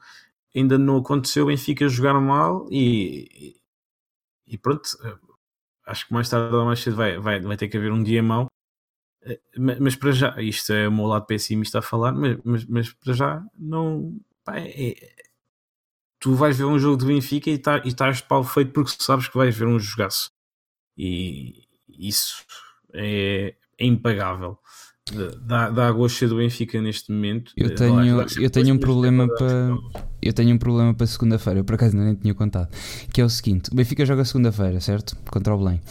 ainda 0.55 0.77
não 0.77 0.97
aconteceu 0.97 1.43
o 1.43 1.47
Benfica 1.47 1.89
jogar 1.89 2.13
mal 2.21 2.65
e, 2.71 3.57
e 4.47 4.57
pronto, 4.57 4.89
eh, 5.03 5.17
acho 5.87 6.07
que 6.07 6.13
mais 6.13 6.29
tarde 6.29 6.55
ou 6.55 6.65
mais 6.65 6.79
cedo 6.79 6.95
vai, 6.95 7.19
vai, 7.19 7.41
vai 7.41 7.57
ter 7.57 7.67
que 7.67 7.77
haver 7.77 7.91
um 7.91 8.03
dia 8.03 8.23
mau. 8.23 8.47
Eh, 9.23 9.39
mas 9.57 9.95
para 9.97 10.11
já, 10.13 10.41
isto 10.41 10.71
é 10.73 10.87
o 10.87 10.91
meu 10.93 11.07
lado 11.07 11.25
pessimista 11.25 11.79
a 11.79 11.81
falar, 11.81 12.13
mas, 12.13 12.37
mas, 12.45 12.65
mas 12.65 12.93
para 12.93 13.13
já 13.13 13.45
não. 13.57 14.17
Pá, 14.45 14.57
é, 14.59 14.91
é, 14.91 15.15
tu 16.23 16.33
vais 16.35 16.57
ver 16.57 16.63
um 16.63 16.79
jogo 16.79 16.95
de 16.95 17.05
Benfica 17.05 17.49
e, 17.49 17.57
tá, 17.57 17.81
e 17.83 17.89
estás 17.89 18.17
de 18.17 18.23
pau 18.23 18.41
feito 18.45 18.71
porque 18.71 18.93
sabes 18.97 19.27
que 19.27 19.35
vais 19.35 19.53
ver 19.53 19.67
um 19.67 19.77
jogaço. 19.77 20.31
E 20.97 21.63
isso 21.89 22.45
é, 22.93 23.55
é 23.77 23.85
impagável. 23.85 24.57
Dá, 25.41 25.69
dá 25.69 25.89
a 25.89 25.91
gosto 25.91 26.25
do 26.29 26.37
Benfica 26.37 26.81
neste 26.81 27.11
momento. 27.11 27.51
Eu 27.57 27.75
tenho, 27.75 28.25
eu 28.39 28.49
tenho 28.49 28.73
um 28.73 28.77
problema 28.77 29.27
para. 29.27 29.75
Eu 30.21 30.31
tenho 30.31 30.55
um 30.55 30.57
problema 30.57 30.93
para 30.93 31.05
segunda-feira, 31.05 31.59
eu 31.59 31.65
por 31.65 31.75
acaso 31.75 31.93
ainda 31.93 32.05
nem 32.05 32.15
tinha 32.15 32.33
contado. 32.33 32.69
Que 33.11 33.19
é 33.19 33.25
o 33.25 33.29
seguinte: 33.29 33.69
o 33.73 33.75
Benfica 33.75 34.05
joga 34.05 34.23
segunda-feira, 34.23 34.79
certo? 34.79 35.17
Contra 35.29 35.53
o 35.53 35.57
Belém. 35.57 35.81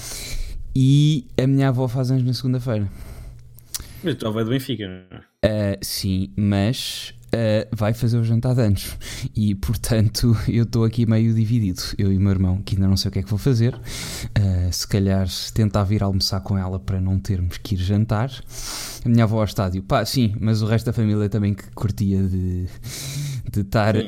E 0.74 1.26
a 1.37 1.47
minha 1.47 1.68
avó 1.68 1.87
faz 1.89 2.11
anos 2.11 2.24
na 2.24 2.33
segunda-feira. 2.33 2.91
Mas 4.03 4.14
tu 4.14 4.26
avó 4.26 4.41
é 4.41 4.45
do 4.45 4.51
Benfica, 4.51 4.89
não 4.89 5.18
é? 5.18 5.74
Uh, 5.74 5.78
sim, 5.83 6.33
mas 6.35 7.12
uh, 7.35 7.68
vai 7.76 7.93
fazer 7.93 8.18
o 8.18 8.24
jantar 8.24 8.55
de 8.55 8.62
anos. 8.62 8.97
E 9.35 9.55
portanto 9.55 10.37
eu 10.49 10.64
estou 10.64 10.85
aqui 10.85 11.07
meio 11.07 11.35
dividido. 11.35 11.83
Eu 11.99 12.12
e 12.12 12.16
o 12.16 12.20
meu 12.20 12.30
irmão, 12.30 12.62
que 12.62 12.74
ainda 12.74 12.89
não 12.89 12.97
sei 12.97 13.09
o 13.09 13.12
que 13.12 13.18
é 13.20 13.22
que 13.22 13.30
vou 13.30 13.39
fazer. 13.39 13.74
Uh, 13.74 14.72
se 14.72 14.87
calhar 14.87 15.26
tentar 15.55 15.85
vir 15.85 16.03
almoçar 16.03 16.41
com 16.41 16.57
ela 16.57 16.78
para 16.78 17.01
não 17.01 17.18
termos 17.18 17.59
que 17.59 17.74
ir 17.74 17.78
jantar. 17.78 18.30
A 19.05 19.09
minha 19.09 19.24
avó 19.24 19.39
ao 19.39 19.45
estádio, 19.45 19.83
pá, 19.83 20.05
sim, 20.05 20.35
mas 20.41 20.62
o 20.62 20.66
resto 20.66 20.87
da 20.87 20.93
família 20.93 21.28
também 21.28 21.55
que 21.55 21.68
curtia 21.72 22.22
de, 22.22 22.66
de 23.51 23.61
estar 23.61 23.97
uh, 23.97 24.03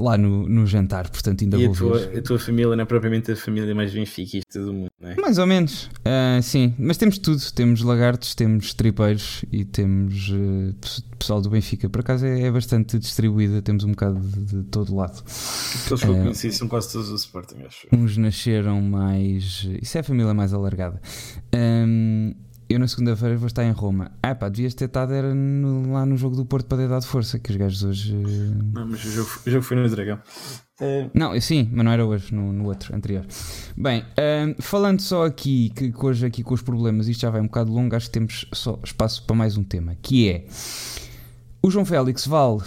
lá 0.00 0.16
no, 0.16 0.48
no 0.48 0.66
jantar, 0.66 1.08
portanto 1.10 1.42
ainda 1.42 1.58
e 1.58 1.66
vou 1.66 1.74
a 1.74 1.76
tua, 1.76 1.98
ver. 1.98 2.18
a 2.18 2.22
tua 2.22 2.38
família 2.38 2.76
não 2.76 2.82
é 2.82 2.86
propriamente 2.86 3.32
a 3.32 3.36
família 3.36 3.74
mais 3.74 3.92
benfiquista 3.92 4.60
do 4.60 4.72
mundo, 4.72 4.90
não 5.00 5.10
é? 5.10 5.16
Mais 5.16 5.38
ou 5.38 5.46
menos, 5.46 5.90
uh, 6.00 6.42
sim, 6.42 6.74
mas 6.78 6.96
temos 6.96 7.18
tudo, 7.18 7.40
temos 7.54 7.82
lagartos, 7.82 8.34
temos 8.34 8.74
tripeiros 8.74 9.44
e 9.50 9.64
temos 9.64 10.30
uh, 10.30 10.74
pessoal 11.18 11.40
do 11.40 11.50
Benfica, 11.50 11.88
por 11.88 12.00
acaso 12.00 12.24
é, 12.24 12.42
é, 12.42 12.50
bastante 12.50 12.98
distribuída, 12.98 13.60
temos 13.60 13.84
um 13.84 13.90
bocado 13.90 14.20
de, 14.20 14.44
de 14.44 14.62
todo 14.64 14.94
lado. 14.94 15.22
Aqueles 15.84 16.02
que 16.02 16.08
eu 16.08 16.14
conheci 16.14 16.52
são 16.52 16.68
quase 16.68 16.92
todos 16.92 17.08
do 17.08 17.16
Sporting, 17.16 17.62
acho. 17.66 17.86
Uns 17.92 18.16
nasceram 18.16 18.80
mais, 18.80 19.68
isso 19.82 19.98
é 19.98 20.00
a 20.00 20.04
família 20.04 20.32
mais 20.32 20.52
alargada. 20.52 21.00
Um, 21.54 22.34
eu 22.68 22.78
na 22.78 22.86
segunda-feira 22.86 23.36
vou 23.36 23.46
estar 23.46 23.64
em 23.64 23.70
Roma. 23.70 24.12
Ah 24.22 24.34
pá, 24.34 24.48
devias 24.48 24.74
ter 24.74 24.86
estado 24.86 25.14
era 25.14 25.34
no, 25.34 25.92
lá 25.92 26.04
no 26.04 26.16
jogo 26.16 26.36
do 26.36 26.44
Porto 26.44 26.66
para 26.66 26.78
ter 26.78 26.88
dado 26.88 27.04
força, 27.06 27.38
que 27.38 27.50
os 27.50 27.56
gajos 27.56 27.82
hoje. 27.82 28.14
Eh, 28.14 28.62
não, 28.74 28.86
mas 28.86 29.04
o 29.04 29.10
jogo, 29.10 29.30
o 29.46 29.50
jogo 29.50 29.62
foi 29.64 29.76
no 29.76 29.88
Dragão. 29.88 30.18
Uh... 30.80 31.10
Não, 31.14 31.40
sim, 31.40 31.68
mas 31.72 31.84
não 31.84 31.92
era 31.92 32.04
hoje, 32.04 32.34
no, 32.34 32.52
no 32.52 32.66
outro, 32.66 32.94
anterior. 32.94 33.26
Bem, 33.76 34.02
uh, 34.02 34.62
falando 34.62 35.00
só 35.00 35.24
aqui, 35.24 35.70
que, 35.74 35.90
que, 35.90 36.06
hoje 36.06 36.26
aqui 36.26 36.42
com 36.42 36.54
os 36.54 36.62
problemas, 36.62 37.08
isto 37.08 37.22
já 37.22 37.30
vai 37.30 37.40
um 37.40 37.46
bocado 37.46 37.72
longo, 37.72 37.96
acho 37.96 38.06
que 38.06 38.12
temos 38.12 38.46
só 38.52 38.78
espaço 38.84 39.24
para 39.24 39.34
mais 39.34 39.56
um 39.56 39.64
tema, 39.64 39.96
que 40.00 40.28
é 40.28 40.46
o 41.62 41.70
João 41.70 41.84
Félix 41.84 42.26
vale 42.26 42.62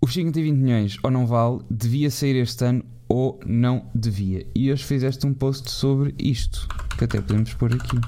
os 0.00 0.12
520 0.12 0.56
milhões 0.56 0.98
ou 1.02 1.10
não 1.10 1.26
vale, 1.26 1.60
devia 1.70 2.10
sair 2.10 2.36
este 2.36 2.64
ano 2.64 2.84
ou 3.08 3.38
não 3.46 3.86
devia. 3.94 4.44
E 4.54 4.72
hoje 4.72 4.82
fizeste 4.84 5.24
um 5.26 5.32
post 5.32 5.70
sobre 5.70 6.14
isto, 6.18 6.66
que 6.98 7.04
até 7.04 7.20
podemos 7.20 7.54
pôr 7.54 7.72
aqui. 7.72 8.00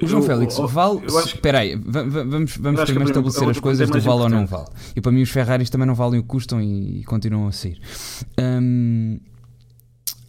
O 0.00 0.06
João 0.06 0.22
eu, 0.22 0.26
Félix, 0.26 0.58
eu, 0.58 0.68
vale. 0.68 1.02
Espera 1.24 1.58
aí, 1.60 1.76
vamos, 1.76 2.56
vamos 2.56 2.82
primeiro 2.82 3.10
estabelecer 3.10 3.48
as 3.48 3.58
coisas 3.58 3.90
do 3.90 4.00
vale 4.00 4.22
ou 4.22 4.28
não 4.28 4.46
vale. 4.46 4.66
E 4.94 5.00
para 5.00 5.10
mim, 5.10 5.22
os 5.22 5.30
Ferraris 5.30 5.70
também 5.70 5.86
não 5.86 5.94
valem 5.94 6.20
o 6.20 6.22
que 6.22 6.28
custam 6.28 6.60
e, 6.60 7.00
e 7.00 7.04
continuam 7.04 7.48
a 7.48 7.52
sair. 7.52 7.80
Um, 8.40 9.18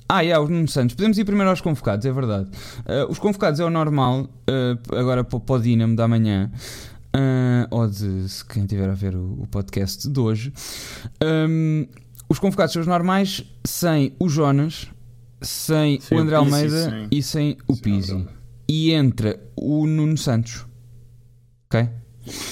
ah, 0.08 0.24
é, 0.24 0.38
os 0.38 0.50
Nuno 0.50 0.68
Santos. 0.68 0.96
Podemos 0.96 1.18
ir 1.18 1.26
primeiro 1.26 1.50
aos 1.50 1.62
convocados, 1.62 2.06
é 2.06 2.12
verdade. 2.12 2.50
Uh, 2.82 3.10
os 3.12 3.20
convocados 3.20 3.60
é 3.60 3.66
o 3.66 3.70
normal, 3.70 4.22
uh, 4.22 4.96
agora 4.96 5.24
para, 5.24 5.40
para 5.40 5.56
o 5.56 5.60
Dinamo 5.60 5.96
da 5.96 6.08
manhã. 6.08 6.52
Uh, 7.16 7.66
ou 7.72 7.88
de 7.88 8.28
se 8.28 8.44
quem 8.46 8.64
estiver 8.64 8.90
a 8.90 8.94
ver 8.94 9.16
o, 9.16 9.42
o 9.42 9.48
podcast 9.50 10.08
de 10.10 10.20
hoje. 10.20 10.54
Um, 11.24 11.88
os 12.28 12.40
convocados 12.40 12.74
são 12.74 12.82
os 12.82 12.88
normais, 12.88 13.44
sem 13.64 14.14
o 14.20 14.28
Jonas, 14.28 14.88
sem 15.42 16.00
sim, 16.02 16.16
o 16.16 16.20
André 16.20 16.36
Almeida 16.36 17.08
e 17.10 17.24
sem 17.24 17.58
o 17.68 17.78
Pizzi 17.78 18.28
e 18.68 18.92
entra 18.92 19.40
o 19.56 19.86
Nuno 19.86 20.18
Santos. 20.18 20.66
Ok? 21.68 21.90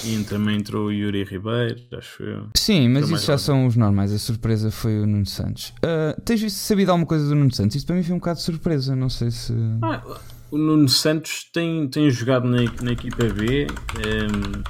E 0.05 0.24
também 0.26 0.57
entrou 0.57 0.88
o 0.88 0.91
Yuri 0.91 1.24
Ribeiro, 1.24 1.82
acho 1.97 2.22
eu. 2.22 2.47
Sim, 2.55 2.89
mas 2.89 3.09
isso 3.09 3.26
já 3.26 3.38
são 3.39 3.66
os 3.66 3.76
normais. 3.76 4.14
A 4.14 4.20
surpresa 4.20 4.70
foi 4.70 4.99
o 4.99 5.07
Nuno 5.07 5.26
Santos. 5.26 5.74
Uh, 5.84 6.20
tens 6.22 6.53
sabido 6.53 6.91
alguma 6.91 7.07
coisa 7.07 7.28
do 7.28 7.34
Nuno 7.34 7.51
Santos? 7.51 7.76
Isto 7.76 7.88
para 7.88 7.95
mim 7.95 8.03
foi 8.03 8.14
um 8.14 8.20
bocado 8.20 8.38
de 8.38 8.45
surpresa. 8.45 8.95
Não 8.95 9.09
sei 9.09 9.32
se. 9.32 9.53
Ah, 9.82 10.03
o 10.51 10.57
Nuno 10.59 10.88
Santos 10.88 11.49
tem, 11.51 11.88
tem 11.88 12.09
jogado 12.11 12.47
na, 12.47 12.59
na 12.84 12.91
equipa 12.91 13.26
B. 13.26 13.66
Um, 13.97 14.61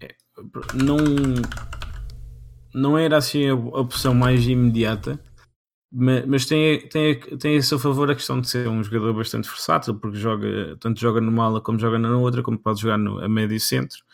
é, 0.00 0.08
não, 0.74 0.96
não 2.74 2.98
era 2.98 3.18
assim 3.18 3.48
a 3.48 3.54
opção 3.54 4.14
mais 4.14 4.44
imediata 4.48 5.20
mas, 5.92 6.46
tem, 6.46 6.88
tem, 6.88 7.18
tem 7.38 7.56
a 7.58 7.62
seu 7.62 7.78
favor 7.78 8.10
a 8.10 8.14
questão 8.14 8.40
de 8.40 8.48
ser 8.48 8.68
um 8.68 8.82
jogador 8.82 9.12
bastante 9.12 9.48
versátil, 9.48 9.94
porque 9.96 10.16
joga, 10.18 10.76
tanto 10.78 11.00
joga 11.00 11.20
numa 11.20 11.44
ala 11.44 11.60
como 11.60 11.78
joga 11.78 11.98
na 11.98 12.16
outra, 12.16 12.42
como 12.42 12.58
pode 12.58 12.80
jogar 12.80 12.96
no, 12.96 13.18
a 13.18 13.28
médio 13.28 13.58
centro. 13.58 14.04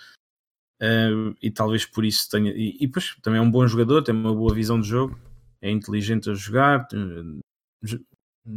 Uh, 0.80 1.34
e 1.42 1.50
talvez 1.50 1.84
por 1.84 2.04
isso 2.04 2.28
tenha. 2.30 2.50
E, 2.52 2.76
e 2.80 2.86
depois 2.86 3.16
também 3.22 3.40
é 3.40 3.42
um 3.42 3.50
bom 3.50 3.66
jogador, 3.66 4.02
tem 4.02 4.14
uma 4.14 4.34
boa 4.34 4.54
visão 4.54 4.80
de 4.80 4.88
jogo, 4.88 5.18
é 5.60 5.70
inteligente 5.70 6.30
a 6.30 6.34
jogar, 6.34 6.86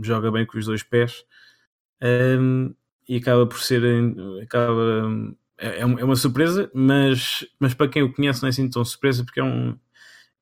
joga 0.02 0.32
bem 0.32 0.46
com 0.46 0.58
os 0.58 0.66
dois 0.66 0.84
pés 0.84 1.26
um, 2.02 2.74
e 3.08 3.18
acaba 3.18 3.46
por 3.46 3.60
ser. 3.60 3.82
Acaba, 4.42 5.36
é, 5.58 5.80
é 5.80 5.86
uma 5.86 6.16
surpresa, 6.16 6.70
mas, 6.74 7.46
mas 7.60 7.74
para 7.74 7.90
quem 7.90 8.04
o 8.04 8.14
conhece 8.14 8.42
não 8.42 8.48
é 8.48 8.50
assim 8.50 8.70
tão 8.70 8.84
surpresa 8.86 9.24
porque 9.24 9.40
é 9.40 9.44
um, 9.44 9.78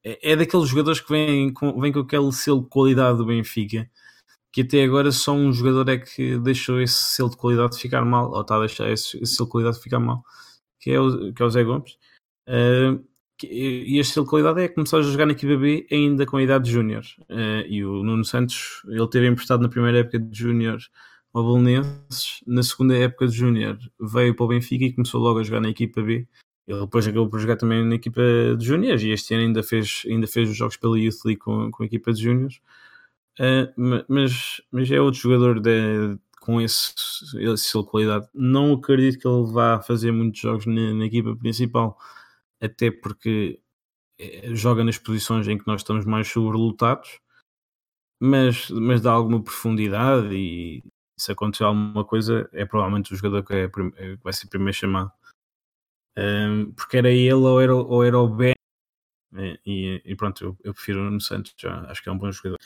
é, 0.03 0.31
é 0.31 0.35
daqueles 0.35 0.69
jogadores 0.69 0.99
que 0.99 1.09
vêm 1.09 1.51
com, 1.53 1.79
vem 1.79 1.91
com 1.91 1.99
aquele 1.99 2.31
selo 2.31 2.61
de 2.61 2.69
qualidade 2.69 3.17
do 3.17 3.25
Benfica 3.25 3.89
que 4.57 4.61
até 4.61 4.83
agora 4.83 5.11
só 5.11 5.33
um 5.33 5.53
jogador 5.53 5.87
é 5.87 5.99
que 5.99 6.35
deixou 6.39 6.81
esse 6.81 6.95
selo 6.95 7.29
de 7.29 7.37
qualidade 7.37 7.77
ficar 7.77 8.03
mal, 8.03 8.31
ou 8.31 8.41
está 8.41 8.55
a 8.55 8.61
deixar 8.61 8.89
esse, 8.89 9.15
esse 9.21 9.35
selo 9.35 9.45
de 9.45 9.51
qualidade 9.51 9.79
ficar 9.79 9.99
mal, 9.99 10.23
que 10.79 10.89
é 10.89 10.99
o, 10.99 11.31
que 11.31 11.43
é 11.43 11.45
o 11.45 11.49
Zé 11.51 11.63
Gomes. 11.63 11.97
Uh, 12.47 13.05
e 13.43 13.99
este 13.99 14.15
selo 14.15 14.25
de 14.25 14.31
qualidade 14.31 14.61
é 14.61 14.67
começar 14.67 14.97
a 14.97 15.01
jogar 15.03 15.27
na 15.27 15.33
equipa 15.33 15.55
B 15.55 15.85
ainda 15.91 16.25
com 16.25 16.37
a 16.37 16.41
idade 16.41 16.65
de 16.65 16.71
júnior. 16.71 17.03
Uh, 17.29 17.67
e 17.67 17.85
o 17.85 18.01
Nuno 18.01 18.25
Santos, 18.25 18.81
ele 18.87 19.07
teve 19.07 19.27
emprestado 19.27 19.61
na 19.61 19.69
primeira 19.69 19.99
época 19.99 20.19
de 20.19 20.35
júnior 20.35 20.79
ao 21.33 21.45
Belenenses, 21.45 22.41
na 22.47 22.63
segunda 22.63 22.97
época 22.97 23.27
de 23.27 23.37
júnior 23.37 23.77
veio 23.99 24.33
para 24.35 24.45
o 24.45 24.47
Benfica 24.47 24.85
e 24.85 24.93
começou 24.93 25.21
logo 25.21 25.37
a 25.37 25.43
jogar 25.43 25.61
na 25.61 25.69
equipa 25.69 26.01
B 26.01 26.27
Ele 26.67 26.81
depois 26.81 27.07
acabou 27.07 27.29
por 27.29 27.39
jogar 27.39 27.55
também 27.55 27.85
na 27.85 27.95
equipa 27.95 28.21
de 28.57 28.65
júniores 28.65 29.01
e 29.01 29.09
este 29.09 29.33
ano 29.33 29.43
ainda 29.45 29.63
fez, 29.63 30.03
ainda 30.05 30.27
fez 30.27 30.49
os 30.49 30.57
jogos 30.57 30.77
pela 30.77 30.99
Youth 30.99 31.23
League 31.25 31.39
com, 31.39 31.71
com 31.71 31.83
a 31.83 31.85
equipa 31.85 32.11
de 32.13 32.21
júniores. 32.23 32.59
Uh, 33.39 34.03
mas, 34.09 34.61
mas 34.71 34.91
é 34.91 34.99
outro 34.99 35.19
jogador 35.19 35.59
de, 35.59 36.17
com 36.41 36.61
esse, 36.61 36.93
de 37.35 37.85
qualidade. 37.89 38.27
Não 38.33 38.73
acredito 38.73 39.19
que 39.19 39.27
ele 39.27 39.51
vá 39.51 39.81
fazer 39.81 40.11
muitos 40.11 40.39
jogos 40.39 40.65
na, 40.65 40.93
na 40.93 41.05
equipa 41.05 41.35
principal, 41.35 41.97
até 42.61 42.91
porque 42.91 43.59
eh, 44.19 44.55
joga 44.55 44.83
nas 44.83 44.97
posições 44.97 45.47
em 45.47 45.57
que 45.57 45.67
nós 45.67 45.81
estamos 45.81 46.05
mais 46.05 46.27
sobrelotados, 46.29 47.19
mas, 48.19 48.69
mas 48.71 49.01
dá 49.01 49.11
alguma 49.11 49.43
profundidade 49.43 50.33
e 50.35 50.83
se 51.17 51.31
acontecer 51.31 51.63
alguma 51.63 52.05
coisa, 52.05 52.49
é 52.53 52.65
provavelmente 52.65 53.13
o 53.13 53.15
jogador 53.17 53.43
que, 53.43 53.53
é, 53.53 53.69
que 53.69 54.19
vai 54.23 54.33
ser 54.33 54.47
primeiro 54.47 54.73
chamado. 54.77 55.11
Porque 56.75 56.97
era 56.97 57.09
ele 57.09 57.33
ou 57.33 57.61
era, 57.61 57.75
ou 57.75 58.03
era 58.03 58.17
o 58.17 58.27
Ben. 58.27 58.53
E, 59.65 60.01
e 60.03 60.15
pronto, 60.15 60.43
eu, 60.43 60.57
eu 60.63 60.73
prefiro 60.73 61.15
o 61.15 61.21
Santos, 61.21 61.53
já 61.57 61.81
acho 61.89 62.01
que 62.01 62.09
é 62.09 62.11
um 62.11 62.17
bom 62.17 62.31
jogador. 62.31 62.57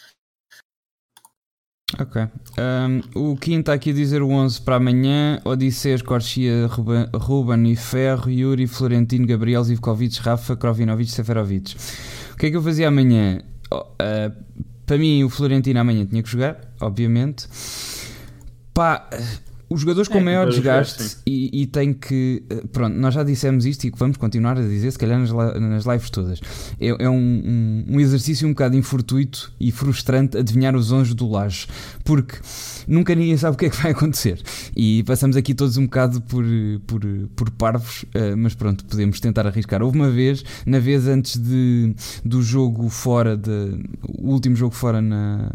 Ok. 1.99 2.21
Um, 2.57 3.31
o 3.31 3.35
Kim 3.35 3.59
está 3.59 3.73
aqui 3.73 3.89
a 3.89 3.93
dizer 3.93 4.21
o 4.21 4.29
11 4.29 4.61
para 4.61 4.77
amanhã: 4.77 5.41
Odisseus, 5.43 6.01
Corchia, 6.01 6.67
Ruben 6.67 7.69
e 7.69 7.75
Ferro, 7.75 8.29
Yuri, 8.29 8.67
Florentino, 8.67 9.27
Gabriel, 9.27 9.63
Zivkovic, 9.63 10.19
Rafa, 10.21 10.55
Krovinovic, 10.55 11.11
Seferovic. 11.11 11.75
O 12.33 12.37
que 12.37 12.45
é 12.45 12.49
que 12.51 12.55
eu 12.55 12.61
fazia 12.61 12.87
amanhã? 12.87 13.41
Uh, 13.73 14.61
para 14.85 14.97
mim, 14.97 15.23
o 15.23 15.29
Florentino 15.29 15.79
amanhã 15.79 16.05
tinha 16.05 16.23
que 16.23 16.29
jogar, 16.29 16.59
obviamente. 16.79 17.47
Pá, 18.73 19.09
os 19.71 19.79
jogadores 19.79 20.09
com 20.09 20.17
é, 20.17 20.21
maior 20.21 20.49
desgaste 20.49 21.17
e, 21.25 21.61
e 21.61 21.65
tem 21.65 21.93
que. 21.93 22.43
Eh, 22.49 22.63
pronto, 22.73 22.93
nós 22.97 23.13
já 23.13 23.23
dissemos 23.23 23.65
isto 23.65 23.85
e 23.85 23.91
vamos 23.95 24.17
continuar 24.17 24.57
a 24.57 24.61
dizer, 24.61 24.91
se 24.91 24.99
calhar 24.99 25.17
nas, 25.17 25.31
nas 25.31 25.85
lives 25.85 26.09
todas. 26.09 26.41
É, 26.77 26.89
é 26.89 27.09
um, 27.09 27.15
um, 27.15 27.85
um, 27.95 27.99
exercício 28.01 28.45
um 28.45 28.51
bocado 28.51 28.75
infortuito 28.75 29.49
e 29.57 29.71
frustrante 29.71 30.37
adivinhar 30.37 30.75
os 30.75 30.91
anjos 30.91 31.15
do 31.15 31.29
laje, 31.29 31.67
porque 32.03 32.35
nunca 32.85 33.15
ninguém 33.15 33.37
sabe 33.37 33.55
o 33.55 33.57
que 33.57 33.67
é 33.67 33.69
que 33.69 33.81
vai 33.81 33.93
acontecer. 33.93 34.41
E 34.75 35.03
passamos 35.03 35.37
aqui 35.37 35.53
todos 35.53 35.77
um 35.77 35.85
bocado 35.85 36.19
por, 36.19 36.43
por, 36.85 37.01
por 37.33 37.49
parvos, 37.51 38.03
uh, 38.03 38.35
mas 38.35 38.53
pronto, 38.53 38.83
podemos 38.83 39.21
tentar 39.21 39.47
arriscar. 39.47 39.81
Houve 39.81 39.97
uma 39.97 40.09
vez, 40.09 40.43
na 40.65 40.79
vez 40.79 41.07
antes 41.07 41.37
de, 41.37 41.95
do 42.25 42.41
jogo 42.41 42.89
fora, 42.89 43.37
de, 43.37 43.79
o 44.19 44.31
último 44.31 44.53
jogo 44.53 44.75
fora 44.75 45.01
na 45.01 45.49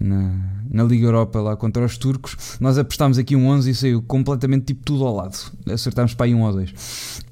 na, 0.00 0.62
na 0.70 0.84
Liga 0.84 1.06
Europa 1.06 1.40
lá 1.40 1.56
contra 1.56 1.84
os 1.84 1.98
turcos, 1.98 2.58
nós 2.60 2.78
apostámos 2.78 3.18
aqui 3.18 3.34
um 3.34 3.46
11 3.48 3.70
e 3.70 3.74
saiu 3.74 4.02
completamente 4.02 4.66
tipo 4.66 4.84
tudo 4.84 5.04
ao 5.04 5.14
lado. 5.14 5.36
Acertámos 5.70 6.14
para 6.14 6.26
aí 6.26 6.34
um 6.34 6.42
ou 6.42 6.52
dois. 6.52 6.72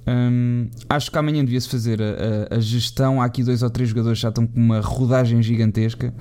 Hum, 0.07 0.71
acho 0.89 1.11
que 1.11 1.19
amanhã 1.19 1.45
devia-se 1.45 1.69
fazer 1.69 2.01
a, 2.01 2.55
a, 2.55 2.57
a, 2.57 2.61
gestão. 2.61 3.21
Há 3.21 3.25
aqui 3.25 3.43
dois 3.43 3.63
ou 3.63 3.71
três 3.71 3.89
jogadores 3.89 4.19
que 4.19 4.23
já 4.23 4.29
estão 4.29 4.47
com 4.47 4.59
uma 4.59 4.81
rodagem 4.81 5.43
gigantesca. 5.43 6.15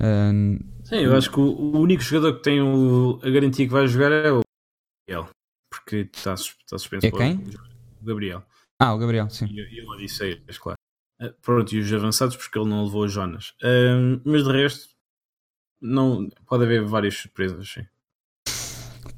Hum, 0.00 0.58
Sim, 0.84 0.96
eu 0.96 1.16
acho 1.16 1.30
que 1.30 1.40
o, 1.40 1.44
o 1.44 1.80
único 1.80 2.02
jogador 2.02 2.36
que 2.36 2.42
tem 2.42 2.60
o, 2.60 3.18
a 3.22 3.30
garantia 3.30 3.66
que 3.66 3.72
vai 3.72 3.86
jogar 3.86 4.12
é 4.12 4.30
o 4.30 4.42
Gabriel, 5.08 5.30
porque 5.70 6.08
está, 6.14 6.34
está 6.34 6.78
suspenso. 6.78 7.06
É 7.06 7.10
quem? 7.10 7.42
O 8.00 8.04
Gabriel. 8.04 8.42
Ah, 8.78 8.92
o 8.92 8.98
Gabriel, 8.98 9.30
sim. 9.30 9.46
E, 9.46 9.78
e 9.78 9.82
o 9.82 9.88
Odisseias, 9.90 10.58
claro. 10.58 10.76
Uh, 11.20 11.32
pronto, 11.40 11.72
e 11.74 11.78
os 11.78 11.92
avançados 11.92 12.36
porque 12.36 12.58
ele 12.58 12.68
não 12.68 12.84
levou 12.84 13.04
o 13.04 13.08
Jonas. 13.08 13.54
Uh, 13.62 14.20
mas 14.24 14.44
de 14.44 14.52
resto, 14.52 14.91
não, 15.82 16.28
pode 16.46 16.64
haver 16.64 16.84
várias 16.84 17.14
surpresas, 17.14 17.68
sim. 17.68 17.84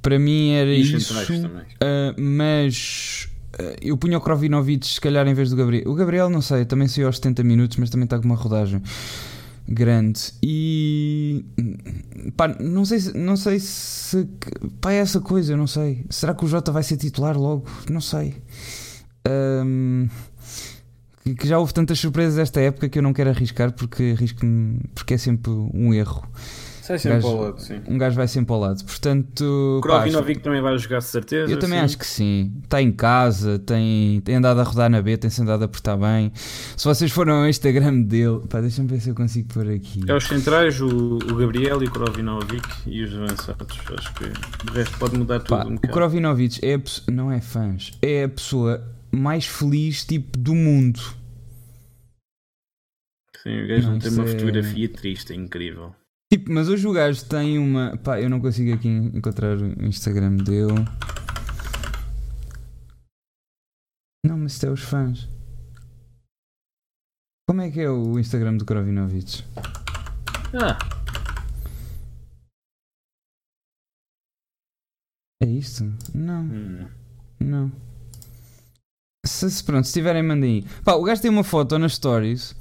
Para 0.00 0.18
mim 0.18 0.50
era 0.50 0.70
e 0.70 0.80
isso, 0.80 1.14
uh, 1.14 2.20
mas 2.20 3.28
uh, 3.58 3.76
eu 3.80 3.96
punho 3.96 4.18
o 4.18 4.20
Krovinovic 4.20 4.86
se 4.86 5.00
calhar 5.00 5.26
em 5.26 5.34
vez 5.34 5.50
do 5.50 5.56
Gabriel. 5.56 5.90
O 5.90 5.94
Gabriel 5.94 6.28
não 6.28 6.42
sei, 6.42 6.64
também 6.64 6.88
saiu 6.88 7.06
aos 7.06 7.16
70 7.16 7.42
minutos, 7.42 7.76
mas 7.78 7.90
também 7.90 8.04
está 8.04 8.18
com 8.18 8.26
uma 8.26 8.34
rodagem 8.34 8.82
grande. 9.66 10.20
E 10.42 11.44
pá, 12.36 12.48
não 12.60 12.84
sei, 12.84 13.12
não 13.14 13.36
sei 13.36 13.58
se 13.60 14.28
pá, 14.80 14.92
é 14.92 14.96
essa 14.96 15.20
coisa, 15.20 15.52
eu 15.52 15.56
não 15.56 15.66
sei. 15.66 16.04
Será 16.10 16.34
que 16.34 16.44
o 16.44 16.48
Jota 16.48 16.70
vai 16.70 16.82
ser 16.82 16.96
titular 16.96 17.38
logo? 17.38 17.66
Não 17.90 18.00
sei. 18.00 18.42
Um, 19.26 20.06
que 21.32 21.48
já 21.48 21.58
houve 21.58 21.72
tantas 21.72 21.98
surpresas 21.98 22.38
esta 22.38 22.60
época 22.60 22.88
que 22.88 22.98
eu 22.98 23.02
não 23.02 23.12
quero 23.12 23.30
arriscar 23.30 23.72
porque 23.72 24.14
arrisco 24.16 24.40
porque 24.94 25.14
é 25.14 25.18
sempre 25.18 25.50
um 25.50 25.94
erro. 25.94 26.22
Sai 26.84 26.98
sempre 26.98 27.16
um 27.16 27.22
gajo, 27.22 27.28
ao 27.28 27.42
lado, 27.44 27.60
sim. 27.62 27.80
Um 27.88 27.96
gajo 27.96 28.16
vai 28.16 28.28
sempre 28.28 28.52
ao 28.52 28.60
lado. 28.60 28.84
Portanto. 28.84 29.80
Krovinovic 29.82 30.40
também 30.40 30.60
vai 30.60 30.76
jogar 30.76 30.98
de 30.98 31.04
certeza. 31.04 31.50
Eu 31.50 31.58
também 31.58 31.78
sim. 31.78 31.84
acho 31.86 31.96
que 31.96 32.06
sim. 32.06 32.52
Está 32.62 32.82
em 32.82 32.92
casa, 32.92 33.58
tem, 33.58 34.20
tem 34.20 34.34
andado 34.34 34.60
a 34.60 34.62
rodar 34.62 34.90
na 34.90 35.00
B, 35.00 35.16
tem-se 35.16 35.40
andado 35.40 35.62
a 35.62 35.64
apertar 35.64 35.96
bem. 35.96 36.30
Se 36.34 36.84
vocês 36.84 37.10
foram 37.10 37.36
ao 37.36 37.48
Instagram 37.48 38.02
dele. 38.02 38.40
Pá, 38.50 38.60
deixa-me 38.60 38.86
ver 38.86 39.00
se 39.00 39.08
eu 39.08 39.14
consigo 39.14 39.48
pôr 39.54 39.70
aqui. 39.70 40.02
É 40.06 40.14
os 40.14 40.26
centrais, 40.26 40.78
o, 40.78 41.16
o 41.16 41.34
Gabriel 41.36 41.82
e 41.82 41.86
o 41.86 41.90
Krovinovic 41.90 42.68
e 42.86 43.02
os 43.02 43.14
avançados. 43.14 43.78
Acho 43.96 44.12
que 44.12 44.24
o 44.70 44.74
resto 44.74 44.98
pode 44.98 45.16
mudar 45.16 45.40
tudo. 45.40 45.56
Pá, 45.56 45.64
um 45.66 45.76
o 45.76 45.88
Krovinovic 45.88 46.60
é 46.62 46.74
a, 46.74 47.10
não 47.10 47.32
é 47.32 47.40
fãs, 47.40 47.92
é 48.02 48.24
a 48.24 48.28
pessoa 48.28 48.93
mais 49.16 49.46
feliz 49.46 50.04
tipo 50.04 50.38
do 50.38 50.54
mundo. 50.54 51.00
Sim, 53.42 53.62
o 53.62 53.68
gajo 53.68 53.86
não, 53.86 53.92
não 53.92 53.98
tem 53.98 54.10
uma 54.10 54.26
fotografia 54.26 54.88
triste, 54.88 55.32
é 55.32 55.36
incrível. 55.36 55.94
Tipo, 56.32 56.52
mas 56.52 56.68
hoje 56.68 56.86
o 56.86 56.92
gajo 56.92 57.24
tem 57.26 57.58
uma. 57.58 57.96
Pá, 57.98 58.20
eu 58.20 58.30
não 58.30 58.40
consigo 58.40 58.72
aqui 58.72 58.88
encontrar 58.88 59.56
o 59.56 59.84
Instagram 59.84 60.36
dele. 60.36 60.84
Não, 64.24 64.38
mas 64.38 64.52
isto 64.52 64.66
é 64.66 64.70
os 64.70 64.80
fãs. 64.80 65.28
Como 67.46 67.60
é 67.60 67.70
que 67.70 67.80
é 67.80 67.90
o 67.90 68.18
Instagram 68.18 68.56
do 68.56 68.64
Krovinovic? 68.64 69.44
Ah. 70.54 70.78
É 75.42 75.46
isto? 75.46 75.84
Não. 76.14 76.44
Hum. 76.44 76.88
Não. 77.38 77.72
Se, 79.24 79.50
se, 79.50 79.64
pronto, 79.64 79.86
se 79.86 79.92
tiverem, 79.94 80.22
mandem 80.22 80.50
aí. 80.56 80.64
Pá, 80.84 80.94
o 80.94 81.02
gajo 81.02 81.22
tem 81.22 81.30
uma 81.30 81.44
foto 81.44 81.78
nas 81.78 81.94
stories 81.94 82.54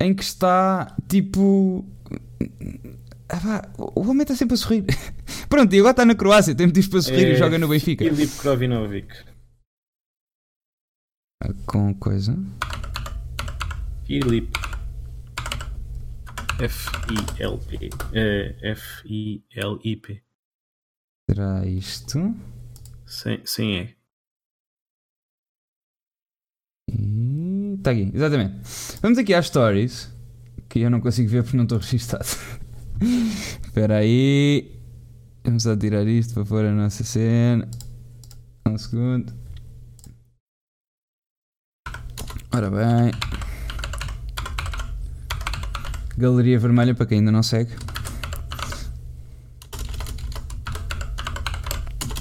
em 0.00 0.14
que 0.14 0.22
está 0.22 0.96
tipo. 1.08 1.84
Ah, 3.28 3.40
pá, 3.40 3.68
o 3.78 4.00
homem 4.00 4.22
está 4.22 4.34
sempre 4.34 4.54
a 4.54 4.56
sorrir. 4.56 4.84
Pronto, 5.48 5.74
e 5.74 5.78
agora 5.78 5.92
está 5.92 6.04
na 6.04 6.14
Croácia, 6.14 6.54
tem 6.54 6.66
motivos 6.66 6.88
para 6.88 7.02
sorrir 7.02 7.26
é, 7.26 7.32
e 7.32 7.36
joga 7.36 7.58
no 7.58 7.68
Benfica. 7.68 8.04
Filip 8.04 8.36
Krovinovic. 8.38 9.08
Com 11.66 11.94
coisa. 11.94 12.36
Filip. 14.04 14.50
F-I-L-P. 16.60 17.90
F-I-L-I-P. 18.62 20.22
Será 21.30 21.66
isto? 21.66 22.34
Sim, 23.06 23.40
sim 23.44 23.76
é. 23.76 23.97
Está 26.88 27.90
aqui, 27.90 28.10
exatamente. 28.14 28.54
Vamos 29.00 29.18
aqui 29.18 29.34
às 29.34 29.46
stories. 29.46 30.10
Que 30.68 30.80
eu 30.80 30.90
não 30.90 31.00
consigo 31.00 31.28
ver 31.28 31.42
porque 31.42 31.56
não 31.56 31.64
estou 31.64 31.78
registado. 31.78 32.26
Espera 33.64 33.98
aí. 33.98 34.78
Vamos 35.44 35.62
só 35.62 35.76
tirar 35.76 36.06
isto 36.06 36.34
para 36.34 36.44
pôr 36.44 36.64
a 36.64 36.72
nossa 36.72 37.04
cena. 37.04 37.68
Um 38.66 38.76
segundo. 38.76 39.32
Ora 42.52 42.70
bem. 42.70 43.12
Galeria 46.16 46.58
Vermelha 46.58 46.94
para 46.94 47.06
quem 47.06 47.18
ainda 47.18 47.30
não 47.30 47.42
segue. 47.42 47.72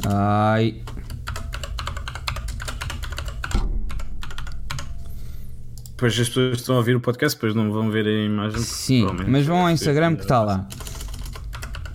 Ai. 0.07 0.81
Depois 5.97 6.13
as 6.19 6.27
pessoas 6.27 6.59
estão 6.59 6.75
a 6.75 6.77
ouvir 6.77 6.95
o 6.95 7.01
podcast, 7.01 7.35
depois 7.35 7.55
não 7.55 7.71
vão 7.71 7.89
ver 7.89 8.05
a 8.05 8.11
imagem. 8.11 8.59
Sim, 8.59 9.07
mas 9.27 9.47
vão 9.47 9.65
ao 9.65 9.71
Instagram 9.71 10.15
que 10.15 10.21
está 10.21 10.43
lá. 10.43 10.69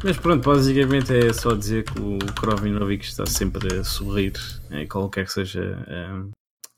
Mas 0.02 0.16
pronto, 0.16 0.44
basicamente 0.44 1.14
é 1.14 1.32
só 1.32 1.54
dizer 1.54 1.84
que 1.84 2.00
o 2.00 2.18
Krovinovic 2.34 3.04
está 3.04 3.24
sempre 3.26 3.78
a 3.78 3.84
sorrir, 3.84 4.32
em 4.72 4.88
qualquer 4.88 5.26
que 5.26 5.32
seja, 5.32 5.86
um, 5.88 6.30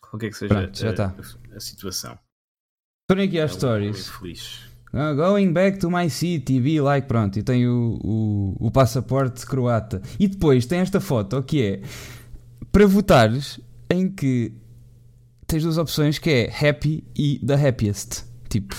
qualquer 0.02 0.28
que 0.28 0.36
seja 0.36 0.55
pronto, 0.55 0.86
a, 0.86 0.92
tá. 0.92 1.14
a, 1.51 1.56
a 1.56 1.60
situação. 1.60 2.18
Forem 3.10 3.26
aqui 3.26 3.40
às 3.40 3.52
é 3.52 3.55
stories. 3.55 4.09
Feliz. 4.10 4.60
Uh, 4.92 5.16
going 5.16 5.51
back 5.55 5.78
to 5.78 5.90
my 5.90 6.10
city, 6.10 6.60
be 6.60 6.78
like, 6.78 7.09
pronto, 7.09 7.38
e 7.38 7.42
tem 7.42 7.66
o, 7.66 7.98
o, 8.05 8.66
o 8.66 8.70
passaporte 8.70 9.46
croata. 9.46 10.02
E 10.20 10.28
depois 10.28 10.66
tem 10.66 10.80
esta 10.80 11.01
foto 11.01 11.42
que 11.42 11.62
é 11.62 11.80
para 12.70 12.86
votares 12.86 13.59
em 13.88 14.10
que 14.10 14.52
tens 15.47 15.62
duas 15.62 15.79
opções 15.79 16.19
que 16.19 16.31
é 16.31 16.69
happy 16.69 17.05
e 17.16 17.41
the 17.45 17.55
happiest. 17.55 18.25
Tipo, 18.55 18.77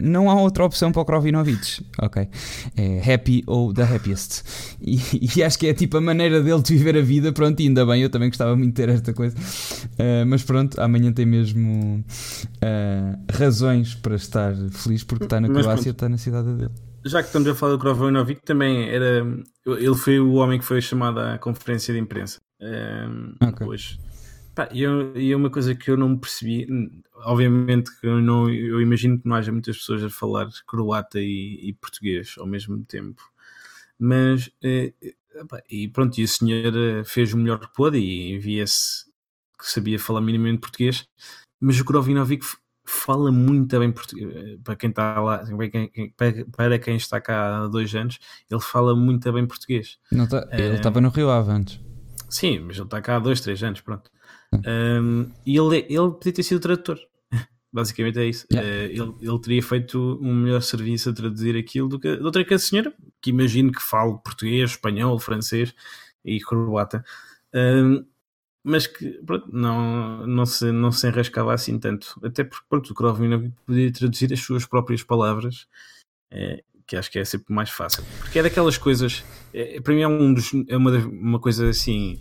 não 0.00 0.30
há 0.30 0.40
outra 0.40 0.64
opção 0.64 0.90
para 0.90 1.02
o 1.02 1.04
Krovinovic, 1.04 1.84
ok? 2.00 2.26
É 2.74 3.12
happy 3.12 3.44
ou 3.46 3.74
the 3.74 3.82
happiest. 3.82 4.42
E, 4.80 4.98
e, 5.36 5.42
acho 5.42 5.58
que 5.58 5.66
é 5.66 5.74
tipo 5.74 5.98
a 5.98 6.00
maneira 6.00 6.42
dele 6.42 6.62
de 6.62 6.74
viver 6.74 6.96
a 6.96 7.02
vida. 7.02 7.30
Pronto, 7.30 7.60
e 7.60 7.64
ainda 7.66 7.84
bem, 7.84 8.00
eu 8.00 8.08
também 8.08 8.30
gostava 8.30 8.56
muito 8.56 8.70
de 8.70 8.76
ter 8.76 8.88
esta 8.88 9.12
coisa. 9.12 9.36
Uh, 9.36 10.24
mas 10.26 10.42
pronto, 10.42 10.80
amanhã 10.80 11.12
tem 11.12 11.26
mesmo 11.26 12.02
uh, 12.02 13.18
razões 13.30 13.94
para 13.94 14.14
estar 14.14 14.54
feliz 14.70 15.04
porque 15.04 15.24
está 15.24 15.38
na 15.38 15.48
Croácia, 15.48 15.90
está 15.90 16.08
na 16.08 16.16
cidade 16.16 16.54
dele. 16.54 16.72
Já 17.04 17.20
que 17.20 17.28
estamos 17.28 17.46
a 17.48 17.54
falar 17.54 17.72
do 17.72 17.78
Krovinovic, 17.78 18.42
também 18.42 18.88
era. 18.88 19.22
Ele 19.66 19.94
foi 19.96 20.18
o 20.18 20.32
homem 20.34 20.58
que 20.58 20.64
foi 20.64 20.80
chamado 20.80 21.20
à 21.20 21.36
conferência 21.36 21.92
de 21.92 22.00
imprensa. 22.00 22.38
Um, 22.58 23.34
okay. 23.46 23.66
Hoje. 23.66 23.98
E, 24.72 25.32
é 25.32 25.36
uma 25.36 25.50
coisa 25.50 25.74
que 25.74 25.90
eu 25.90 25.96
não 25.96 26.16
percebi, 26.16 26.66
obviamente 27.16 27.90
que 27.98 28.06
eu, 28.06 28.20
não, 28.20 28.48
eu 28.50 28.80
imagino 28.80 29.20
que 29.20 29.28
não 29.28 29.36
haja 29.36 29.52
muitas 29.52 29.78
pessoas 29.78 30.02
a 30.02 30.10
falar 30.10 30.48
croata 30.66 31.20
e, 31.20 31.60
e 31.62 31.72
português 31.74 32.34
ao 32.38 32.46
mesmo 32.46 32.84
tempo, 32.84 33.22
mas 33.98 34.50
eh, 34.62 34.92
e 35.70 35.88
pronto, 35.88 36.18
e 36.18 36.24
o 36.24 36.28
senhor 36.28 36.74
eh, 36.76 37.04
fez 37.04 37.32
o 37.32 37.38
melhor 37.38 37.60
que 37.60 37.72
pôde 37.72 37.98
e 37.98 38.38
via-se 38.38 39.04
que 39.58 39.70
sabia 39.70 39.98
falar 39.98 40.20
minimamente 40.20 40.60
português, 40.60 41.06
mas 41.60 41.78
o 41.78 41.84
Krovinovic 41.84 42.44
fala 42.84 43.30
muito 43.30 43.78
bem 43.78 43.92
português. 43.92 44.34
Eh, 44.34 44.58
para 44.64 44.76
quem 44.76 44.90
está 44.90 45.20
lá, 45.20 45.44
para 46.56 46.78
quem 46.78 46.96
está 46.96 47.20
cá 47.20 47.64
há 47.64 47.68
dois 47.68 47.94
anos, 47.94 48.18
ele 48.50 48.60
fala 48.60 48.96
muito 48.96 49.32
bem 49.32 49.46
português. 49.46 49.98
Tá, 50.28 50.48
ele 50.52 50.74
estava 50.76 51.00
no 51.00 51.10
Rio 51.10 51.30
Ave 51.30 51.50
antes. 51.50 51.80
Sim, 52.28 52.60
mas 52.60 52.76
ele 52.76 52.84
está 52.84 53.00
cá 53.00 53.16
há 53.16 53.18
dois, 53.18 53.40
três 53.40 53.62
anos, 53.62 53.80
pronto. 53.80 54.10
Um, 54.52 55.30
e 55.46 55.56
ele, 55.56 55.86
ele 55.88 56.10
podia 56.10 56.32
ter 56.32 56.42
sido 56.42 56.60
tradutor. 56.60 56.98
Basicamente 57.72 58.18
é 58.18 58.26
isso. 58.26 58.46
Yeah. 58.52 58.68
Uh, 58.68 59.10
ele, 59.20 59.28
ele 59.28 59.40
teria 59.40 59.62
feito 59.62 60.18
um 60.20 60.34
melhor 60.34 60.60
serviço 60.60 61.10
a 61.10 61.12
traduzir 61.12 61.56
aquilo 61.56 61.88
do 61.88 61.98
que, 61.98 62.16
do 62.16 62.44
que 62.44 62.54
a 62.54 62.58
senhora, 62.58 62.92
que 63.20 63.30
imagino 63.30 63.72
que 63.72 63.82
fale 63.82 64.18
português, 64.24 64.70
espanhol, 64.70 65.18
francês 65.18 65.74
e 66.24 66.40
croata. 66.40 67.04
Um, 67.54 68.04
mas 68.62 68.86
que 68.86 69.10
pronto, 69.24 69.48
não, 69.50 70.26
não, 70.26 70.44
se, 70.44 70.70
não 70.70 70.92
se 70.92 71.06
enrascava 71.06 71.54
assim 71.54 71.78
tanto. 71.78 72.20
Até 72.22 72.44
porque 72.44 72.66
pronto, 72.68 72.90
o 72.90 72.94
Krovina 72.94 73.52
podia 73.64 73.92
traduzir 73.92 74.32
as 74.32 74.40
suas 74.40 74.66
próprias 74.66 75.02
palavras, 75.02 75.66
é, 76.30 76.62
que 76.86 76.96
acho 76.96 77.10
que 77.10 77.18
é 77.18 77.24
sempre 77.24 77.54
mais 77.54 77.70
fácil. 77.70 78.04
Porque 78.18 78.38
é 78.38 78.42
daquelas 78.42 78.76
coisas, 78.76 79.24
é, 79.54 79.80
para 79.80 79.94
mim 79.94 80.02
é, 80.02 80.08
um 80.08 80.34
dos, 80.34 80.52
é 80.68 80.76
uma, 80.76 80.90
uma 80.98 81.40
coisa 81.40 81.68
assim 81.68 82.20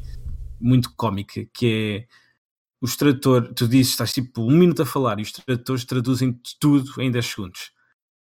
muito 0.59 0.93
cómica, 0.95 1.45
que 1.53 2.07
é 2.07 2.18
os 2.81 2.95
tradutores, 2.95 3.51
tu 3.55 3.67
dizes, 3.67 3.91
estás 3.91 4.13
tipo 4.13 4.41
um 4.41 4.57
minuto 4.57 4.81
a 4.81 4.85
falar 4.85 5.19
e 5.19 5.23
os 5.23 5.31
tradutores 5.31 5.85
traduzem 5.85 6.39
tudo 6.59 7.01
em 7.01 7.11
10 7.11 7.25
segundos. 7.25 7.71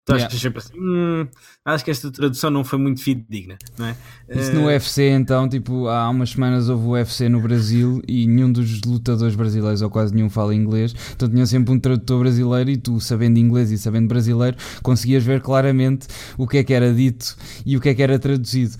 Tu 0.04 0.12
yeah. 0.12 0.26
achas 0.26 0.40
sempre 0.40 0.58
assim, 0.58 0.72
hum, 0.80 1.28
acho 1.66 1.84
que 1.84 1.90
esta 1.90 2.10
tradução 2.10 2.50
não 2.50 2.64
foi 2.64 2.78
muito 2.78 3.02
fidedigna, 3.02 3.58
não 3.76 3.88
é? 3.88 3.96
Isso 4.30 4.54
no 4.54 4.64
UFC, 4.64 5.10
então, 5.10 5.46
tipo, 5.46 5.86
há 5.86 6.08
umas 6.08 6.30
semanas 6.30 6.70
houve 6.70 6.86
o 6.86 6.90
UFC 6.92 7.28
no 7.28 7.42
Brasil 7.42 8.00
e 8.08 8.26
nenhum 8.26 8.50
dos 8.50 8.80
lutadores 8.86 9.34
brasileiros, 9.34 9.82
ou 9.82 9.90
quase 9.90 10.14
nenhum, 10.14 10.30
fala 10.30 10.54
inglês, 10.54 10.94
então 11.14 11.28
tinha 11.28 11.44
sempre 11.44 11.74
um 11.74 11.78
tradutor 11.78 12.20
brasileiro 12.20 12.70
e 12.70 12.78
tu, 12.78 12.98
sabendo 13.00 13.38
inglês 13.38 13.70
e 13.70 13.76
sabendo 13.76 14.08
brasileiro, 14.08 14.56
conseguias 14.82 15.22
ver 15.22 15.42
claramente 15.42 16.06
o 16.38 16.48
que 16.48 16.56
é 16.56 16.64
que 16.64 16.72
era 16.72 16.90
dito 16.94 17.36
e 17.66 17.76
o 17.76 17.80
que 17.80 17.90
é 17.90 17.94
que 17.94 18.02
era 18.02 18.18
traduzido. 18.18 18.76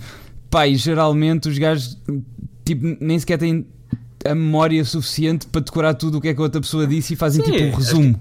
Pá, 0.48 0.66
e 0.66 0.76
geralmente 0.76 1.46
os 1.46 1.58
gajos, 1.58 2.02
tipo, 2.64 2.96
nem 3.02 3.18
sequer 3.18 3.36
têm 3.36 3.66
a 4.24 4.34
memória 4.34 4.84
suficiente 4.84 5.46
para 5.46 5.60
decorar 5.60 5.94
tudo 5.94 6.18
o 6.18 6.20
que 6.20 6.28
é 6.28 6.34
que 6.34 6.40
a 6.40 6.42
outra 6.42 6.60
pessoa 6.60 6.86
disse 6.86 7.14
e 7.14 7.16
fazem 7.16 7.44
Sim, 7.44 7.52
tipo 7.52 7.64
um 7.64 7.74
resumo. 7.74 8.18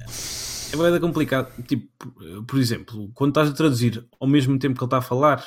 É 0.73 0.91
bem 0.91 0.99
complicado. 0.99 1.51
Tipo, 1.63 1.87
por 2.43 2.59
exemplo, 2.59 3.09
quando 3.13 3.31
estás 3.31 3.49
a 3.49 3.53
traduzir 3.53 4.05
ao 4.19 4.27
mesmo 4.27 4.57
tempo 4.59 4.77
que 4.77 4.83
ele 4.83 4.87
está 4.87 4.97
a 4.97 5.01
falar, 5.01 5.43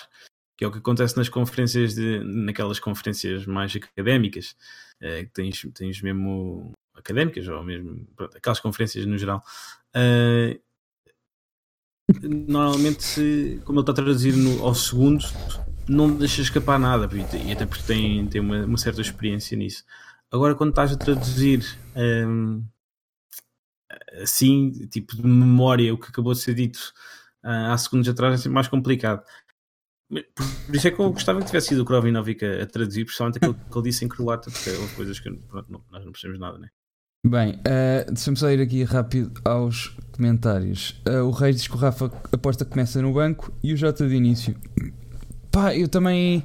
que 0.57 0.65
é 0.65 0.69
o 0.69 0.73
que 0.73 0.79
acontece 0.79 1.17
nas 1.17 1.29
conferências, 1.29 1.95
de, 1.95 2.21
naquelas 2.25 2.79
conferências 2.79 3.47
mais 3.47 3.75
académicas, 3.75 4.57
é, 5.01 5.25
que 5.25 5.31
tens, 5.31 5.67
tens 5.75 6.03
mesmo 6.03 6.73
académicas, 6.95 7.49
ou 7.49 7.63
mesmo 7.65 8.07
pronto, 8.17 8.37
aquelas 8.37 8.61
conferências 8.61 9.07
no 9.07 9.17
geral. 9.17 9.43
Uh, 9.97 10.61
normalmente, 12.23 13.03
se, 13.03 13.61
como 13.65 13.79
ele 13.79 13.83
está 13.83 13.93
a 13.93 13.95
traduzir 13.95 14.35
no, 14.35 14.63
ao 14.63 14.75
segundo, 14.75 15.25
não 15.89 16.15
deixa 16.15 16.43
escapar 16.43 16.79
nada, 16.79 17.09
e 17.45 17.53
até 17.53 17.67
porque 17.67 17.85
tem, 17.85 18.27
tem 18.27 18.41
uma, 18.41 18.65
uma 18.65 18.79
certa 18.79 19.01
experiência 19.01 19.57
nisso. 19.57 19.85
Agora, 20.33 20.55
quando 20.55 20.71
estás 20.71 20.93
a 20.93 20.97
traduzir 20.97 21.65
um, 21.97 22.65
assim, 24.23 24.71
tipo 24.89 25.17
de 25.17 25.27
memória, 25.27 25.93
o 25.93 25.99
que 25.99 26.09
acabou 26.09 26.33
de 26.33 26.41
ser 26.41 26.55
dito 26.55 26.79
uh, 27.45 27.73
há 27.73 27.79
segundos 27.79 28.09
atrás, 28.09 28.35
é 28.35 28.37
sempre 28.37 28.55
mais 28.55 28.69
complicado. 28.69 29.25
Por 30.09 30.75
isso 30.75 30.89
é 30.89 30.91
que 30.91 31.01
eu 31.01 31.13
gostava 31.13 31.41
que 31.41 31.47
tivesse 31.47 31.69
sido 31.69 31.83
o 31.83 31.85
Krovinovic 31.85 32.45
a, 32.45 32.63
a 32.63 32.67
traduzir, 32.67 33.05
principalmente 33.05 33.37
aquilo 33.37 33.55
que 33.55 33.79
ele 33.79 33.83
disse 33.89 34.05
em 34.05 34.09
croata, 34.09 34.51
porque 34.51 34.71
houve 34.71 34.95
coisas 34.95 35.21
que 35.21 35.31
pronto, 35.31 35.71
não, 35.71 35.85
nós 35.91 36.05
não 36.05 36.13
percebemos 36.13 36.41
nada, 36.41 36.59
né? 36.59 36.69
Bem, 37.27 37.55
uh, 37.55 38.11
deixa-me 38.11 38.37
só 38.37 38.51
ir 38.51 38.61
aqui 38.61 38.83
rápido 38.83 39.41
aos 39.45 39.89
comentários. 40.13 41.01
Uh, 41.07 41.25
o 41.25 41.31
Reis 41.31 41.57
diz 41.57 41.69
que 41.69 41.75
o 41.75 41.79
Rafa 41.79 42.07
aposta 42.33 42.65
que 42.65 42.71
começa 42.71 43.03
no 43.03 43.13
banco 43.13 43.53
e 43.63 43.75
o 43.75 43.77
Jota 43.77 44.09
de 44.09 44.15
início. 44.15 44.57
Pá, 45.51 45.75
eu 45.75 45.89
também 45.89 46.45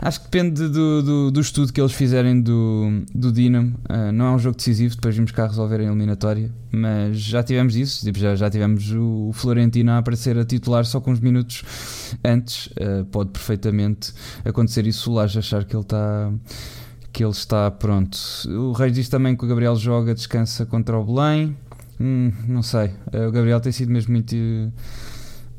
acho 0.00 0.20
que 0.20 0.26
depende 0.26 0.68
do, 0.68 1.02
do, 1.02 1.30
do 1.32 1.40
estudo 1.40 1.72
que 1.72 1.80
eles 1.80 1.92
fizerem 1.92 2.40
do, 2.40 3.02
do 3.12 3.32
Dinamo. 3.32 3.74
Uh, 3.90 4.12
não 4.12 4.26
é 4.26 4.30
um 4.30 4.38
jogo 4.38 4.56
decisivo, 4.56 4.94
depois 4.94 5.16
vimos 5.16 5.32
cá 5.32 5.48
resolver 5.48 5.80
a 5.80 5.82
eliminatória, 5.82 6.48
mas 6.70 7.18
já 7.18 7.42
tivemos 7.42 7.74
isso. 7.74 8.04
Tipo, 8.04 8.20
já, 8.20 8.36
já 8.36 8.48
tivemos 8.48 8.92
o, 8.92 9.30
o 9.30 9.32
Florentino 9.32 9.90
a 9.90 9.98
aparecer 9.98 10.38
a 10.38 10.44
titular 10.44 10.84
só 10.84 11.00
com 11.00 11.10
uns 11.10 11.18
minutos 11.18 11.64
antes. 12.24 12.68
Uh, 12.68 13.04
pode 13.06 13.30
perfeitamente 13.30 14.12
acontecer 14.44 14.86
isso. 14.86 15.10
O 15.10 15.14
Laje 15.14 15.40
achar 15.40 15.64
que 15.64 15.74
ele 15.74 15.82
está 15.82 16.32
que 17.12 17.24
ele 17.24 17.32
está 17.32 17.68
pronto. 17.70 18.16
O 18.46 18.72
Reis 18.72 18.92
diz 18.92 19.08
também 19.08 19.34
que 19.34 19.44
o 19.44 19.48
Gabriel 19.48 19.74
joga, 19.74 20.14
descansa 20.14 20.64
contra 20.66 20.96
o 20.96 21.04
Belém. 21.04 21.56
Hum, 21.98 22.30
não 22.46 22.62
sei. 22.62 22.90
Uh, 23.12 23.26
o 23.28 23.32
Gabriel 23.32 23.58
tem 23.58 23.72
sido 23.72 23.90
mesmo 23.90 24.12
muito 24.12 24.36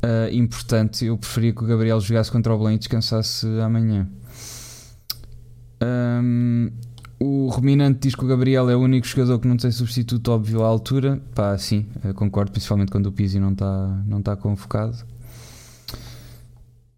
uh, 0.07 0.33
importante. 0.33 1.05
Eu 1.05 1.17
preferia 1.17 1.53
que 1.53 1.63
o 1.63 1.67
Gabriel 1.67 1.99
jogasse 1.99 2.31
contra 2.31 2.53
o 2.53 2.57
Belém 2.57 2.75
e 2.75 2.77
descansasse 2.79 3.45
amanhã. 3.59 4.09
Um, 5.83 6.71
o 7.19 7.47
Ruminante 7.47 7.99
diz 8.01 8.15
que 8.15 8.23
o 8.23 8.27
Gabriel 8.27 8.69
é 8.69 8.75
o 8.75 8.79
único 8.79 9.05
jogador 9.05 9.39
que 9.39 9.47
não 9.47 9.57
tem 9.57 9.71
substituto 9.71 10.31
óbvio 10.31 10.63
à 10.63 10.67
altura. 10.67 11.21
Pá, 11.35 11.57
sim, 11.57 11.85
concordo, 12.15 12.51
principalmente 12.51 12.91
quando 12.91 13.07
o 13.07 13.11
Pizzi 13.11 13.39
não 13.39 13.51
está 13.51 14.03
não 14.05 14.21
tá 14.21 14.35
convocado. 14.35 14.97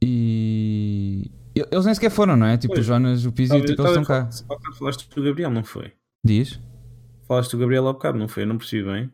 E 0.01 1.29
eles 1.55 1.85
nem 1.85 1.93
sequer 1.93 2.11
foram, 2.11 2.37
não 2.37 2.45
é? 2.45 2.57
Tipo, 2.57 2.79
o 2.79 2.81
Jonas, 2.81 3.25
o 3.25 3.31
Pizzi, 3.31 3.59
tipo, 3.61 3.81
eles 3.81 3.91
estão 3.91 4.03
cá. 4.03 4.29
Falaste 4.77 5.09
do 5.13 5.23
Gabriel, 5.23 5.49
não 5.49 5.63
foi? 5.63 5.93
Diz? 6.23 6.59
Falaste 7.27 7.51
do 7.51 7.57
Gabriel 7.57 7.87
ao 7.87 7.93
bocado, 7.93 8.17
não 8.17 8.27
foi? 8.27 8.43
Eu 8.43 8.47
não 8.47 8.57
percebi 8.57 8.83
bem. 8.83 9.11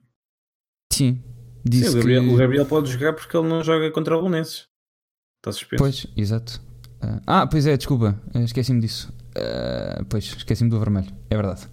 Sim, 0.92 1.22
Disse 1.68 1.92
Sim, 1.92 1.92
o 1.92 1.96
Gabriel, 1.98 2.24
que... 2.24 2.30
o 2.30 2.38
Gabriel, 2.38 2.66
pode 2.68 2.92
jogar 2.92 3.14
porque 3.14 3.36
ele 3.36 3.48
não 3.48 3.64
joga 3.64 3.90
contra 3.90 4.16
o 4.16 4.22
Belenenses. 4.22 4.68
Está 5.40 5.52
suspenso. 5.52 5.82
Pois, 5.82 6.08
exato. 6.16 6.62
Uh, 7.04 7.22
ah, 7.26 7.48
pois 7.48 7.66
é, 7.66 7.76
desculpa, 7.76 8.20
esqueci-me 8.36 8.80
disso. 8.80 9.12
Uh, 9.36 10.06
pois, 10.06 10.26
esqueci-me 10.38 10.70
do 10.70 10.80
vermelho, 10.80 11.12
é 11.30 11.36
verdade. 11.36 11.68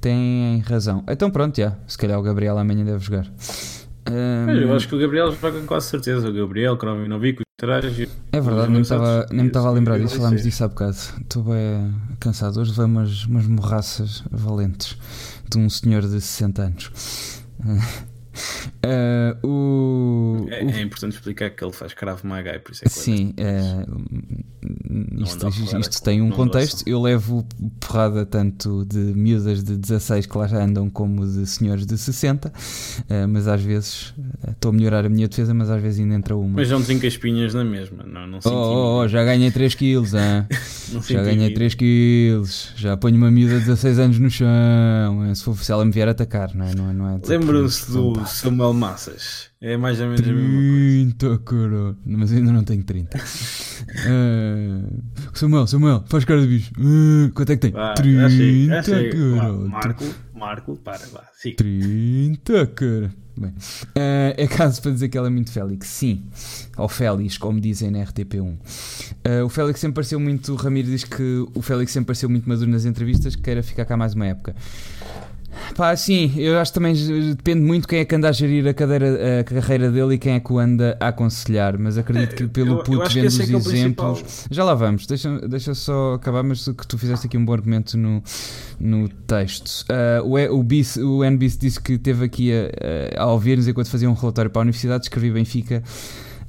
Tem 0.00 0.60
razão. 0.60 1.04
Então 1.08 1.30
pronto, 1.30 1.56
já. 1.56 1.76
Se 1.86 1.98
calhar 1.98 2.18
o 2.18 2.22
Gabriel 2.22 2.56
amanhã 2.56 2.84
deve 2.84 3.04
jogar. 3.04 3.26
Uh, 4.08 4.50
eu 4.50 4.72
acho 4.74 4.88
que 4.88 4.94
o 4.94 4.98
Gabriel 4.98 5.32
joga 5.32 5.60
com 5.60 5.66
quase 5.66 5.88
certeza. 5.88 6.28
O 6.28 6.32
Gabriel, 6.32 6.76
Krovinovik, 6.76 7.42
o 7.42 7.44
Traje. 7.58 8.08
É 8.32 8.40
verdade, 8.40 8.70
nem, 8.70 8.82
estava, 8.82 9.26
nem 9.30 9.42
me 9.42 9.48
estava 9.48 9.68
a 9.68 9.72
lembrar 9.72 9.98
disso. 9.98 10.16
Falámos 10.16 10.42
disso 10.42 10.64
há 10.64 10.68
bocado. 10.68 10.96
Estou 11.20 11.42
bem 11.42 11.94
cansado. 12.20 12.60
Hoje 12.60 12.70
levei 12.70 12.86
umas, 12.86 13.24
umas 13.24 13.46
morraças 13.46 14.22
valentes 14.30 14.96
de 15.50 15.58
um 15.58 15.68
senhor 15.68 16.02
de 16.02 16.20
60 16.20 16.62
anos. 16.62 17.42
Uh, 18.84 19.46
o, 19.46 20.46
é, 20.50 20.64
é, 20.64 20.80
importante 20.80 21.14
explicar 21.14 21.50
que 21.50 21.64
ele 21.64 21.72
faz 21.72 21.92
cravo 21.92 22.26
magai, 22.26 22.58
por 22.58 22.72
isso 22.72 22.84
é 22.84 22.88
que 22.88 22.94
Sim, 22.94 23.34
uh, 23.38 25.22
isto, 25.22 25.48
isto, 25.48 25.78
isto 25.78 26.02
tem 26.02 26.22
um 26.22 26.30
contexto. 26.30 26.82
Eu 26.86 27.00
levo 27.00 27.46
porrada 27.80 28.24
tanto 28.24 28.84
de 28.84 28.98
miúdas 28.98 29.62
de 29.62 29.76
16 29.76 30.26
que 30.26 30.38
lá 30.38 30.46
já 30.46 30.62
andam, 30.62 30.88
como 30.88 31.26
de 31.26 31.46
senhores 31.46 31.86
de 31.86 31.96
60, 31.96 32.48
uh, 32.48 32.52
mas 33.28 33.48
às 33.48 33.62
vezes 33.62 34.14
estou 34.48 34.70
a 34.70 34.72
melhorar 34.72 35.04
a 35.04 35.08
minha 35.08 35.28
defesa, 35.28 35.52
mas 35.52 35.70
às 35.70 35.82
vezes 35.82 36.00
ainda 36.00 36.14
entra 36.14 36.36
uma. 36.36 36.56
Mas 36.56 36.70
não 36.70 36.82
trinca 36.82 37.06
espinhas 37.06 37.54
na 37.54 37.64
mesma, 37.64 38.04
não, 38.04 38.26
não 38.26 38.38
oh, 38.44 38.48
oh, 38.48 38.98
oh, 39.00 39.08
já 39.08 39.24
ganhei 39.24 39.50
3 39.50 39.74
quilos, 39.74 40.10
já 41.08 41.22
ganhei 41.22 41.52
3 41.52 41.74
quilos, 41.74 42.72
já 42.76 42.96
ponho 42.96 43.16
uma 43.16 43.30
miúda 43.30 43.58
de 43.58 43.66
16 43.66 43.98
anos 43.98 44.18
no 44.18 44.30
chão, 44.30 45.34
se, 45.34 45.42
for, 45.42 45.56
se 45.58 45.72
ela 45.72 45.84
me 45.84 45.92
vier 45.92 46.08
atacar, 46.08 46.54
não 46.54 46.66
é? 46.66 46.74
Não 46.74 46.90
é, 46.90 46.92
não 46.92 47.08
é 47.08 47.20
Lembram-se 47.26 47.90
do 47.90 48.12
Samuel 48.28 48.72
Massas. 48.74 49.50
É 49.60 49.76
mais 49.76 50.00
ou 50.00 50.06
menos 50.06 50.20
30, 50.20 50.30
a 50.30 50.42
mesma 50.42 51.14
coisa. 51.16 51.38
caralho. 51.38 51.96
Mas 52.06 52.32
ainda 52.32 52.52
não 52.52 52.62
tenho 52.62 52.84
30. 52.84 53.18
uh, 53.18 53.20
eh, 54.06 54.80
Samuel, 55.34 55.66
Samuel, 55.66 56.04
faz 56.06 56.24
cara 56.24 56.40
de 56.40 56.46
bicho. 56.46 56.72
Uh, 56.78 57.32
quanto 57.34 57.52
é 57.52 57.56
que 57.56 57.62
tem? 57.62 57.72
Vá, 57.72 57.94
30, 57.94 58.82
caralho. 58.82 59.68
Marco, 59.68 60.04
Marco, 60.34 60.76
para, 60.76 61.06
vá. 61.08 61.24
Sim. 61.34 61.54
30, 61.54 62.66
cara. 62.68 63.10
Bem, 63.38 63.50
uh, 63.50 64.34
é 64.36 64.46
caso 64.48 64.82
para 64.82 64.90
dizer 64.90 65.08
que 65.08 65.16
ela 65.16 65.28
é 65.28 65.30
muito 65.30 65.52
Félix. 65.52 65.86
Sim, 65.88 66.24
ou 66.76 66.88
Félix, 66.88 67.38
como 67.38 67.60
dizem 67.60 67.90
na 67.90 68.00
RTP1. 68.00 68.42
Uh, 68.42 69.44
o 69.44 69.48
Félix 69.48 69.78
sempre 69.78 69.94
pareceu 69.94 70.18
muito. 70.18 70.54
Ramiro 70.56 70.88
diz 70.88 71.04
que 71.04 71.46
o 71.54 71.62
Félix 71.62 71.92
sempre 71.92 72.06
pareceu 72.06 72.28
muito 72.28 72.48
maduro 72.48 72.68
nas 72.68 72.84
entrevistas, 72.84 73.36
que 73.36 73.42
queira 73.42 73.62
ficar 73.62 73.84
cá 73.84 73.96
mais 73.96 74.14
uma 74.14 74.26
época. 74.26 74.56
Pá, 75.76 75.94
sim, 75.96 76.32
eu 76.36 76.58
acho 76.58 76.72
que 76.72 76.74
também 76.74 76.94
depende 77.34 77.60
muito 77.60 77.86
quem 77.86 78.00
é 78.00 78.04
que 78.04 78.14
anda 78.14 78.28
a 78.28 78.32
gerir 78.32 78.66
a, 78.66 78.74
cadeira, 78.74 79.40
a 79.40 79.44
carreira 79.44 79.90
dele 79.90 80.14
e 80.14 80.18
quem 80.18 80.34
é 80.34 80.40
que 80.40 80.52
o 80.52 80.58
anda 80.58 80.96
a 81.00 81.08
aconselhar. 81.08 81.78
Mas 81.78 81.96
acredito 81.96 82.34
que 82.34 82.46
pelo 82.46 82.78
eu, 82.78 82.82
puto 82.82 83.02
eu 83.02 83.08
vendo 83.08 83.26
os 83.26 83.40
é 83.40 83.42
é 83.42 83.56
exemplos. 83.56 84.46
Já 84.50 84.64
lá 84.64 84.74
vamos, 84.74 85.06
deixa, 85.06 85.38
deixa 85.48 85.74
só 85.74 86.14
acabar, 86.14 86.42
mas 86.42 86.64
que 86.64 86.86
tu 86.86 86.98
fizeste 86.98 87.26
aqui 87.26 87.36
um 87.36 87.44
bom 87.44 87.52
argumento 87.52 87.96
no, 87.96 88.22
no 88.78 89.08
texto. 89.08 89.84
Uh, 90.22 90.24
o, 90.24 90.58
o, 90.58 90.62
Bis, 90.62 90.96
o 90.96 91.24
NBIS 91.24 91.58
disse 91.58 91.80
que 91.80 91.98
teve 91.98 92.24
aqui 92.24 92.50
a, 92.52 93.22
a 93.22 93.26
ouvir-nos 93.26 93.68
enquanto 93.68 93.90
fazia 93.90 94.10
um 94.10 94.14
relatório 94.14 94.50
para 94.50 94.60
a 94.60 94.62
universidade, 94.62 95.04
escrevi 95.04 95.30
Benfica. 95.30 95.82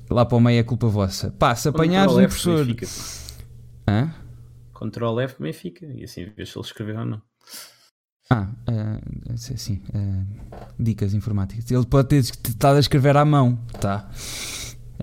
Lá 0.10 0.26
para 0.26 0.38
o 0.38 0.42
meio 0.42 0.60
é 0.60 0.64
culpa 0.64 0.88
vossa. 0.88 1.32
Pá, 1.38 1.54
se 1.56 1.70
apanhares 1.70 2.14
um 2.14 2.18
professor. 2.18 2.66
Benfica, 2.66 2.88
Hã? 3.88 4.14
Ctrl 4.74 5.20
F 5.20 5.36
Benfica 5.42 5.86
e 5.86 6.04
assim 6.04 6.26
vês 6.36 6.50
se 6.50 6.58
ele 6.58 6.66
escreveu 6.66 7.00
ou 7.00 7.06
não. 7.06 7.29
Ah, 8.32 8.48
uh, 8.70 9.38
sim, 9.38 9.82
uh, 9.90 10.26
dicas 10.80 11.16
informáticas. 11.16 11.70
Ele 11.72 11.86
pode 11.86 12.10
ter 12.10 12.20
estado 12.20 12.78
a 12.78 12.80
escrever 12.80 13.18
à 13.18 13.26
mão, 13.26 13.58
tá? 13.82 14.08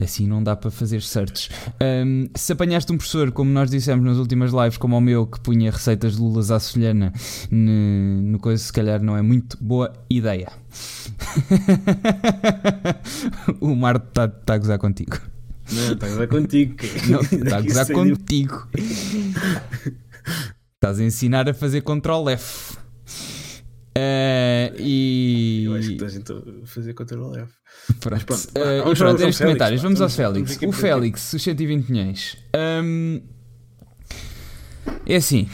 Assim 0.00 0.26
não 0.26 0.42
dá 0.42 0.54
para 0.54 0.70
fazer 0.70 1.02
certos. 1.02 1.48
Um, 1.82 2.28
se 2.36 2.52
apanhaste 2.52 2.92
um 2.92 2.98
professor, 2.98 3.32
como 3.32 3.50
nós 3.50 3.70
dissemos 3.70 4.04
nas 4.04 4.18
últimas 4.18 4.52
lives, 4.52 4.76
como 4.76 4.96
o 4.96 5.00
meu, 5.00 5.26
que 5.26 5.40
punha 5.40 5.70
receitas 5.70 6.16
de 6.16 6.20
lulas 6.20 6.50
à 6.50 6.60
solhana 6.60 7.12
no, 7.50 8.22
no 8.22 8.38
coisa, 8.38 8.62
se 8.62 8.72
calhar 8.72 9.02
não 9.02 9.16
é 9.16 9.22
muito 9.22 9.56
boa 9.58 9.92
ideia. 10.10 10.52
o 13.58 13.74
Marto 13.74 14.06
está 14.06 14.28
tá 14.28 14.54
a 14.54 14.58
gozar 14.58 14.78
contigo. 14.78 15.18
Não, 15.72 15.92
está 15.94 16.06
a 16.06 16.10
gozar 16.10 16.28
contigo. 16.28 16.76
Está 16.84 17.56
a 17.58 17.62
gozar 17.62 17.86
contigo. 17.90 18.68
Estás 20.74 21.00
a 21.00 21.04
ensinar 21.04 21.48
a 21.48 21.54
fazer 21.54 21.80
Ctrl 21.80 22.28
F. 22.28 22.85
Uh, 23.96 24.76
e. 24.78 25.64
Eu 25.64 25.74
acho 25.74 25.96
que 25.96 26.04
a 26.04 26.66
fazer 26.66 26.92
Ctrl 26.92 27.34
F. 27.34 27.52
Pronto, 27.98 28.26
pronto, 28.26 28.42
uh, 28.42 28.82
vamos, 28.84 28.98
pronto 28.98 29.18
vamos 29.18 29.38
comentários. 29.38 29.80
Vamos, 29.80 29.98
vamos 29.98 30.18
ao 30.18 30.32
Félix. 30.32 30.58
O 30.62 30.72
Félix, 30.72 31.32
os 31.32 31.42
120 31.42 31.90
milhões. 31.90 32.36
Um, 32.84 33.22
é 35.06 35.16
assim, 35.16 35.48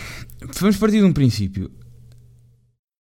vamos 0.58 0.76
partir 0.76 0.98
de 0.98 1.04
um 1.04 1.12
princípio 1.12 1.70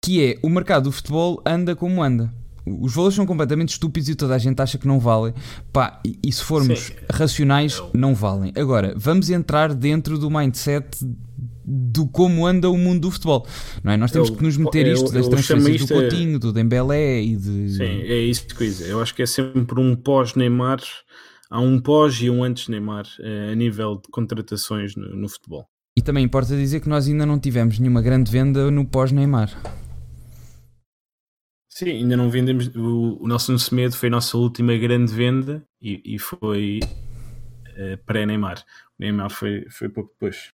que 0.04 0.24
é 0.24 0.40
o 0.42 0.50
mercado 0.50 0.86
do 0.86 0.92
futebol 0.92 1.42
anda 1.46 1.76
como 1.76 2.02
anda. 2.02 2.34
Os 2.66 2.94
valores 2.94 3.16
são 3.16 3.26
completamente 3.26 3.70
estúpidos 3.70 4.10
e 4.10 4.16
toda 4.16 4.36
a 4.36 4.38
gente 4.38 4.62
acha 4.62 4.78
que 4.78 4.88
não 4.88 5.00
valem. 5.00 5.34
Pá, 5.72 6.02
e, 6.06 6.18
e 6.24 6.32
se 6.32 6.44
formos 6.44 6.80
Sim. 6.80 6.94
racionais, 7.12 7.82
não 7.94 8.16
valem. 8.16 8.52
Agora, 8.56 8.94
vamos 8.98 9.30
entrar 9.30 9.74
dentro 9.74 10.18
do 10.18 10.30
mindset 10.30 10.88
do 11.69 12.07
como 12.07 12.48
anda 12.48 12.69
o 12.69 12.77
mundo 12.77 13.02
do 13.02 13.11
futebol. 13.11 13.45
Não 13.84 13.91
é? 13.91 13.98
Nós 13.98 14.11
temos 14.11 14.30
eu, 14.30 14.35
que 14.35 14.44
nos 14.44 14.56
meter 14.56 14.88
isto 14.88 15.07
eu, 15.07 15.11
das 15.11 15.27
transferências 15.27 15.81
do 15.81 15.94
Coutinho, 15.94 16.39
do 16.39 16.53
Dembélé 16.53 17.22
e 17.22 17.35
de... 17.35 17.72
Sim, 17.72 17.84
é 17.84 18.19
isso 18.19 18.48
que 18.48 18.53
eu 18.64 18.68
dizer. 18.68 18.89
Eu 18.89 19.02
acho 19.02 19.14
que 19.14 19.22
é 19.22 19.26
sempre 19.26 19.77
um 19.77 19.94
pós-Neymar, 19.94 20.80
há 21.49 21.60
um 21.60 21.77
pós 21.81 22.15
e 22.22 22.30
um 22.30 22.41
antes-Neymar 22.41 23.06
eh, 23.19 23.49
a 23.52 23.56
nível 23.56 23.95
de 23.98 24.10
contratações 24.10 24.95
no, 24.95 25.14
no 25.14 25.27
futebol. 25.27 25.68
E 25.98 26.02
também 26.02 26.23
importa 26.23 26.56
dizer 26.56 26.80
que 26.80 26.88
nós 26.88 27.07
ainda 27.07 27.26
não 27.26 27.38
tivemos 27.38 27.80
nenhuma 27.80 28.02
grande 28.02 28.31
venda 28.31 28.72
no 28.72 28.85
pós-Neymar. 28.85 29.52
Sim, 31.68 31.89
ainda 31.89 32.15
não 32.15 32.30
vendemos. 32.30 32.68
O, 32.76 33.18
o 33.22 33.27
Nelson 33.27 33.57
Semedo 33.57 33.95
foi 33.95 34.07
a 34.07 34.11
nossa 34.11 34.38
última 34.38 34.76
grande 34.77 35.14
venda 35.14 35.64
e, 35.81 36.15
e 36.15 36.18
foi 36.18 36.80
uh, 36.81 37.98
pré-Neymar. 38.06 38.64
O 38.98 39.03
Neymar 39.03 39.30
foi, 39.30 39.65
foi 39.69 39.89
pouco 39.89 40.11
depois. 40.14 40.57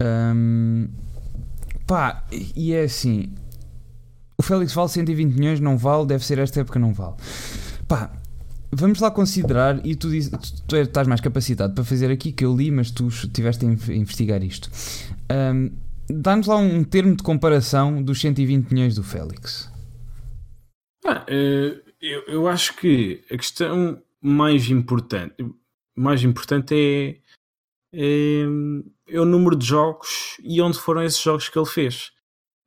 Um, 0.00 0.88
pá, 1.86 2.24
e 2.56 2.72
é 2.72 2.82
assim: 2.82 3.32
o 4.36 4.42
Félix 4.42 4.72
vale 4.72 4.88
120 4.88 5.34
milhões, 5.34 5.60
não 5.60 5.76
vale, 5.76 6.06
deve 6.06 6.24
ser 6.24 6.38
esta 6.38 6.60
época, 6.60 6.78
não 6.78 6.92
vale. 6.94 7.16
Pá, 7.86 8.10
vamos 8.70 9.00
lá 9.00 9.10
considerar, 9.10 9.84
e 9.84 9.94
tu, 9.94 10.10
diz, 10.10 10.30
tu, 10.30 10.62
tu 10.66 10.76
estás 10.76 11.06
mais 11.06 11.20
capacitado 11.20 11.74
para 11.74 11.84
fazer 11.84 12.10
aqui 12.10 12.32
que 12.32 12.44
eu 12.44 12.56
li, 12.56 12.70
mas 12.70 12.90
tu 12.90 13.08
estiveste 13.08 13.66
a 13.66 13.68
investigar 13.94 14.42
isto. 14.42 14.70
Um, 15.30 15.70
Dá-nos 16.10 16.46
lá 16.46 16.56
um 16.56 16.82
termo 16.84 17.14
de 17.14 17.22
comparação 17.22 18.02
dos 18.02 18.20
120 18.20 18.72
milhões 18.72 18.94
do 18.94 19.02
Félix. 19.02 19.70
Ah, 21.06 21.24
eh, 21.28 21.76
eu, 22.00 22.22
eu 22.28 22.48
acho 22.48 22.74
que 22.76 23.22
a 23.30 23.36
questão 23.36 24.00
mais 24.20 24.70
importante, 24.70 25.34
mais 25.94 26.24
importante 26.24 26.74
é 26.74 27.16
é, 27.92 28.44
o 29.18 29.24
número 29.24 29.56
de 29.56 29.66
jogos 29.66 30.36
e 30.42 30.60
onde 30.60 30.78
foram 30.78 31.02
esses 31.02 31.20
jogos 31.20 31.48
que 31.48 31.58
ele 31.58 31.66
fez. 31.66 32.12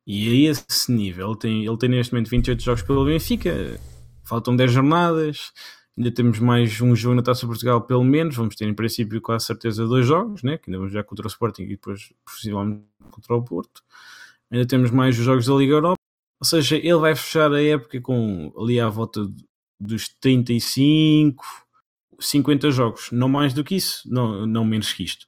E 0.06 0.28
a 0.48 0.50
esse 0.50 0.90
nível, 0.90 1.28
ele 1.28 1.38
tem, 1.38 1.64
ele 1.64 1.76
tem 1.78 1.88
neste 1.88 2.12
momento 2.12 2.28
28 2.30 2.62
jogos 2.62 2.82
pelo 2.82 3.04
Benfica, 3.04 3.78
faltam 4.24 4.56
10 4.56 4.72
jornadas, 4.72 5.52
ainda 5.96 6.10
temos 6.10 6.40
mais 6.40 6.80
um 6.80 6.96
jogo 6.96 7.14
na 7.14 7.22
Taça 7.22 7.46
Portugal, 7.46 7.80
pelo 7.82 8.02
menos. 8.02 8.34
Vamos 8.34 8.56
ter, 8.56 8.66
em 8.66 8.74
princípio, 8.74 9.20
com 9.20 9.32
a 9.32 9.38
certeza, 9.38 9.86
dois 9.86 10.06
jogos, 10.06 10.42
né? 10.42 10.58
que 10.58 10.70
ainda 10.70 10.78
vamos 10.78 10.92
já 10.92 11.04
contra 11.04 11.26
o 11.26 11.28
Sporting 11.28 11.62
e 11.62 11.68
depois, 11.68 12.12
possivelmente, 12.24 12.84
contra 13.10 13.36
o 13.36 13.44
Porto. 13.44 13.82
Ainda 14.50 14.66
temos 14.66 14.90
mais 14.90 15.18
os 15.18 15.24
jogos 15.24 15.46
da 15.46 15.54
Liga 15.54 15.74
Europa. 15.74 15.98
Ou 16.40 16.46
seja, 16.46 16.76
ele 16.76 16.96
vai 16.96 17.14
fechar 17.14 17.52
a 17.52 17.62
época 17.62 18.00
com 18.00 18.52
ali 18.58 18.80
à 18.80 18.88
volta 18.88 19.20
dos 19.78 20.08
35, 20.20 21.44
50 22.18 22.70
jogos, 22.70 23.10
não 23.12 23.28
mais 23.28 23.52
do 23.54 23.64
que 23.64 23.76
isso, 23.76 24.02
não, 24.06 24.46
não 24.46 24.64
menos 24.64 24.92
que 24.92 25.04
isto. 25.04 25.26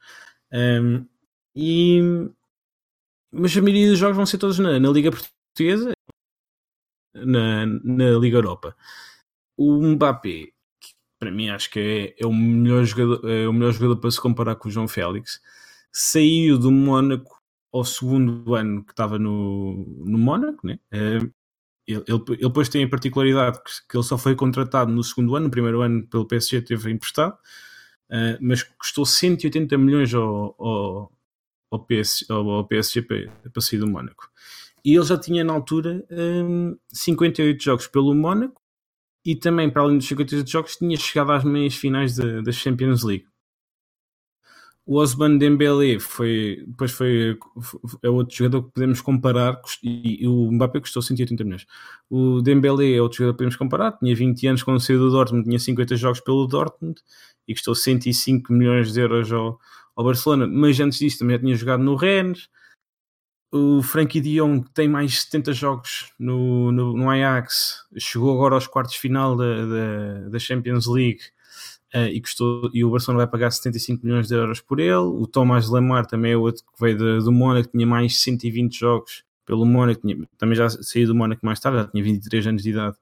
Um, 0.52 1.06
e, 1.54 2.00
mas 3.32 3.56
a 3.56 3.62
maioria 3.62 3.90
dos 3.90 3.98
jogos 3.98 4.16
vão 4.16 4.26
ser 4.26 4.38
todos 4.38 4.58
na, 4.58 4.78
na 4.78 4.90
Liga 4.90 5.10
Portuguesa, 5.10 5.92
na, 7.14 7.66
na 7.66 8.10
Liga 8.18 8.38
Europa. 8.38 8.76
O 9.56 9.80
Mbappé, 9.82 10.48
que 10.80 10.94
para 11.18 11.30
mim 11.30 11.48
acho 11.48 11.70
que 11.70 12.14
é, 12.18 12.22
é, 12.22 12.26
o 12.26 12.32
melhor 12.32 12.84
jogador, 12.84 13.28
é 13.28 13.48
o 13.48 13.52
melhor 13.52 13.72
jogador 13.72 13.96
para 13.96 14.10
se 14.10 14.20
comparar 14.20 14.56
com 14.56 14.68
o 14.68 14.70
João 14.70 14.88
Félix, 14.88 15.40
saiu 15.92 16.58
do 16.58 16.70
Mónaco 16.70 17.40
ao 17.72 17.84
segundo 17.84 18.54
ano 18.54 18.84
que 18.84 18.92
estava 18.92 19.18
no, 19.18 19.84
no 20.04 20.18
Mónaco, 20.18 20.66
né? 20.66 20.78
Ele, 21.86 22.02
ele, 22.08 22.24
ele, 22.28 22.36
depois 22.36 22.68
tem 22.68 22.84
a 22.84 22.88
particularidade 22.88 23.58
que, 23.58 23.70
que, 23.88 23.96
ele 23.96 24.04
só 24.04 24.16
foi 24.16 24.34
contratado 24.34 24.90
no 24.90 25.02
segundo 25.04 25.36
ano, 25.36 25.46
no 25.46 25.50
primeiro 25.50 25.82
ano 25.82 26.06
pelo 26.06 26.26
PSG 26.26 26.62
teve 26.62 26.90
emprestado, 26.90 27.34
uh, 28.10 28.38
mas 28.40 28.62
custou 28.62 29.04
180 29.04 29.76
milhões 29.76 30.14
ao, 30.14 30.54
ao, 30.58 31.12
ao, 31.70 31.84
PS, 31.84 32.24
ao, 32.30 32.48
ao 32.48 32.66
PSG 32.66 33.02
para, 33.02 33.30
para 33.52 33.62
sair 33.62 33.78
do 33.78 33.86
Mónaco. 33.86 34.30
E 34.84 34.94
ele 34.94 35.04
já 35.04 35.18
tinha 35.18 35.42
na 35.42 35.52
altura 35.52 36.04
um, 36.10 36.68
ehm, 36.70 36.76
58 36.92 37.62
jogos 37.62 37.86
pelo 37.86 38.14
Mónaco 38.14 38.60
e 39.24 39.34
também, 39.34 39.70
para 39.70 39.82
além 39.82 39.96
dos 39.96 40.06
58 40.06 40.50
jogos, 40.50 40.76
tinha 40.76 40.96
chegado 40.98 41.32
às 41.32 41.44
meias 41.44 41.74
finais 41.74 42.16
da, 42.16 42.42
da 42.42 42.52
Champions 42.52 43.02
League. 43.02 43.26
O 44.86 44.98
Osman 44.98 45.38
Dembélé 45.38 45.98
foi, 45.98 46.62
depois 46.66 46.92
foi, 46.92 47.38
é 48.02 48.08
outro 48.10 48.36
jogador 48.36 48.64
que 48.64 48.72
podemos 48.72 49.00
comparar 49.00 49.58
e, 49.82 50.28
o 50.28 50.52
Mbappé 50.52 50.80
custou 50.80 51.00
180 51.00 51.42
milhões. 51.42 51.66
O 52.10 52.42
Dembélé 52.42 52.92
é 52.94 53.00
outro 53.00 53.18
jogador 53.18 53.32
que 53.32 53.38
podemos 53.38 53.56
comparar, 53.56 53.92
tinha 53.92 54.14
20 54.14 54.46
anos 54.46 54.62
quando 54.62 54.80
saiu 54.80 54.98
do 54.98 55.10
Dortmund, 55.10 55.44
tinha 55.44 55.58
50 55.58 55.96
jogos 55.96 56.20
pelo 56.20 56.46
Dortmund 56.46 57.00
e 57.48 57.54
custou 57.54 57.74
105 57.74 58.52
milhões 58.52 58.92
de 58.92 59.00
euros 59.00 59.32
ao, 59.32 59.58
ao 59.96 60.04
Barcelona, 60.04 60.46
mas 60.46 60.78
antes 60.78 60.98
disso 60.98 61.18
também 61.20 61.36
já 61.36 61.40
tinha 61.42 61.56
jogado 61.56 61.82
no 61.82 61.96
Rennes. 61.96 62.50
O 63.50 63.82
Frankie 63.82 64.20
de 64.20 64.36
Jong 64.36 64.68
tem 64.74 64.88
mais 64.88 65.22
70 65.22 65.52
jogos 65.54 66.12
no, 66.18 66.70
no, 66.72 66.92
no 66.94 67.08
Ajax, 67.08 67.86
chegou 67.96 68.34
agora 68.34 68.56
aos 68.56 68.66
quartos 68.66 68.96
final 68.96 69.34
da, 69.34 69.64
da, 69.64 70.28
da 70.28 70.38
Champions 70.38 70.86
League 70.86 71.20
Uh, 71.94 72.08
e, 72.08 72.20
custou, 72.20 72.68
e 72.74 72.84
o 72.84 72.90
Barcelona 72.90 73.24
vai 73.24 73.30
pagar 73.30 73.52
75 73.52 74.04
milhões 74.04 74.26
de 74.26 74.34
euros 74.34 74.60
por 74.60 74.80
ele. 74.80 74.94
O 74.94 75.28
Thomas 75.28 75.70
Lemar 75.70 76.06
também 76.06 76.32
é 76.32 76.36
outro 76.36 76.64
que 76.64 76.80
veio 76.80 77.22
do 77.22 77.30
Mónaco, 77.30 77.70
tinha 77.70 77.86
mais 77.86 78.20
120 78.20 78.76
jogos 78.76 79.22
pelo 79.46 79.64
Mónaco, 79.64 80.00
tinha, 80.00 80.28
também 80.36 80.56
já 80.56 80.68
saiu 80.68 81.06
do 81.06 81.14
Mónaco 81.14 81.46
mais 81.46 81.60
tarde, 81.60 81.78
já 81.78 81.86
tinha 81.86 82.02
23 82.02 82.46
anos 82.48 82.62
de 82.64 82.70
idade 82.70 82.96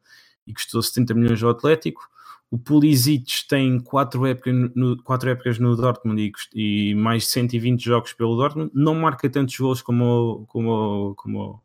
e 0.46 0.52
custou 0.52 0.82
70 0.82 1.14
milhões 1.14 1.42
ao 1.42 1.50
Atlético. 1.50 2.02
O 2.50 2.58
Pulisic 2.58 3.48
tem 3.48 3.80
4 3.80 4.26
épocas 4.26 4.54
no, 4.74 5.02
quatro 5.02 5.30
épocas 5.30 5.58
no 5.58 5.74
Dortmund 5.74 6.20
e, 6.54 6.90
e, 6.90 6.94
mais 6.94 7.26
120 7.28 7.82
jogos 7.82 8.12
pelo 8.12 8.36
Dortmund. 8.36 8.70
Não 8.74 8.94
marca 8.94 9.30
tantos 9.30 9.56
gols 9.56 9.80
como, 9.80 10.44
como, 10.48 11.14
como 11.14 11.40
o 11.42 11.62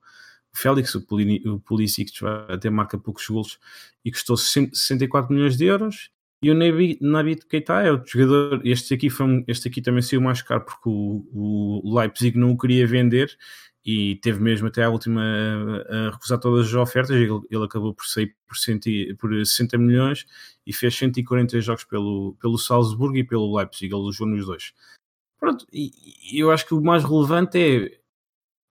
Félix, 0.54 0.96
o 0.96 1.60
Pulisic 1.60 2.14
até 2.48 2.70
marca 2.70 2.98
poucos 2.98 3.28
gols 3.28 3.60
e 4.06 4.12
custou 4.12 4.38
64 4.38 5.34
milhões 5.34 5.58
de 5.58 5.66
euros. 5.66 6.10
E 6.42 6.52
o 6.52 6.56
Nabi, 6.56 7.36
Keita 7.50 7.82
é 7.82 7.92
outro 7.92 8.12
jogador. 8.12 8.62
Este 8.64 8.94
aqui, 8.94 9.10
foi 9.10 9.44
este 9.48 9.68
aqui 9.68 9.82
também 9.82 10.02
saiu 10.02 10.22
mais 10.22 10.42
caro 10.42 10.64
porque 10.66 10.88
o, 10.88 11.82
o 11.84 12.00
Leipzig 12.00 12.38
não 12.38 12.52
o 12.52 12.58
queria 12.58 12.86
vender 12.86 13.36
e 13.84 14.18
teve 14.18 14.40
mesmo 14.42 14.68
até 14.68 14.84
à 14.84 14.90
última 14.90 15.24
a 15.90 16.12
recusar 16.12 16.40
todas 16.40 16.68
as 16.68 16.74
ofertas. 16.74 17.16
Ele, 17.16 17.40
ele 17.50 17.64
acabou 17.64 17.94
por 17.94 18.06
sair 18.06 18.36
por, 18.46 18.56
centi, 18.56 19.16
por 19.20 19.34
60 19.34 19.78
milhões 19.78 20.26
e 20.66 20.74
fez 20.74 20.96
140 20.96 21.60
jogos 21.62 21.86
pelo, 21.86 22.36
pelo 22.40 22.58
Salzburgo 22.58 23.18
e 23.18 23.24
pelo 23.24 23.56
Leipzig. 23.56 23.94
Ele 23.94 24.12
jogou 24.12 24.28
nos 24.28 24.46
dois. 24.46 24.74
Pronto, 25.40 25.66
e, 25.72 25.92
e 26.32 26.40
eu 26.40 26.52
acho 26.52 26.68
que 26.68 26.74
o 26.74 26.82
mais 26.82 27.04
relevante 27.04 27.58
é, 27.58 27.98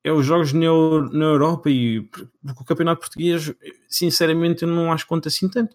é 0.04 0.12
os 0.12 0.26
jogos 0.26 0.52
na, 0.52 0.66
Europa 0.66 1.70
e 1.70 2.02
porque 2.02 2.62
o 2.62 2.64
campeonato 2.64 3.00
português, 3.00 3.52
sinceramente, 3.88 4.62
eu 4.62 4.68
não 4.68 4.92
acho 4.92 5.06
conta 5.06 5.28
assim 5.28 5.48
tanto. 5.48 5.74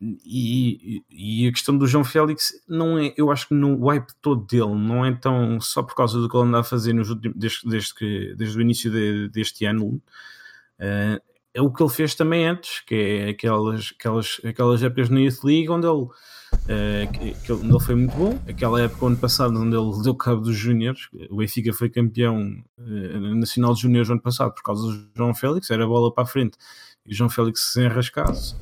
E, 0.00 1.02
e, 1.08 1.48
a 1.48 1.52
questão 1.52 1.78
do 1.78 1.86
João 1.86 2.04
Félix 2.04 2.52
não 2.68 2.98
é, 2.98 3.14
eu 3.16 3.30
acho 3.30 3.48
que 3.48 3.54
no 3.54 3.86
wipe 3.86 4.12
todo 4.20 4.44
dele 4.44 4.74
não 4.74 5.04
é 5.04 5.14
tão 5.14 5.60
só 5.60 5.82
por 5.82 5.94
causa 5.94 6.20
do 6.20 6.28
que 6.28 6.36
ele 6.36 6.46
anda 6.46 6.60
a 6.60 6.64
fazer 6.64 6.92
nos 6.92 7.10
últimos, 7.10 7.38
desde, 7.38 7.68
desde, 7.68 7.94
que, 7.94 8.34
desde 8.36 8.58
o 8.58 8.60
início 8.60 8.90
de, 8.90 9.28
deste 9.28 9.64
ano, 9.64 9.86
uh, 9.86 11.20
é 11.54 11.62
o 11.62 11.72
que 11.72 11.82
ele 11.82 11.90
fez 11.90 12.14
também 12.14 12.46
antes, 12.46 12.80
que 12.80 12.94
é 12.94 13.28
aquelas, 13.30 13.94
aquelas, 13.98 14.40
aquelas 14.44 14.82
épocas 14.82 15.08
na 15.08 15.20
Youth 15.20 15.44
League 15.44 15.70
onde 15.70 15.86
ele, 15.86 16.02
uh, 16.02 17.12
que, 17.12 17.34
que 17.46 17.52
ele 17.52 17.80
foi 17.80 17.94
muito 17.94 18.16
bom, 18.16 18.38
aquela 18.48 18.82
época 18.82 19.06
ano 19.06 19.16
passado 19.16 19.58
onde 19.58 19.76
ele 19.76 20.02
deu 20.02 20.14
cabo 20.16 20.42
dos 20.42 20.56
Júniores, 20.56 21.08
o 21.30 21.36
Benfica 21.36 21.72
foi 21.72 21.88
campeão 21.88 22.62
uh, 22.78 23.34
nacional 23.36 23.72
de 23.72 23.82
Júniores 23.82 24.10
ano 24.10 24.20
passado 24.20 24.52
por 24.52 24.62
causa 24.62 24.82
do 24.82 25.08
João 25.16 25.34
Félix, 25.34 25.70
era 25.70 25.86
bola 25.86 26.12
para 26.12 26.24
a 26.24 26.26
frente. 26.26 26.58
E 27.06 27.12
o 27.12 27.14
João 27.14 27.30
Félix 27.30 27.72
se 27.72 27.82
enrascasse 27.82 28.56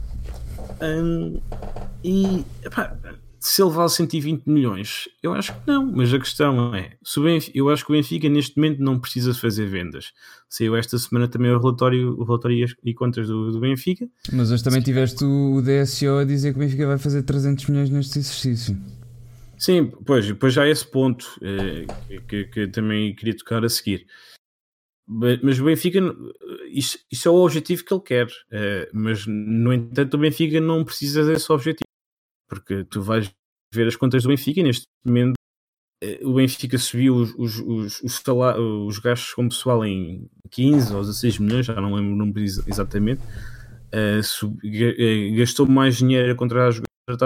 um, 0.83 1.41
e 2.05 2.45
epá, 2.65 2.97
se 3.43 3.61
ele 3.61 3.71
vale 3.71 3.89
120 3.89 4.47
milhões, 4.47 5.09
eu 5.23 5.33
acho 5.35 5.53
que 5.53 5.61
não, 5.67 5.85
mas 5.85 6.15
a 6.15 6.19
questão 6.19 6.75
é: 6.75 6.97
Benfica, 7.19 7.59
eu 7.59 7.69
acho 7.71 7.85
que 7.85 7.93
o 7.93 7.95
Benfica 7.95 8.29
neste 8.29 8.57
momento 8.57 8.81
não 8.81 8.99
precisa 8.99 9.35
fazer 9.35 9.67
vendas. 9.67 10.13
Saiu 10.49 10.77
esta 10.77 10.97
semana 10.97 11.27
também 11.27 11.51
o 11.51 11.59
relatório, 11.59 12.17
o 12.21 12.25
relatório 12.25 12.67
e 12.85 12.95
contas 12.95 13.27
do, 13.27 13.51
do 13.51 13.59
Benfica. 13.59 14.09
Mas 14.33 14.53
hoje 14.53 14.63
também 14.63 14.81
tiveste 14.81 15.25
o 15.25 15.61
DSO 15.61 16.19
a 16.21 16.25
dizer 16.25 16.53
que 16.53 16.59
o 16.59 16.61
Benfica 16.61 16.87
vai 16.87 16.99
fazer 16.99 17.23
300 17.23 17.67
milhões 17.67 17.91
neste 17.91 18.19
exercício. 18.21 18.77
Sim, 19.59 19.93
pois, 20.05 20.27
depois 20.27 20.55
já 20.55 20.63
há 20.63 20.69
esse 20.69 20.85
ponto 20.85 21.39
eh, 21.41 21.87
que, 22.29 22.45
que, 22.45 22.67
também 22.69 23.15
queria 23.15 23.37
tocar 23.37 23.65
a 23.65 23.69
seguir. 23.69 24.07
Mas 25.07 25.59
o 25.59 25.65
Benfica, 25.65 25.99
isso, 26.69 26.99
isso, 27.11 27.29
é 27.29 27.31
o 27.31 27.45
objetivo 27.45 27.85
que 27.85 27.93
ele 27.93 28.03
quer. 28.03 28.27
Uh, 28.27 28.89
mas, 28.93 29.27
no 29.27 29.73
entanto, 29.73 30.15
o 30.15 30.19
Benfica 30.19 30.61
não 30.61 30.85
precisa 30.85 31.25
desse 31.25 31.51
objetivo. 31.53 31.89
Porque 32.49 32.85
tu 32.85 33.03
vais 33.03 33.31
ver 33.75 33.89
as 33.89 33.97
contas 33.97 34.23
do 34.23 34.29
Benfica 34.29 34.61
e 34.61 34.63
neste 34.63 34.87
momento 35.05 35.35
uh, 36.05 36.29
o 36.29 36.35
Benfica 36.35 36.79
subiu 36.79 37.17
os, 37.17 37.35
os, 37.37 37.59
os, 37.59 38.03
os, 38.03 38.23
os 38.87 38.99
gastos 38.99 39.35
com 39.35 39.49
pessoal 39.49 39.85
em 39.85 40.31
15 40.51 40.95
ou 40.95 41.01
16 41.01 41.39
milhões, 41.39 41.67
já 41.67 41.75
não 41.75 41.95
lembro 41.95 42.13
o 42.13 42.17
número 42.17 42.41
exatamente. 42.41 43.23
Uh, 43.93 44.23
sub, 44.23 44.57
gastou 45.37 45.67
mais 45.67 45.97
dinheiro 45.97 46.33
a 46.33 46.35
contratar, 46.35 46.73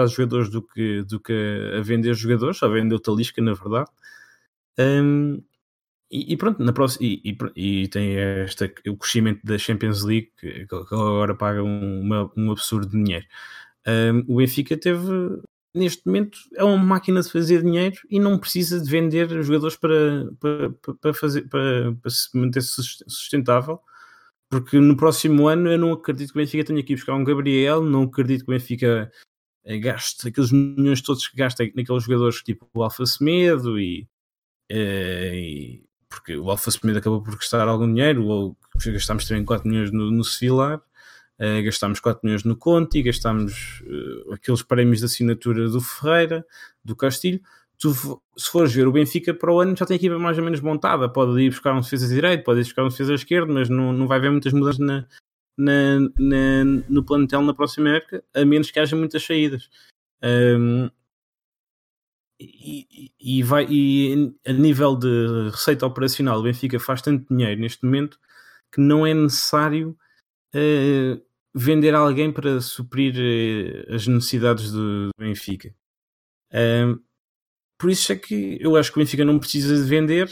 jogadores 0.07 0.49
do 0.49 0.61
que, 0.61 1.03
do 1.03 1.19
que 1.19 1.71
a 1.77 1.81
vender 1.81 2.13
jogadores, 2.13 2.61
a 2.61 2.67
vender 2.67 2.95
o 2.95 2.99
Talisca, 2.99 3.41
na 3.41 3.53
verdade. 3.53 3.89
Um, 4.79 5.41
e, 6.09 6.33
e, 6.33 6.37
pronto, 6.37 6.63
na 6.63 6.71
próxima, 6.71 7.05
e, 7.05 7.21
e, 7.55 7.83
e, 7.83 7.87
tem 7.89 8.15
esta, 8.15 8.71
o 8.87 8.95
crescimento 8.95 9.41
da 9.43 9.57
Champions 9.57 10.03
League, 10.03 10.31
que, 10.37 10.65
que 10.65 10.75
agora 10.75 11.35
paga 11.35 11.61
um, 11.61 12.01
uma, 12.01 12.31
um 12.37 12.51
absurdo 12.51 12.87
de 12.87 13.03
dinheiro. 13.03 13.25
Um, 13.85 14.33
o 14.33 14.37
Benfica 14.37 14.77
teve, 14.77 15.41
neste 15.75 16.05
momento, 16.05 16.37
é 16.55 16.63
uma 16.63 16.77
máquina 16.77 17.21
de 17.21 17.31
fazer 17.31 17.61
dinheiro 17.61 17.97
e 18.09 18.19
não 18.19 18.39
precisa 18.39 18.81
de 18.81 18.89
vender 18.89 19.29
jogadores 19.43 19.75
para, 19.77 20.31
para, 20.39 20.69
para, 21.01 21.13
fazer, 21.13 21.47
para, 21.49 21.93
para 22.01 22.11
se 22.11 22.37
manter 22.37 22.61
sustentável. 22.61 23.79
Porque 24.49 24.79
no 24.79 24.95
próximo 24.95 25.47
ano 25.47 25.69
eu 25.71 25.77
não 25.77 25.91
acredito 25.93 26.31
que 26.31 26.39
o 26.39 26.41
Benfica 26.41 26.63
tenha 26.63 26.81
que 26.83 26.93
ir 26.93 26.95
buscar 26.95 27.15
um 27.15 27.23
Gabriel, 27.23 27.81
não 27.83 28.03
acredito 28.03 28.45
que 28.45 28.51
o 28.51 28.53
Benfica 28.53 29.11
eh, 29.65 29.77
gaste 29.77 30.29
aqueles 30.29 30.51
milhões 30.53 31.01
todos 31.01 31.27
que 31.27 31.35
gasta 31.37 31.65
naqueles 31.75 32.03
jogadores 32.03 32.41
tipo 32.43 32.65
o 32.73 32.83
Alfa 32.83 33.05
Semedo 33.05 33.77
e, 33.77 34.07
eh, 34.69 35.33
e 35.35 35.86
porque 36.09 36.35
o 36.35 36.49
Alfa 36.49 36.71
Semedo 36.71 36.99
acabou 36.99 37.21
por 37.21 37.35
gastar 37.35 37.67
algum 37.67 37.87
dinheiro, 37.87 38.25
ou 38.25 38.57
gastámos 38.85 39.27
também 39.27 39.43
4 39.43 39.67
milhões 39.67 39.91
no, 39.91 40.11
no 40.11 40.21
uh, 40.21 41.63
gastámos 41.63 41.99
4 41.99 42.21
milhões 42.23 42.43
no 42.43 42.55
Conti, 42.55 43.01
gastámos 43.01 43.81
uh, 43.81 44.33
aqueles 44.33 44.61
prémios 44.61 44.99
de 44.99 45.05
assinatura 45.05 45.69
do 45.69 45.81
Ferreira, 45.81 46.45
do 46.83 46.95
Castilho. 46.95 47.41
Tu, 47.79 47.93
se 48.35 48.49
fores 48.49 48.73
ver 48.73 48.87
o 48.87 48.91
Benfica 48.91 49.33
para 49.33 49.53
o 49.53 49.59
ano, 49.59 49.75
já 49.77 49.85
tem 49.85 49.95
a 49.95 49.97
equipa 49.97 50.17
mais 50.17 50.37
ou 50.37 50.43
menos 50.43 50.61
montada. 50.61 51.07
Pode 51.07 51.39
ir 51.39 51.49
buscar 51.49 51.73
um 51.73 51.81
defesa 51.81 52.07
direito, 52.07 52.43
pode 52.43 52.61
ir 52.61 52.63
buscar 52.63 52.83
um 52.83 52.89
defesa 52.89 53.13
esquerdo, 53.13 53.53
mas 53.53 53.69
não, 53.69 53.93
não 53.93 54.07
vai 54.07 54.17
haver 54.17 54.31
muitas 54.31 54.51
mudanças 54.51 54.79
na, 54.79 55.05
na, 55.57 55.99
na, 56.17 56.63
no 56.89 57.03
plantel 57.03 57.41
na 57.43 57.53
próxima 57.53 57.89
época, 57.89 58.23
a 58.33 58.43
menos 58.43 58.71
que 58.71 58.79
haja 58.79 58.95
muitas 58.95 59.23
saídas. 59.23 59.69
Um, 60.23 60.89
e, 62.39 63.11
e, 63.19 63.43
vai, 63.43 63.65
e 63.69 64.33
a 64.45 64.53
nível 64.53 64.95
de 64.95 65.49
receita 65.51 65.85
operacional, 65.85 66.39
o 66.39 66.43
Benfica 66.43 66.79
faz 66.79 67.01
tanto 67.01 67.33
dinheiro 67.33 67.59
neste 67.59 67.83
momento 67.83 68.19
que 68.71 68.79
não 68.79 69.05
é 69.05 69.13
necessário 69.13 69.97
uh, 70.55 71.21
vender 71.53 71.95
alguém 71.95 72.31
para 72.31 72.61
suprir 72.61 73.15
uh, 73.15 73.95
as 73.95 74.05
necessidades 74.07 74.71
do, 74.71 75.09
Benfica. 75.17 75.73
Uh, 76.51 77.01
por 77.79 77.89
isso 77.89 78.11
é 78.11 78.15
que 78.15 78.57
eu 78.61 78.75
acho 78.75 78.91
que 78.91 78.99
o 78.99 79.01
Benfica 79.01 79.25
não 79.25 79.39
precisa 79.39 79.75
de 79.75 79.89
vender. 79.89 80.29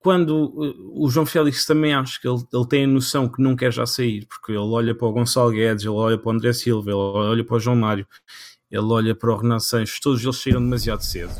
Quando 0.00 0.52
o 0.96 1.08
João 1.08 1.24
Félix 1.24 1.64
também 1.64 1.94
acho 1.94 2.20
que 2.20 2.26
ele, 2.26 2.42
ele 2.52 2.68
tem 2.68 2.84
a 2.84 2.88
noção 2.88 3.28
que 3.30 3.40
não 3.40 3.54
quer 3.54 3.72
já 3.72 3.86
sair, 3.86 4.26
porque 4.26 4.50
ele 4.50 4.58
olha 4.58 4.96
para 4.96 5.06
o 5.06 5.12
Gonçalo 5.12 5.52
Guedes, 5.52 5.84
ele 5.84 5.94
olha 5.94 6.18
para 6.18 6.28
o 6.28 6.32
André 6.32 6.52
Silva, 6.52 6.90
ele 6.90 6.96
olha 6.96 7.44
para 7.44 7.56
o 7.56 7.60
João 7.60 7.76
Mário 7.76 8.04
ele 8.72 8.86
olha 8.86 9.14
para 9.14 9.34
o 9.34 9.60
Sanches, 9.60 10.00
todos 10.00 10.24
eles 10.24 10.36
saíram 10.36 10.62
demasiado 10.62 11.02
cedo. 11.02 11.30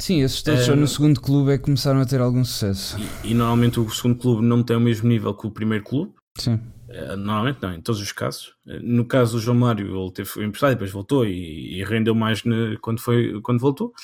Sim, 0.00 0.22
esses 0.22 0.42
todos 0.42 0.64
só 0.64 0.74
no 0.74 0.88
segundo 0.88 1.20
clube 1.20 1.52
é 1.52 1.58
que 1.58 1.64
começaram 1.64 2.00
a 2.00 2.04
ter 2.04 2.20
algum 2.20 2.44
sucesso. 2.44 2.98
E, 3.22 3.30
e, 3.30 3.34
normalmente 3.34 3.78
o 3.78 3.88
segundo 3.90 4.18
clube 4.18 4.44
não 4.44 4.60
tem 4.64 4.76
o 4.76 4.80
mesmo 4.80 5.08
nível 5.08 5.32
que 5.32 5.46
o 5.46 5.52
primeiro 5.52 5.84
clube. 5.84 6.12
Sim. 6.36 6.54
Uh, 6.88 7.16
normalmente 7.16 7.62
não, 7.62 7.72
em 7.72 7.80
todos 7.80 8.00
os 8.00 8.10
casos. 8.10 8.56
Uh, 8.66 8.80
no 8.82 9.04
caso 9.04 9.36
do 9.36 9.40
João 9.40 9.56
Mário, 9.56 9.86
ele 9.86 10.12
teve 10.12 10.28
foi 10.28 10.44
emprestado 10.44 10.72
e 10.72 10.74
depois 10.74 10.90
voltou 10.90 11.24
e, 11.24 11.78
e 11.78 11.84
rendeu 11.84 12.14
mais 12.14 12.42
ne, 12.42 12.76
quando, 12.78 13.00
foi, 13.00 13.40
quando 13.40 13.60
voltou. 13.60 13.94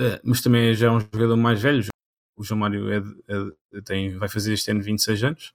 Uh, 0.00 0.20
mas 0.22 0.40
também 0.40 0.72
já 0.74 0.86
é 0.86 0.90
um 0.92 1.00
jogador 1.00 1.36
mais 1.36 1.60
velho. 1.60 1.84
O 2.38 2.44
João 2.44 2.60
Mário 2.60 2.88
é, 2.88 3.02
é, 3.28 3.80
tem, 3.80 4.16
vai 4.16 4.28
fazer 4.28 4.52
este 4.52 4.70
ano 4.70 4.80
26 4.80 5.24
anos 5.24 5.52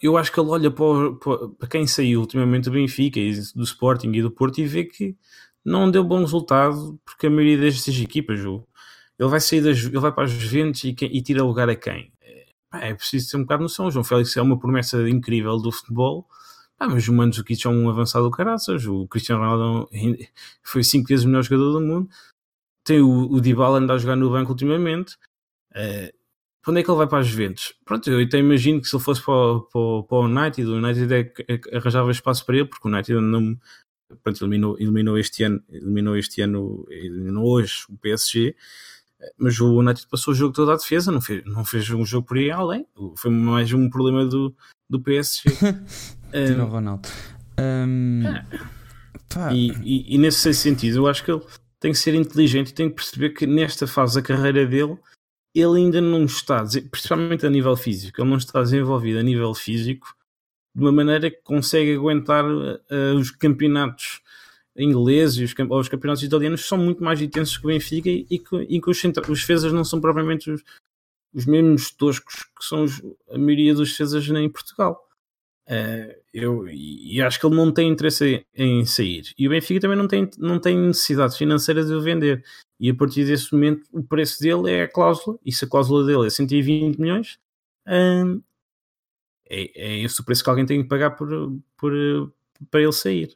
eu 0.00 0.16
acho 0.16 0.32
que 0.32 0.38
ele 0.38 0.48
olha 0.48 0.70
para, 0.70 1.12
para, 1.58 1.68
quem 1.68 1.86
saiu 1.86 2.20
ultimamente 2.20 2.64
do 2.64 2.70
Benfica 2.70 3.20
do 3.54 3.64
Sporting 3.64 4.12
e 4.12 4.22
do 4.22 4.30
Porto 4.30 4.58
e 4.58 4.66
vê 4.66 4.84
que 4.84 5.16
não 5.64 5.90
deu 5.90 6.04
bom 6.04 6.20
resultado 6.20 6.98
porque 7.04 7.26
a 7.26 7.30
maioria 7.30 7.58
destas 7.58 7.98
equipas 7.98 8.40
ele 9.18 9.28
vai 9.30 9.40
sair 9.40 9.60
das, 9.60 9.78
ele 9.78 9.98
vai 9.98 10.12
para 10.12 10.24
as 10.24 10.30
Juventus 10.30 10.84
e, 10.84 10.94
e 11.00 11.22
tira 11.22 11.42
lugar 11.42 11.68
a 11.68 11.76
quem? 11.76 12.12
É, 12.20 12.90
é 12.90 12.94
preciso 12.94 13.30
ter 13.30 13.36
um 13.36 13.42
bocado 13.42 13.60
de 13.60 13.64
noção. 13.64 13.90
João 13.90 14.04
Félix 14.04 14.36
é 14.36 14.42
uma 14.42 14.58
promessa 14.58 15.08
incrível 15.08 15.56
do 15.58 15.70
futebol, 15.72 16.26
ah, 16.78 16.88
mas 16.88 17.08
o 17.08 17.12
Mandzukic 17.12 17.66
é 17.66 17.70
um 17.70 17.88
avançado 17.88 18.24
do 18.24 18.30
caraças. 18.30 18.86
O 18.86 19.06
Cristiano 19.08 19.42
Ronaldo 19.42 19.90
foi 20.62 20.82
cinco 20.82 21.08
vezes 21.08 21.24
o 21.24 21.28
melhor 21.28 21.42
jogador 21.42 21.72
do 21.72 21.80
mundo. 21.80 22.08
Tem 22.84 23.00
o, 23.00 23.32
o 23.32 23.40
Dybala 23.40 23.78
anda 23.78 23.94
a 23.94 23.98
jogar 23.98 24.16
no 24.16 24.30
banco 24.30 24.52
ultimamente. 24.52 25.16
Uh, 25.72 26.12
quando 26.64 26.78
é 26.78 26.82
que 26.82 26.90
ele 26.90 26.96
vai 26.96 27.06
para 27.06 27.18
as 27.18 27.26
Juventus? 27.26 27.74
Pronto, 27.84 28.10
eu 28.10 28.24
até 28.24 28.38
imagino 28.38 28.80
que 28.80 28.88
se 28.88 28.96
ele 28.96 29.04
fosse 29.04 29.22
para, 29.22 29.60
para, 29.60 30.02
para 30.02 30.16
o 30.16 30.24
United, 30.24 30.68
o 30.68 30.76
United 30.76 31.14
é, 31.14 31.32
é, 31.46 31.76
arranjava 31.76 32.10
espaço 32.10 32.44
para 32.46 32.56
ele, 32.56 32.64
porque 32.64 32.88
o 32.88 32.90
United 32.90 33.20
não, 33.20 33.56
pronto, 34.22 34.42
eliminou, 34.42 34.76
eliminou 34.80 35.18
este 35.18 35.42
ano, 35.42 35.62
eliminou 35.68 36.16
este 36.16 36.40
ano, 36.40 36.86
eliminou 36.88 37.46
hoje 37.46 37.84
o 37.90 37.98
PSG, 37.98 38.56
mas 39.36 39.60
o 39.60 39.78
United 39.78 40.06
passou 40.10 40.32
o 40.32 40.36
jogo 40.36 40.54
todo 40.54 40.72
à 40.72 40.76
defesa, 40.76 41.12
não 41.12 41.20
fez, 41.20 41.44
não 41.44 41.64
fez 41.64 41.90
um 41.90 42.04
jogo 42.04 42.26
por 42.26 42.38
aí 42.38 42.50
além, 42.50 42.86
foi 43.16 43.30
mais 43.30 43.72
um 43.72 43.90
problema 43.90 44.24
do, 44.24 44.54
do 44.88 45.00
PSG. 45.00 45.50
Tino 46.32 46.64
um, 46.64 46.68
Ronaldo. 46.68 47.08
Um, 47.60 48.22
e, 49.52 49.70
e, 49.82 50.14
e, 50.14 50.18
nesse 50.18 50.52
sentido, 50.54 50.98
eu 50.98 51.06
acho 51.06 51.22
que 51.22 51.30
ele 51.30 51.42
tem 51.78 51.92
que 51.92 51.98
ser 51.98 52.14
inteligente 52.14 52.70
e 52.70 52.74
tem 52.74 52.88
que 52.88 52.96
perceber 52.96 53.30
que 53.30 53.46
nesta 53.46 53.86
fase 53.86 54.14
da 54.14 54.22
carreira 54.22 54.66
dele 54.66 54.98
ele 55.54 55.78
ainda 55.78 56.00
não 56.00 56.24
está, 56.24 56.64
principalmente 56.90 57.46
a 57.46 57.50
nível 57.50 57.76
físico, 57.76 58.20
ele 58.20 58.30
não 58.30 58.36
está 58.38 58.60
desenvolvido 58.60 59.18
a 59.18 59.22
nível 59.22 59.54
físico 59.54 60.14
de 60.74 60.82
uma 60.82 60.90
maneira 60.90 61.30
que 61.30 61.40
consegue 61.42 61.94
aguentar 61.94 62.44
uh, 62.44 63.14
os 63.16 63.30
campeonatos 63.30 64.20
ingleses 64.76 65.38
e 65.38 65.44
os, 65.44 65.54
os 65.70 65.88
campeonatos 65.88 66.24
italianos 66.24 66.62
que 66.62 66.68
são 66.68 66.78
muito 66.78 67.02
mais 67.02 67.20
intensos 67.22 67.56
que 67.56 67.64
o 67.64 67.68
Benfica 67.68 68.08
e, 68.08 68.26
e 68.28 68.38
que, 68.38 68.56
e 68.56 68.80
que 68.80 68.90
os, 68.90 69.04
os 69.28 69.72
não 69.72 69.84
são 69.84 70.00
propriamente 70.00 70.50
os, 70.50 70.64
os 71.32 71.46
mesmos 71.46 71.92
toscos 71.92 72.42
que 72.58 72.64
são 72.64 72.82
os, 72.82 73.00
a 73.30 73.38
maioria 73.38 73.74
dos 73.74 73.90
defesas 73.90 74.26
em 74.28 74.48
Portugal. 74.48 75.00
Uh, 75.66 76.12
eu, 76.32 76.68
e 76.68 77.22
acho 77.22 77.40
que 77.40 77.46
ele 77.46 77.54
não 77.54 77.72
tem 77.72 77.88
interesse 77.88 78.44
em, 78.54 78.80
em, 78.80 78.84
sair. 78.84 79.32
E 79.38 79.46
o 79.46 79.50
Benfica 79.50 79.80
também 79.80 79.96
não 79.96 80.08
tem, 80.08 80.28
não 80.36 80.58
tem 80.58 80.76
necessidade 80.76 81.38
financeira 81.38 81.84
de 81.84 81.92
o 81.92 82.02
vender. 82.02 82.44
E 82.84 82.90
a 82.90 82.94
partir 82.94 83.24
desse 83.24 83.50
momento 83.50 83.88
o 83.90 84.02
preço 84.02 84.42
dele 84.42 84.70
é 84.70 84.82
a 84.82 84.88
cláusula, 84.88 85.38
e 85.42 85.50
se 85.50 85.64
a 85.64 85.68
cláusula 85.68 86.04
dele 86.04 86.26
é 86.26 86.30
120 86.30 87.00
milhões, 87.00 87.38
hum, 87.88 88.42
é, 89.48 89.70
é 89.74 89.98
esse 90.02 90.20
o 90.20 90.24
preço 90.24 90.44
que 90.44 90.50
alguém 90.50 90.66
tem 90.66 90.82
que 90.82 90.88
pagar 90.90 91.12
por, 91.12 91.30
por, 91.78 91.92
para 92.70 92.82
ele 92.82 92.92
sair. 92.92 93.34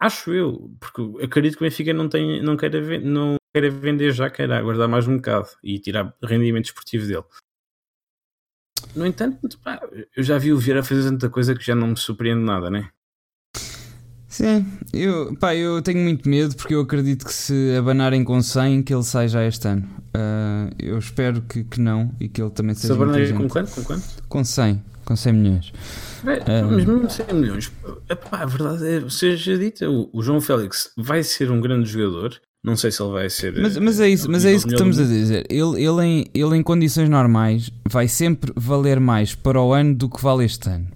Acho 0.00 0.34
eu, 0.34 0.68
porque 0.80 1.00
acredito 1.24 1.56
que 1.56 1.62
o 1.62 1.68
Benfica 1.68 1.94
não, 1.94 2.08
tem, 2.08 2.42
não, 2.42 2.56
queira, 2.56 2.98
não 2.98 3.36
queira 3.54 3.70
vender 3.70 4.10
já, 4.10 4.28
queira 4.28 4.58
aguardar 4.58 4.88
mais 4.88 5.06
um 5.06 5.14
bocado 5.14 5.46
e 5.62 5.78
tirar 5.78 6.12
rendimento 6.20 6.64
esportivo 6.64 7.06
dele. 7.06 7.24
No 8.96 9.06
entanto, 9.06 9.60
pá, 9.60 9.80
eu 10.16 10.24
já 10.24 10.38
vi 10.38 10.52
o 10.52 10.58
Vieira 10.58 10.82
fazer 10.82 11.08
tanta 11.08 11.30
coisa 11.30 11.54
que 11.54 11.64
já 11.64 11.76
não 11.76 11.86
me 11.86 11.96
surpreende 11.96 12.42
nada, 12.42 12.68
né? 12.68 12.90
Sim, 14.32 14.64
eu, 14.94 15.36
pá, 15.36 15.54
eu 15.54 15.82
tenho 15.82 15.98
muito 15.98 16.26
medo 16.26 16.56
porque 16.56 16.74
eu 16.74 16.80
acredito 16.80 17.26
que 17.26 17.34
se 17.34 17.76
abanarem 17.76 18.24
com 18.24 18.40
100 18.40 18.82
que 18.82 18.94
ele 18.94 19.02
sai 19.02 19.28
já 19.28 19.44
este 19.44 19.68
ano. 19.68 19.82
Uh, 20.16 20.72
eu 20.78 20.98
espero 20.98 21.42
que, 21.42 21.62
que 21.62 21.78
não 21.78 22.10
e 22.18 22.30
que 22.30 22.40
ele 22.40 22.50
também 22.50 22.74
seja. 22.74 22.94
Se 22.94 23.02
abanarem 23.02 23.34
com 23.34 23.46
quanto? 23.46 23.70
Com 23.72 23.84
quanto? 23.84 24.04
Com 24.30 24.42
100, 24.42 24.82
com 25.04 25.14
100 25.14 25.32
milhões. 25.34 25.72
É, 26.46 26.62
mas 26.62 26.82
mesmo 26.86 27.10
100 27.10 27.26
milhões, 27.34 27.72
a 28.30 28.46
verdade 28.46 28.86
é, 28.86 29.10
seja 29.10 29.58
dita, 29.58 29.90
o, 29.90 30.08
o 30.14 30.22
João 30.22 30.40
Félix 30.40 30.90
vai 30.96 31.22
ser 31.22 31.50
um 31.50 31.60
grande 31.60 31.90
jogador, 31.90 32.40
não 32.64 32.74
sei 32.74 32.90
se 32.90 33.02
ele 33.02 33.12
vai 33.12 33.28
ser. 33.28 33.60
Mas, 33.60 33.76
mas 33.76 34.00
é 34.00 34.08
isso, 34.08 34.30
mas 34.30 34.46
é 34.46 34.54
isso 34.54 34.66
que 34.66 34.72
estamos 34.72 34.98
a 34.98 35.04
dizer. 35.04 35.44
Ele, 35.50 35.84
ele, 35.84 36.02
em, 36.06 36.26
ele, 36.32 36.56
em 36.56 36.62
condições 36.62 37.10
normais, 37.10 37.70
vai 37.86 38.08
sempre 38.08 38.50
valer 38.56 38.98
mais 38.98 39.34
para 39.34 39.60
o 39.60 39.74
ano 39.74 39.94
do 39.94 40.08
que 40.08 40.22
vale 40.22 40.46
este 40.46 40.70
ano. 40.70 40.88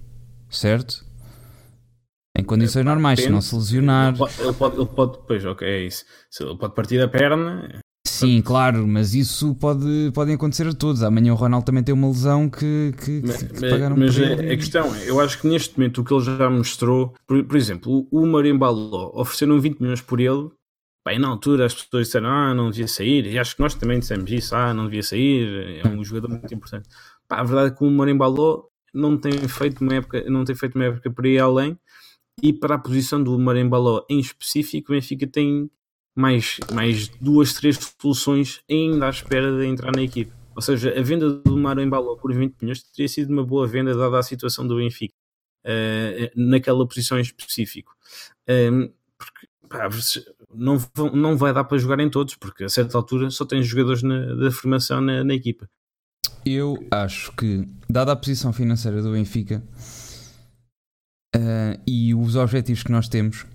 Certo? 0.49 1.05
Em 2.37 2.43
condições 2.43 2.81
é, 2.81 2.83
normais, 2.83 3.19
se 3.19 3.29
não 3.29 3.41
se 3.41 3.55
lesionar. 3.55 4.09
Ele 4.09 4.17
pode, 4.17 4.41
ele 4.41 4.53
pode, 4.53 4.75
ele 4.77 4.85
pode, 4.85 5.19
pois, 5.27 5.45
ok, 5.45 5.67
é 5.67 5.85
isso. 5.85 6.05
Ele 6.39 6.57
pode 6.57 6.75
partir 6.75 7.01
a 7.01 7.07
perna. 7.07 7.81
Sim, 8.05 8.41
claro, 8.41 8.87
mas 8.87 9.13
isso 9.13 9.53
pode, 9.55 10.11
pode 10.13 10.31
acontecer 10.31 10.67
a 10.67 10.73
todos. 10.73 11.03
Amanhã 11.03 11.33
o 11.33 11.35
Ronaldo 11.35 11.65
também 11.65 11.83
tem 11.83 11.93
uma 11.93 12.07
lesão 12.07 12.49
que, 12.49 12.93
que, 13.03 13.21
mas, 13.25 13.43
que 13.43 13.69
pagaram 13.69 13.97
Mas 13.97 14.17
a, 14.17 14.33
a 14.33 14.55
questão 14.55 14.95
é, 14.95 15.09
eu 15.09 15.19
acho 15.19 15.39
que 15.39 15.47
neste 15.47 15.77
momento 15.77 16.01
o 16.01 16.03
que 16.05 16.13
ele 16.13 16.23
já 16.23 16.49
mostrou, 16.49 17.13
por, 17.27 17.43
por 17.43 17.57
exemplo, 17.57 18.07
o 18.11 18.25
Marimbaló 18.25 19.11
ofereceram 19.13 19.59
20 19.59 19.79
milhões 19.79 20.01
por 20.01 20.19
ele 20.19 20.49
Bem, 21.07 21.19
na 21.19 21.29
altura 21.29 21.65
as 21.65 21.73
pessoas 21.73 22.07
disseram, 22.07 22.27
ah, 22.27 22.53
não 22.53 22.69
devia 22.69 22.85
sair, 22.85 23.25
e 23.27 23.39
acho 23.39 23.55
que 23.55 23.61
nós 23.61 23.73
também 23.73 23.97
dissemos 23.97 24.29
isso, 24.29 24.53
ah, 24.53 24.73
não 24.73 24.83
devia 24.83 25.01
sair, 25.01 25.79
é 25.81 25.87
um 25.87 26.03
jogador 26.03 26.27
muito 26.27 26.53
importante. 26.53 26.89
Pá, 27.29 27.39
a 27.39 27.43
verdade 27.45 27.69
é 27.69 27.77
que 27.77 27.81
o 27.81 27.89
Marimbaló 27.89 28.63
não 28.93 29.17
tem 29.17 29.31
feito 29.47 29.79
uma 29.81 29.93
época, 29.95 30.29
não 30.29 30.43
tem 30.43 30.53
feito 30.53 30.75
uma 30.75 30.83
época 30.83 31.09
para 31.09 31.29
ir 31.29 31.39
além, 31.39 31.79
e 32.41 32.53
para 32.53 32.75
a 32.75 32.79
posição 32.79 33.21
do 33.21 33.37
Marimbaló 33.37 34.05
em 34.09 34.19
específico, 34.19 34.91
o 34.91 34.95
Benfica 34.95 35.25
tem 35.25 35.69
mais, 36.15 36.59
mais 36.73 37.07
duas, 37.07 37.53
três 37.53 37.77
soluções 37.99 38.61
ainda 38.69 39.07
à 39.07 39.09
espera 39.09 39.55
de 39.57 39.65
entrar 39.65 39.91
na 39.95 40.01
equipe. 40.01 40.31
Ou 40.55 40.61
seja, 40.61 40.97
a 40.97 41.01
venda 41.01 41.29
do 41.29 41.57
Marimbaló 41.57 42.15
por 42.15 42.33
20 42.33 42.55
milhões 42.61 42.83
teria 42.83 43.07
sido 43.07 43.31
uma 43.31 43.45
boa 43.45 43.67
venda 43.67 43.95
dada 43.95 44.17
a 44.17 44.23
situação 44.23 44.67
do 44.67 44.77
Benfica, 44.77 45.13
uh, 45.65 46.31
naquela 46.35 46.87
posição 46.87 47.17
em 47.17 47.21
específico. 47.21 47.95
Um, 48.47 48.53
ehm, 48.53 48.91
porque, 49.17 49.47
pá, 49.69 49.89
não, 50.53 50.77
não 51.13 51.37
vai 51.37 51.53
dar 51.53 51.63
para 51.63 51.77
jogar 51.77 51.99
em 51.99 52.09
todos, 52.09 52.35
porque 52.35 52.63
a 52.63 52.69
certa 52.69 52.97
altura 52.97 53.29
só 53.29 53.45
tem 53.45 53.61
jogadores 53.61 54.01
na, 54.01 54.33
da 54.35 54.51
formação 54.51 55.01
na, 55.01 55.23
na 55.23 55.33
equipa. 55.35 55.69
Eu 56.45 56.77
acho 56.89 57.31
que, 57.33 57.67
dada 57.89 58.11
a 58.11 58.15
posição 58.15 58.53
financeira 58.53 59.01
do 59.01 59.11
Benfica 59.11 59.61
uh, 61.37 61.79
e 61.85 62.13
os 62.13 62.35
objetivos 62.35 62.83
que 62.83 62.91
nós 62.91 63.07
temos 63.07 63.45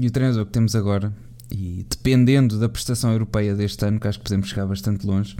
e 0.00 0.06
o 0.06 0.10
treinador 0.10 0.44
que 0.46 0.52
temos 0.52 0.74
agora, 0.74 1.12
e 1.50 1.86
dependendo 1.88 2.58
da 2.58 2.68
prestação 2.68 3.12
europeia 3.12 3.54
deste 3.54 3.84
ano, 3.86 3.98
que 3.98 4.08
acho 4.08 4.18
que 4.18 4.24
podemos 4.24 4.48
chegar 4.48 4.66
bastante 4.66 5.06
longe, 5.06 5.36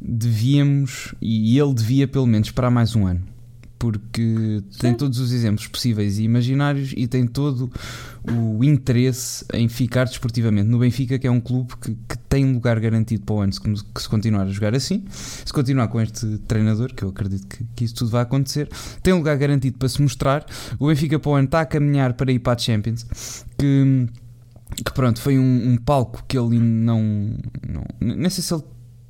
devíamos, 0.00 1.14
e 1.20 1.58
ele 1.58 1.74
devia 1.74 2.08
pelo 2.08 2.26
menos 2.26 2.48
esperar 2.48 2.70
mais 2.70 2.96
um 2.96 3.06
ano 3.06 3.37
porque 3.78 4.62
Sim. 4.70 4.78
tem 4.78 4.94
todos 4.94 5.18
os 5.20 5.32
exemplos 5.32 5.66
possíveis 5.68 6.18
e 6.18 6.24
imaginários 6.24 6.92
e 6.96 7.06
tem 7.06 7.26
todo 7.26 7.70
o 8.24 8.64
interesse 8.64 9.44
em 9.54 9.68
ficar 9.68 10.04
desportivamente 10.04 10.68
no 10.68 10.78
Benfica, 10.78 11.18
que 11.18 11.26
é 11.26 11.30
um 11.30 11.40
clube 11.40 11.74
que, 11.80 11.94
que 11.94 12.18
tem 12.28 12.52
lugar 12.52 12.78
garantido 12.80 13.24
para 13.24 13.34
o 13.34 13.40
ano 13.40 13.52
se, 13.52 13.60
que 13.60 14.02
se 14.02 14.08
continuar 14.08 14.42
a 14.42 14.48
jogar 14.50 14.74
assim, 14.74 15.04
se 15.10 15.52
continuar 15.52 15.88
com 15.88 16.00
este 16.00 16.38
treinador, 16.38 16.92
que 16.92 17.04
eu 17.04 17.10
acredito 17.10 17.46
que, 17.46 17.64
que 17.76 17.84
isso 17.84 17.94
tudo 17.94 18.10
vai 18.10 18.22
acontecer, 18.22 18.68
tem 19.02 19.14
lugar 19.14 19.36
garantido 19.36 19.78
para 19.78 19.88
se 19.88 20.02
mostrar. 20.02 20.44
O 20.78 20.88
Benfica 20.88 21.18
para 21.18 21.30
o 21.30 21.34
ano 21.34 21.44
está 21.44 21.60
a 21.60 21.66
caminhar 21.66 22.14
para 22.14 22.32
ir 22.32 22.40
para 22.40 22.54
a 22.54 22.58
Champions, 22.58 23.06
que, 23.56 24.08
que 24.84 24.92
pronto, 24.92 25.20
foi 25.20 25.38
um, 25.38 25.72
um 25.72 25.76
palco 25.76 26.24
que 26.26 26.36
ele 26.36 26.58
não, 26.58 27.36
não. 27.66 27.84
Nem 28.00 28.28
sei 28.28 28.42
se 28.42 28.52
ele 28.52 28.64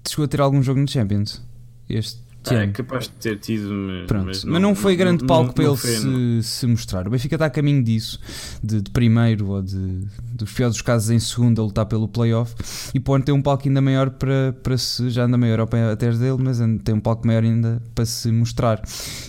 chegou 0.07 0.27
a 0.27 0.29
ter 0.29 0.41
algum 0.41 0.63
jogo 0.63 0.79
no 0.79 0.89
Champions. 0.89 1.43
Este 1.89 2.28
é 2.51 2.67
capaz 2.69 3.05
de 3.05 3.11
ter 3.11 3.39
tido, 3.39 3.71
mas, 3.71 4.07
Pronto. 4.07 4.27
mas, 4.27 4.45
não, 4.45 4.53
mas 4.53 4.63
não 4.63 4.75
foi 4.75 4.97
grande 4.97 5.25
palco 5.27 5.49
não, 5.49 5.53
para 5.53 5.65
não 5.65 5.73
ele 5.73 5.79
foi, 5.79 5.91
se, 5.91 6.43
se, 6.43 6.67
mostrar. 6.67 7.07
O 7.07 7.11
Benfica 7.11 7.35
está 7.35 7.47
a 7.47 7.51
caminho 7.51 7.83
disso, 7.83 8.19
de, 8.63 8.81
de 8.81 8.91
primeiro 8.91 9.49
ou 9.51 9.63
de, 9.63 10.07
dos 10.33 10.53
piores 10.53 10.75
dos 10.75 10.83
casos 10.83 11.11
em 11.11 11.19
segundo 11.19 11.61
a 11.61 11.65
lutar 11.65 11.87
pelo 11.87 12.09
playoff 12.09 12.55
e 12.95 13.01
pode 13.01 13.25
ter 13.25 13.33
um 13.33 13.43
palco 13.43 13.67
ainda 13.67 13.81
maior 13.81 14.11
para, 14.11 14.55
para 14.63 14.79
se, 14.79 15.11
já 15.11 15.25
anda 15.25 15.37
maior 15.37 15.59
Europa 15.59 15.77
até 15.93 16.11
dele, 16.11 16.39
mas 16.39 16.59
tem 16.85 16.95
um 16.95 17.01
palco 17.01 17.27
maior 17.27 17.43
ainda 17.43 17.83
para 17.95 18.05
se 18.05 18.31
mostrar. 18.31 18.81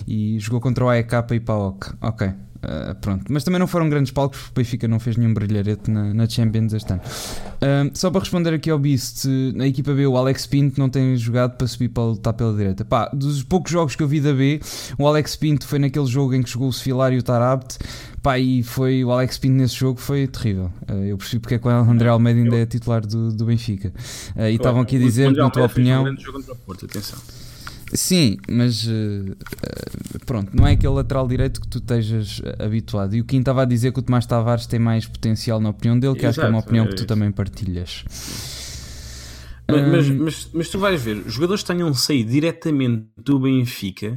E 0.06 0.38
jogou 0.38 0.60
contra 0.60 0.84
o 0.84 0.88
AEK 0.88 1.12
e 1.32 1.40
PAOK. 1.40 1.94
Ok. 2.00 2.32
Uh, 2.62 2.94
pronto, 3.00 3.24
mas 3.30 3.42
também 3.42 3.58
não 3.58 3.66
foram 3.66 3.88
grandes 3.88 4.12
palcos 4.12 4.38
porque 4.38 4.52
o 4.52 4.62
Benfica 4.62 4.86
não 4.86 5.00
fez 5.00 5.16
nenhum 5.16 5.32
brilharete 5.32 5.90
na, 5.90 6.12
na 6.12 6.28
Champions 6.28 6.74
este 6.74 6.92
ano. 6.92 7.00
Uh, 7.02 7.90
só 7.94 8.10
para 8.10 8.20
responder 8.20 8.52
aqui 8.52 8.70
ao 8.70 8.78
Beast, 8.78 9.24
na 9.54 9.66
equipa 9.66 9.94
B, 9.94 10.06
o 10.06 10.16
Alex 10.16 10.46
Pinto 10.46 10.78
não 10.78 10.90
tem 10.90 11.16
jogado 11.16 11.56
para 11.56 11.66
subir 11.66 11.88
para 11.88 12.04
lutar 12.04 12.34
pela 12.34 12.54
direita. 12.54 12.84
Pá, 12.84 13.08
dos 13.14 13.42
poucos 13.42 13.72
jogos 13.72 13.96
que 13.96 14.02
eu 14.02 14.08
vi 14.08 14.20
da 14.20 14.34
B, 14.34 14.60
o 14.98 15.06
Alex 15.06 15.36
Pinto 15.36 15.66
foi 15.66 15.78
naquele 15.78 16.06
jogo 16.06 16.34
em 16.34 16.42
que 16.42 16.50
jogou 16.50 16.68
o 16.68 16.72
Sefilar 16.72 17.12
e 17.14 17.18
o 17.18 17.22
Tarabt. 17.22 17.78
Pá, 18.22 18.38
e 18.38 18.62
foi 18.62 19.02
o 19.02 19.10
Alex 19.10 19.38
Pinto 19.38 19.54
nesse 19.54 19.76
jogo 19.76 19.98
foi 19.98 20.26
terrível. 20.26 20.70
Uh, 20.86 21.04
eu 21.04 21.16
percebi 21.16 21.40
porque 21.40 21.54
é 21.54 21.58
que 21.58 21.66
o 21.66 21.70
André 21.70 22.10
Almeida 22.10 22.40
ainda 22.40 22.56
é 22.56 22.66
titular 22.66 23.00
do, 23.00 23.32
do 23.32 23.46
Benfica. 23.46 23.90
e 24.36 24.54
estavam 24.54 24.82
aqui 24.82 24.96
a 24.96 24.98
dizer, 24.98 25.32
na 25.32 25.48
tua 25.48 25.64
opinião. 25.64 26.04
Sim, 27.92 28.36
mas 28.48 28.86
uh, 28.86 29.36
pronto, 30.24 30.56
não 30.56 30.66
é 30.66 30.72
aquele 30.72 30.92
lateral 30.92 31.26
direito 31.26 31.60
que 31.60 31.66
tu 31.66 31.78
estejas 31.78 32.40
habituado. 32.58 33.14
E 33.14 33.20
o 33.20 33.24
Kim 33.24 33.40
estava 33.40 33.62
a 33.62 33.64
dizer 33.64 33.92
que 33.92 33.98
o 33.98 34.02
Tomás 34.02 34.26
Tavares 34.26 34.66
tem 34.66 34.78
mais 34.78 35.06
potencial 35.06 35.60
na 35.60 35.70
opinião 35.70 35.98
dele, 35.98 36.14
que 36.14 36.24
Exato, 36.24 36.28
acho 36.28 36.40
que 36.40 36.46
é 36.46 36.48
uma 36.48 36.60
opinião 36.60 36.84
é 36.84 36.88
que 36.88 36.94
tu 36.96 37.06
também 37.06 37.32
partilhas. 37.32 38.04
Mas, 39.68 39.80
um... 39.80 39.90
mas, 39.90 40.08
mas, 40.08 40.50
mas, 40.52 40.68
tu 40.68 40.78
vais 40.78 41.02
ver, 41.02 41.22
jogadores 41.26 41.62
que 41.62 41.72
tenham 41.72 41.92
saído 41.94 42.30
diretamente 42.30 43.08
do 43.16 43.38
Benfica, 43.40 44.14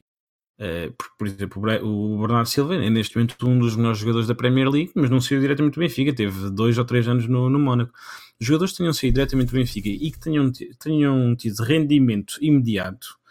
uh, 0.59 0.93
por, 0.97 1.07
por, 1.17 1.27
exemplo, 1.27 1.61
o 1.83 2.19
Bernardo 2.19 2.49
Silva 2.49 2.75
é 2.75 2.89
neste 2.89 3.15
momento 3.15 3.35
um 3.47 3.57
dos 3.57 3.75
melhores 3.75 3.99
jogadores 3.99 4.27
da 4.27 4.35
Premier 4.35 4.69
League, 4.69 4.91
mas 4.95 5.09
não 5.09 5.19
saiu 5.19 5.41
diretamente 5.41 5.75
do 5.75 5.79
Benfica, 5.79 6.13
teve 6.13 6.49
dois 6.51 6.77
ou 6.77 6.85
três 6.85 7.07
anos 7.07 7.27
no, 7.27 7.49
no 7.49 7.59
Mónaco. 7.59 7.91
Jogadores 8.39 8.73
que 8.73 8.79
tenham 8.79 8.93
saído 8.93 9.15
diretamente 9.15 9.51
do 9.51 9.57
Benfica 9.57 9.89
e 9.89 10.11
que 10.11 10.19
tenham, 10.19 10.51
tenham 10.79 11.35
tido 11.35 11.63
rendimento 11.63 12.37
imediato 12.41 13.22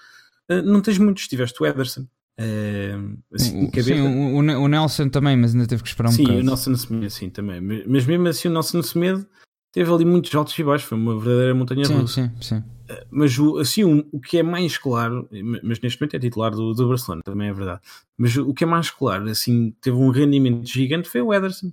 não 0.61 0.81
tens 0.81 0.99
muitos, 0.99 1.29
tiveste 1.29 1.62
o 1.62 1.66
Ederson. 1.66 2.07
Uh, 2.39 3.19
assim, 3.33 3.70
sim, 3.83 4.01
o, 4.01 4.39
o, 4.39 4.69
Nelson 4.69 5.09
também, 5.09 5.37
mas 5.37 5.55
ainda 5.55 5.66
teve 5.66 5.83
que 5.83 5.89
esperar 5.89 6.09
um 6.09 6.12
sim, 6.12 6.23
bocado. 6.23 6.39
Sim, 6.39 6.45
o 6.45 6.47
Nelson 6.47 6.74
Semedo, 6.74 7.11
sim, 7.11 7.31
também. 7.31 7.61
Mas 7.87 8.07
mesmo 8.07 8.27
assim, 8.27 8.49
o 8.49 8.51
Nelson 8.51 8.83
Semedo 8.83 9.27
teve 9.70 9.93
ali 9.93 10.05
muitos 10.05 10.35
altos 10.35 10.59
e 10.59 10.65
baixos, 10.65 10.89
foi 10.89 10.99
uma 10.99 11.19
verdadeira 11.19 11.55
montanha 11.55 11.85
sim, 11.85 11.95
russa. 11.95 12.23
Sim, 12.23 12.31
sim. 12.41 12.57
Uh, 12.59 13.07
mas 13.11 13.39
o, 13.39 13.59
assim, 13.59 13.85
o, 13.85 14.07
o, 14.12 14.20
que 14.20 14.39
é 14.39 14.43
mais 14.43 14.79
claro, 14.79 15.29
mas 15.62 15.81
neste 15.81 16.01
momento 16.01 16.16
é 16.16 16.19
titular 16.19 16.51
do, 16.51 16.73
do 16.73 16.89
Barcelona, 16.89 17.23
também 17.23 17.49
é 17.49 17.53
verdade. 17.53 17.81
Mas 18.16 18.37
o 18.37 18.53
que 18.55 18.65
é 18.65 18.66
mais 18.66 18.91
claro, 18.91 19.29
assim, 19.29 19.74
teve 19.81 19.97
um 19.97 20.11
rendimento 20.11 20.66
gigante 20.66 21.09
foi 21.09 21.20
o 21.20 21.33
Ederson. 21.33 21.69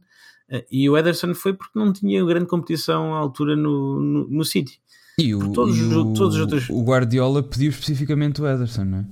Uh, 0.50 0.64
e 0.70 0.90
o 0.90 0.98
Ederson 0.98 1.34
foi 1.34 1.54
porque 1.54 1.78
não 1.78 1.94
tinha 1.94 2.24
grande 2.26 2.48
competição 2.48 3.14
à 3.16 3.18
altura 3.18 3.56
no, 3.56 4.00
no, 4.00 4.28
no 4.28 4.46
City. 4.46 4.82
E 5.20 5.36
o, 5.36 5.52
todos, 5.52 5.78
e 5.78 5.84
o, 5.84 6.14
todos 6.14 6.36
os 6.36 6.42
outros... 6.42 6.70
o 6.70 6.82
Guardiola 6.82 7.44
pediu 7.44 7.70
especificamente 7.70 8.42
o 8.42 8.48
Ederson, 8.48 8.86
não 8.86 8.98
é? 9.00 9.06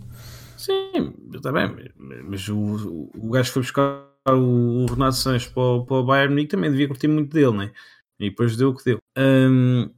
Sim, 0.57 1.13
está 1.33 1.51
bem, 1.51 1.91
mas 2.25 2.47
o, 2.49 3.11
o 3.15 3.29
gajo 3.29 3.49
que 3.49 3.53
foi 3.53 3.61
buscar 3.61 4.07
o, 4.29 4.83
o 4.83 4.85
Renato 4.85 5.15
Sanches 5.15 5.49
para, 5.49 5.61
o, 5.61 5.85
para 5.85 5.97
o 5.97 6.03
Bayern 6.03 6.33
Munique 6.33 6.51
também 6.51 6.71
devia 6.71 6.87
curtir 6.87 7.07
muito 7.07 7.33
dele, 7.33 7.57
né? 7.57 7.71
E 8.19 8.29
depois 8.29 8.57
deu 8.57 8.69
o 8.69 8.75
que 8.75 8.83
deu. 8.83 8.97
Um... 9.17 9.89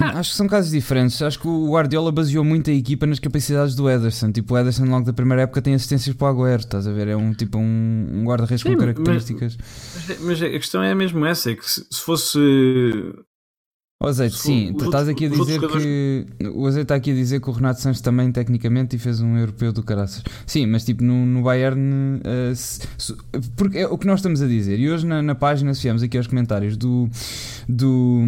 Acho 0.00 0.30
que 0.30 0.36
são 0.36 0.46
casos 0.46 0.70
diferentes. 0.70 1.20
Acho 1.20 1.40
que 1.40 1.48
o 1.48 1.72
Guardiola 1.72 2.12
baseou 2.12 2.44
muito 2.44 2.70
a 2.70 2.72
equipa 2.72 3.04
nas 3.04 3.18
capacidades 3.18 3.74
do 3.74 3.90
Ederson. 3.90 4.30
Tipo, 4.30 4.54
o 4.54 4.58
Ederson, 4.58 4.84
logo 4.84 5.04
da 5.04 5.12
primeira 5.12 5.42
época, 5.42 5.60
tem 5.60 5.74
assistências 5.74 6.14
para 6.14 6.26
o 6.26 6.30
Agüero. 6.30 6.60
Estás 6.60 6.86
a 6.86 6.92
ver? 6.92 7.08
É 7.08 7.16
um 7.16 7.32
tipo 7.32 7.58
um, 7.58 8.08
um 8.12 8.24
guarda-redes 8.24 8.62
com 8.62 8.76
características. 8.76 9.56
Mas, 10.08 10.20
mas, 10.20 10.42
a 10.42 10.50
questão 10.50 10.82
é 10.84 10.94
mesmo 10.94 11.26
essa: 11.26 11.50
é 11.50 11.56
que 11.56 11.68
se, 11.68 11.84
se 11.90 12.00
fosse 12.00 12.38
o 14.00 14.06
azeite, 14.06 14.36
sim, 14.36 14.72
tu 14.78 14.84
estás 14.84 15.08
aqui 15.08 15.26
a 15.26 15.28
dizer 15.28 15.60
que. 15.60 16.26
O 16.54 16.66
azeite 16.68 16.84
está 16.84 16.94
aqui 16.94 17.10
a 17.10 17.14
dizer 17.14 17.40
que 17.40 17.50
o 17.50 17.52
Renato 17.52 17.80
Sanches 17.80 18.00
também, 18.00 18.30
tecnicamente, 18.30 18.94
e 18.94 18.98
fez 18.98 19.20
um 19.20 19.36
europeu 19.36 19.72
do 19.72 19.82
caraças. 19.82 20.22
Sim, 20.46 20.66
mas 20.66 20.84
tipo 20.84 21.02
no, 21.02 21.26
no 21.26 21.42
Bayern. 21.42 22.20
Uh, 22.20 22.54
se, 22.54 22.80
se, 22.96 23.16
porque 23.56 23.78
é 23.78 23.88
o 23.88 23.98
que 23.98 24.06
nós 24.06 24.20
estamos 24.20 24.40
a 24.40 24.46
dizer. 24.46 24.78
E 24.78 24.88
hoje 24.88 25.04
na, 25.04 25.20
na 25.20 25.34
página, 25.34 25.74
se 25.74 25.82
viemos 25.82 26.00
aqui 26.00 26.16
aos 26.16 26.28
comentários 26.28 26.76
do. 26.76 27.08
do 27.68 28.22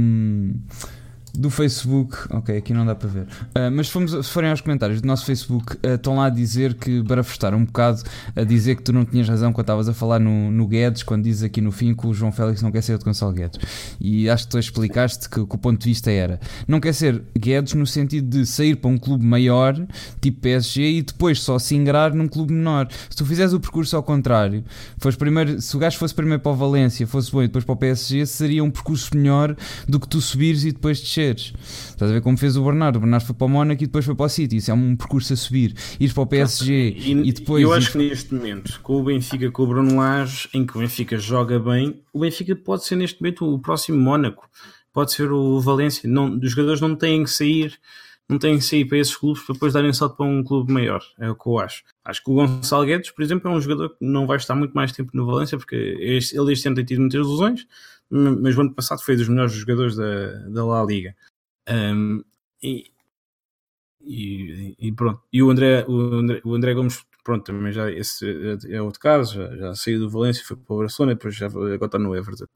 do 1.34 1.50
Facebook, 1.50 2.16
ok, 2.30 2.56
aqui 2.56 2.72
não 2.72 2.84
dá 2.84 2.94
para 2.94 3.08
ver, 3.08 3.22
uh, 3.22 3.70
mas 3.72 3.88
fomos, 3.88 4.12
se 4.12 4.32
forem 4.32 4.50
aos 4.50 4.60
comentários 4.60 5.00
do 5.00 5.06
nosso 5.06 5.24
Facebook, 5.24 5.74
uh, 5.76 5.94
estão 5.94 6.16
lá 6.16 6.26
a 6.26 6.30
dizer 6.30 6.74
que 6.74 7.02
barafestaram 7.02 7.58
um 7.58 7.64
bocado, 7.64 8.02
a 8.34 8.42
dizer 8.42 8.76
que 8.76 8.82
tu 8.82 8.92
não 8.92 9.04
tinhas 9.04 9.28
razão 9.28 9.52
quando 9.52 9.64
estavas 9.64 9.88
a 9.88 9.94
falar 9.94 10.18
no, 10.18 10.50
no 10.50 10.66
Guedes, 10.66 11.02
quando 11.02 11.24
dizes 11.24 11.42
aqui 11.42 11.60
no 11.60 11.70
fim 11.70 11.94
que 11.94 12.06
o 12.06 12.12
João 12.12 12.32
Félix 12.32 12.62
não 12.62 12.72
quer 12.72 12.82
ser 12.82 12.98
de 12.98 13.04
Gonçalo 13.04 13.32
Guedes. 13.32 13.60
E 14.00 14.28
acho 14.28 14.44
que 14.44 14.50
tu 14.50 14.58
explicaste 14.58 15.28
que, 15.28 15.46
que, 15.46 15.54
o 15.54 15.58
ponto 15.58 15.80
de 15.80 15.88
vista 15.88 16.10
era: 16.10 16.40
não 16.66 16.80
quer 16.80 16.92
ser 16.92 17.22
Guedes 17.38 17.74
no 17.74 17.86
sentido 17.86 18.28
de 18.28 18.46
sair 18.46 18.76
para 18.76 18.90
um 18.90 18.98
clube 18.98 19.24
maior, 19.24 19.74
tipo 20.20 20.40
PSG, 20.40 20.98
e 20.98 21.02
depois 21.02 21.40
só 21.40 21.58
se 21.58 21.74
ingrar 21.74 22.14
num 22.14 22.28
clube 22.28 22.52
menor. 22.52 22.88
Se 23.08 23.16
tu 23.16 23.24
fizeres 23.24 23.52
o 23.52 23.60
percurso 23.60 23.96
ao 23.96 24.02
contrário, 24.02 24.64
fosse 24.98 25.16
primeiro, 25.16 25.60
se 25.60 25.76
o 25.76 25.78
gajo 25.78 25.98
fosse 25.98 26.14
primeiro 26.14 26.42
para 26.42 26.52
o 26.52 26.56
Valência, 26.56 27.06
fosse 27.06 27.30
bom 27.30 27.42
e 27.42 27.46
depois 27.46 27.64
para 27.64 27.72
o 27.72 27.76
PSG, 27.76 28.26
seria 28.26 28.64
um 28.64 28.70
percurso 28.70 29.16
melhor 29.16 29.56
do 29.86 30.00
que 30.00 30.08
tu 30.08 30.20
subires 30.20 30.64
e 30.64 30.72
depois 30.72 31.00
descer 31.00 31.19
desceres. 31.20 31.52
Estás 31.90 32.10
a 32.10 32.14
ver 32.14 32.20
como 32.20 32.36
fez 32.36 32.56
o 32.56 32.64
Bernardo? 32.64 32.96
O 32.96 33.00
Bernardo 33.00 33.24
foi 33.24 33.34
para 33.34 33.44
o 33.44 33.48
Mónaco 33.48 33.82
e 33.82 33.86
depois 33.86 34.04
foi 34.04 34.14
para 34.14 34.26
o 34.26 34.28
City. 34.28 34.56
Isso 34.56 34.70
é 34.70 34.74
um 34.74 34.96
percurso 34.96 35.32
a 35.32 35.36
subir. 35.36 35.74
Ir 35.98 36.12
para 36.12 36.22
o 36.22 36.26
PSG 36.26 36.72
e, 36.72 37.12
e 37.12 37.32
depois. 37.32 37.62
Eu 37.62 37.72
acho 37.72 37.92
que 37.92 37.98
neste 37.98 38.34
momento, 38.34 38.80
com 38.82 38.96
o 38.96 39.04
Benfica, 39.04 39.50
com 39.50 39.62
o 39.62 39.66
Bruno 39.66 39.96
Lage, 39.96 40.48
em 40.54 40.64
que 40.66 40.76
o 40.76 40.80
Benfica 40.80 41.18
joga 41.18 41.58
bem, 41.58 42.00
o 42.12 42.20
Benfica 42.20 42.56
pode 42.56 42.84
ser 42.84 42.96
neste 42.96 43.20
momento 43.20 43.44
o 43.44 43.58
próximo 43.58 43.98
Mónaco, 43.98 44.48
pode 44.92 45.12
ser 45.12 45.30
o 45.30 45.60
Valência. 45.60 46.08
Não, 46.08 46.38
os 46.38 46.50
jogadores 46.50 46.80
não 46.80 46.94
têm 46.96 47.24
que 47.24 47.30
sair. 47.30 47.78
Não 48.28 48.38
têm 48.38 48.58
que 48.58 48.64
sair 48.64 48.84
para 48.84 48.98
esses 48.98 49.16
clubes 49.16 49.42
para 49.42 49.54
depois 49.54 49.72
darem 49.72 49.92
salto 49.92 50.16
para 50.16 50.24
um 50.24 50.44
clube 50.44 50.72
maior. 50.72 51.02
É 51.18 51.28
o 51.28 51.34
que 51.34 51.48
eu 51.48 51.58
acho. 51.58 51.82
Acho 52.04 52.22
que 52.22 52.30
o 52.30 52.34
Gonçalo 52.34 52.86
Guedes, 52.86 53.10
por 53.10 53.24
exemplo, 53.24 53.50
é 53.50 53.52
um 53.52 53.60
jogador 53.60 53.88
que 53.88 53.96
não 54.00 54.24
vai 54.24 54.36
estar 54.36 54.54
muito 54.54 54.70
mais 54.72 54.92
tempo 54.92 55.10
no 55.14 55.26
Valência 55.26 55.58
porque 55.58 55.74
ele 55.74 56.52
este 56.52 56.68
ano 56.68 56.76
tem 56.76 56.84
tido 56.84 57.00
muitas 57.00 57.26
lesões 57.26 57.66
mas 58.10 58.56
o 58.56 58.60
ano 58.62 58.74
passado 58.74 59.02
foi 59.02 59.16
dos 59.16 59.28
melhores 59.28 59.52
jogadores 59.52 59.96
da, 59.96 60.48
da 60.48 60.64
La 60.64 60.84
Liga. 60.84 61.14
Um, 61.68 62.24
e, 62.62 62.90
e, 64.00 64.74
e, 64.78 64.92
pronto. 64.92 65.22
E 65.32 65.42
o 65.42 65.50
André, 65.50 65.84
o 65.88 66.00
André, 66.14 66.40
o 66.44 66.54
André 66.54 66.74
Gomes, 66.74 67.04
pronto, 67.22 67.44
também 67.44 67.72
já 67.72 67.90
esse 67.90 68.26
é 68.68 68.82
outro 68.82 69.00
caso, 69.00 69.34
já, 69.34 69.56
já 69.56 69.74
saiu 69.74 70.00
do 70.00 70.10
Valência, 70.10 70.44
foi 70.44 70.56
para 70.56 70.74
o 70.74 70.78
Barcelona, 70.78 71.14
depois 71.14 71.34
já 71.34 71.46
agora 71.46 71.86
está 71.86 71.98
no 71.98 72.16
Everton. 72.16 72.46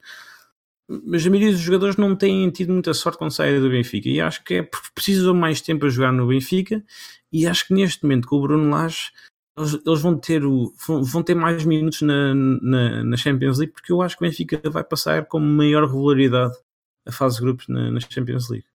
Mas 0.87 1.25
a 1.25 1.29
maioria 1.29 1.51
dos 1.51 1.61
jogadores 1.61 1.97
não 1.97 2.15
têm 2.15 2.49
tido 2.51 2.71
muita 2.71 2.93
sorte 2.93 3.17
quando 3.17 3.31
saem 3.31 3.59
do 3.59 3.69
Benfica 3.69 4.07
e 4.07 4.21
acho 4.21 4.43
que 4.43 4.55
é 4.55 4.69
precisam 4.93 5.33
mais 5.33 5.59
tempo 5.59 5.85
a 5.85 5.89
jogar 5.89 6.11
no 6.11 6.27
Benfica 6.27 6.83
e 7.31 7.47
acho 7.47 7.67
que 7.67 7.73
neste 7.73 8.03
momento 8.03 8.27
com 8.27 8.35
o 8.35 8.41
Bruno 8.41 8.69
Lage 8.69 9.11
eles, 9.57 10.01
vão, 10.01 10.17
ter 10.17 10.45
o, 10.45 10.73
vão, 10.85 11.23
ter 11.23 11.33
mais 11.33 11.63
minutos 11.63 12.01
na, 12.01 12.35
na, 12.35 13.03
na, 13.03 13.17
Champions 13.17 13.57
League 13.57 13.71
porque 13.73 13.91
eu 13.91 14.01
acho 14.01 14.17
que 14.17 14.25
o 14.25 14.27
Benfica 14.27 14.61
vai 14.69 14.83
passar 14.83 15.25
com 15.25 15.39
maior 15.39 15.85
regularidade 15.85 16.55
a 17.05 17.11
fase 17.11 17.37
de 17.37 17.41
grupos 17.43 17.67
na, 17.69 17.89
na 17.89 17.99
Champions 18.01 18.49
League. 18.49 18.65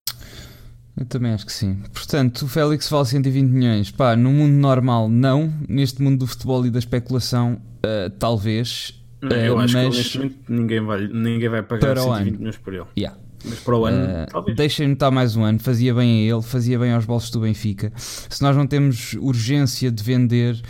Eu 0.97 1.05
também 1.07 1.33
acho 1.33 1.47
que 1.47 1.53
sim. 1.53 1.83
Portanto, 1.93 2.43
o 2.43 2.49
Félix 2.49 2.89
vale 2.89 3.07
120 3.07 3.49
milhões. 3.49 3.91
Pá, 3.91 4.17
no 4.17 4.31
mundo 4.31 4.53
normal, 4.53 5.09
não. 5.09 5.53
Neste 5.69 6.03
mundo 6.03 6.19
do 6.19 6.27
futebol 6.27 6.65
e 6.67 6.71
da 6.71 6.79
especulação, 6.79 7.61
uh, 7.85 8.11
talvez. 8.19 9.03
eu 9.23 9.57
uh, 9.57 9.59
acho 9.61 9.75
mas... 9.75 9.89
que 9.89 9.97
neste 9.97 10.19
momento 10.19 10.37
ninguém 10.49 10.81
vai, 10.81 11.07
ninguém 11.09 11.49
vai 11.49 11.63
pagar 11.63 11.97
120 11.99 12.39
milhões 12.39 12.57
por 12.57 12.75
ele. 12.75 12.87
Yeah. 12.99 13.19
Mas 13.45 13.61
para 13.61 13.77
o 13.77 13.87
ano, 13.87 14.27
uh. 14.35 14.55
Deixem-no 14.55 14.95
estar 14.95 15.11
mais 15.11 15.37
um 15.37 15.45
ano, 15.45 15.59
fazia 15.59 15.95
bem 15.95 16.29
a 16.29 16.35
ele, 16.35 16.43
fazia 16.43 16.79
bem 16.79 16.93
aos 16.93 17.05
bolsos 17.05 17.31
do 17.31 17.41
Benfica. 17.41 17.93
Se 17.97 18.43
nós 18.43 18.57
não 18.57 18.67
temos 18.67 19.15
urgência 19.15 19.91
de 19.91 20.03
vender, 20.03 20.61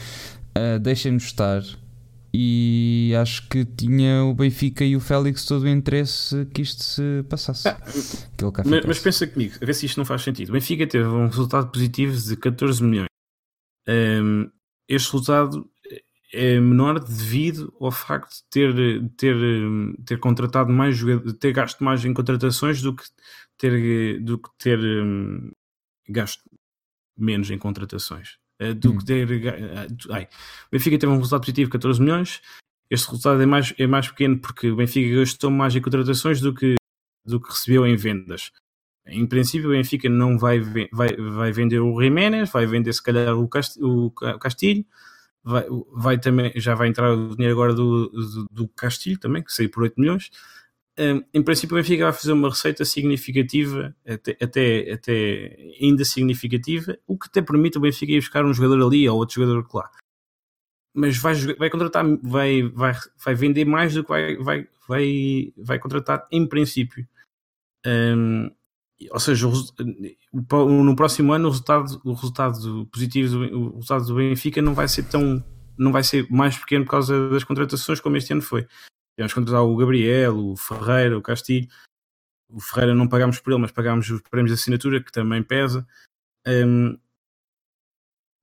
uh, 0.56 0.78
deixem-nos 0.78 1.24
estar. 1.24 1.62
E 2.32 3.12
acho 3.20 3.48
que 3.48 3.64
tinha 3.64 4.22
o 4.22 4.32
Benfica 4.32 4.84
e 4.84 4.94
o 4.94 5.01
Félix 5.01 5.44
todo 5.44 5.64
o 5.64 5.68
interesse 5.68 6.47
que 6.55 6.62
isto 6.62 6.82
se 6.82 7.24
passasse. 7.28 7.68
Ah, 7.68 7.76
mas, 8.64 8.86
mas, 8.86 8.98
pensa 9.01 9.26
comigo, 9.26 9.56
a 9.60 9.66
ver 9.66 9.74
se 9.74 9.86
isto 9.86 9.98
não 9.98 10.05
faz 10.05 10.22
sentido. 10.22 10.51
O 10.51 10.52
Benfica 10.52 10.86
teve 10.86 11.09
um 11.09 11.26
resultado 11.26 11.72
positivo 11.72 12.16
de 12.16 12.36
14 12.36 12.84
milhões. 12.84 13.09
Um, 13.88 14.48
este 14.88 15.06
resultado 15.06 15.68
é 16.32 16.61
menor 16.61 17.01
devido 17.01 17.73
ao 17.81 17.90
facto 17.90 18.31
de 18.31 18.44
ter, 18.51 19.11
ter, 19.16 19.36
ter 20.05 20.19
contratado 20.19 20.73
mais 20.73 20.97
jogadores, 20.97 21.32
ter 21.35 21.52
gasto 21.52 21.82
mais 21.82 22.05
em 22.05 22.15
contratações 22.15 22.81
do 22.81 22.94
que 22.94 23.05
ter, 23.59 24.20
do 24.20 24.39
que 24.39 24.48
ter 24.59 24.78
um, 24.78 25.51
gasto 26.09 26.43
menos 27.16 27.51
em 27.51 27.59
contratações. 27.59 28.39
Eh, 28.61 28.74
do 28.74 28.93
hum. 28.93 28.98
que 28.98 29.05
ter. 29.05 29.47
Eh, 29.47 29.86
ai, 30.11 30.24
o 30.24 30.70
Benfica 30.70 30.98
teve 30.98 31.12
um 31.12 31.16
resultado 31.16 31.40
positivo 31.40 31.69
de 31.69 31.73
14 31.73 32.01
milhões. 32.01 32.40
Este 32.90 33.07
resultado 33.07 33.40
é 33.43 33.47
mais, 33.47 33.74
é 33.78 33.86
mais 33.86 34.09
pequeno 34.09 34.39
porque 34.39 34.70
o 34.70 34.77
Benfica 34.77 35.16
gastou 35.16 35.51
mais 35.51 35.74
em 35.74 35.81
contratações 35.81 36.40
do 36.40 36.52
que, 36.52 36.74
do 37.24 37.40
que 37.40 37.48
recebeu 37.48 37.86
em 37.86 37.97
vendas. 37.97 38.52
Em 39.07 39.27
princípio, 39.27 39.69
o 39.69 39.73
Benfica 39.73 40.09
não 40.09 40.39
vai, 40.39 40.61
vai, 40.61 41.16
vai 41.16 41.52
vender 41.52 41.81
o 41.81 42.01
Jiménez, 42.01 42.51
vai 42.51 42.66
vender 42.66 42.93
se 42.93 43.02
calhar 43.02 43.35
o, 43.36 43.48
Castilho, 44.39 44.85
vai, 45.42 45.64
vai 45.92 46.18
também, 46.18 46.52
já 46.56 46.74
vai 46.74 46.88
entrar 46.88 47.12
o 47.12 47.34
dinheiro 47.34 47.54
agora 47.54 47.74
do, 47.74 48.08
do, 48.08 48.46
do 48.50 48.68
Castilho 48.68 49.18
também, 49.18 49.42
que 49.42 49.52
saiu 49.52 49.70
por 49.70 49.82
8 49.82 50.00
milhões. 50.00 50.30
Um, 50.98 51.22
em 51.32 51.42
princípio, 51.42 51.74
o 51.74 51.80
Benfica 51.80 52.04
vai 52.04 52.12
fazer 52.12 52.32
uma 52.32 52.50
receita 52.50 52.84
significativa, 52.84 53.94
até, 54.06 54.36
até, 54.40 54.92
até 54.92 55.74
ainda 55.80 56.04
significativa, 56.04 56.98
o 57.06 57.18
que 57.18 57.26
até 57.26 57.40
permite 57.40 57.78
o 57.78 57.80
Benfica 57.80 58.12
ir 58.12 58.20
buscar 58.20 58.44
um 58.44 58.52
jogador 58.52 58.86
ali 58.86 59.08
ou 59.08 59.16
outro 59.16 59.36
jogador 59.36 59.66
lá. 59.72 59.90
Mas 60.92 61.16
vai, 61.16 61.34
vai 61.54 61.70
contratar, 61.70 62.04
vai, 62.22 62.62
vai, 62.62 62.94
vai 63.24 63.34
vender 63.34 63.64
mais 63.64 63.94
do 63.94 64.02
que 64.02 64.10
vai, 64.10 64.36
vai, 64.36 64.68
vai, 64.86 65.52
vai 65.56 65.78
contratar 65.78 66.26
em 66.30 66.46
princípio. 66.46 67.06
Um, 67.86 68.50
ou 69.10 69.20
seja, 69.20 69.47
no 70.62 70.97
próximo 70.97 71.32
ano 71.32 71.48
o 71.48 71.51
resultado, 71.51 72.01
o 72.05 72.12
resultado 72.12 72.86
positivo 72.86 73.39
o 73.39 73.74
resultado 73.77 74.06
do 74.06 74.14
Benfica 74.16 74.60
não 74.60 74.74
vai 74.74 74.89
ser 74.89 75.05
tão 75.05 75.43
não 75.78 75.93
vai 75.93 76.02
ser 76.02 76.31
mais 76.31 76.59
pequeno 76.59 76.85
por 76.85 76.90
causa 76.90 77.31
das 77.31 77.43
contratações 77.43 78.01
como 78.01 78.16
este 78.16 78.32
ano 78.32 78.43
foi. 78.43 78.66
Tivemos 79.16 79.32
contratar 79.32 79.62
o 79.62 79.77
Gabriel, 79.77 80.36
o 80.36 80.56
Ferreira, 80.56 81.16
o 81.16 81.22
Castilho. 81.22 81.68
O 82.51 82.60
Ferreira 82.60 82.94
não 82.94 83.09
pagámos 83.09 83.40
por 83.40 83.52
ele, 83.52 83.62
mas 83.62 83.70
pagámos 83.70 84.10
os 84.10 84.20
prémios 84.22 84.55
de 84.55 84.60
assinatura, 84.60 85.02
que 85.02 85.10
também 85.10 85.43
pesa. 85.43 85.86
Um, 86.47 86.98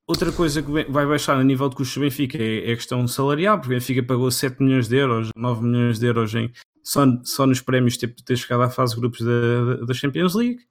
outra 0.07 0.31
coisa 0.31 0.63
que 0.63 0.71
vai 0.89 1.05
baixar 1.05 1.37
a 1.37 1.43
nível 1.43 1.69
de 1.69 1.75
custos 1.75 1.95
do 1.95 2.01
Benfica 2.01 2.37
é, 2.37 2.69
é 2.69 2.73
a 2.73 2.75
questão 2.75 3.07
salarial, 3.07 3.59
porque 3.59 3.73
o 3.73 3.77
Benfica 3.77 4.01
pagou 4.01 4.31
7 4.31 4.63
milhões 4.63 4.87
de 4.87 4.95
euros, 4.95 5.29
9 5.35 5.63
milhões 5.63 5.99
de 5.99 6.05
euros 6.07 6.33
em, 6.33 6.51
só, 6.83 7.05
só 7.23 7.45
nos 7.45 7.59
prémios 7.59 7.97
ter, 7.97 8.15
ter 8.15 8.37
chegado 8.37 8.63
à 8.63 8.69
fase 8.69 8.95
de 8.95 9.01
grupos 9.01 9.19
da, 9.19 9.85
da 9.85 9.93
Champions 9.93 10.33
League. 10.33 10.65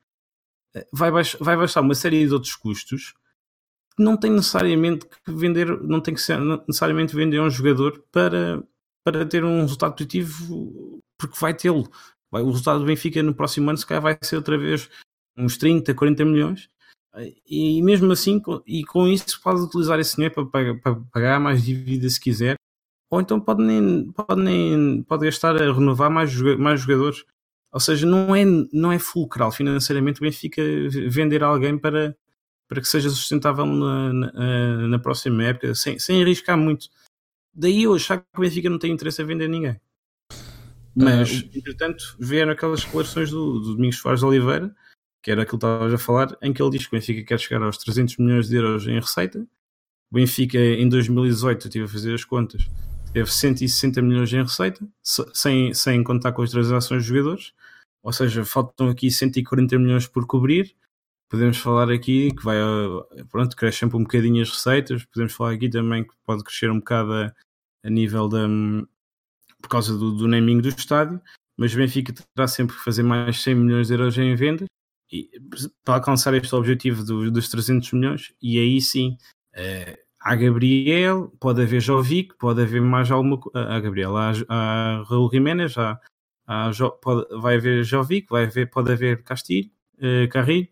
Eh, 0.75 0.87
vai 0.93 1.11
baixar, 1.11 1.39
vai 1.39 1.57
baixar 1.57 1.83
uma 1.83 1.95
série 1.95 2.27
de 2.27 2.33
outros 2.33 2.55
custos 2.57 3.15
que 3.95 4.03
não 4.03 4.17
tem 4.17 4.31
necessariamente 4.31 5.07
que 5.07 5.33
vender, 5.33 5.67
não 5.83 6.01
tem 6.01 6.15
que 6.15 6.21
ser 6.21 6.39
necessariamente 6.41 7.15
vender 7.15 7.41
um 7.41 7.51
jogador 7.51 8.03
para, 8.11 8.63
para 9.05 9.27
ter 9.27 9.45
um 9.45 9.63
resultado 9.63 9.95
positivo, 9.95 11.01
porque 11.19 11.39
vai 11.39 11.55
tê-lo. 11.55 11.89
O 12.33 12.51
resultado 12.51 12.81
do 12.81 12.87
Benfica 12.87 13.23
no 13.23 13.35
próximo 13.35 13.71
ano, 13.71 13.79
se 13.79 13.87
calhar, 13.87 14.03
vai 14.03 14.19
ser 14.23 14.37
outra 14.37 14.59
vez 14.59 14.91
uns 15.37 15.57
30, 15.57 15.95
40 15.95 16.25
milhões. 16.25 16.69
Eh, 17.17 17.35
e 17.47 17.83
mesmo 17.83 18.13
assim, 18.13 18.41
e 18.67 18.85
com 18.85 19.07
isso, 19.09 19.41
pode 19.43 19.61
utilizar 19.61 19.99
esse 20.01 20.17
dinheiro 20.17 20.35
para, 20.35 20.47
para, 20.47 20.75
para 20.77 20.95
pagar 21.13 21.41
mais 21.41 21.63
dívida 21.63 22.09
se 22.09 22.21
quiser 22.21 22.57
ou 23.11 23.21
então 23.21 23.41
pode 23.41 23.63
nem, 23.63 24.11
pode 24.13 24.43
nem 24.43 25.03
pode 25.05 25.25
gastar 25.25 25.57
a 25.57 25.73
renovar 25.73 26.11
mais, 26.11 26.35
mais 26.59 26.81
jogadores. 26.81 27.25
Ou 27.73 27.81
seja, 27.81 28.07
não 28.07 28.35
é, 28.35 28.45
não 28.73 28.91
é 28.91 28.99
fulcral 28.99 29.53
financeiramente 29.53 30.21
o 30.21 30.23
Benfica 30.23 30.63
vender 31.09 31.43
alguém 31.43 31.79
para, 31.79 32.17
para 32.69 32.81
que 32.81 32.89
seja 32.89 33.11
sustentável 33.11 33.67
na, 33.67 34.13
na, 34.13 34.89
na 34.89 34.99
próxima 34.99 35.45
época, 35.45 35.75
sem, 35.75 35.99
sem 35.99 36.23
arriscar 36.23 36.57
muito. 36.57 36.89
Daí 37.55 37.85
eu 37.85 37.95
achar 37.95 38.19
que 38.19 38.27
o 38.37 38.41
Benfica 38.41 38.71
não 38.71 38.79
tem 38.79 38.93
interesse 38.93 39.23
em 39.23 39.27
vender 39.27 39.49
ninguém. 39.49 39.81
Mas, 40.95 41.45
entretanto, 41.55 42.17
vieram 42.19 42.53
aquelas 42.53 42.83
declarações 42.83 43.31
do, 43.31 43.61
do 43.61 43.75
Domingos 43.75 43.99
Soares 43.99 44.21
de 44.21 44.27
Oliveira, 44.27 44.75
que 45.27 45.33
era 45.33 45.43
aquilo 45.43 45.59
que 45.59 45.67
estavas 45.67 45.93
a 45.93 45.99
falar, 45.99 46.39
em 46.41 46.53
que 46.53 46.63
ele 46.63 46.71
diz 46.71 46.87
que 46.87 46.95
o 46.95 47.01
Benfica 47.01 47.25
quer 47.25 47.41
chegar 47.41 47.61
aos 47.61 47.77
300 47.79 48.17
milhões 48.19 48.49
de 48.49 48.55
euros 48.55 48.87
em 48.87 48.95
receita. 48.95 49.41
O 50.09 50.15
Benfica, 50.15 50.57
em 50.57 50.89
2018, 50.89 51.65
eu 51.65 51.69
estive 51.69 51.85
a 51.85 51.89
fazer 51.89 52.15
as 52.15 52.25
contas, 52.25 52.71
teve 53.13 53.29
160 53.29 54.01
milhões 54.03 54.33
em 54.33 54.41
receita, 54.41 54.87
sem, 55.03 55.75
sem 55.75 56.05
contar 56.05 56.31
com 56.31 56.43
as 56.43 56.53
transações 56.53 57.03
de 57.03 57.09
jogadores, 57.09 57.53
ou 58.05 58.13
seja, 58.13 58.45
faltam 58.45 58.89
aqui 58.89 59.11
140 59.11 59.77
milhões 59.81 60.07
por 60.07 60.29
cobrir. 60.29 60.77
Podemos 61.29 61.59
falar 61.59 61.91
aqui 61.91 62.31
que 62.33 62.45
vai, 62.45 62.59
pronto, 63.29 63.57
cresce 63.57 63.81
sempre 63.81 63.97
um 63.97 64.05
bocadinho 64.05 64.41
as 64.41 64.49
receitas. 64.49 65.05
Podemos 65.07 65.33
falar 65.33 65.55
aqui 65.55 65.69
também 65.69 66.05
que 66.05 66.15
pode 66.25 66.45
crescer 66.45 66.71
um 66.71 66.79
bocado 66.79 67.13
a, 67.13 67.35
a 67.83 67.91
nível 67.91 68.29
da. 68.29 68.47
por 69.61 69.69
causa 69.69 69.99
do, 69.99 70.13
do 70.13 70.29
naming 70.29 70.61
do 70.61 70.69
estádio, 70.69 71.21
mas 71.57 71.75
o 71.75 71.79
Benfica 71.79 72.13
terá 72.13 72.47
sempre 72.47 72.77
que 72.77 72.85
fazer 72.85 73.03
mais 73.03 73.43
100 73.43 73.57
milhões 73.57 73.89
de 73.89 73.95
euros 73.95 74.17
em 74.17 74.33
vendas 74.37 74.69
e, 75.11 75.31
para 75.85 75.95
alcançar 75.95 76.35
este 76.35 76.55
objetivo 76.55 77.05
do, 77.05 77.31
dos 77.31 77.49
300 77.49 77.93
milhões. 77.93 78.35
E 78.43 78.59
aí 78.59 78.81
sim. 78.81 79.17
Eh, 79.55 79.99
há 80.21 80.35
Gabriel, 80.35 81.33
pode 81.41 81.63
haver 81.63 81.81
Jovic, 81.81 82.37
pode 82.39 82.63
haver 82.63 82.83
mais 82.83 83.11
alguma 83.11 83.39
coisa. 83.39 83.69
Há 83.69 83.81
Gabriel, 83.81 84.17
há, 84.17 85.05
Raul 85.09 85.31
Jiménez, 85.31 85.77
há, 85.79 86.01
há, 86.47 86.71
pode, 87.01 87.27
vai 87.39 87.57
haver 87.57 87.85
Jovic, 87.85 88.29
vai 88.29 88.45
haver, 88.45 88.69
pode 88.71 88.93
haver 88.93 89.23
Castilho. 89.23 89.71
uh, 89.99 90.29
Carri, 90.31 90.71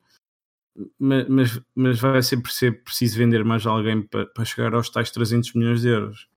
mas, 0.98 1.28
mas, 1.28 1.61
mas, 1.74 2.01
vai 2.01 2.23
sempre 2.23 2.52
ser 2.52 2.82
preciso 2.82 3.16
vender 3.16 3.44
mais 3.44 3.65
alguém 3.65 4.02
para, 4.02 4.27
para 4.27 4.44
chegar 4.44 4.74
aos 4.74 4.90
tais 4.90 5.11
300 5.11 5.55
milhões 5.55 5.82
de 5.82 5.89
euros. 5.89 6.28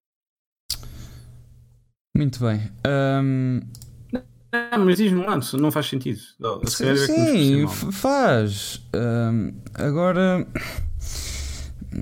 Muito 2.15 2.40
bem. 2.40 2.72
Um... 2.86 3.61
Não, 4.72 4.86
mas 4.86 4.98
diz-me 4.98 5.26
lá, 5.26 5.40
não 5.54 5.72
faz 5.72 5.88
sentido. 5.88 6.20
Sim, 6.66 6.96
sim 6.96 7.68
faz. 7.92 8.82
Um, 8.94 9.54
agora. 9.74 10.48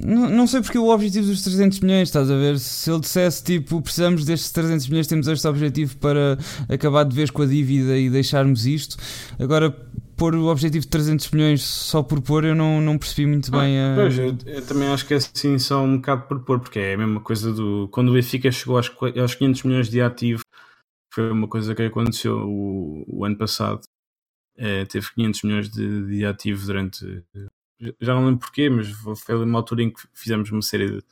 Não, 0.04 0.30
não 0.30 0.48
sei 0.48 0.62
porque 0.62 0.78
o 0.78 0.90
objetivo 0.90 1.28
dos 1.28 1.42
300 1.44 1.80
milhões, 1.80 2.10
estás 2.10 2.30
a 2.30 2.36
ver? 2.36 2.60
Se 2.60 2.92
ele 2.92 3.00
dissesse 3.00 3.44
tipo, 3.44 3.82
precisamos 3.82 4.26
destes 4.26 4.52
300 4.52 4.88
milhões, 4.90 5.08
temos 5.08 5.28
este 5.28 5.48
objetivo 5.48 5.96
para 5.98 6.38
acabar 6.68 7.06
de 7.06 7.16
vez 7.16 7.30
com 7.30 7.44
a 7.44 7.46
dívida 7.46 7.98
e 7.98 8.10
deixarmos 8.10 8.66
isto. 8.66 8.98
Agora, 9.40 9.74
pôr 10.16 10.36
o 10.36 10.48
objetivo 10.48 10.84
de 10.84 10.90
300 10.90 11.32
milhões 11.32 11.62
só 11.62 12.02
por 12.02 12.22
pôr, 12.22 12.46
eu 12.46 12.56
não, 12.56 12.82
não 12.82 12.98
percebi 12.98 13.28
muito 13.28 13.52
bem 13.52 13.80
a. 13.80 13.96
Pois, 13.96 14.18
eu, 14.18 14.36
eu, 14.46 14.62
também 14.66 14.88
acho 14.88 15.06
que 15.06 15.14
é 15.14 15.18
assim 15.18 15.58
só 15.60 15.84
um 15.84 15.98
bocado 15.98 16.24
por 16.24 16.40
pôr, 16.40 16.60
porque 16.60 16.80
é 16.80 16.94
a 16.94 16.98
mesma 16.98 17.20
coisa 17.20 17.52
do. 17.54 17.88
Quando 17.92 18.10
o 18.10 18.14
Benfica 18.14 18.52
chegou 18.52 18.78
aos, 18.78 18.92
aos 19.20 19.36
500 19.36 19.64
milhões 19.64 19.90
de 19.90 20.02
ativo, 20.02 20.44
foi 21.16 21.32
uma 21.32 21.48
coisa 21.48 21.74
que 21.74 21.84
aconteceu 21.84 22.38
o, 22.38 23.06
o 23.08 23.26
ano 23.26 23.38
passado. 23.38 23.82
É, 24.58 24.86
teve 24.86 25.14
500 25.14 25.44
milhões 25.44 25.70
de, 25.70 26.08
de 26.08 26.26
ativo 26.26 26.66
durante 26.66 27.24
já 28.00 28.14
não 28.14 28.26
lembro 28.26 28.40
porquê, 28.40 28.70
mas 28.70 28.90
foi 29.20 29.36
uma 29.36 29.60
altura 29.60 29.84
em 29.84 29.92
que 29.92 30.02
fizemos 30.14 30.50
uma 30.52 30.62
série 30.62 30.88
de. 30.88 31.04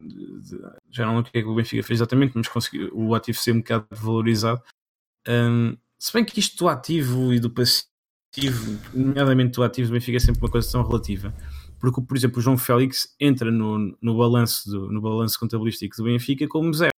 de, 0.00 0.40
de 0.40 0.58
já 0.90 1.06
não 1.06 1.16
lembro 1.16 1.28
o 1.28 1.32
que 1.32 1.38
é 1.38 1.42
que 1.42 1.48
o 1.48 1.54
Benfica 1.54 1.82
fez 1.82 1.98
exatamente, 1.98 2.32
mas 2.36 2.48
conseguiu 2.48 2.90
o 2.94 3.14
ativo 3.14 3.38
ser 3.38 3.52
um 3.52 3.58
bocado 3.58 3.86
valorizado. 3.90 4.62
Um, 5.28 5.76
se 5.98 6.12
bem 6.12 6.24
que 6.24 6.38
isto 6.38 6.58
do 6.58 6.68
ativo 6.68 7.32
e 7.32 7.40
do 7.40 7.50
passivo, 7.50 8.78
nomeadamente 8.94 9.52
do 9.52 9.62
ativo 9.62 9.88
do 9.88 9.92
Benfica, 9.92 10.16
é 10.16 10.20
sempre 10.20 10.40
uma 10.40 10.50
coisa 10.50 10.70
tão 10.70 10.84
relativa. 10.84 11.34
Porque, 11.80 12.00
por 12.00 12.16
exemplo, 12.16 12.38
o 12.38 12.42
João 12.42 12.56
Félix 12.56 13.14
entra 13.18 13.50
no, 13.50 13.96
balanço, 14.16 14.70
no 14.88 15.00
balanço 15.00 15.38
contabilístico 15.38 15.96
do 15.96 16.04
Benfica 16.04 16.46
como 16.46 16.72
zero, 16.72 16.92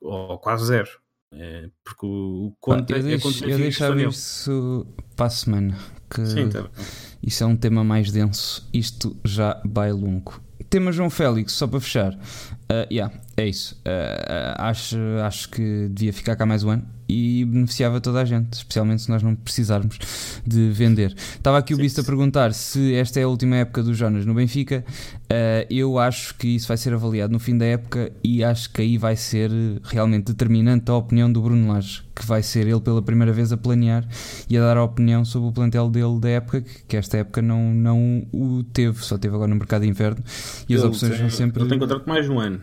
ou 0.00 0.38
quase 0.38 0.66
zero. 0.66 1.05
É, 1.38 1.68
porque 1.84 2.06
o, 2.06 2.52
o 2.66 2.72
eu 2.72 2.74
é 2.74 3.02
deixo, 3.02 3.44
Eu 3.44 3.58
deixava 3.58 4.02
isso 4.02 4.86
para 5.14 5.26
a 5.26 5.30
semana. 5.30 5.76
Que 6.08 6.24
Sim, 6.24 6.48
tá 6.48 6.68
isso 7.22 7.42
é 7.42 7.46
um 7.46 7.56
tema 7.56 7.82
mais 7.82 8.10
denso. 8.10 8.68
Isto 8.72 9.16
já 9.24 9.60
vai 9.64 9.92
longo. 9.92 10.40
Tema 10.70 10.92
João 10.92 11.10
Félix, 11.10 11.52
só 11.52 11.66
para 11.66 11.80
fechar. 11.80 12.14
Uh, 12.14 12.86
yeah, 12.90 13.12
é 13.36 13.46
isso. 13.46 13.74
Uh, 13.86 14.54
acho, 14.58 14.96
acho 15.24 15.50
que 15.50 15.88
devia 15.88 16.12
ficar 16.12 16.36
cá 16.36 16.46
mais 16.46 16.64
um 16.64 16.70
ano 16.70 16.95
e 17.08 17.44
beneficiava 17.44 18.00
toda 18.00 18.20
a 18.20 18.24
gente, 18.24 18.52
especialmente 18.52 19.02
se 19.02 19.10
nós 19.10 19.22
não 19.22 19.34
precisarmos 19.34 19.98
de 20.46 20.70
vender. 20.70 21.14
Estava 21.16 21.58
aqui 21.58 21.74
o 21.74 21.76
Bisto 21.76 22.00
a 22.00 22.04
perguntar 22.04 22.52
se 22.52 22.94
esta 22.94 23.20
é 23.20 23.22
a 23.22 23.28
última 23.28 23.56
época 23.56 23.82
do 23.82 23.94
Jonas 23.94 24.26
no 24.26 24.34
Benfica. 24.34 24.84
Uh, 25.24 25.66
eu 25.70 25.98
acho 25.98 26.34
que 26.36 26.48
isso 26.48 26.68
vai 26.68 26.76
ser 26.76 26.92
avaliado 26.92 27.32
no 27.32 27.38
fim 27.38 27.56
da 27.56 27.64
época 27.64 28.12
e 28.22 28.44
acho 28.44 28.70
que 28.72 28.80
aí 28.80 28.96
vai 28.96 29.16
ser 29.16 29.50
realmente 29.84 30.26
determinante 30.26 30.90
a 30.90 30.94
opinião 30.94 31.30
do 31.30 31.40
Bruno 31.40 31.72
Lage, 31.72 32.02
que 32.14 32.24
vai 32.24 32.42
ser 32.42 32.66
ele 32.66 32.80
pela 32.80 33.02
primeira 33.02 33.32
vez 33.32 33.52
a 33.52 33.56
planear 33.56 34.06
e 34.48 34.56
a 34.56 34.60
dar 34.60 34.76
a 34.76 34.84
opinião 34.84 35.24
sobre 35.24 35.48
o 35.48 35.52
plantel 35.52 35.90
dele 35.90 36.20
da 36.20 36.28
época, 36.28 36.64
que 36.86 36.96
esta 36.96 37.18
época 37.18 37.42
não, 37.42 37.74
não 37.74 38.26
o 38.32 38.62
teve, 38.72 39.04
só 39.04 39.18
teve 39.18 39.34
agora 39.34 39.48
no 39.48 39.56
mercado 39.56 39.82
de 39.82 39.88
inverno 39.88 40.22
e 40.68 40.74
as 40.74 40.82
opções 40.82 41.12
tem, 41.12 41.20
são 41.20 41.30
sempre. 41.30 41.62
Ele 41.62 41.70
tem 41.70 41.78
contrato 41.78 42.06
mais 42.08 42.28
um 42.28 42.38
ano 42.38 42.60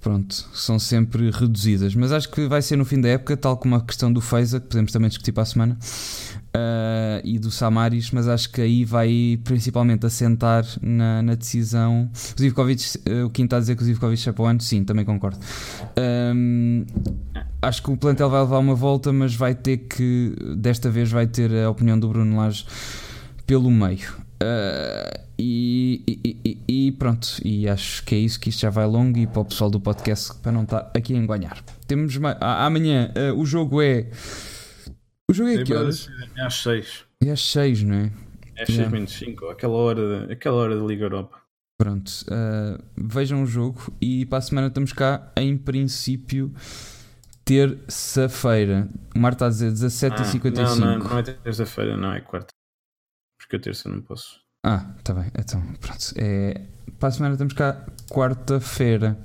pronto, 0.00 0.34
são 0.54 0.78
sempre 0.78 1.30
reduzidas. 1.30 1.94
Mas 1.94 2.12
acho 2.12 2.30
que 2.30 2.46
vai 2.46 2.62
ser 2.62 2.76
no 2.76 2.84
fim 2.84 3.00
da 3.00 3.08
época, 3.08 3.36
tal 3.36 3.56
como 3.56 3.74
a 3.74 3.80
questão 3.80 4.12
do 4.12 4.20
Feiza, 4.20 4.60
que 4.60 4.66
podemos 4.66 4.92
também 4.92 5.08
discutir 5.08 5.32
para 5.32 5.42
a 5.42 5.46
semana, 5.46 5.78
uh, 6.48 7.20
e 7.24 7.38
do 7.38 7.50
Samaris, 7.50 8.10
mas 8.10 8.28
acho 8.28 8.50
que 8.50 8.60
aí 8.60 8.84
vai 8.84 9.40
principalmente 9.44 10.06
assentar 10.06 10.64
na, 10.80 11.22
na 11.22 11.34
decisão. 11.34 12.10
O 12.36 12.40
Zivkovic, 12.40 12.98
uh, 12.98 13.26
o 13.26 13.30
Quinto 13.30 13.46
está 13.46 13.56
a 13.56 13.60
dizer 13.60 13.76
que 13.76 13.82
o 13.82 13.84
Zivkovic 13.84 14.28
é 14.28 14.32
para 14.32 14.42
o 14.42 14.46
ano, 14.46 14.60
sim, 14.60 14.84
também 14.84 15.04
concordo. 15.04 15.38
Um, 16.34 16.84
acho 17.60 17.82
que 17.82 17.90
o 17.90 17.96
plantel 17.96 18.30
vai 18.30 18.40
levar 18.40 18.58
uma 18.58 18.74
volta, 18.74 19.12
mas 19.12 19.34
vai 19.34 19.54
ter 19.54 19.78
que, 19.78 20.34
desta 20.56 20.90
vez, 20.90 21.10
vai 21.10 21.26
ter 21.26 21.52
a 21.64 21.70
opinião 21.70 21.98
do 21.98 22.08
Bruno 22.08 22.36
Lage 22.36 22.64
pelo 23.46 23.70
meio. 23.70 24.27
Uh, 24.42 25.28
e, 25.36 26.02
e, 26.06 26.58
e, 26.68 26.92
pronto, 26.92 27.28
e 27.44 27.68
acho 27.68 28.04
que 28.04 28.14
é 28.14 28.18
isso 28.18 28.38
que 28.38 28.50
isto 28.50 28.60
já 28.60 28.70
vai 28.70 28.86
longo 28.86 29.18
e 29.18 29.26
para 29.26 29.40
o 29.40 29.44
pessoal 29.44 29.68
do 29.68 29.80
podcast 29.80 30.34
para 30.40 30.52
não 30.52 30.62
estar 30.62 30.90
aqui 30.94 31.14
a 31.14 31.16
enganhar. 31.16 31.62
Temos 31.86 32.18
amanhã 32.40 33.12
uh, 33.16 33.38
o 33.38 33.44
jogo 33.44 33.82
é. 33.82 34.10
O 35.30 35.34
jogo 35.34 35.50
é 35.50 35.64
que 35.64 35.74
horas? 35.74 36.08
É 36.36 36.42
às 36.42 36.54
6. 36.62 37.04
É 37.22 37.30
às 37.30 37.40
6, 37.40 37.82
não 37.82 37.94
é? 37.94 38.12
É 38.56 38.62
às 38.62 38.68
6 38.68 38.90
menos 38.90 39.12
5, 39.12 39.46
aquela 39.46 39.74
hora, 39.74 40.32
aquela 40.32 40.56
hora 40.56 40.76
da 40.76 40.86
Liga 40.86 41.04
Europa. 41.04 41.38
Pronto, 41.80 42.08
uh, 42.08 42.82
vejam 42.96 43.42
o 43.42 43.46
jogo 43.46 43.92
e 44.00 44.26
para 44.26 44.38
a 44.38 44.40
semana 44.40 44.66
estamos 44.68 44.92
cá 44.92 45.30
em 45.36 45.56
princípio 45.56 46.52
terça-feira. 47.44 48.88
O 49.14 49.18
Marta 49.18 49.46
está 49.46 49.66
a 49.66 49.68
dizer 49.68 49.88
17h55. 50.10 50.58
Ah, 50.58 50.76
não, 50.76 50.98
não, 50.98 51.08
não 51.10 51.18
é 51.18 51.22
terça-feira, 51.22 51.96
não, 51.96 52.12
é 52.12 52.20
quarta 52.20 52.57
porque 53.48 53.56
a 53.56 53.60
terça 53.60 53.88
não 53.88 54.02
posso. 54.02 54.40
Ah, 54.62 54.84
tá 55.02 55.14
bem. 55.14 55.30
Então, 55.38 55.62
pronto. 55.80 56.12
É, 56.16 56.60
para 56.98 57.08
a 57.08 57.12
semana 57.12 57.34
estamos 57.34 57.54
cá 57.54 57.86
quarta-feira. 58.10 59.18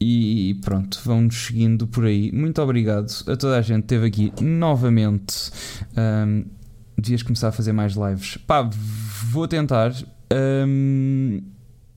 E 0.00 0.58
pronto, 0.64 1.00
vão-nos 1.04 1.36
seguindo 1.36 1.86
por 1.86 2.04
aí. 2.04 2.32
Muito 2.32 2.60
obrigado 2.60 3.06
a 3.28 3.36
toda 3.36 3.58
a 3.58 3.62
gente 3.62 3.86
que 3.86 3.94
esteve 3.94 4.06
aqui 4.06 4.32
novamente. 4.42 5.52
Um, 5.96 6.44
devias 6.98 7.22
começar 7.22 7.48
a 7.48 7.52
fazer 7.52 7.72
mais 7.72 7.94
lives. 7.94 8.38
Pá, 8.38 8.68
vou 9.30 9.46
tentar. 9.46 9.92
Um, 10.32 11.42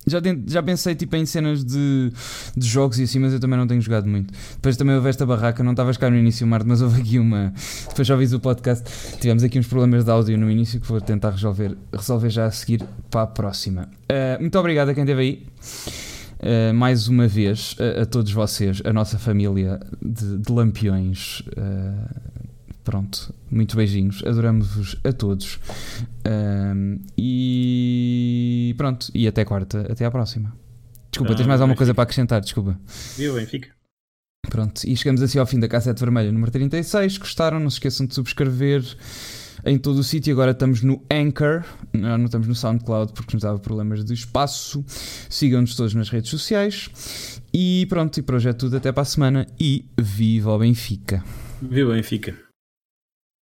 já, 0.06 0.20
já 0.48 0.62
pensei 0.62 0.96
tipo, 0.96 1.16
em 1.16 1.26
cenas 1.26 1.64
de, 1.64 2.12
de 2.56 2.68
jogos 2.68 3.00
e 3.00 3.04
assim, 3.04 3.20
mas 3.20 3.34
eu 3.34 3.40
também 3.40 3.58
não 3.58 3.68
tenho 3.68 3.82
jogado 3.82 4.08
muito. 4.08 4.34
Depois 4.56 4.76
também 4.76 4.96
houve 4.96 5.10
esta 5.10 5.26
barraca, 5.26 5.64
não 5.64 5.72
estavas 5.72 5.98
cá 5.98 6.10
no 6.10 6.18
início, 6.18 6.46
Marta, 6.46 6.68
mas 6.68 6.82
houve 6.82 7.02
aqui 7.02 7.20
uma. 7.20 7.54
Depois 7.90 8.08
já 8.08 8.14
ouvi 8.14 8.34
o 8.34 8.40
podcast, 8.40 8.84
tivemos 9.20 9.44
aqui 9.44 9.60
uns 9.60 9.68
problemas 9.68 10.04
de 10.04 10.12
áudio 10.12 10.38
no 10.38 10.50
início 10.50 10.80
que 10.80 10.88
vou 10.88 11.00
tentar 11.00 11.32
resolver, 11.32 11.78
resolver 11.94 12.30
já 12.30 12.46
a 12.46 12.52
seguir 12.52 12.84
para 13.10 13.24
a 13.24 13.28
próxima. 13.28 13.90
Uh, 14.04 14.42
muito 14.42 14.58
obrigado 14.60 14.90
a 14.90 14.94
quem 14.94 15.04
esteve 15.04 15.22
aí. 15.22 15.48
Uh, 16.40 16.74
mais 16.74 17.08
uma 17.08 17.26
vez 17.26 17.76
a, 17.80 18.02
a, 18.02 18.06
todos 18.06 18.32
vocês, 18.34 18.82
a 18.84 18.92
nossa 18.92 19.18
família 19.18 19.80
de, 20.02 20.38
de 20.40 20.52
lampiões. 20.52 21.40
Uh, 21.58 22.34
Pronto, 22.84 23.34
muito 23.50 23.78
beijinhos, 23.78 24.22
adoramos-vos 24.26 24.98
a 25.04 25.14
todos. 25.14 25.60
Um, 26.28 27.00
e 27.18 28.76
pronto, 28.78 29.10
e 29.14 29.28
até 29.28 29.46
quarta, 29.46 29.88
até 29.90 30.06
à 30.06 30.12
próxima. 30.12 30.54
Desculpa, 31.10 31.36
tens 31.36 31.48
mais 31.48 31.62
alguma 31.62 31.78
coisa 31.78 31.94
para 31.94 32.04
acrescentar? 32.04 32.42
Desculpa. 32.42 32.78
Viu, 33.16 33.36
Benfica. 33.36 33.70
Pronto, 34.50 34.82
e 34.86 34.96
chegamos 34.98 35.22
assim 35.22 35.40
ao 35.40 35.46
fim 35.46 35.60
da 35.60 35.68
cassete 35.68 36.00
vermelha 36.00 36.32
número 36.32 36.52
36. 36.52 37.18
Gostaram? 37.18 37.60
Não 37.60 37.70
se 37.70 37.76
esqueçam 37.76 38.06
de 38.06 38.14
subscrever 38.14 38.84
em 39.66 39.78
todo 39.78 40.00
o 40.00 40.04
sítio. 40.04 40.34
Agora 40.34 40.52
estamos 40.52 40.82
no 40.82 41.02
Anchor, 41.12 41.64
não, 41.94 42.18
não 42.18 42.26
estamos 42.26 42.48
no 42.48 42.56
SoundCloud 42.56 43.14
porque 43.14 43.34
nos 43.34 43.44
dava 43.44 43.60
problemas 43.60 44.04
de 44.04 44.14
espaço. 44.14 44.84
Sigam-nos 45.30 45.76
todos 45.76 45.94
nas 45.94 46.10
redes 46.10 46.30
sociais. 46.30 47.42
E 47.54 47.86
pronto, 47.88 48.20
e 48.20 48.26
hoje 48.34 48.50
é 48.50 48.54
tudo. 48.54 48.76
Até 48.76 48.92
para 48.92 49.04
a 49.04 49.06
semana 49.06 49.48
e 49.60 49.86
viva 49.98 50.52
o 50.52 50.60
Benfica! 50.60 51.24
Viva 51.62 51.92
o 51.92 51.94
Benfica! 51.94 52.53